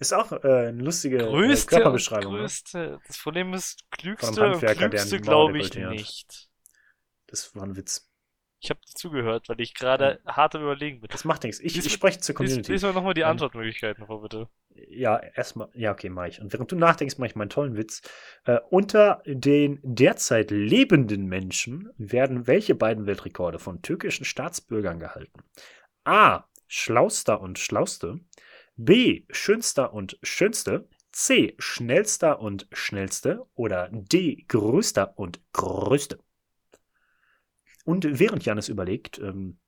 Ist 0.00 0.12
auch 0.12 0.32
äh, 0.32 0.68
eine 0.68 0.82
lustige 0.82 1.18
äh, 1.18 1.26
größte, 1.26 1.76
Körperbeschreibung. 1.76 2.32
Ne? 2.32 2.38
größte. 2.40 2.98
Das 3.06 3.18
Problem 3.18 3.54
ist, 3.54 3.84
klügste 3.92 4.58
klügste 4.74 5.20
glaube 5.20 5.58
ich 5.58 5.74
nicht. 5.74 6.48
Das 7.28 7.54
war 7.54 7.62
ein 7.62 7.76
Witz. 7.76 8.09
Ich 8.62 8.68
habe 8.68 8.80
zugehört, 8.84 9.48
weil 9.48 9.60
ich 9.60 9.72
gerade 9.74 10.20
hart 10.26 10.54
am 10.54 10.62
Überlegen 10.62 11.00
bin. 11.00 11.08
Das 11.10 11.24
macht 11.24 11.44
nichts. 11.44 11.60
Ich, 11.60 11.74
Lies- 11.74 11.86
ich 11.86 11.92
spreche 11.92 12.20
zur 12.20 12.34
Lies, 12.34 12.36
Community. 12.36 12.72
lies 12.72 12.82
mal 12.82 12.92
nochmal 12.92 13.14
die 13.14 13.22
Ähm, 13.22 13.28
Antwortmöglichkeiten 13.28 14.06
vor, 14.06 14.20
bitte. 14.20 14.48
Ja, 14.74 15.16
erstmal. 15.18 15.68
Ja, 15.74 15.92
okay, 15.92 16.10
mach 16.10 16.26
ich. 16.26 16.40
Und 16.40 16.52
während 16.52 16.70
du 16.70 16.76
nachdenkst, 16.76 17.16
mache 17.18 17.28
ich 17.28 17.36
meinen 17.36 17.48
tollen 17.48 17.76
Witz. 17.76 18.02
Äh, 18.44 18.58
unter 18.68 19.22
den 19.26 19.80
derzeit 19.82 20.50
lebenden 20.50 21.24
Menschen 21.26 21.90
werden 21.96 22.46
welche 22.46 22.74
beiden 22.74 23.06
Weltrekorde 23.06 23.58
von 23.58 23.80
türkischen 23.80 24.24
Staatsbürgern 24.26 25.00
gehalten? 25.00 25.40
A. 26.04 26.44
Schlauster 26.68 27.40
und 27.40 27.58
Schlauste. 27.58 28.20
B. 28.76 29.24
Schönster 29.30 29.92
und 29.94 30.18
Schönste. 30.22 30.86
C. 31.12 31.54
Schnellster 31.58 32.40
und 32.40 32.68
Schnellste. 32.72 33.46
Oder 33.54 33.88
D. 33.90 34.44
Größter 34.48 35.18
und 35.18 35.40
Größte. 35.52 36.18
Und 37.84 38.06
während 38.18 38.44
Janis 38.44 38.68
überlegt, 38.68 39.18
ähm, 39.18 39.58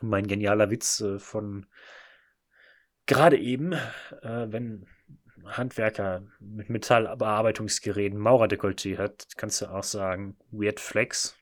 mein 0.00 0.26
genialer 0.26 0.70
Witz 0.70 1.00
äh, 1.00 1.18
von 1.18 1.66
gerade 3.06 3.38
eben, 3.38 3.72
äh, 3.72 4.46
wenn 4.52 4.86
Handwerker 5.44 6.22
mit 6.38 6.68
Metallbearbeitungsgeräten 6.70 8.18
Maurerdekolleté 8.18 8.98
hat, 8.98 9.26
kannst 9.36 9.60
du 9.62 9.66
auch 9.66 9.82
sagen, 9.84 10.36
weird 10.50 10.80
flex, 10.80 11.36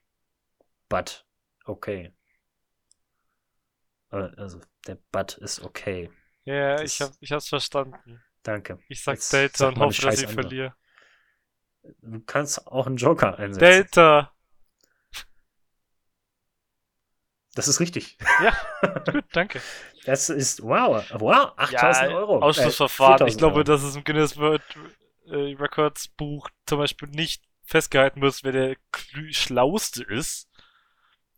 but 0.89 1.27
okay. 1.65 2.13
Äh, 4.11 4.31
Also, 4.37 4.61
der 4.87 4.99
but 5.13 5.37
ist 5.39 5.63
okay. 5.63 6.11
Ja, 6.45 6.77
das- 6.77 6.93
ich, 6.95 7.01
hab, 7.03 7.13
ich 7.21 7.33
hab's 7.33 7.49
verstanden. 7.49 8.23
Danke. 8.43 8.79
Ich 8.89 9.03
sag 9.03 9.17
Jetzt 9.17 9.33
Delta 9.33 9.59
sag 9.59 9.69
und 9.75 9.79
hoffe, 9.81 10.03
dass 10.03 10.19
ich 10.23 10.29
andere. 10.29 10.43
verliere. 10.43 10.75
Du 12.03 12.21
kannst 12.21 12.67
auch 12.67 12.87
einen 12.87 12.97
Joker 12.97 13.39
einsetzen. 13.39 13.61
Delta! 13.61 14.33
Das 17.59 17.67
ist 17.67 17.81
richtig. 17.81 18.17
Gut, 19.13 19.25
danke. 19.33 19.61
Das 20.05 20.29
ist, 20.31 20.63
wow, 20.63 21.05
wow, 21.11 21.53
8000 21.57 22.13
Euro. 22.13 22.39
Ausschlussverfahren. 22.39 23.27
Äh, 23.27 23.31
ich 23.31 23.37
glaube, 23.37 23.57
4000 23.65 23.69
dass 23.69 23.83
es 23.83 23.97
im 23.97 24.05
Guinness 24.05 24.37
World 24.37 24.63
äh, 25.27 25.55
Records 25.61 26.07
Buch 26.07 26.49
zum 26.67 26.79
Beispiel 26.79 27.09
nicht 27.09 27.43
festgehalten 27.65 28.23
wird, 28.23 28.45
wer 28.45 28.53
der 28.53 28.77
Schlauste 29.31 30.05
ist. 30.05 30.49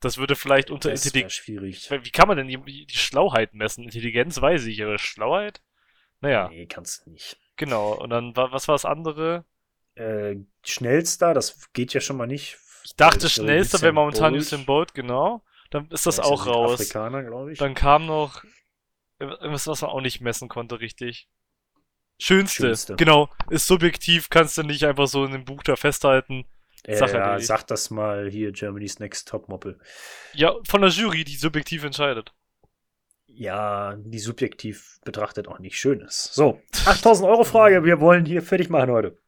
Das 0.00 0.18
würde 0.18 0.36
vielleicht 0.36 0.70
unter 0.70 0.90
das 0.90 1.06
Intelligenz. 1.06 1.32
schwierig. 1.32 1.90
Wie 1.90 2.10
kann 2.10 2.28
man 2.28 2.36
denn 2.36 2.48
die, 2.48 2.86
die 2.86 2.96
Schlauheit 2.98 3.54
messen? 3.54 3.84
Intelligenz 3.84 4.38
weiß 4.40 4.66
ich, 4.66 4.82
aber 4.82 4.98
Schlauheit? 4.98 5.62
Naja, 6.20 6.48
Nee, 6.50 6.66
kannst 6.66 7.06
du 7.06 7.10
nicht. 7.12 7.38
genau. 7.56 7.92
Und 7.94 8.10
dann, 8.10 8.36
wa- 8.36 8.52
was 8.52 8.68
war 8.68 8.74
das 8.74 8.84
andere? 8.84 9.46
Äh, 9.94 10.36
schnellster, 10.64 11.32
das 11.32 11.72
geht 11.72 11.94
ja 11.94 12.00
schon 12.02 12.18
mal 12.18 12.26
nicht. 12.26 12.58
Ich 12.84 12.94
dachte, 12.96 13.26
äh, 13.26 13.30
schnellster 13.30 13.80
wäre 13.80 13.92
momentan 13.94 14.32
Bolt, 14.32 14.42
Usain 14.42 14.64
Bolt, 14.66 14.94
genau. 14.94 15.42
Dann 15.70 15.88
ist 15.90 16.06
das 16.06 16.18
ist 16.18 16.20
auch 16.20 16.46
ja 16.46 16.52
raus. 16.52 16.78
Südafrikaner, 16.78 17.22
glaube 17.22 17.52
ich. 17.52 17.58
Dann 17.58 17.74
kam 17.74 18.06
noch 18.06 18.44
irgendwas, 19.18 19.66
was 19.66 19.82
man 19.82 19.90
auch 19.90 20.00
nicht 20.00 20.20
messen 20.20 20.48
konnte, 20.48 20.80
richtig. 20.80 21.28
Schönste. 22.18 22.62
Schönste. 22.64 22.96
Genau. 22.96 23.28
Ist 23.48 23.66
subjektiv, 23.66 24.28
kannst 24.28 24.58
du 24.58 24.62
nicht 24.62 24.84
einfach 24.84 25.06
so 25.06 25.24
in 25.24 25.32
dem 25.32 25.44
Buch 25.44 25.62
da 25.62 25.76
festhalten. 25.76 26.44
äh, 26.84 26.96
Sache 26.96 27.12
ja, 27.16 27.24
erledigt. 27.24 27.46
sag 27.46 27.66
das 27.66 27.90
mal 27.90 28.28
hier, 28.30 28.52
Germany's 28.52 28.98
Next 28.98 29.28
Topmodel. 29.28 29.78
Ja, 30.34 30.54
von 30.66 30.82
der 30.82 30.90
Jury, 30.90 31.24
die 31.24 31.36
subjektiv 31.36 31.84
entscheidet. 31.84 32.32
Ja, 33.26 33.96
die 33.96 34.18
subjektiv 34.18 34.98
betrachtet 35.04 35.48
auch 35.48 35.60
nicht 35.60 35.78
schön 35.78 36.00
ist. 36.00 36.34
So, 36.34 36.60
8000 36.84 37.28
Euro 37.28 37.44
Frage, 37.44 37.84
wir 37.84 38.00
wollen 38.00 38.26
hier 38.26 38.42
fertig 38.42 38.68
machen 38.68 38.90
heute. 38.90 39.18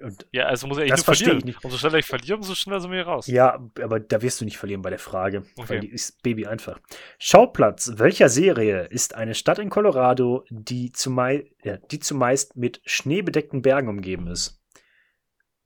Und 0.00 0.26
Ja, 0.32 0.46
also 0.46 0.66
muss 0.66 0.78
er 0.78 0.84
echt 0.84 0.92
Das 0.92 1.00
nur 1.00 1.04
verstehe 1.04 1.26
verlieren. 1.28 1.48
ich 1.48 1.54
nicht. 1.56 1.64
Umso 1.64 1.76
schneller 1.78 1.98
ich 1.98 2.06
verliere, 2.06 2.36
umso 2.36 2.54
schneller 2.54 2.80
sind 2.80 2.90
wir 2.90 2.98
hier 2.98 3.06
raus. 3.06 3.26
ja, 3.26 3.54
aber 3.80 4.00
da 4.00 4.22
wirst 4.22 4.40
du 4.40 4.44
nicht 4.44 4.56
verlieren 4.58 4.82
bei 4.82 4.90
der 4.90 4.98
Frage, 4.98 5.44
Okay. 5.58 5.68
weil 5.68 5.80
die 5.80 5.90
ist 5.90 6.22
Baby 6.22 6.46
einfach. 6.46 6.80
Schauplatz 7.18 7.92
welcher 7.96 8.28
Serie 8.28 8.84
ist 8.86 9.14
eine 9.14 9.34
Stadt 9.34 9.58
in 9.58 9.70
Colorado, 9.70 10.44
die, 10.50 10.92
zumei 10.92 11.50
ja, 11.62 11.76
die 11.76 11.98
zumeist 12.00 12.56
mit 12.56 12.80
schneebedeckten 12.84 13.62
Bergen 13.62 13.88
umgeben 13.88 14.26
ist? 14.26 14.60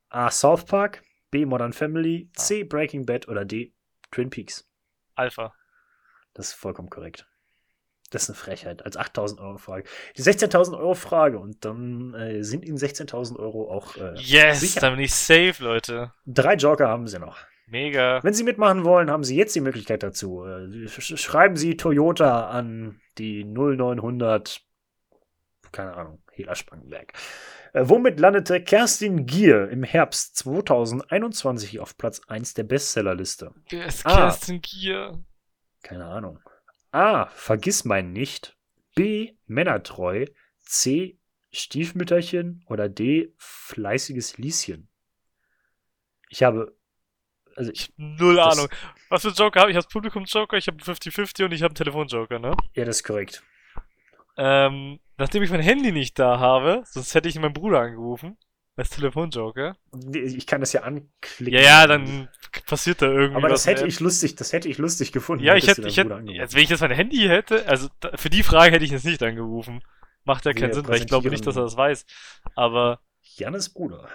A. 0.08 0.30
South 0.30 0.64
Park, 0.64 1.02
B. 1.30 1.44
Modern 1.46 1.72
Family, 1.72 2.30
Ah. 2.36 2.40
C. 2.40 2.64
Breaking 2.64 3.06
Bad 3.06 3.28
oder 3.28 3.44
D. 3.44 3.72
Twin 4.10 4.30
Peaks? 4.30 4.68
Alpha. 5.14 5.52
Das 6.34 6.48
ist 6.48 6.54
vollkommen 6.54 6.90
korrekt. 6.90 7.26
Das 8.14 8.24
ist 8.24 8.30
eine 8.30 8.36
Frechheit. 8.36 8.84
Als 8.84 8.96
8000 8.96 9.40
Euro 9.40 9.58
Frage. 9.58 9.84
Die 10.16 10.22
16.000 10.22 10.78
Euro 10.78 10.94
Frage 10.94 11.38
und 11.38 11.64
dann 11.64 12.14
äh, 12.14 12.42
sind 12.44 12.64
Ihnen 12.64 12.76
16.000 12.78 13.36
Euro 13.38 13.70
auch. 13.70 13.96
Äh, 13.96 14.14
Yes, 14.16 14.60
sicher. 14.60 14.80
dann 14.80 14.94
bin 14.94 15.04
ich 15.04 15.12
safe, 15.14 15.54
Leute. 15.58 16.12
Drei 16.26 16.54
Joker 16.54 16.88
haben 16.88 17.06
Sie 17.08 17.18
noch. 17.18 17.38
Mega. 17.66 18.22
Wenn 18.22 18.34
Sie 18.34 18.44
mitmachen 18.44 18.84
wollen, 18.84 19.10
haben 19.10 19.24
Sie 19.24 19.36
jetzt 19.36 19.54
die 19.56 19.60
Möglichkeit 19.60 20.02
dazu. 20.02 20.44
Äh, 20.44 20.86
sch 20.86 21.18
schreiben 21.18 21.56
Sie 21.56 21.76
Toyota 21.76 22.48
an 22.50 23.00
die 23.18 23.42
0900, 23.44 24.60
keine 25.72 25.94
Ahnung, 25.94 26.22
Hela 26.30 26.54
Spangenberg. 26.54 27.12
Äh, 27.72 27.82
womit 27.88 28.20
landete 28.20 28.62
Kerstin 28.62 29.26
Gier 29.26 29.68
im 29.70 29.82
Herbst 29.82 30.36
2021 30.36 31.80
auf 31.80 31.96
Platz 31.96 32.20
1 32.28 32.54
der 32.54 32.64
Bestsellerliste? 32.64 33.50
Wer 33.70 33.86
ist 33.86 34.06
Ah. 34.06 34.14
Kerstin 34.14 34.60
Gier? 34.60 35.18
Keine 35.82 36.04
Ahnung. 36.06 36.38
A. 36.94 37.26
Vergiss 37.26 37.84
mein 37.84 38.12
nicht. 38.12 38.56
B. 38.94 39.32
Männertreu. 39.46 40.26
C. 40.60 41.18
Stiefmütterchen. 41.50 42.64
Oder 42.68 42.88
D. 42.88 43.34
Fleißiges 43.36 44.38
Lieschen. 44.38 44.88
Ich 46.30 46.42
habe. 46.42 46.76
Also 47.56 47.72
ich. 47.72 47.92
Null 47.96 48.38
Ahnung. 48.38 48.68
Was 49.08 49.22
für 49.22 49.28
Joker 49.28 49.60
habe 49.60 49.70
ich? 49.70 49.76
Ich 49.76 49.82
habe 49.82 49.92
Publikum-Joker, 49.92 50.56
ich 50.56 50.66
habe 50.66 50.76
einen 50.76 50.96
50-50 50.96 51.44
und 51.44 51.52
ich 51.52 51.62
habe 51.62 51.70
einen 51.70 51.76
Telefon-Joker, 51.76 52.38
ne? 52.38 52.56
Ja, 52.74 52.84
das 52.84 52.96
ist 52.96 53.04
korrekt. 53.04 53.42
Ähm, 54.36 54.98
nachdem 55.16 55.42
ich 55.42 55.50
mein 55.50 55.60
Handy 55.60 55.92
nicht 55.92 56.18
da 56.18 56.38
habe, 56.38 56.82
sonst 56.86 57.14
hätte 57.14 57.28
ich 57.28 57.38
meinen 57.38 57.52
Bruder 57.52 57.80
angerufen. 57.80 58.36
Als 58.76 58.90
Telefonjoker. 58.90 59.76
Ich 60.12 60.48
kann 60.48 60.60
das 60.60 60.72
ja 60.72 60.82
anklicken. 60.82 61.54
Ja, 61.54 61.60
ja, 61.60 61.86
dann 61.86 62.28
passiert 62.66 63.02
da 63.02 63.06
irgendwie 63.06 63.36
Aber 63.36 63.48
das 63.48 63.66
hätte 63.66 63.86
ich 63.86 64.00
lustig, 64.00 64.36
das 64.36 64.52
hätte 64.52 64.68
ich 64.68 64.78
lustig 64.78 65.12
gefunden. 65.12 65.44
Ja, 65.44 65.56
ich 65.56 65.66
hätte, 65.66 65.86
ich 65.86 65.96
hätte, 65.96 66.14
also 66.14 66.56
wenn 66.56 66.62
ich 66.62 66.70
jetzt 66.70 66.80
mein 66.80 66.90
Handy 66.90 67.18
hätte, 67.18 67.66
also 67.66 67.88
für 68.14 68.30
die 68.30 68.42
Frage 68.42 68.72
hätte 68.72 68.84
ich 68.84 68.90
jetzt 68.90 69.04
nicht 69.04 69.22
angerufen. 69.22 69.82
Macht 70.24 70.46
ja 70.46 70.54
keinen 70.54 70.72
Sinn, 70.72 70.88
weil 70.88 71.00
ich 71.00 71.06
glaube 71.06 71.28
nicht, 71.28 71.46
dass 71.46 71.56
er 71.56 71.64
das 71.64 71.76
weiß. 71.76 72.06
Aber 72.54 73.00
Jannes 73.20 73.68
Bruder. 73.68 74.08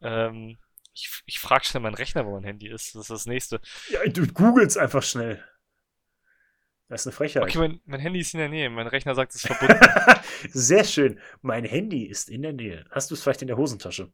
ähm, 0.00 0.58
ich, 0.94 1.22
ich 1.26 1.40
frage 1.40 1.64
schnell 1.64 1.82
meinen 1.82 1.94
Rechner, 1.94 2.26
wo 2.26 2.32
mein 2.32 2.44
Handy 2.44 2.68
ist. 2.68 2.94
Das 2.94 3.02
ist 3.02 3.10
das 3.10 3.26
nächste. 3.26 3.60
Ja, 3.90 4.04
du 4.06 4.26
googelst 4.26 4.78
einfach 4.78 5.02
schnell. 5.02 5.42
Das 6.88 7.02
ist 7.02 7.06
eine 7.06 7.14
Frechheit. 7.14 7.42
Okay, 7.42 7.58
mein, 7.58 7.80
mein 7.86 8.00
Handy 8.00 8.20
ist 8.20 8.34
in 8.34 8.40
der 8.40 8.50
Nähe. 8.50 8.68
Mein 8.68 8.86
Rechner 8.86 9.14
sagt, 9.14 9.34
es 9.34 9.42
ist 9.42 9.46
verbunden. 9.52 9.80
Sehr 10.50 10.84
schön. 10.84 11.18
Mein 11.40 11.64
Handy 11.64 12.04
ist 12.04 12.28
in 12.28 12.42
der 12.42 12.52
Nähe. 12.52 12.84
Hast 12.90 13.10
du 13.10 13.14
es 13.14 13.22
vielleicht 13.22 13.40
in 13.42 13.48
der 13.48 13.56
Hosentasche? 13.56 14.12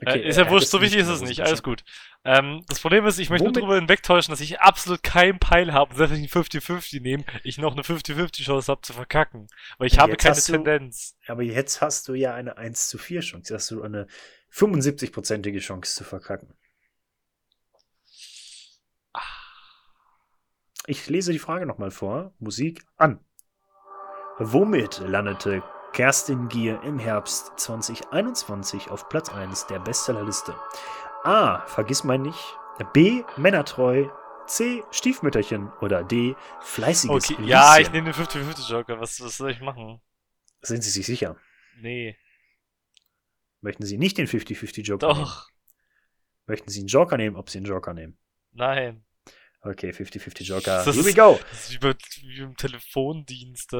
Äh, 0.00 0.28
ist 0.28 0.36
ja 0.36 0.48
wurscht, 0.50 0.68
so 0.68 0.80
wichtig 0.80 1.00
ist 1.00 1.08
es 1.08 1.22
nicht. 1.22 1.40
Alles 1.40 1.62
gut. 1.62 1.82
Ähm, 2.24 2.62
das 2.68 2.80
Problem 2.80 3.06
ist, 3.06 3.18
ich 3.18 3.30
möchte 3.30 3.44
nur 3.44 3.52
Womit- 3.52 3.62
darüber 3.62 3.76
hinwegtäuschen, 3.76 4.32
dass 4.32 4.40
ich 4.40 4.60
absolut 4.60 5.02
keinen 5.02 5.38
Peil 5.38 5.72
habe. 5.72 5.90
Und 5.90 5.96
selbst 5.96 6.12
wenn 6.14 6.22
ich 6.24 6.34
einen 6.34 6.44
50-50 6.44 7.00
nehme, 7.00 7.24
ich 7.42 7.58
noch 7.58 7.72
eine 7.72 7.82
50-50-Chance 7.82 8.70
habe 8.70 8.80
zu 8.82 8.92
verkacken. 8.92 9.48
Weil 9.78 9.86
ich 9.88 9.98
habe 9.98 10.16
keine 10.16 10.36
hast 10.36 10.48
du- 10.48 10.52
Tendenz. 10.52 11.16
Aber 11.26 11.42
jetzt 11.42 11.80
hast 11.80 12.06
du 12.08 12.14
ja 12.14 12.34
eine 12.34 12.56
1 12.58 12.88
zu 12.88 12.98
4 12.98 13.20
Chance. 13.20 13.52
Jetzt 13.54 13.62
hast 13.62 13.70
du 13.70 13.82
eine 13.82 14.06
75-prozentige 14.52 15.58
Chance 15.60 15.94
zu 15.94 16.04
verkacken. 16.04 16.54
Ich 20.86 21.08
lese 21.08 21.32
die 21.32 21.38
Frage 21.38 21.66
nochmal 21.66 21.90
vor. 21.90 22.32
Musik 22.38 22.82
an. 22.96 23.20
Womit 24.38 25.00
landete 25.00 25.62
Kerstin 25.98 26.46
Gier 26.48 26.80
im 26.84 27.00
Herbst 27.00 27.58
2021 27.58 28.88
auf 28.88 29.08
Platz 29.08 29.30
1 29.30 29.66
der 29.66 29.80
Bestsellerliste? 29.80 30.54
A. 31.24 31.66
Vergiss 31.66 32.04
mein 32.04 32.22
nicht. 32.22 32.56
B. 32.92 33.24
Männertreu. 33.36 34.08
C. 34.46 34.84
Stiefmütterchen. 34.92 35.72
Oder 35.80 36.04
D. 36.04 36.36
Fleißiges 36.60 37.32
Okay, 37.32 37.42
ja, 37.44 37.78
ich 37.78 37.90
nehme 37.90 38.12
den 38.12 38.14
50-50-Joker. 38.14 39.00
Was, 39.00 39.20
was 39.20 39.38
soll 39.38 39.50
ich 39.50 39.60
machen? 39.60 40.00
Sind 40.62 40.84
Sie 40.84 40.90
sich 40.90 41.04
sicher? 41.04 41.34
Nee. 41.80 42.16
Möchten 43.60 43.84
Sie 43.84 43.98
nicht 43.98 44.18
den 44.18 44.28
50-50 44.28 44.82
Joker 44.82 45.08
nehmen? 45.08 45.24
Doch. 45.24 45.48
Möchten 46.46 46.70
Sie 46.70 46.78
einen 46.78 46.86
Joker 46.86 47.16
nehmen, 47.16 47.34
ob 47.34 47.50
Sie 47.50 47.58
einen 47.58 47.66
Joker 47.66 47.92
nehmen? 47.92 48.16
Nein. 48.52 49.04
Okay, 49.62 49.90
50-50 49.90 50.44
Joker. 50.44 50.84
Das 50.84 50.94
Here 50.94 51.04
we 51.04 51.08
ist- 51.08 51.16
go. 51.16 51.40
Das 51.50 51.64
ist 51.64 51.72
wie, 51.72 51.78
bei, 51.78 51.94
wie 52.22 52.38
im 52.42 52.56
Telefondienst. 52.56 53.72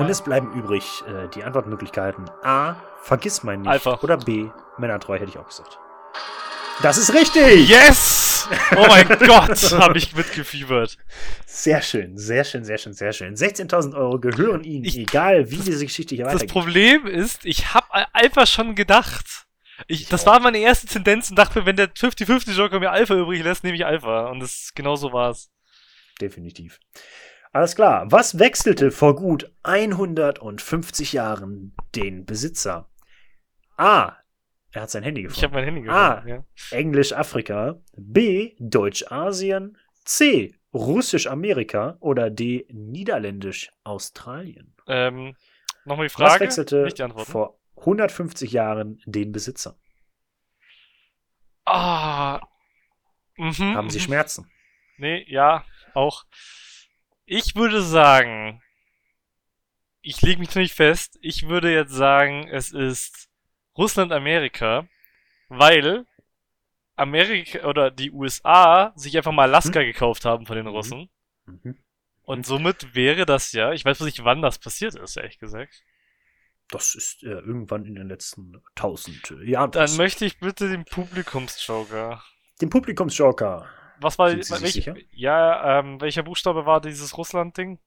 Und 0.00 0.08
es 0.10 0.22
bleiben 0.22 0.52
übrig 0.54 1.02
äh, 1.06 1.28
die 1.34 1.44
Antwortmöglichkeiten 1.44 2.28
A. 2.42 2.76
Vergiss 3.02 3.42
mein 3.42 3.60
nicht. 3.62 3.70
Alpha. 3.70 3.98
Oder 4.02 4.16
B. 4.16 4.48
Männertreu 4.78 5.14
hätte 5.18 5.30
ich 5.30 5.38
auch 5.38 5.46
gesagt. 5.46 5.78
Das 6.82 6.98
ist 6.98 7.14
richtig! 7.14 7.68
Yes! 7.68 8.48
Oh 8.76 8.86
mein 8.88 9.06
Gott, 9.26 9.72
habe 9.78 9.96
ich 9.96 10.14
mitgefiebert. 10.14 10.98
Sehr 11.46 11.80
schön, 11.80 12.18
sehr 12.18 12.42
schön, 12.44 12.64
sehr 12.64 12.78
schön, 12.78 12.92
sehr 12.92 13.12
schön. 13.12 13.34
16.000 13.36 13.94
Euro 13.94 14.18
gehören 14.18 14.64
Ihnen, 14.64 14.84
Ich- 14.84 14.98
egal 14.98 15.50
wie 15.50 15.56
diese 15.58 15.84
Geschichte 15.84 16.14
hier 16.16 16.24
Das 16.24 16.34
weitergeht. 16.34 16.52
Problem 16.52 17.06
ist, 17.06 17.44
ich 17.44 17.72
habe 17.74 17.86
Alpha 18.12 18.44
schon 18.46 18.74
gedacht. 18.74 19.46
Ich, 19.86 20.08
das 20.08 20.26
war 20.26 20.40
meine 20.40 20.58
erste 20.58 20.86
Tendenz 20.86 21.30
und 21.30 21.36
dachte 21.36 21.60
mir, 21.60 21.66
wenn 21.66 21.76
der 21.76 21.88
50-50-Joker 21.94 22.80
mir 22.80 22.90
Alpha 22.90 23.14
übrig 23.14 23.42
lässt, 23.42 23.64
nehme 23.64 23.76
ich 23.76 23.86
Alpha. 23.86 24.26
Und 24.30 24.40
das 24.40 24.70
genau 24.74 24.96
so 24.96 25.12
war's. 25.12 25.50
Definitiv. 26.20 26.78
Alles 27.54 27.74
klar. 27.76 28.10
Was 28.10 28.40
wechselte 28.40 28.90
vor 28.90 29.14
gut 29.14 29.52
150 29.62 31.12
Jahren 31.12 31.72
den 31.94 32.26
Besitzer? 32.26 32.88
A. 33.76 34.16
Er 34.72 34.82
hat 34.82 34.90
sein 34.90 35.04
Handy 35.04 35.22
gefunden. 35.22 35.38
Ich 35.38 35.44
habe 35.44 35.54
mein 35.54 35.62
Handy 35.62 35.82
gefunden. 35.82 36.44
Englisch-Afrika, 36.72 37.76
B. 37.96 38.56
Deutsch-Asien, 38.58 39.78
C. 40.04 40.56
Russisch-Amerika 40.74 41.96
oder 42.00 42.28
D. 42.28 42.66
Niederländisch-Australien. 42.72 44.74
Ja. 44.88 45.06
Ähm, 45.06 45.36
Nochmal 45.84 46.08
die 46.08 46.14
Was 46.14 46.32
Frage. 46.32 46.40
wechselte 46.40 46.82
Nicht 46.82 46.98
die 46.98 47.06
vor 47.24 47.60
150 47.76 48.50
Jahren 48.50 49.00
den 49.06 49.30
Besitzer? 49.30 49.76
Ah. 51.66 52.40
Mhm. 53.36 53.76
Haben 53.76 53.90
Sie 53.90 54.00
mhm. 54.00 54.02
Schmerzen? 54.02 54.50
Nee, 54.96 55.24
ja, 55.28 55.64
auch. 55.94 56.24
Ich 57.26 57.54
würde 57.56 57.82
sagen, 57.82 58.62
ich 60.02 60.20
lege 60.20 60.40
mich 60.40 60.50
noch 60.50 60.56
nicht 60.56 60.74
fest, 60.74 61.18
ich 61.22 61.48
würde 61.48 61.72
jetzt 61.72 61.92
sagen, 61.92 62.48
es 62.48 62.72
ist 62.72 63.28
Russland-Amerika, 63.76 64.86
weil 65.48 66.06
Amerika 66.96 67.66
oder 67.66 67.90
die 67.90 68.10
USA 68.10 68.92
sich 68.96 69.16
einfach 69.16 69.32
mal 69.32 69.44
Alaska 69.48 69.82
gekauft 69.82 70.24
haben 70.24 70.46
von 70.46 70.56
den 70.56 70.66
Mhm. 70.66 70.72
Russen. 70.72 71.10
Mhm. 71.46 71.78
Und 72.22 72.46
somit 72.46 72.94
wäre 72.94 73.26
das 73.26 73.52
ja, 73.52 73.72
ich 73.72 73.84
weiß 73.84 74.00
nicht, 74.00 74.24
wann 74.24 74.42
das 74.42 74.58
passiert 74.58 74.94
ist, 74.94 75.16
ehrlich 75.16 75.38
gesagt. 75.38 75.82
Das 76.70 76.94
ist 76.94 77.22
äh, 77.22 77.28
irgendwann 77.28 77.84
in 77.84 77.94
den 77.94 78.08
letzten 78.08 78.62
1000 78.76 79.34
Jahren. 79.44 79.70
Dann 79.72 79.96
möchte 79.96 80.24
ich 80.24 80.38
bitte 80.38 80.68
den 80.70 80.84
Publikumsjoker. 80.84 82.22
den 82.60 82.70
Publikumsjoker. 82.70 83.68
Was 84.00 84.18
war, 84.18 84.30
Sind 84.30 84.44
Sie 84.44 84.62
welch, 84.62 84.72
sicher? 84.72 84.94
ja, 85.12 85.78
ähm, 85.80 86.00
welcher 86.00 86.22
Buchstabe 86.22 86.66
war 86.66 86.80
dieses 86.80 87.16
Russland-Ding? 87.16 87.78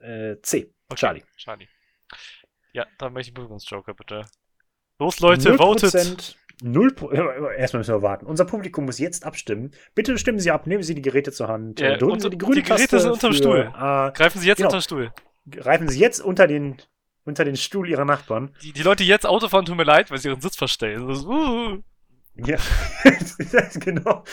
Äh, 0.00 0.36
C. 0.42 0.72
Charlie. 0.94 1.22
Charlie. 1.36 1.68
Ja, 2.72 2.86
dann 2.98 3.12
möchte 3.12 3.30
ich 3.30 3.36
einen 3.36 3.44
Publikumsjoker, 3.46 3.94
bitte. 3.94 4.26
Los, 4.98 5.20
Leute, 5.20 5.56
votet! 5.58 5.94
0%, 5.94 6.36
0 6.62 6.94
Pro- 6.94 7.10
äh, 7.10 7.56
Erstmal 7.58 7.80
müssen 7.80 7.94
wir 7.94 8.02
warten. 8.02 8.26
Unser 8.26 8.44
Publikum 8.44 8.84
muss 8.84 8.98
jetzt 8.98 9.24
abstimmen. 9.24 9.72
Bitte 9.94 10.16
stimmen 10.18 10.38
Sie 10.38 10.50
ab, 10.50 10.66
nehmen 10.66 10.82
Sie 10.82 10.94
die 10.94 11.02
Geräte 11.02 11.32
zur 11.32 11.48
Hand. 11.48 11.80
Ja, 11.80 11.92
äh, 11.92 11.98
drücken 11.98 12.12
unter- 12.12 12.24
Sie 12.24 12.30
die 12.30 12.38
grüne 12.38 12.56
die 12.56 12.62
Geräte 12.62 12.82
Taste 12.88 13.00
sind 13.00 13.10
unterm 13.12 13.32
für 13.32 13.36
Stuhl. 13.38 13.66
A. 13.74 14.10
Greifen 14.10 14.40
Sie 14.40 14.46
jetzt 14.48 14.58
Genau. 14.58 14.68
unter 14.68 14.78
den 14.78 14.82
Stuhl. 14.82 15.12
Greifen 15.50 15.88
Sie 15.88 15.98
jetzt 15.98 16.20
unter 16.20 16.46
den, 16.46 16.76
unter 17.24 17.44
den 17.44 17.56
Stuhl 17.56 17.88
Ihrer 17.88 18.04
Nachbarn. 18.04 18.54
Die, 18.62 18.72
die 18.72 18.82
Leute, 18.82 19.02
die 19.02 19.08
jetzt 19.08 19.26
Auto 19.26 19.48
fahren, 19.48 19.64
tun 19.64 19.76
mir 19.76 19.84
leid, 19.84 20.10
weil 20.10 20.18
sie 20.18 20.28
ihren 20.28 20.40
Sitz 20.40 20.56
verstellen. 20.56 21.08
Das 21.08 21.18
ist, 21.18 21.24
uh, 21.26 21.82
Ja, 22.34 22.56
genau. 23.74 24.24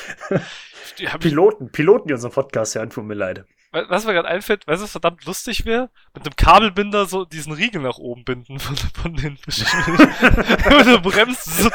ich, 0.98 1.20
Piloten, 1.20 1.72
Piloten, 1.72 2.08
die 2.08 2.14
unseren 2.14 2.32
Podcast 2.32 2.76
hören, 2.76 2.90
tun 2.90 3.08
mir 3.08 3.16
leid. 3.16 3.46
Was 3.72 4.06
mir 4.06 4.14
gerade 4.14 4.28
einfällt, 4.28 4.66
weißt 4.66 4.80
du, 4.80 4.84
was 4.86 4.92
verdammt 4.92 5.26
lustig 5.26 5.64
wäre? 5.64 5.92
Mit 6.16 6.26
einem 6.26 6.36
Kabelbinder 6.36 7.06
so 7.06 7.24
diesen 7.26 7.54
Riegel 7.54 7.84
nach 7.84 8.00
oben 8.00 8.24
binden 8.24 8.58
von, 8.58 8.76
von 8.76 9.16
den 9.16 9.38
Wenn 9.46 10.88
du 10.88 11.02
bremst, 11.02 11.46
so, 11.46 11.70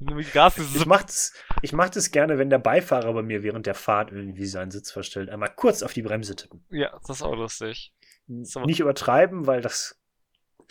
du 0.00 0.22
Gas 0.34 0.58
Ich 0.58 0.64
so, 0.66 0.84
mach, 0.84 1.02
das, 1.02 1.32
ich 1.62 1.72
mach 1.72 1.88
das 1.88 2.10
gerne, 2.10 2.36
wenn 2.36 2.50
der 2.50 2.58
Beifahrer 2.58 3.14
bei 3.14 3.22
mir 3.22 3.42
während 3.42 3.66
der 3.66 3.74
Fahrt 3.74 4.12
irgendwie 4.12 4.44
seinen 4.44 4.70
Sitz 4.70 4.90
verstellt. 4.90 5.30
Einmal 5.30 5.54
kurz 5.54 5.82
auf 5.82 5.94
die 5.94 6.02
Bremse 6.02 6.36
tippen. 6.36 6.62
Ja, 6.68 6.90
das 7.06 7.16
ist 7.16 7.22
auch 7.22 7.36
lustig. 7.36 7.94
Nicht 8.26 8.80
übertreiben, 8.80 9.46
weil 9.46 9.62
das 9.62 9.99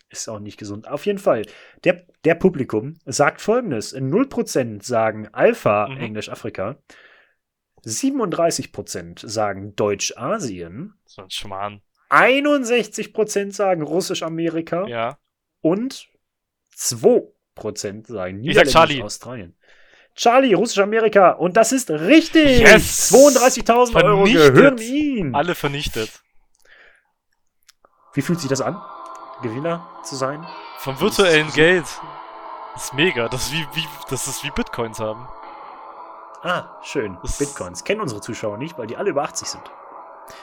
ist 0.10 0.28
auch 0.28 0.40
nicht 0.40 0.58
gesund. 0.58 0.88
Auf 0.88 1.06
jeden 1.06 1.20
Fall, 1.20 1.44
der, 1.84 2.06
der 2.26 2.36
Publikum 2.36 3.00
sagt 3.06 3.42
folgendes: 3.42 3.96
0% 3.96 4.84
sagen 4.84 5.28
Alpha, 5.32 5.88
Mhm. 5.90 5.98
Englisch 5.98 6.30
Afrika. 6.30 6.78
37% 7.86 9.26
sagen 9.28 9.76
Deutsch-Asien. 9.76 10.94
So 11.06 11.22
ein 11.24 11.30
Schmarrn. 11.30 11.82
61% 12.10 13.52
sagen 13.54 13.84
Russisch-Amerika. 13.84 14.88
Ja. 14.88 15.18
Und 15.62 16.08
2% 16.76 18.08
sagen 18.08 18.44
Ich 18.44 18.56
sag 18.56 18.68
Charlie. 18.68 19.04
Charlie, 20.16 20.54
Russisch-Amerika. 20.54 21.32
Und 21.32 21.56
das 21.56 21.72
ist 21.72 21.90
richtig. 21.92 22.60
Yes! 22.60 23.14
32.000 23.14 24.04
Euro 24.04 24.24
gehören 24.24 24.78
ihm. 24.80 25.36
Alle 25.36 25.56
vernichtet. 25.56 26.22
Wie 28.14 28.22
fühlt 28.22 28.40
sich 28.42 28.50
das 28.50 28.60
an, 28.60 28.82
Gewinner 29.42 29.88
zu 30.04 30.16
sein? 30.16 30.46
Vom 30.80 31.00
virtuellen 31.00 31.50
Geld. 31.52 31.86
Das 32.74 32.86
ist 32.86 32.94
mega. 32.94 33.28
Das 33.30 33.48
ist 33.48 33.54
wie, 33.54 33.66
wie, 33.74 33.88
das 34.10 34.28
ist 34.28 34.44
wie 34.44 34.52
Bitcoins 34.52 35.00
haben. 35.00 35.28
Ah, 36.42 36.80
schön. 36.84 37.18
Das- 37.22 37.38
Bitcoins. 37.38 37.84
Kennen 37.84 38.02
unsere 38.02 38.22
Zuschauer 38.22 38.58
nicht, 38.58 38.78
weil 38.78 38.88
die 38.88 38.96
alle 38.98 39.10
über 39.10 39.24
80 39.24 39.48
sind. 39.48 39.64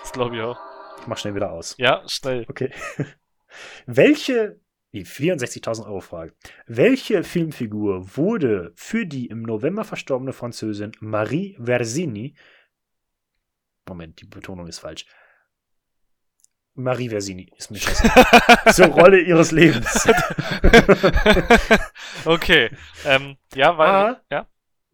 Das 0.02 0.12
glaube 0.12 0.36
ich 0.36 0.43
auch. 0.43 0.59
Ich 1.01 1.06
mach 1.06 1.16
schnell 1.18 1.35
wieder 1.35 1.52
aus. 1.52 1.74
Ja, 1.78 2.02
schnell. 2.06 2.44
Okay. 2.48 2.70
Welche, 3.86 4.60
die 4.93 5.06
64.000 5.06 5.86
Euro 5.86 6.01
Frage. 6.01 6.35
Welche 6.66 7.23
Filmfigur 7.24 8.16
wurde 8.16 8.73
für 8.77 9.06
die 9.06 9.27
im 9.27 9.43
November 9.43 9.85
verstorbene 9.85 10.32
Französin 10.32 10.93
Marie 11.01 11.56
Versini, 11.62 12.36
Moment, 13.89 14.20
die 14.20 14.27
Betonung 14.27 14.66
ist 14.66 14.81
falsch. 14.81 15.06
Marie 16.77 17.09
Versini 17.09 17.51
ist 17.57 17.70
mir 17.70 17.78
scheiße. 17.78 18.11
zur 18.74 18.86
Rolle 18.86 19.20
ihres 19.20 19.51
Lebens. 19.51 19.86
okay. 22.24 22.70
Ähm, 23.05 23.36
ja, 23.55 23.77
weil. 23.78 23.89
A. 23.89 24.23
Ja. 24.31 24.48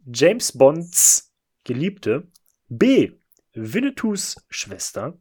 James 0.07 0.57
Bonds 0.57 1.35
Geliebte. 1.65 2.29
B. 2.69 3.13
Winnetous 3.53 4.37
Schwester. 4.49 5.19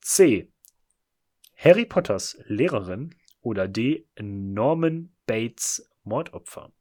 C. 0.00 0.52
Harry 1.56 1.86
Potters 1.86 2.38
Lehrerin. 2.46 3.14
Oder 3.40 3.68
D. 3.68 4.06
Norman 4.20 5.14
Bates 5.26 5.90
Mordopfer. 6.02 6.72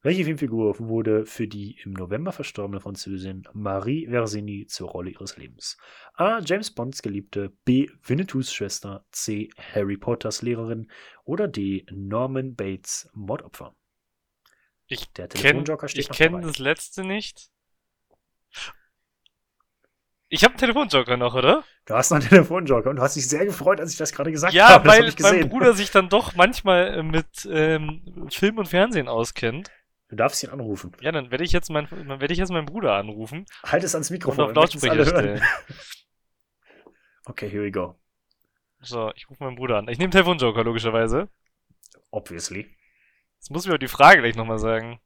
Welche 0.00 0.24
Filmfigur 0.24 0.78
wurde 0.78 1.26
für 1.26 1.48
die 1.48 1.76
im 1.82 1.92
November 1.92 2.30
verstorbene 2.30 2.80
Französin 2.80 3.48
Marie 3.52 4.06
Versini 4.06 4.66
zur 4.66 4.90
Rolle 4.90 5.10
ihres 5.10 5.36
Lebens? 5.36 5.76
A. 6.14 6.38
James 6.38 6.70
Bonds 6.70 7.02
Geliebte. 7.02 7.52
B. 7.64 7.88
Winnetous 8.04 8.52
Schwester. 8.52 9.04
C. 9.10 9.50
Harry 9.74 9.96
Potters 9.96 10.42
Lehrerin. 10.42 10.88
Oder 11.24 11.48
D. 11.48 11.84
Norman 11.90 12.54
Bates 12.54 13.10
Mordopfer. 13.12 13.74
Ich 14.86 15.12
Der 15.14 15.28
Telefonjoker 15.28 15.88
steht 15.88 16.04
ich 16.04 16.10
kenne 16.10 16.42
das 16.42 16.58
letzte 16.58 17.04
nicht. 17.04 17.50
Ich 20.30 20.44
habe 20.44 20.52
einen 20.52 20.58
Telefonjoker 20.58 21.16
noch, 21.16 21.34
oder? 21.34 21.64
Du 21.86 21.94
hast 21.94 22.10
noch 22.10 22.18
einen 22.18 22.28
Telefonjoker 22.28 22.90
und 22.90 22.96
du 22.96 23.02
hast 23.02 23.16
dich 23.16 23.28
sehr 23.28 23.46
gefreut, 23.46 23.80
als 23.80 23.92
ich 23.92 23.98
das 23.98 24.12
gerade 24.12 24.30
gesagt 24.30 24.52
Ja, 24.52 24.68
habe. 24.68 24.88
Hab 24.90 24.98
weil 25.00 25.12
gesehen. 25.12 25.40
mein 25.40 25.48
Bruder 25.48 25.72
sich 25.74 25.90
dann 25.90 26.08
doch 26.08 26.36
manchmal 26.36 26.98
äh, 26.98 27.02
mit 27.02 27.48
ähm, 27.50 28.28
Film 28.30 28.58
und 28.58 28.68
Fernsehen 28.68 29.08
auskennt. 29.08 29.70
Du 30.08 30.16
darfst 30.16 30.42
ihn 30.42 30.50
anrufen. 30.50 30.92
Ja, 31.00 31.12
dann 31.12 31.30
werde 31.30 31.44
ich 31.44 31.52
jetzt 31.52 31.68
mein, 31.70 31.86
dann 31.90 32.20
werde 32.20 32.32
ich 32.32 32.38
jetzt 32.38 32.50
meinen 32.50 32.64
Bruder 32.66 32.94
anrufen 32.94 33.44
Halt 33.64 33.84
es 33.84 33.94
ans 33.94 34.08
und 34.10 34.14
Mikrofon. 34.14 34.44
auf 34.44 34.54
wir 34.54 34.60
möchten's 34.62 34.82
Lautsprecher 34.82 35.06
stellen. 35.06 35.42
Okay, 37.26 37.48
here 37.50 37.62
we 37.62 37.70
go. 37.70 37.98
So, 38.80 39.12
ich 39.14 39.28
rufe 39.28 39.44
meinen 39.44 39.56
Bruder 39.56 39.76
an. 39.76 39.88
Ich 39.88 39.98
nehme 39.98 40.10
Telefonjoker, 40.10 40.64
logischerweise. 40.64 41.28
Obviously. 42.10 42.74
Jetzt 43.38 43.50
muss 43.50 43.66
ich 43.66 43.70
mir 43.70 43.78
die 43.78 43.86
Frage 43.88 44.22
gleich 44.22 44.34
nochmal 44.34 44.58
sagen. 44.58 44.98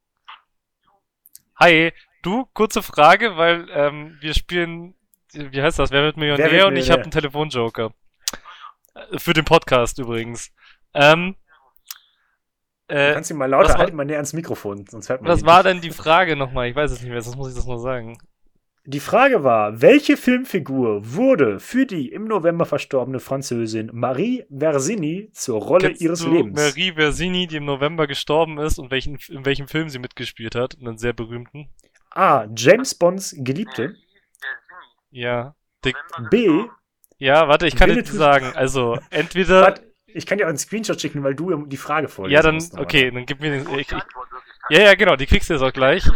Hi, 1.59 1.91
du, 2.21 2.45
kurze 2.53 2.81
Frage, 2.81 3.35
weil 3.35 3.67
ähm, 3.71 4.17
wir 4.21 4.33
spielen, 4.33 4.95
wie 5.33 5.61
heißt 5.61 5.79
das, 5.79 5.91
Wer 5.91 6.03
wird 6.03 6.15
Millionär 6.17 6.45
Wer 6.45 6.51
wird 6.51 6.67
und 6.67 6.73
ich 6.77 6.83
Millionär? 6.83 6.93
habe 6.93 7.01
einen 7.03 7.11
Telefonjoker. 7.11 7.93
Äh, 8.95 9.19
Für 9.19 9.33
den 9.33 9.43
Podcast 9.45 9.99
übrigens. 9.99 10.53
Ähm, 10.93 11.35
Du 12.93 12.99
äh, 12.99 13.13
kannst 13.13 13.31
ihn 13.31 13.37
mal 13.37 13.49
lauter 13.49 13.77
halten, 13.77 13.95
mal 13.95 14.05
näher 14.05 14.17
ans 14.17 14.33
Mikrofon, 14.33 14.85
sonst 14.87 15.09
hört 15.09 15.21
man 15.21 15.31
was 15.31 15.43
war 15.43 15.63
nicht. 15.63 15.65
denn 15.67 15.81
die 15.81 15.89
Frage 15.91 16.35
nochmal? 16.35 16.67
Ich 16.69 16.75
weiß 16.75 16.91
es 16.91 17.01
nicht 17.01 17.09
mehr, 17.11 17.21
sonst 17.21 17.37
muss 17.37 17.49
ich 17.49 17.55
das 17.55 17.65
noch 17.65 17.77
sagen. 17.79 18.17
Die 18.85 18.99
Frage 18.99 19.43
war, 19.45 19.81
welche 19.81 20.17
Filmfigur 20.17 21.01
wurde 21.15 21.59
für 21.61 21.85
die 21.85 22.09
im 22.11 22.25
November 22.25 22.65
verstorbene 22.65 23.19
Französin 23.19 23.89
Marie 23.93 24.43
Versini 24.49 25.29
zur 25.31 25.61
Rolle 25.61 25.87
Kennst 25.87 26.01
ihres 26.01 26.19
du 26.19 26.33
Lebens? 26.33 26.59
Marie 26.59 26.91
Versini, 26.91 27.47
die 27.47 27.55
im 27.55 27.65
November 27.65 28.07
gestorben 28.07 28.57
ist 28.59 28.77
und 28.79 28.91
welchen, 28.91 29.17
in 29.29 29.45
welchem 29.45 29.67
Film 29.69 29.87
sie 29.89 29.99
mitgespielt 29.99 30.53
hat, 30.55 30.77
einen 30.79 30.97
sehr 30.97 31.13
berühmten? 31.13 31.69
A. 32.11 32.45
James 32.55 32.93
Bonds 32.93 33.33
Geliebte. 33.37 33.95
Ja. 35.11 35.55
B. 36.29 36.63
ja, 37.17 37.47
warte, 37.47 37.67
ich 37.67 37.75
kann 37.75 37.89
dir 37.89 37.95
Winnetou- 38.03 38.17
sagen. 38.17 38.51
Also, 38.53 38.99
entweder. 39.09 39.75
Ich 40.13 40.25
kann 40.25 40.37
dir 40.37 40.45
auch 40.45 40.49
einen 40.49 40.57
Screenshot 40.57 40.99
schicken, 40.99 41.23
weil 41.23 41.35
du 41.35 41.65
die 41.65 41.77
Frage 41.77 42.07
vorlesen 42.07 42.35
Ja, 42.35 42.41
dann, 42.41 42.55
musst 42.55 42.77
okay, 42.77 43.11
dann 43.11 43.25
gib 43.25 43.41
mir 43.41 43.51
den. 43.51 43.67
Ich, 43.79 43.91
ich, 43.91 44.03
ja, 44.69 44.81
ja, 44.81 44.95
genau, 44.95 45.15
die 45.15 45.25
kriegst 45.25 45.49
du 45.49 45.53
jetzt 45.53 45.63
auch 45.63 45.73
gleich. 45.73 46.03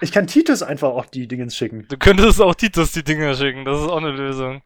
Ich 0.00 0.12
kann 0.12 0.26
Titus 0.26 0.62
einfach 0.62 0.88
auch 0.88 1.06
die 1.06 1.26
Dingens 1.26 1.56
schicken. 1.56 1.86
Du 1.88 1.96
könntest 1.96 2.40
auch 2.40 2.54
Titus 2.54 2.92
die 2.92 3.02
Dinger 3.02 3.34
schicken, 3.34 3.64
das 3.64 3.80
ist 3.80 3.88
auch 3.88 3.96
eine 3.98 4.12
Lösung. 4.12 4.62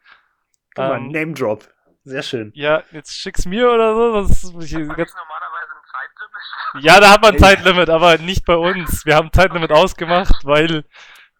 Guck 0.75 0.85
mal, 0.85 0.99
Ähm, 0.99 1.09
Name 1.09 1.33
Drop. 1.33 1.67
Sehr 2.05 2.23
schön. 2.23 2.53
Ja, 2.55 2.83
jetzt 2.93 3.13
schick's 3.13 3.47
mir 3.47 3.71
oder 3.71 3.95
so, 3.95 4.13
sonst 4.13 4.53
muss 4.53 4.65
ich 4.65 4.75
Hat 4.75 4.81
man 4.81 4.97
ganz, 4.97 5.11
nicht 5.11 5.17
normalerweise 5.17 5.73
ein 5.73 5.85
Zeitlimit? 5.91 6.85
Ja, 6.85 7.01
da 7.01 7.11
hat 7.13 7.23
man 7.23 7.33
ein. 7.35 7.39
Zeitlimit, 7.39 7.91
aber 7.91 8.19
nicht 8.19 8.45
bei 8.45 8.57
uns. 8.57 9.05
Wir 9.05 9.17
haben 9.17 9.29
ein 9.29 9.33
Zeitlimit 9.33 9.73
ausgemacht, 9.73 10.45
weil 10.45 10.85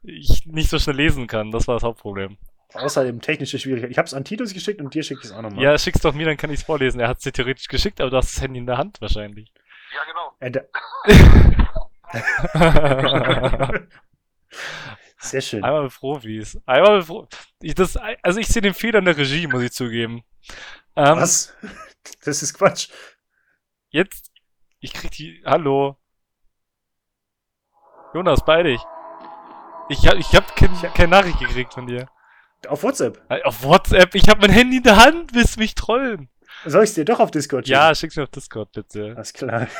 ich 0.03 0.47
nicht 0.47 0.71
so 0.71 0.79
schnell 0.79 0.97
lesen 0.97 1.27
kann. 1.27 1.51
Das 1.51 1.69
war 1.69 1.75
das 1.77 1.83
Hauptproblem. 1.85 2.37
Außerdem 2.75 3.21
technische 3.23 3.59
Schwierigkeiten. 3.59 3.93
Ich 3.93 3.99
habe 3.99 4.07
es 4.07 4.15
an 4.15 4.25
Titus 4.25 4.53
geschickt 4.53 4.81
und 4.81 4.93
dir 4.95 5.03
schicke 5.03 5.21
ich 5.21 5.27
es 5.27 5.33
auch 5.33 5.41
nochmal. 5.43 5.63
Ja, 5.65 5.79
schick's 5.79 6.01
doch 6.01 6.13
mir, 6.13 6.27
dann 6.27 6.37
kann 6.37 6.51
ich's 6.51 6.63
vorlesen. 6.65 7.01
Er 7.01 7.09
hat's 7.09 7.23
dir 7.25 7.33
theoretisch 7.33 7.69
geschickt, 7.69 8.01
aber 8.01 8.11
du 8.11 8.17
hast 8.19 8.35
das 8.35 8.43
Handy 8.43 8.59
in 8.59 8.67
der 8.67 8.77
Hand 8.77 9.01
wahrscheinlich. 9.01 9.53
Ja, 9.95 10.05
genau. 10.05 10.35
Äh, 10.41 10.53
Sehr 15.21 15.41
schön. 15.41 15.65
Einmal 15.65 15.85
mit 15.85 15.95
Profis. 15.95 16.59
Einmal 16.67 16.99
mit 16.99 17.07
Pro 17.07 17.27
ich, 17.61 17.75
das, 17.75 17.97
Also 18.23 18.39
ich 18.39 18.47
sehe 18.49 18.63
den 18.63 18.75
Fehler 18.75 19.01
in 19.01 19.05
der 19.07 19.17
Regie, 19.17 19.47
muss 19.47 19.63
ich 19.63 19.73
zugeben. 19.73 20.23
Ähm, 20.97 21.17
Was? 21.17 21.55
Das 22.25 22.43
ist 22.43 22.55
Quatsch. 22.55 22.89
Jetzt. 23.91 24.31
Ich 24.81 24.93
krieg 24.95 25.11
die. 25.11 25.43
Hallo. 25.45 25.99
Jonas, 28.15 28.43
bei 28.45 28.63
dich. 28.63 28.81
Ich 29.91 30.07
hab, 30.07 30.15
ich 30.15 30.33
hab 30.35 30.57
kein, 30.57 30.73
Ich 30.73 30.85
hab- 30.85 30.95
keine 30.95 31.09
Nachricht 31.11 31.39
gekriegt 31.39 31.75
von 31.75 31.87
dir. 31.87 32.09
Auf 32.67 32.83
WhatsApp. 32.83 33.23
Äh, 33.29 33.43
Auf 33.43 33.63
WhatsApp, 33.63 34.15
ich 34.15 34.29
hab 34.29 34.41
mein 34.41 34.51
Handy 34.51 34.79
in 34.79 34.83
der 34.83 34.97
Hand, 34.97 35.33
willst 35.35 35.57
du 35.57 35.61
mich 35.61 35.75
trollen? 35.75 36.29
Soll 36.65 36.83
ich 36.83 36.91
es 36.91 36.95
dir 36.95 37.05
doch 37.05 37.21
auf 37.21 37.31
Discord 37.31 37.67
schicken? 37.67 37.79
Ja, 37.79 37.95
schick's 37.95 38.17
mir 38.17 38.25
auf 38.25 38.31
Discord, 38.31 38.73
bitte. 38.73 39.13
Alles 39.15 39.33
klar. 39.33 39.69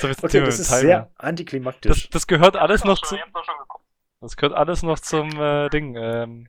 So, 0.00 0.08
jetzt 0.08 0.18
okay, 0.24 0.32
Thema 0.32 0.46
das 0.46 0.58
ist 0.58 0.66
Timer. 0.68 0.80
sehr 0.80 0.98
Das, 1.02 1.24
antiklimaktisch. 1.24 2.10
das 2.10 2.26
gehört 2.26 2.56
alles 2.56 2.82
noch 2.84 3.00
zu. 3.00 3.16
Das 4.20 4.36
gehört 4.36 4.54
alles 4.58 4.82
noch 4.82 4.98
zum 4.98 5.40
äh, 5.40 5.68
Ding. 5.70 5.94
Ähm, 5.96 6.48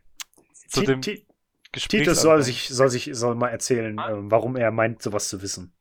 zu 0.68 0.82
dem 0.82 1.00
Gespräch. 1.00 1.88
Titus 1.88 2.22
soll 2.22 2.42
sich, 2.42 2.68
soll 2.70 2.90
sich, 2.90 3.10
soll 3.14 3.36
mal 3.36 3.50
erzählen, 3.50 4.02
ähm, 4.10 4.32
warum 4.32 4.56
er 4.58 4.72
meint, 4.72 5.02
sowas 5.04 5.30
zu 5.30 5.42
wissen. 5.44 5.74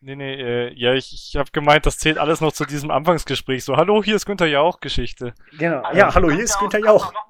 Nee, 0.00 0.16
nee, 0.16 0.34
äh, 0.34 0.72
ja, 0.74 0.94
ich, 0.94 1.12
ich 1.12 1.36
habe 1.36 1.50
gemeint, 1.52 1.84
das 1.86 1.98
zählt 1.98 2.16
alles 2.18 2.40
noch 2.40 2.52
zu 2.52 2.64
diesem 2.64 2.90
Anfangsgespräch. 2.90 3.62
So, 3.64 3.76
hallo, 3.76 4.02
hier 4.02 4.16
ist 4.16 4.24
Günther 4.26 4.46
Jauch-Geschichte. 4.46 5.34
Genau. 5.58 5.82
Also, 5.82 5.98
Ja, 5.98 6.12
hallo, 6.14 6.30
hier 6.30 6.42
ist 6.42 6.58
Günther 6.58 6.80
ja 6.80 6.90
auch- 6.90 7.12
Jauch. 7.12 7.22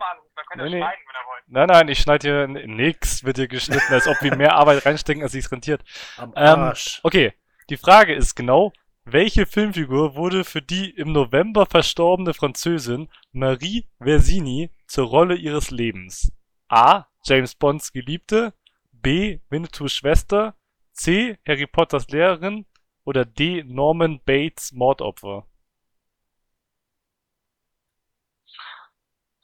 Nee, 0.57 0.63
nee, 0.65 0.71
nee. 0.71 0.79
schneiden, 0.79 1.03
wenn 1.07 1.15
er 1.15 1.27
wollt. 1.29 1.43
Nein, 1.49 1.67
nein, 1.69 1.89
ich 1.89 1.99
schneide 1.99 2.29
hier 2.29 2.43
n- 2.63 2.77
nix, 2.77 3.25
wird 3.25 3.37
hier 3.37 3.49
geschnitten, 3.49 3.93
als 3.93 4.07
ob 4.07 4.21
wir 4.23 4.37
mehr 4.37 4.55
Arbeit 4.55 4.85
reinstecken, 4.87 5.23
als 5.23 5.33
sich's 5.33 5.51
rentiert. 5.53 5.83
Am 6.17 6.33
Ähm, 6.37 6.59
Arsch. 6.61 7.01
Okay, 7.03 7.33
die 7.71 7.77
Frage 7.77 8.15
ist 8.15 8.35
genau, 8.35 8.73
welche 9.05 9.47
Filmfigur 9.47 10.15
wurde 10.15 10.45
für 10.45 10.63
die 10.63 10.91
im 10.91 11.13
November 11.13 11.67
verstorbene 11.67 12.35
Französin 12.35 13.09
Marie 13.33 13.89
Versini 13.99 14.71
zur 14.87 15.09
Rolle 15.09 15.35
ihres 15.35 15.71
Lebens? 15.71 16.33
A. 16.69 17.07
James 17.25 17.55
Bonds 17.55 17.93
Geliebte, 17.93 18.55
B. 18.93 19.41
Winnetous 19.51 19.93
Schwester, 19.93 20.55
C. 20.93 21.39
Harry 21.47 21.67
Potters 21.67 22.09
Lehrerin 22.09 22.67
oder 23.05 23.25
D. 23.25 23.65
Norman 23.65 24.21
Bates 24.25 24.73
Mordopfer? 24.73 25.47
Ich 28.47 28.59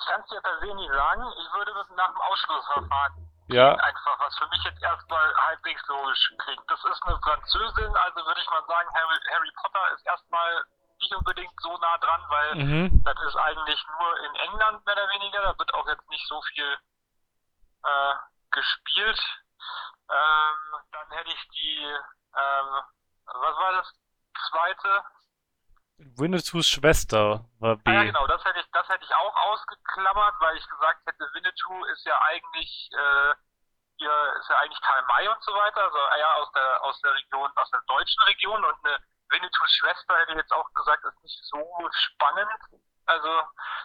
kann 0.08 0.20
es 0.22 0.28
dir 0.28 0.40
per 0.40 0.58
se 0.58 0.74
nicht 0.74 0.92
sagen. 0.92 1.24
Ich 1.38 1.52
würde 1.52 1.72
das 1.74 1.88
nach 1.90 2.08
dem 2.08 2.20
Ausschlussverfahren 2.20 3.28
Ja, 3.48 3.74
einfach, 3.74 4.18
was 4.18 4.36
für 4.38 4.48
mich 4.48 4.64
jetzt 4.64 4.82
erstmal 4.82 5.34
halbwegs 5.36 5.86
logisch 5.86 6.34
klingt. 6.38 6.64
Das 6.68 6.84
ist 6.84 7.02
eine 7.04 7.18
Französin, 7.20 7.96
also 7.96 8.26
würde 8.26 8.40
ich 8.40 8.50
mal 8.50 8.64
sagen, 8.66 8.88
Harry, 8.94 9.18
Harry 9.32 9.52
Potter 9.62 9.90
ist 9.94 10.06
erstmal 10.06 10.64
nicht 11.00 11.14
unbedingt 11.14 11.52
so 11.60 11.76
nah 11.78 11.98
dran, 11.98 12.24
weil 12.28 12.54
mhm. 12.56 13.04
das 13.04 13.14
ist 13.22 13.36
eigentlich 13.36 13.86
nur 13.98 14.18
in 14.20 14.34
England 14.34 14.84
mehr 14.84 14.94
oder 14.94 15.08
weniger. 15.10 15.42
Da 15.42 15.58
wird 15.58 15.74
auch 15.74 15.86
jetzt 15.86 16.08
nicht 16.10 16.26
so 16.26 16.40
viel 16.42 16.78
äh, 17.84 18.14
gespielt. 18.50 19.20
Ähm, 20.10 20.80
dann 20.92 21.10
hätte 21.10 21.30
ich 21.30 21.48
die, 21.50 21.84
ähm, 21.84 22.82
was 23.26 23.56
war 23.56 23.72
das 23.72 23.94
zweite? 24.50 25.04
Winnetous 25.98 26.66
Schwester 26.66 27.44
war 27.58 27.76
B. 27.76 27.90
Ah, 27.90 27.92
ja, 27.92 28.04
genau, 28.04 28.26
das 28.26 28.44
hätte 28.44 28.60
ich, 28.60 28.70
das 28.72 28.88
hätte 28.88 29.04
ich 29.04 29.14
auch 29.14 29.34
ausgeklammert, 29.50 30.34
weil 30.38 30.56
ich 30.56 30.66
gesagt 30.68 31.00
hätte, 31.06 31.28
Winnetou 31.34 31.84
ist 31.86 32.04
ja 32.06 32.16
eigentlich, 32.22 32.90
äh, 32.92 33.34
hier 33.98 34.34
ist 34.38 34.48
ja 34.48 34.58
eigentlich 34.58 34.80
Karl 34.80 35.02
May 35.06 35.26
und 35.28 35.42
so 35.42 35.52
weiter, 35.52 35.82
also 35.82 35.98
ah 35.98 36.16
ja 36.16 36.34
aus 36.34 36.52
der 36.52 36.82
aus 36.84 37.00
der 37.00 37.14
Region, 37.14 37.50
aus 37.56 37.70
der 37.70 37.80
deutschen 37.88 38.22
Region 38.24 38.64
und 38.64 38.86
eine 38.86 38.98
Winnetous 39.30 39.70
Schwester 39.72 40.16
hätte 40.18 40.32
ich 40.32 40.38
jetzt 40.38 40.52
auch 40.52 40.72
gesagt, 40.72 41.04
ist 41.04 41.22
nicht 41.22 41.44
so 41.44 41.88
spannend. 41.90 42.60
Also 43.06 43.28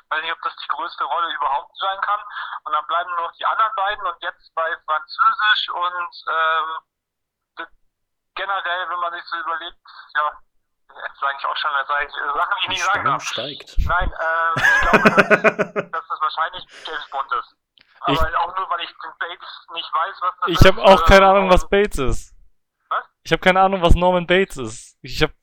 weiß 0.09 0.21
nicht, 0.21 0.33
ob 0.33 0.41
das 0.41 0.55
die 0.57 0.67
größte 0.67 1.03
Rolle 1.03 1.33
überhaupt 1.33 1.75
sein 1.77 1.99
kann. 2.01 2.19
Und 2.65 2.73
dann 2.73 2.85
bleiben 2.87 3.09
noch 3.15 3.31
die 3.33 3.45
anderen 3.45 3.75
beiden 3.75 4.05
und 4.05 4.21
jetzt 4.21 4.53
bei 4.53 4.77
Französisch 4.85 5.69
und 5.69 6.23
ähm, 6.27 7.67
generell, 8.35 8.89
wenn 8.89 8.99
man 8.99 9.13
sich 9.13 9.23
so 9.25 9.37
überlegt, 9.37 9.79
ja, 10.15 10.37
jetzt 10.89 11.19
sage 11.19 11.35
ich 11.39 11.45
auch 11.45 11.57
schon, 11.57 11.71
das 11.77 11.87
sage 11.87 12.05
ich 12.07 12.13
äh, 12.13 12.37
Sachen, 12.37 12.53
die 12.59 12.63
ich 12.63 12.69
nicht 12.69 12.83
sagen 12.85 13.05
darf. 13.05 13.23
steigt. 13.23 13.75
Nein, 13.87 14.11
ähm, 14.11 14.63
ich 14.63 14.81
glaube, 14.81 15.09
dass, 15.91 16.07
das 16.07 16.21
wahrscheinlich 16.21 16.65
James 16.85 17.09
Bond 17.09 17.31
ist. 17.33 17.55
Aber 18.01 18.13
Ich- 18.29 18.37
auch 18.37 18.57
nur, 18.57 18.69
weil 18.69 18.81
ich 18.81 18.89
den 18.89 19.11
Bates 19.19 19.67
nicht 19.73 19.89
weiß, 19.93 20.15
was 20.21 20.35
das 20.39 20.49
Ich 20.49 20.59
ist. 20.61 20.65
habe 20.67 20.81
auch 20.83 21.05
keine 21.05 21.25
ähm, 21.25 21.31
Ahnung, 21.31 21.49
was 21.49 21.63
und- 21.63 21.69
Bates 21.69 21.97
ist. 21.99 22.35
Was? 22.89 23.05
Ich 23.23 23.31
habe 23.31 23.39
keine 23.41 23.61
Ahnung, 23.61 23.81
was 23.81 23.95
Norman 23.95 24.27
Bates 24.27 24.57
ist. 24.57 24.97
Ich 25.01 25.21
habe 25.23 25.33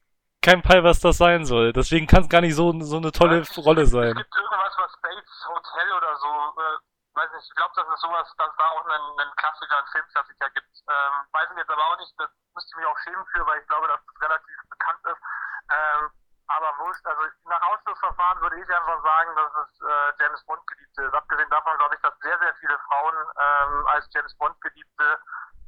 keinen 0.42 0.62
Peil, 0.62 0.84
was 0.84 1.00
das 1.00 1.18
sein 1.18 1.44
soll. 1.44 1.72
Deswegen 1.72 2.06
kann 2.06 2.22
es 2.22 2.28
gar 2.28 2.40
nicht 2.40 2.54
so, 2.54 2.72
so 2.80 2.96
eine 2.98 3.12
tolle 3.12 3.40
nicht, 3.40 3.58
Rolle 3.58 3.82
Es 3.82 3.90
sein. 3.90 4.14
gibt 4.14 4.34
irgendwas, 4.36 4.74
was 4.78 4.92
Bates 5.02 5.46
Hotel 5.48 5.92
oder 5.96 6.16
so, 6.16 6.26
äh, 6.28 6.78
weiß 7.20 7.32
nicht, 7.32 7.48
ich 7.48 7.56
glaube, 7.56 7.74
dass 7.76 7.88
es 7.88 8.00
sowas, 8.00 8.26
dass 8.36 8.56
da 8.56 8.66
auch 8.72 8.84
einen, 8.86 9.20
einen 9.20 9.36
Klassiker, 9.36 9.76
einen 9.76 9.92
Filmklassiker 9.92 10.48
gibt. 10.50 10.74
Ähm, 10.88 11.14
weiß 11.32 11.48
ich 11.52 11.58
jetzt 11.58 11.70
aber 11.70 11.84
auch 11.84 11.98
nicht, 11.98 12.14
das 12.16 12.30
müsste 12.54 12.70
ich 12.72 12.76
mich 12.76 12.86
auch 12.86 12.98
schämen 13.04 13.26
für, 13.32 13.46
weil 13.46 13.60
ich 13.60 13.68
glaube, 13.68 13.88
dass 13.88 14.00
das 14.06 14.22
relativ 14.22 14.56
bekannt 14.70 15.04
ist. 15.04 15.22
Ähm, 15.68 16.10
aber 16.48 16.78
wurscht, 16.78 17.06
also 17.06 17.22
nach 17.44 17.62
Ausschlussverfahren 17.68 18.40
würde 18.40 18.58
ich 18.58 18.68
einfach 18.74 19.02
sagen, 19.04 19.30
dass 19.36 19.52
es 19.54 19.70
äh, 19.86 20.12
James 20.18 20.44
Bond 20.46 20.66
Geliebte 20.66 21.02
ist. 21.04 21.14
Abgesehen 21.14 21.50
davon 21.50 21.76
glaube 21.78 21.94
ich, 21.94 22.00
dass 22.00 22.18
sehr, 22.18 22.38
sehr 22.38 22.54
viele 22.56 22.78
Frauen 22.88 23.14
ähm, 23.14 23.86
als 23.86 24.08
James 24.12 24.34
Bond 24.36 24.60
Geliebte 24.60 25.20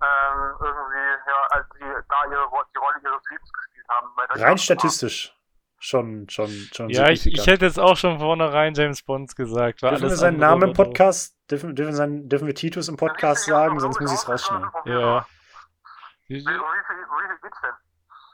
ähm, 0.02 0.56
irgendwie, 0.58 1.30
ja, 1.30 1.40
als 1.50 1.66
sie 1.74 1.86
da 2.08 2.24
ihre, 2.26 2.48
die 2.74 2.78
Rolle 2.78 2.98
ihres 2.98 3.22
Lebens 3.30 3.52
gespielt 3.52 3.86
haben. 3.88 4.10
Rein 4.18 4.58
statistisch. 4.58 5.36
Schon, 5.84 6.28
schon, 6.28 6.48
schon. 6.72 6.90
Ja, 6.90 7.08
ich, 7.08 7.26
ich 7.26 7.44
hätte 7.44 7.64
jetzt 7.64 7.80
auch 7.80 7.96
schon 7.96 8.20
vornherein 8.20 8.72
James 8.72 9.02
Bonds 9.02 9.34
gesagt. 9.34 9.82
War 9.82 9.90
Dürfen 9.90 10.10
wir 10.10 10.16
seinen 10.16 10.38
Namen 10.38 10.68
im 10.68 10.74
Podcast, 10.74 11.36
dürfen, 11.50 11.74
dürfen, 11.74 11.92
seinen, 11.92 12.28
dürfen 12.28 12.46
wir 12.46 12.54
Titus 12.54 12.86
im 12.86 12.96
Podcast 12.96 13.46
sagen, 13.46 13.80
sonst 13.80 14.00
muss 14.00 14.12
ich 14.12 14.18
es 14.18 14.28
rausschneiden. 14.28 14.68
Ja. 14.84 15.26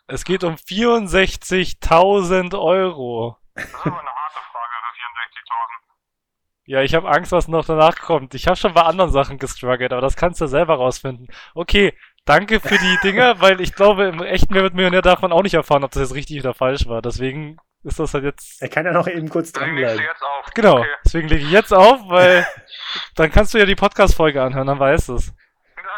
Es 0.09 0.25
geht 0.25 0.45
um 0.45 0.57
64.000 0.57 2.61
Euro. 2.61 3.39
Das 3.55 3.65
ist 3.65 3.75
aber 3.77 3.99
eine 3.99 4.11
harte 4.11 4.41
Frage 4.53 4.75
für 4.83 4.93
64.000. 5.01 5.09
Ja, 6.67 6.83
ich 6.83 6.95
habe 6.95 7.09
Angst, 7.09 7.33
was 7.33 7.49
noch 7.49 7.65
danach 7.65 7.97
kommt. 7.97 8.35
Ich 8.35 8.47
habe 8.47 8.57
schon 8.57 8.75
bei 8.75 8.83
anderen 8.83 9.11
Sachen 9.11 9.39
gestruggelt, 9.39 9.93
aber 9.93 10.03
das 10.03 10.17
kannst 10.17 10.43
du 10.43 10.47
selber 10.47 10.75
rausfinden. 10.75 11.29
Okay, 11.55 11.97
danke 12.29 12.61
für 12.61 12.79
die 12.79 12.99
Dinger, 13.03 13.35
weil 13.41 13.61
ich 13.61 13.75
glaube, 13.75 14.05
im 14.07 14.23
echten 14.23 14.55
Wer 14.55 14.63
wird 14.63 14.75
Millionär 14.75 15.03
darf 15.03 15.21
man 15.23 15.33
auch 15.33 15.43
nicht 15.43 15.55
erfahren, 15.55 15.83
ob 15.85 15.91
das 15.93 16.03
jetzt 16.03 16.15
richtig 16.15 16.41
oder 16.41 16.55
falsch 16.55 16.87
war. 16.87 17.03
Deswegen 17.03 17.57
ist 17.85 17.99
das 17.99 18.15
halt 18.15 18.25
jetzt. 18.25 18.61
Er 18.63 18.69
kann 18.69 18.85
ja 18.87 18.93
noch 18.93 19.07
eben 19.07 19.29
kurz 19.29 19.53
Deswegen 19.53 19.77
legst 19.77 19.95
du 19.95 19.99
dranbleiben. 19.99 20.13
jetzt 20.13 20.23
auf. 20.23 20.47
Genau, 20.55 20.79
Okay. 20.81 20.89
deswegen 21.05 21.29
lege 21.29 21.45
ich 21.45 21.51
jetzt 21.51 21.73
auf, 21.73 22.01
weil 22.09 22.47
dann 23.17 23.31
kannst 23.31 23.55
du 23.55 23.59
ja 23.59 23.67
die 23.67 23.77
Podcast-Folge 23.77 24.43
anhören, 24.43 24.67
dann 24.67 24.79
weißt 24.79 25.09
du 25.11 25.15
es. 25.15 25.29
Ja, 25.29 25.33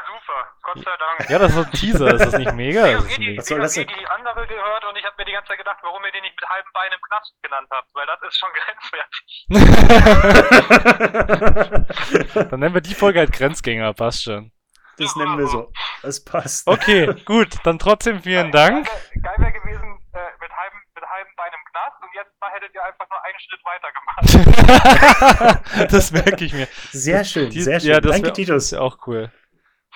super. 0.06 0.46
Gott 0.62 0.78
sei 0.84 0.90
Dank. 0.98 1.30
Ja, 1.30 1.38
das 1.38 1.48
ist 1.50 1.56
so 1.56 1.62
ein 1.64 1.70
Teaser, 1.72 2.14
ist 2.14 2.24
das 2.26 2.36
nicht 2.38 2.52
mega? 2.52 2.86
Ich 2.86 2.94
habe 2.96 3.08
eh, 3.08 3.16
die- 3.16 3.36
das 3.36 3.50
hab 3.50 3.58
eh 3.60 3.84
die 3.86 4.06
andere 4.06 4.46
gehört 4.46 4.84
und 4.88 4.96
ich 4.96 5.04
habe 5.04 5.14
mir 5.18 5.24
die 5.24 5.32
ganze 5.32 5.48
Zeit 5.48 5.58
gedacht, 5.58 5.78
warum 5.82 6.04
ihr 6.04 6.12
den 6.12 6.22
nicht 6.22 6.36
mit 6.40 6.48
halbem 6.48 6.70
Bein 6.74 6.92
im 6.92 7.00
Knast 7.00 7.34
genannt 7.42 7.68
habt, 7.70 7.88
weil 7.94 8.06
das 8.06 8.22
ist 8.28 8.38
schon 8.38 8.50
grenzwertig. 12.20 12.50
Dann 12.50 12.60
nennen 12.60 12.74
wir 12.74 12.80
die 12.82 12.94
Folge 12.94 13.18
halt 13.20 13.32
Grenzgänger, 13.32 13.92
passt 13.94 14.24
schon. 14.24 14.52
Das 15.00 15.16
nennen 15.16 15.38
wir 15.38 15.46
so. 15.46 15.72
Das 16.02 16.24
passt. 16.24 16.66
Okay, 16.66 17.14
gut, 17.24 17.58
dann 17.64 17.78
trotzdem 17.78 18.22
vielen 18.22 18.50
Dank. 18.52 18.86
Geil, 18.86 18.96
wär- 19.12 19.22
geil 19.22 19.34
wäre 19.38 19.52
gewesen 19.52 19.98
äh, 20.12 20.18
mit, 20.40 20.50
halbem, 20.52 20.78
mit 20.94 21.04
halbem 21.04 21.32
Bein 21.36 21.50
im 21.52 21.64
Knast 21.70 22.02
und 22.02 22.08
jetzt 22.14 22.40
mal 22.40 22.50
hättet 22.52 22.74
ihr 22.74 22.84
einfach 22.84 23.06
nur 23.10 23.24
einen 23.24 23.40
Schritt 23.40 23.60
weiter 23.64 23.90
gemacht. 23.98 25.90
das 25.92 26.10
merke 26.12 26.44
ich 26.44 26.52
mir. 26.52 26.68
Sehr 26.92 27.24
schön, 27.24 27.50
Die- 27.50 27.62
sehr 27.62 27.80
schön. 27.80 27.90
Ja, 27.90 28.00
das 28.00 28.12
Danke, 28.12 28.26
wär- 28.28 28.34
Titus. 28.34 28.64
ist 28.64 28.70
ja 28.72 28.80
auch 28.80 28.98
cool. 29.06 29.30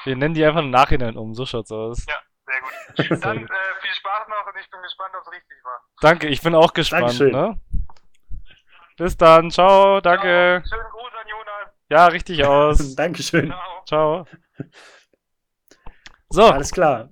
Wir 0.05 0.17
nennen 0.17 0.35
die 0.35 0.45
einfach 0.45 0.61
im 0.61 0.71
Nachhinein 0.71 1.17
um, 1.17 1.35
so 1.35 1.47
schaut's 1.47 1.73
aus. 1.73 2.05
Ja, 2.09 2.15
sehr 2.47 2.61
gut. 2.61 2.71
Sehr 2.97 3.17
Dann 3.19 3.39
gut. 3.41 3.51
äh, 3.51 3.55
viel 3.81 3.95
Spaß 3.95 4.29
noch 4.29 4.47
und 4.53 4.61
ich 4.61 4.71
bin 4.71 4.83
gespannt, 4.83 5.15
ob 5.19 5.23
es 5.27 5.33
richtig 5.33 5.57
war. 5.65 5.81
Danke, 6.03 6.27
ich 6.29 6.43
bin 6.43 6.55
auch 6.55 6.73
gespannt, 6.75 7.05
Dankeschön. 7.05 7.33
ne? 7.33 7.59
Bis 8.97 9.17
dann, 9.17 9.51
ciao, 9.51 10.01
danke. 10.01 10.63
Ciao. 10.67 10.79
Schönen 10.79 10.91
Gruß 10.93 11.13
an 11.21 11.29
Jonas. 11.29 11.75
Ja, 11.89 12.07
richtig 12.07 12.45
aus. 12.45 12.95
Dankeschön. 12.97 13.49
Ciao. 13.87 14.25
Ciao. 14.27 14.27
So, 16.35 16.43
Alles 16.47 16.73
klar. 16.73 17.11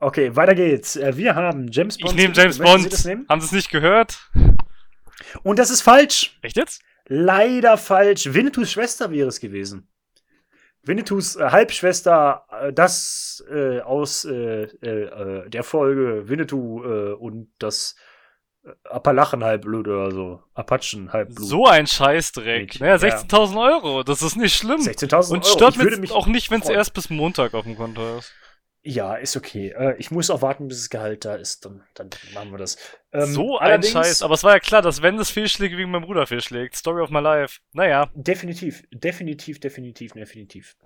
Okay, 0.00 0.36
weiter 0.36 0.54
geht's. 0.54 0.94
Äh, 0.96 1.16
Wir 1.16 1.34
haben 1.34 1.68
James 1.72 1.96
Bond. 1.96 2.12
ich 2.12 2.16
nehme 2.18 2.34
James 2.34 2.56
Sie 2.56 2.62
Bond. 2.62 3.04
nehmen? 3.06 3.26
Haben 3.26 3.40
Sie 3.40 3.46
es 3.46 3.52
nicht 3.52 3.70
gehört? 3.70 4.30
Und 5.42 5.58
das 5.58 5.70
ist 5.70 5.80
falsch. 5.80 6.38
Echt 6.42 6.56
jetzt? 6.58 6.82
Leider 7.06 7.78
falsch. 7.78 8.32
Winnetous 8.34 8.70
Schwester 8.70 9.10
wäre 9.10 9.28
es 9.28 9.40
gewesen. 9.40 9.88
Winnetous 10.82 11.36
äh, 11.36 11.50
Halbschwester, 11.50 12.44
äh, 12.62 12.72
das 12.72 13.42
äh, 13.50 13.80
aus 13.80 14.26
äh, 14.26 14.64
äh, 14.64 15.48
der 15.48 15.62
Folge 15.64 16.28
Winnetou 16.28 16.80
und 17.18 17.48
das 17.58 17.96
Appalachen-Halbblut 18.84 19.88
oder 19.88 20.10
so. 20.10 20.42
Apachen-Halbblut. 20.52 21.46
So 21.46 21.66
ein 21.66 21.86
Scheißdreck. 21.86 22.78
Naja, 22.80 22.96
ja. 22.96 23.16
16.000 23.16 23.72
Euro, 23.72 24.02
das 24.02 24.20
ist 24.20 24.36
nicht 24.36 24.54
schlimm. 24.54 24.80
16.000 24.80 25.32
Und 25.32 25.44
Euro. 25.46 25.54
stört 25.54 25.76
ich 25.76 25.82
würde 25.82 25.96
mich 25.96 26.12
auch 26.12 26.26
nicht, 26.26 26.50
wenn 26.50 26.60
es 26.60 26.68
erst 26.68 26.92
bis 26.92 27.08
Montag 27.08 27.54
auf 27.54 27.64
dem 27.64 27.76
Konto 27.76 28.18
ist. 28.18 28.32
Ja, 28.82 29.14
ist 29.16 29.36
okay. 29.36 29.68
Äh, 29.76 29.96
ich 29.98 30.10
muss 30.10 30.30
auch 30.30 30.40
warten, 30.40 30.68
bis 30.68 30.78
das 30.78 30.90
Gehalt 30.90 31.24
da 31.26 31.34
ist. 31.34 31.66
Dann, 31.66 31.82
dann 31.94 32.08
machen 32.32 32.50
wir 32.50 32.58
das. 32.58 32.78
Ähm, 33.12 33.26
so 33.26 33.58
ein 33.58 33.82
Scheiß. 33.82 34.22
Aber 34.22 34.34
es 34.34 34.42
war 34.42 34.54
ja 34.54 34.60
klar, 34.60 34.80
dass 34.80 35.02
wenn 35.02 35.18
das 35.18 35.30
fehlschlägt, 35.30 35.76
wegen 35.76 35.90
meinem 35.90 36.04
Bruder 36.04 36.26
fehlschlägt. 36.26 36.76
Story 36.76 37.02
of 37.02 37.10
my 37.10 37.20
life. 37.20 37.60
Naja. 37.72 38.10
Definitiv, 38.14 38.82
definitiv, 38.90 39.60
definitiv, 39.60 40.12
definitiv. 40.12 40.76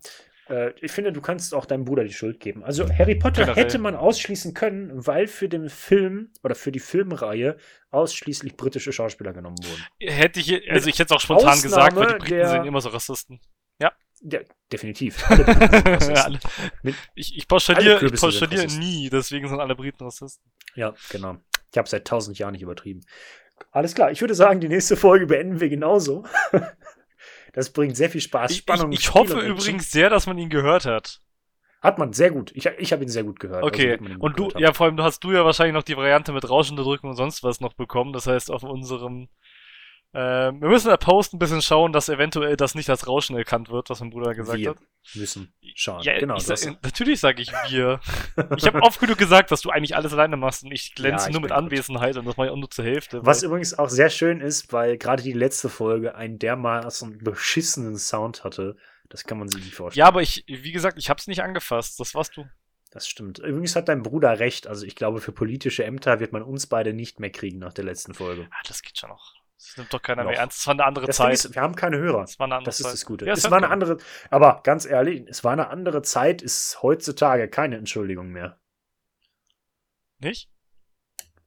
Äh, 0.49 0.73
ich 0.81 0.91
finde, 0.91 1.13
du 1.13 1.21
kannst 1.21 1.55
auch 1.55 1.67
deinem 1.67 1.85
Bruder 1.85 2.03
die 2.05 2.13
Schuld 2.13 2.41
geben. 2.41 2.65
Also 2.65 2.89
Harry 2.93 3.15
Potter 3.15 3.45
Generell. 3.45 3.65
hätte 3.65 3.79
man 3.79 3.95
ausschließen 3.95 4.55
können, 4.55 4.91
weil 5.07 5.29
für 5.29 5.49
den 5.49 5.69
Film 5.69 6.33
oder 6.43 6.55
für 6.57 6.73
die 6.73 6.81
Filmreihe 6.81 7.57
ausschließlich 7.91 8.57
britische 8.57 8.93
Schauspieler 8.93 9.33
genommen 9.33 9.57
wurden. 9.63 9.85
Hätte 10.13 10.41
ich, 10.41 10.71
also 10.71 10.89
ich 10.89 10.99
hätte 10.99 11.15
es 11.15 11.17
auch 11.17 11.21
spontan 11.21 11.63
gesagt, 11.63 11.95
weil 11.97 12.07
die 12.07 12.07
Ausnahme 12.07 12.19
Briten 12.19 12.35
der- 12.35 12.49
sind 12.49 12.65
immer 12.67 12.81
so 12.81 12.89
Rassisten. 12.89 13.41
Ja, 14.27 14.41
definitiv. 14.73 15.23
Alle 15.31 16.25
alle, 16.25 16.39
ich, 17.15 17.37
ich 17.37 17.37
ich 17.37 17.51
Rassisten. 17.51 18.79
nie, 18.79 19.11
deswegen 19.11 19.49
sind 19.49 19.61
alle 19.61 19.77
Briten 19.77 20.03
Rassisten. 20.03 20.51
ja, 20.75 20.95
genau. 21.11 21.37
Ich 21.71 21.79
habe 21.79 21.89
seit 21.89 22.07
tausend 22.07 22.39
Jahren 22.39 22.53
nicht 22.53 22.63
übertrieben. 22.63 23.01
Alles 23.71 23.95
klar, 23.95 24.11
ich 24.11 24.21
würde 24.21 24.35
sagen, 24.35 24.61
die 24.61 24.69
nächste 24.69 24.97
Folge 24.97 25.27
beenden 25.27 25.61
wir 25.61 25.69
genauso. 25.69 26.25
das 27.53 27.71
bringt 27.71 27.97
sehr 27.97 28.09
viel 28.09 28.21
Spaß, 28.21 28.51
Ich, 28.51 28.59
ich, 28.59 28.63
Spannung. 28.63 28.93
ich 28.93 29.05
Spiel 29.05 29.21
hoffe 29.21 29.41
übrigens 29.41 29.91
sehr, 29.91 30.09
dass 30.09 30.27
man 30.27 30.39
ihn 30.39 30.49
gehört 30.49 30.87
hat. 30.87 31.21
Hat 31.83 31.99
man 31.99 32.15
sehr 32.15 32.31
gut. 32.31 32.51
Ich, 32.55 32.65
ich 32.65 32.93
habe 32.93 33.03
ihn 33.03 33.11
sehr 33.11 33.25
gut 33.25 33.39
gehört. 33.41 33.63
also 33.63 33.69
Okay, 33.69 33.97
ihn 33.97 34.15
gut 34.15 34.21
und 34.21 34.39
du, 34.39 34.49
ja, 34.59 34.73
vor 34.73 34.87
allem, 34.87 34.97
du 34.97 35.03
hast 35.03 35.23
du 35.23 35.33
ja 35.33 35.45
wahrscheinlich 35.45 35.75
noch 35.75 35.83
die 35.83 35.97
Variante 35.97 36.33
mit 36.33 36.49
Rauschunterdrückung 36.49 37.11
und 37.11 37.17
sonst 37.17 37.43
was 37.43 37.61
noch 37.61 37.75
bekommen. 37.75 38.15
Das 38.15 38.27
heißt, 38.27 38.51
auf 38.51 38.63
unserem, 38.63 39.29
äh, 40.15 40.53
wir 40.53 40.69
müssen 40.69 40.89
da 40.89 40.97
posten 40.97 41.37
ein 41.37 41.39
bisschen 41.41 41.61
schauen, 41.61 41.93
dass 41.93 42.09
eventuell 42.09 42.57
das 42.57 42.75
nicht 42.75 42.89
als 42.89 43.07
Rauschen 43.07 43.37
erkannt 43.37 43.69
wird, 43.69 43.91
was 43.91 44.01
mein 44.01 44.11
Bruder 44.11 44.35
gesagt 44.35 44.59
Wir 44.59 44.71
hat. 44.71 44.79
müssen 45.15 45.53
schauen. 45.75 46.03
Ja, 46.03 46.19
genau. 46.19 46.39
sag, 46.39 46.59
natürlich 46.83 47.21
sage 47.21 47.43
ich 47.43 47.53
wir. 47.69 48.01
ich 48.57 48.67
habe 48.67 48.81
oft 48.83 49.01
genug 49.01 49.19
gesagt, 49.19 49.51
dass 49.51 49.61
du 49.63 49.71
eigentlich 49.71 49.97
alles 49.97 50.13
alleine 50.13 50.37
machst 50.37 50.63
und 50.65 50.73
ich 50.73 50.95
glänze 50.95 51.25
Ja, 51.25 51.29
ich 51.29 51.33
nur 51.33 51.43
mit 51.43 51.51
bin 51.51 51.57
gut. 51.57 51.65
Anwesenheit 51.65 52.17
und 52.17 52.25
das 52.27 52.37
mache 52.37 52.47
ich 52.47 52.53
auch 52.53 52.57
nur 52.57 52.71
zur 52.71 52.85
Hälfte. 52.85 53.21
Was 53.27 53.43
übrigens 53.43 53.79
auch 53.79 53.89
sehr 53.89 54.09
schön 54.09 54.41
ist, 54.41 54.73
weil 54.73 54.97
gerade 54.99 55.23
die 55.23 55.33
letzte 55.33 55.69
Folge 55.69 56.15
einen 56.15 56.39
dermaßen 56.39 57.19
beschissenen 57.19 57.97
Sound 57.99 58.45
hatte. 58.45 58.77
Das 59.11 59.25
kann 59.25 59.39
man 59.39 59.49
sich 59.49 59.63
nicht 59.65 59.75
vorstellen. 59.75 60.01
ja, 60.01 60.07
aber 60.07 60.23
ich, 60.23 60.45
wie 60.47 60.73
gesagt, 60.73 60.97
ich 60.99 61.11
hab's 61.11 61.27
nicht 61.27 61.43
angefasst. 61.43 62.01
Das 62.01 62.15
warst 62.15 62.37
du. 62.37 62.45
Das 62.91 63.09
stimmt. 63.09 63.41
Übrigens 63.41 63.75
hat 63.75 63.89
dein 63.89 64.03
Bruder 64.05 64.39
recht. 64.39 64.69
Also 64.69 64.87
ich 64.87 64.95
glaube, 64.95 65.21
für 65.21 65.33
politische 65.33 65.85
Ämter 65.85 66.21
wird 66.21 66.33
man 66.33 66.43
uns 66.43 66.67
beide 66.69 66.93
nicht 66.95 67.19
mehr 67.19 67.31
kriegen 67.31 67.59
nach 67.59 67.73
der 67.73 67.85
letzten 67.85 68.15
Folge. 68.15 68.47
Ah, 68.53 68.63
das 68.69 68.83
geht 68.83 68.97
schon 68.99 69.11
noch. 69.11 69.35
Das 69.67 69.77
nimmt 69.79 69.93
doch 69.95 70.03
keiner 70.03 70.25
Noch. 70.25 70.31
mehr 70.31 70.41
ernst. 70.41 70.59
Das 70.61 70.67
war 70.67 70.75
eine 70.75 70.85
andere 70.85 71.07
Das 71.07 71.17
Zeit. 71.17 71.33
ist, 71.35 71.55
wir 71.55 71.63
haben 71.63 71.75
keine 71.75 71.97
Hörer. 71.99 72.21
das 72.21 72.39
war 72.39 72.45
eine 72.47 72.57
andere 72.57 72.67
Das 72.67 72.81
ist 72.81 72.85
Zeit. 72.85 72.93
das 72.93 73.05
Gute. 73.07 73.25
Ja, 73.27 73.33
es 73.33 73.45
war 73.45 73.53
eine 73.59 73.63
keiner. 73.69 73.73
andere, 73.73 73.99
aber 74.31 74.61
ganz 74.63 74.85
ehrlich, 74.85 75.25
es 75.29 75.43
war 75.43 75.53
eine 75.53 75.69
andere 75.69 76.03
Zeit, 76.03 76.43
ist 76.43 76.83
heutzutage 76.83 77.49
keine 77.49 77.77
Entschuldigung 77.77 78.29
mehr. 78.29 78.61
Nicht? 80.19 80.51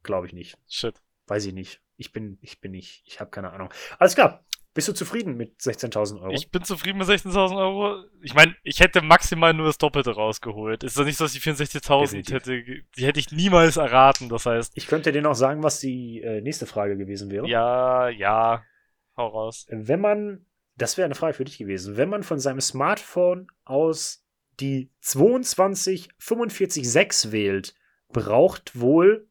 Glaube 0.04 0.28
ich 0.28 0.34
nicht. 0.34 0.58
Shit. 0.68 1.02
Weiß 1.28 1.46
ich 1.46 1.54
nicht. 1.54 1.82
Ich 1.96 2.12
bin, 2.12 2.38
ich 2.42 2.60
bin 2.62 2.72
nicht, 2.72 3.04
ich 3.06 3.20
habe 3.20 3.30
keine 3.32 3.52
Ahnung. 3.52 3.74
Alles 4.00 4.16
klar. 4.16 4.44
Bist 4.78 4.88
du 4.88 4.94
zufrieden 4.94 5.36
mit 5.38 5.60
16.000 5.60 6.22
Euro? 6.22 6.34
Ich 6.36 6.52
bin 6.52 6.64
zufrieden 6.64 7.00
mit 7.00 7.08
16.000 7.08 7.58
Euro. 7.58 8.04
Ich 8.22 8.36
meine, 8.36 8.56
ich 8.62 8.80
hätte 8.80 9.02
maximal 9.02 9.52
nur 9.52 9.66
das 9.66 9.80
Doppelte 9.80 10.12
rausgeholt. 10.12 10.84
Ist 10.84 11.00
doch 11.00 11.04
nicht 11.04 11.18
so, 11.18 11.24
dass 11.24 11.34
die 11.34 11.40
64.000 11.40 12.02
Definitiv. 12.02 12.36
hätte, 12.36 12.64
die 12.96 13.04
hätte 13.04 13.20
ich 13.20 13.32
niemals 13.32 13.78
erraten. 13.78 14.30
Das 14.30 14.46
heißt, 14.46 14.74
Ich 14.76 14.86
könnte 14.86 15.12
dir 15.12 15.24
noch 15.24 15.34
sagen, 15.34 15.64
was 15.64 15.80
die 15.80 16.22
äh, 16.22 16.42
nächste 16.42 16.68
Frage 16.68 16.96
gewesen 16.96 17.32
wäre. 17.32 17.48
ja, 17.48 18.08
ja, 18.10 18.62
hau 19.16 19.30
raus. 19.30 19.66
Wenn 19.72 20.00
man, 20.00 20.46
das 20.76 20.96
wäre 20.96 21.06
eine 21.06 21.16
Frage 21.16 21.34
für 21.34 21.46
dich 21.46 21.58
gewesen, 21.58 21.98
wenn 21.98 22.10
man 22.10 22.22
von 22.22 22.40
seinem 22.40 22.62
Smartphone 22.62 23.48
aus 23.66 24.24
die 24.60 24.92
22456 25.02 27.32
wählt, 27.32 27.74
braucht 28.10 28.80
wohl 28.80 29.28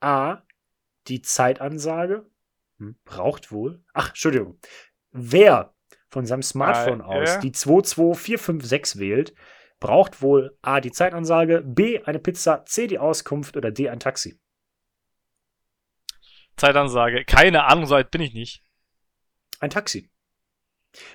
A, 0.00 0.42
die 1.06 1.22
Zeitansage, 1.22 2.26
hm, 2.78 2.96
braucht 3.04 3.52
wohl, 3.52 3.80
ach, 3.92 4.08
Entschuldigung, 4.08 4.58
wer 5.12 5.74
von 6.10 6.26
seinem 6.26 6.42
Smartphone 6.42 7.00
Äh, 7.00 7.04
aus 7.04 7.36
äh. 7.36 7.40
die 7.40 7.52
22456 7.52 9.00
wählt, 9.00 9.34
braucht 9.80 10.22
wohl 10.22 10.56
A, 10.62 10.80
die 10.80 10.90
Zeitansage, 10.90 11.62
B, 11.64 12.02
eine 12.02 12.18
Pizza, 12.18 12.64
C, 12.64 12.86
die 12.86 12.98
Auskunft 12.98 13.56
oder 13.56 13.70
D, 13.70 13.88
ein 13.88 14.00
Taxi. 14.00 14.40
Zeitansage. 16.56 17.24
Keine 17.24 17.64
Ahnung, 17.64 17.86
so 17.86 17.94
alt 17.94 18.10
bin 18.10 18.20
ich 18.20 18.34
nicht. 18.34 18.64
Ein 19.60 19.70
Taxi. 19.70 20.10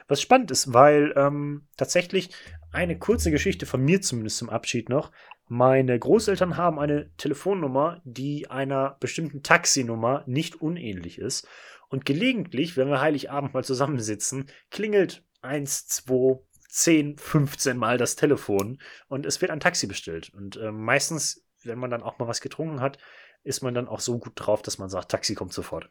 Was 0.07 0.22
spannend 0.22 0.52
ist, 0.52 0.74
weil 0.74 1.14
ähm, 1.18 1.68
tatsächlich 1.78 2.30
eine 2.72 2.98
kurze 2.98 3.32
Geschichte 3.32 3.65
von 3.65 3.82
mir 3.82 4.02
zumindest 4.02 4.38
zum 4.38 4.49
Abschied 4.49 4.90
noch. 4.90 5.11
Meine 5.48 5.98
Großeltern 5.98 6.57
haben 6.57 6.80
eine 6.80 7.11
Telefonnummer, 7.18 8.02
die 8.06 8.49
einer 8.49 8.98
bestimmten 8.99 9.44
Taxinummer 9.44 10.24
nicht 10.26 10.61
unähnlich 10.61 11.20
ist. 11.20 11.48
Und 11.94 12.06
gelegentlich, 12.06 12.76
wenn 12.76 12.90
wir 12.90 13.02
Heiligabend 13.02 13.53
mal 13.53 13.64
zusammensitzen, 13.64 14.49
klingelt 14.72 15.24
1, 15.44 15.86
2, 15.90 16.40
10, 16.68 17.20
15 17.20 17.78
Mal 17.78 17.99
das 17.99 18.15
Telefon 18.15 18.82
und 19.10 19.28
es 19.28 19.40
wird 19.41 19.52
ein 19.52 19.60
Taxi 19.60 19.86
bestellt. 19.86 20.32
Und 20.34 20.57
ähm, 20.57 20.84
meistens, 20.84 21.45
wenn 21.64 21.78
man 21.78 21.91
dann 21.91 22.02
auch 22.02 22.18
mal 22.18 22.28
was 22.28 22.41
getrunken 22.41 22.82
hat, 22.82 22.98
ist 23.44 23.61
man 23.61 23.76
dann 23.76 23.88
auch 23.88 23.99
so 23.99 24.18
gut 24.18 24.34
drauf, 24.34 24.64
dass 24.64 24.80
man 24.80 24.90
sagt, 24.90 25.11
Taxi 25.11 25.36
kommt 25.36 25.53
sofort. 25.53 25.88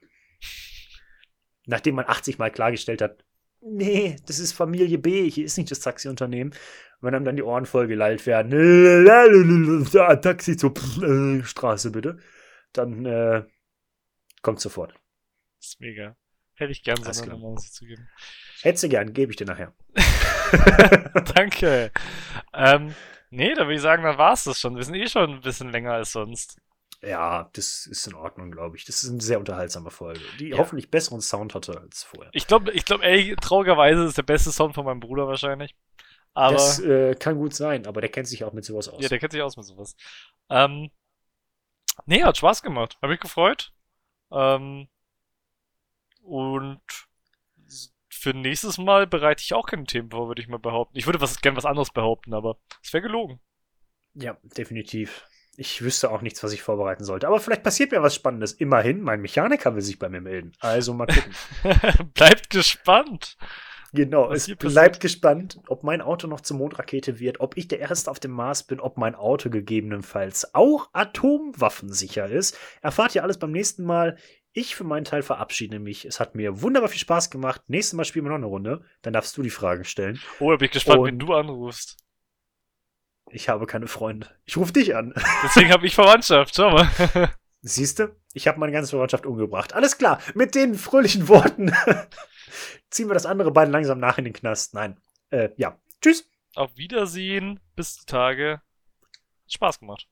Nachdem 1.66 1.94
man 1.94 2.06
80 2.08 2.36
Mal 2.36 2.50
klargestellt 2.50 3.00
hat, 3.00 3.24
nee, 3.60 4.16
das 4.26 4.40
ist 4.40 4.54
Familie 4.54 4.98
B, 4.98 5.30
hier 5.30 5.44
ist 5.44 5.56
nicht 5.56 5.70
das 5.70 5.78
Taxiunternehmen. 5.78 6.52
Wenn 7.00 7.14
einem 7.14 7.24
dann 7.24 7.36
die 7.36 7.44
Ohren 7.44 7.64
vollgelallt 7.64 8.26
werden, 8.26 8.50
Taxi 10.20 10.56
zur 10.56 10.74
äh, 11.00 11.44
Straße 11.44 11.92
bitte, 11.92 12.18
dann 12.72 13.06
äh, 13.06 13.44
kommt 14.42 14.58
sofort. 14.58 14.94
Das 15.62 15.68
ist 15.68 15.80
mega. 15.80 16.16
Hätte 16.54 16.72
ich 16.72 16.82
gern 16.82 16.96
so 17.00 17.22
eine. 17.22 17.34
Nummer, 17.34 17.50
muss 17.50 17.66
ich 17.66 17.72
zugeben. 17.72 18.08
Hättest 18.62 18.82
du 18.82 18.88
gern, 18.88 19.12
gebe 19.12 19.30
ich 19.30 19.36
dir 19.36 19.46
nachher. 19.46 19.72
Danke. 21.36 21.92
Ähm, 22.52 22.96
nee, 23.30 23.54
da 23.54 23.62
würde 23.62 23.76
ich 23.76 23.80
sagen, 23.80 24.02
dann 24.02 24.18
war's 24.18 24.42
das 24.42 24.58
schon. 24.58 24.74
Wir 24.74 24.82
sind 24.82 24.96
eh 24.96 25.06
schon 25.06 25.34
ein 25.34 25.40
bisschen 25.40 25.70
länger 25.70 25.92
als 25.92 26.10
sonst. 26.10 26.58
Ja, 27.00 27.48
das 27.52 27.86
ist 27.86 28.08
in 28.08 28.14
Ordnung, 28.14 28.50
glaube 28.50 28.76
ich. 28.76 28.84
Das 28.84 29.04
ist 29.04 29.10
eine 29.10 29.20
sehr 29.20 29.38
unterhaltsame 29.38 29.92
Folge, 29.92 30.20
die 30.40 30.48
Ja. 30.48 30.58
hoffentlich 30.58 30.90
besseren 30.90 31.20
Sound 31.20 31.54
hatte 31.54 31.80
als 31.80 32.02
vorher. 32.02 32.30
Ich 32.34 32.48
glaube, 32.48 32.72
ich 32.72 32.84
glaube, 32.84 33.04
ey, 33.04 33.36
traurigerweise 33.40 34.02
ist 34.04 34.18
der 34.18 34.24
beste 34.24 34.50
Song 34.50 34.74
von 34.74 34.84
meinem 34.84 35.00
Bruder 35.00 35.28
wahrscheinlich. 35.28 35.76
Aber 36.34 36.54
das 36.54 36.80
äh, 36.80 37.14
kann 37.14 37.36
gut 37.36 37.54
sein, 37.54 37.86
aber 37.86 38.00
der 38.00 38.10
kennt 38.10 38.26
sich 38.26 38.42
auch 38.42 38.52
mit 38.52 38.64
sowas 38.64 38.88
aus. 38.88 39.00
ja, 39.00 39.08
der 39.08 39.20
kennt 39.20 39.32
sich 39.32 39.42
aus 39.42 39.56
mit 39.56 39.66
sowas. 39.66 39.94
Ähm, 40.50 40.90
nee, 42.06 42.24
hat 42.24 42.36
Spaß 42.36 42.62
gemacht. 42.62 42.98
Hab 43.00 43.10
mich 43.10 43.20
gefreut. 43.20 43.72
Ähm, 44.32 44.88
und 46.22 46.80
für 48.08 48.34
nächstes 48.34 48.78
Mal 48.78 49.06
bereite 49.06 49.42
ich 49.42 49.52
auch 49.54 49.66
keine 49.66 49.84
Themen 49.84 50.10
vor, 50.10 50.28
würde 50.28 50.40
ich 50.40 50.48
mal 50.48 50.58
behaupten. 50.58 50.96
Ich 50.96 51.06
würde 51.06 51.20
was, 51.20 51.40
gern 51.40 51.56
was 51.56 51.64
anderes 51.64 51.90
behaupten, 51.90 52.34
aber 52.34 52.58
es 52.82 52.92
wäre 52.92 53.02
gelogen. 53.02 53.40
Ja, 54.14 54.36
definitiv. 54.56 55.26
Ich 55.56 55.82
wüsste 55.82 56.10
auch 56.10 56.22
nichts, 56.22 56.42
was 56.42 56.52
ich 56.52 56.62
vorbereiten 56.62 57.04
sollte. 57.04 57.26
Aber 57.26 57.40
vielleicht 57.40 57.62
passiert 57.62 57.90
mir 57.92 58.02
was 58.02 58.14
Spannendes. 58.14 58.52
Immerhin, 58.52 59.02
mein 59.02 59.20
Mechaniker 59.20 59.74
will 59.74 59.82
sich 59.82 59.98
bei 59.98 60.08
mir 60.08 60.20
melden. 60.20 60.52
Also 60.60 60.94
mal 60.94 61.06
gucken. 61.06 61.34
Bleibt 62.14 62.48
gespannt. 62.50 63.36
genau, 63.92 64.30
Was 64.30 64.48
es 64.48 64.56
bleibt 64.56 65.00
gespannt, 65.00 65.58
ob 65.68 65.82
mein 65.82 66.00
Auto 66.00 66.26
noch 66.26 66.40
zur 66.40 66.56
Mondrakete 66.56 67.18
wird, 67.18 67.40
ob 67.40 67.56
ich 67.56 67.68
der 67.68 67.80
Erste 67.80 68.10
auf 68.10 68.20
dem 68.20 68.30
Mars 68.30 68.62
bin, 68.62 68.80
ob 68.80 68.96
mein 68.96 69.14
Auto 69.14 69.50
gegebenenfalls 69.50 70.54
auch 70.54 70.88
atomwaffensicher 70.94 72.28
ist. 72.28 72.58
Erfahrt 72.80 73.14
ihr 73.14 73.22
alles 73.22 73.38
beim 73.38 73.52
nächsten 73.52 73.84
Mal. 73.84 74.16
Ich 74.54 74.74
für 74.76 74.84
meinen 74.84 75.04
Teil 75.04 75.22
verabschiede 75.22 75.78
mich. 75.78 76.04
Es 76.04 76.20
hat 76.20 76.34
mir 76.34 76.60
wunderbar 76.60 76.90
viel 76.90 77.00
Spaß 77.00 77.30
gemacht. 77.30 77.62
Nächstes 77.68 77.94
Mal 77.94 78.04
spielen 78.04 78.26
wir 78.26 78.30
noch 78.30 78.36
eine 78.36 78.46
Runde. 78.46 78.84
Dann 79.00 79.14
darfst 79.14 79.36
du 79.36 79.42
die 79.42 79.50
Fragen 79.50 79.84
stellen. 79.84 80.20
Oh, 80.40 80.50
da 80.50 80.56
bin 80.56 80.66
ich 80.66 80.72
gespannt, 80.72 81.04
wenn 81.04 81.18
du 81.18 81.32
anrufst. 81.32 81.96
Ich 83.30 83.48
habe 83.48 83.66
keine 83.66 83.86
Freunde. 83.86 84.28
Ich 84.44 84.58
rufe 84.58 84.72
dich 84.72 84.94
an. 84.94 85.14
Deswegen 85.42 85.70
habe 85.72 85.86
ich 85.86 85.94
Verwandtschaft. 85.94 86.54
Schau 86.54 86.70
mal. 86.70 86.88
Siehst 87.62 87.98
du? 87.98 88.14
Ich 88.34 88.46
habe 88.46 88.60
meine 88.60 88.72
ganze 88.72 88.90
Verwandtschaft 88.90 89.24
umgebracht. 89.24 89.72
Alles 89.72 89.96
klar, 89.96 90.20
mit 90.34 90.54
den 90.54 90.74
fröhlichen 90.74 91.28
Worten 91.28 91.72
ziehen 92.90 93.08
wir 93.08 93.14
das 93.14 93.26
andere 93.26 93.52
Bein 93.52 93.70
langsam 93.70 94.00
nach 94.00 94.18
in 94.18 94.24
den 94.24 94.32
Knast. 94.34 94.74
Nein. 94.74 95.00
Äh, 95.30 95.50
ja. 95.56 95.78
Tschüss. 96.02 96.28
Auf 96.54 96.76
Wiedersehen. 96.76 97.60
Bis 97.74 97.96
die 97.96 98.06
Tage. 98.06 98.60
Spaß 99.48 99.80
gemacht. 99.80 100.06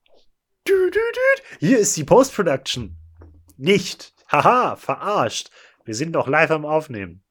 Hier 1.59 1.79
ist 1.79 1.97
die 1.97 2.05
Post-Production. 2.05 2.97
Nicht. 3.57 4.15
Haha, 4.31 4.77
verarscht. 4.77 5.51
Wir 5.85 5.94
sind 5.94 6.12
doch 6.12 6.28
live 6.28 6.52
am 6.52 6.65
Aufnehmen. 6.65 7.23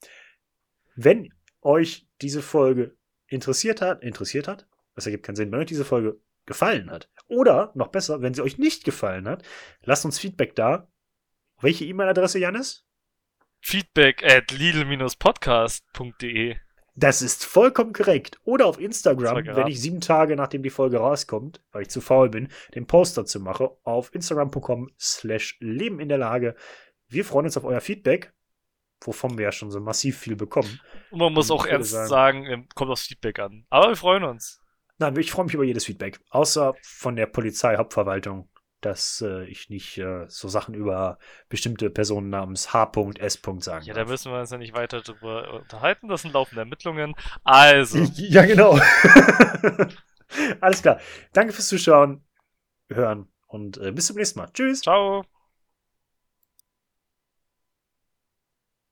Wenn 0.95 1.33
euch 1.61 2.07
diese 2.21 2.41
Folge 2.41 2.95
interessiert 3.27 3.81
hat, 3.81 4.03
interessiert 4.03 4.47
hat, 4.47 4.67
das 4.95 5.05
ergibt 5.05 5.25
keinen 5.25 5.35
Sinn, 5.35 5.51
wenn 5.51 5.59
euch 5.59 5.67
diese 5.67 5.85
Folge 5.85 6.19
gefallen 6.45 6.91
hat, 6.91 7.09
oder 7.27 7.71
noch 7.75 7.87
besser, 7.87 8.21
wenn 8.21 8.33
sie 8.33 8.41
euch 8.41 8.57
nicht 8.57 8.83
gefallen 8.83 9.29
hat, 9.29 9.43
lasst 9.83 10.03
uns 10.03 10.19
Feedback 10.19 10.55
da. 10.55 10.91
Welche 11.61 11.85
E-Mail-Adresse, 11.85 12.39
Janis? 12.39 12.85
Feedback 13.61 14.23
at 14.23 14.51
lidl-podcast.de. 14.51 16.55
Das 16.95 17.21
ist 17.21 17.45
vollkommen 17.45 17.93
korrekt. 17.93 18.39
Oder 18.43 18.65
auf 18.65 18.79
Instagram, 18.79 19.45
wenn 19.45 19.67
ich 19.67 19.79
sieben 19.79 20.01
Tage 20.01 20.35
nachdem 20.35 20.63
die 20.63 20.69
Folge 20.69 20.97
rauskommt, 20.97 21.61
weil 21.71 21.83
ich 21.83 21.89
zu 21.89 22.01
faul 22.01 22.27
bin, 22.29 22.49
den 22.75 22.87
Post 22.87 23.17
dazu 23.17 23.39
mache, 23.39 23.71
auf 23.83 24.13
instagram.com 24.13 24.89
slash 24.99 25.55
Leben 25.61 26.01
in 26.01 26.09
der 26.09 26.17
Lage. 26.17 26.55
Wir 27.09 27.25
freuen 27.25 27.45
uns 27.45 27.57
auf 27.57 27.63
euer 27.65 27.81
Feedback, 27.81 28.33
wovon 29.01 29.37
wir 29.37 29.45
ja 29.45 29.51
schon 29.51 29.71
so 29.71 29.79
massiv 29.79 30.17
viel 30.17 30.35
bekommen. 30.35 30.79
Und 31.11 31.19
man 31.19 31.33
muss 31.33 31.49
Und 31.49 31.57
auch 31.59 31.65
ernst 31.65 31.91
sagen- 31.91 32.07
sagen, 32.09 32.45
ähm, 32.45 32.67
kommt 32.75 32.91
aufs 32.91 33.07
Feedback 33.07 33.39
an. 33.39 33.65
Aber 33.69 33.89
wir 33.89 33.95
freuen 33.95 34.23
uns. 34.23 34.61
Nein, 34.97 35.15
ich 35.17 35.31
freue 35.31 35.45
mich 35.45 35.53
über 35.53 35.63
jedes 35.63 35.85
Feedback. 35.85 36.19
Außer 36.29 36.75
von 36.83 37.15
der 37.15 37.25
Polizeihauptverwaltung, 37.25 38.49
dass 38.81 39.21
äh, 39.21 39.45
ich 39.45 39.69
nicht 39.69 39.97
äh, 39.97 40.25
so 40.27 40.47
Sachen 40.49 40.73
über 40.75 41.17
bestimmte 41.49 41.89
Personen 41.89 42.29
namens 42.29 42.73
H.S. 42.73 43.39
sagen 43.59 43.85
Ja, 43.85 43.93
da 43.93 44.01
darf. 44.01 44.09
müssen 44.09 44.31
wir 44.31 44.39
uns 44.39 44.51
ja 44.51 44.57
nicht 44.57 44.73
weiter 44.73 45.01
drüber 45.01 45.53
unterhalten. 45.53 46.07
Das 46.09 46.21
sind 46.21 46.33
laufende 46.33 46.61
Ermittlungen. 46.61 47.15
Also, 47.43 47.97
Ja, 48.15 48.45
genau. 48.45 48.77
Alles 50.61 50.81
klar. 50.81 50.99
Danke 51.33 51.53
fürs 51.53 51.67
Zuschauen, 51.69 52.23
hören 52.89 53.31
und 53.47 53.77
äh, 53.77 53.91
bis 53.91 54.07
zum 54.07 54.17
nächsten 54.17 54.39
Mal. 54.39 54.49
Tschüss. 54.53 54.81
ciao. 54.81 55.23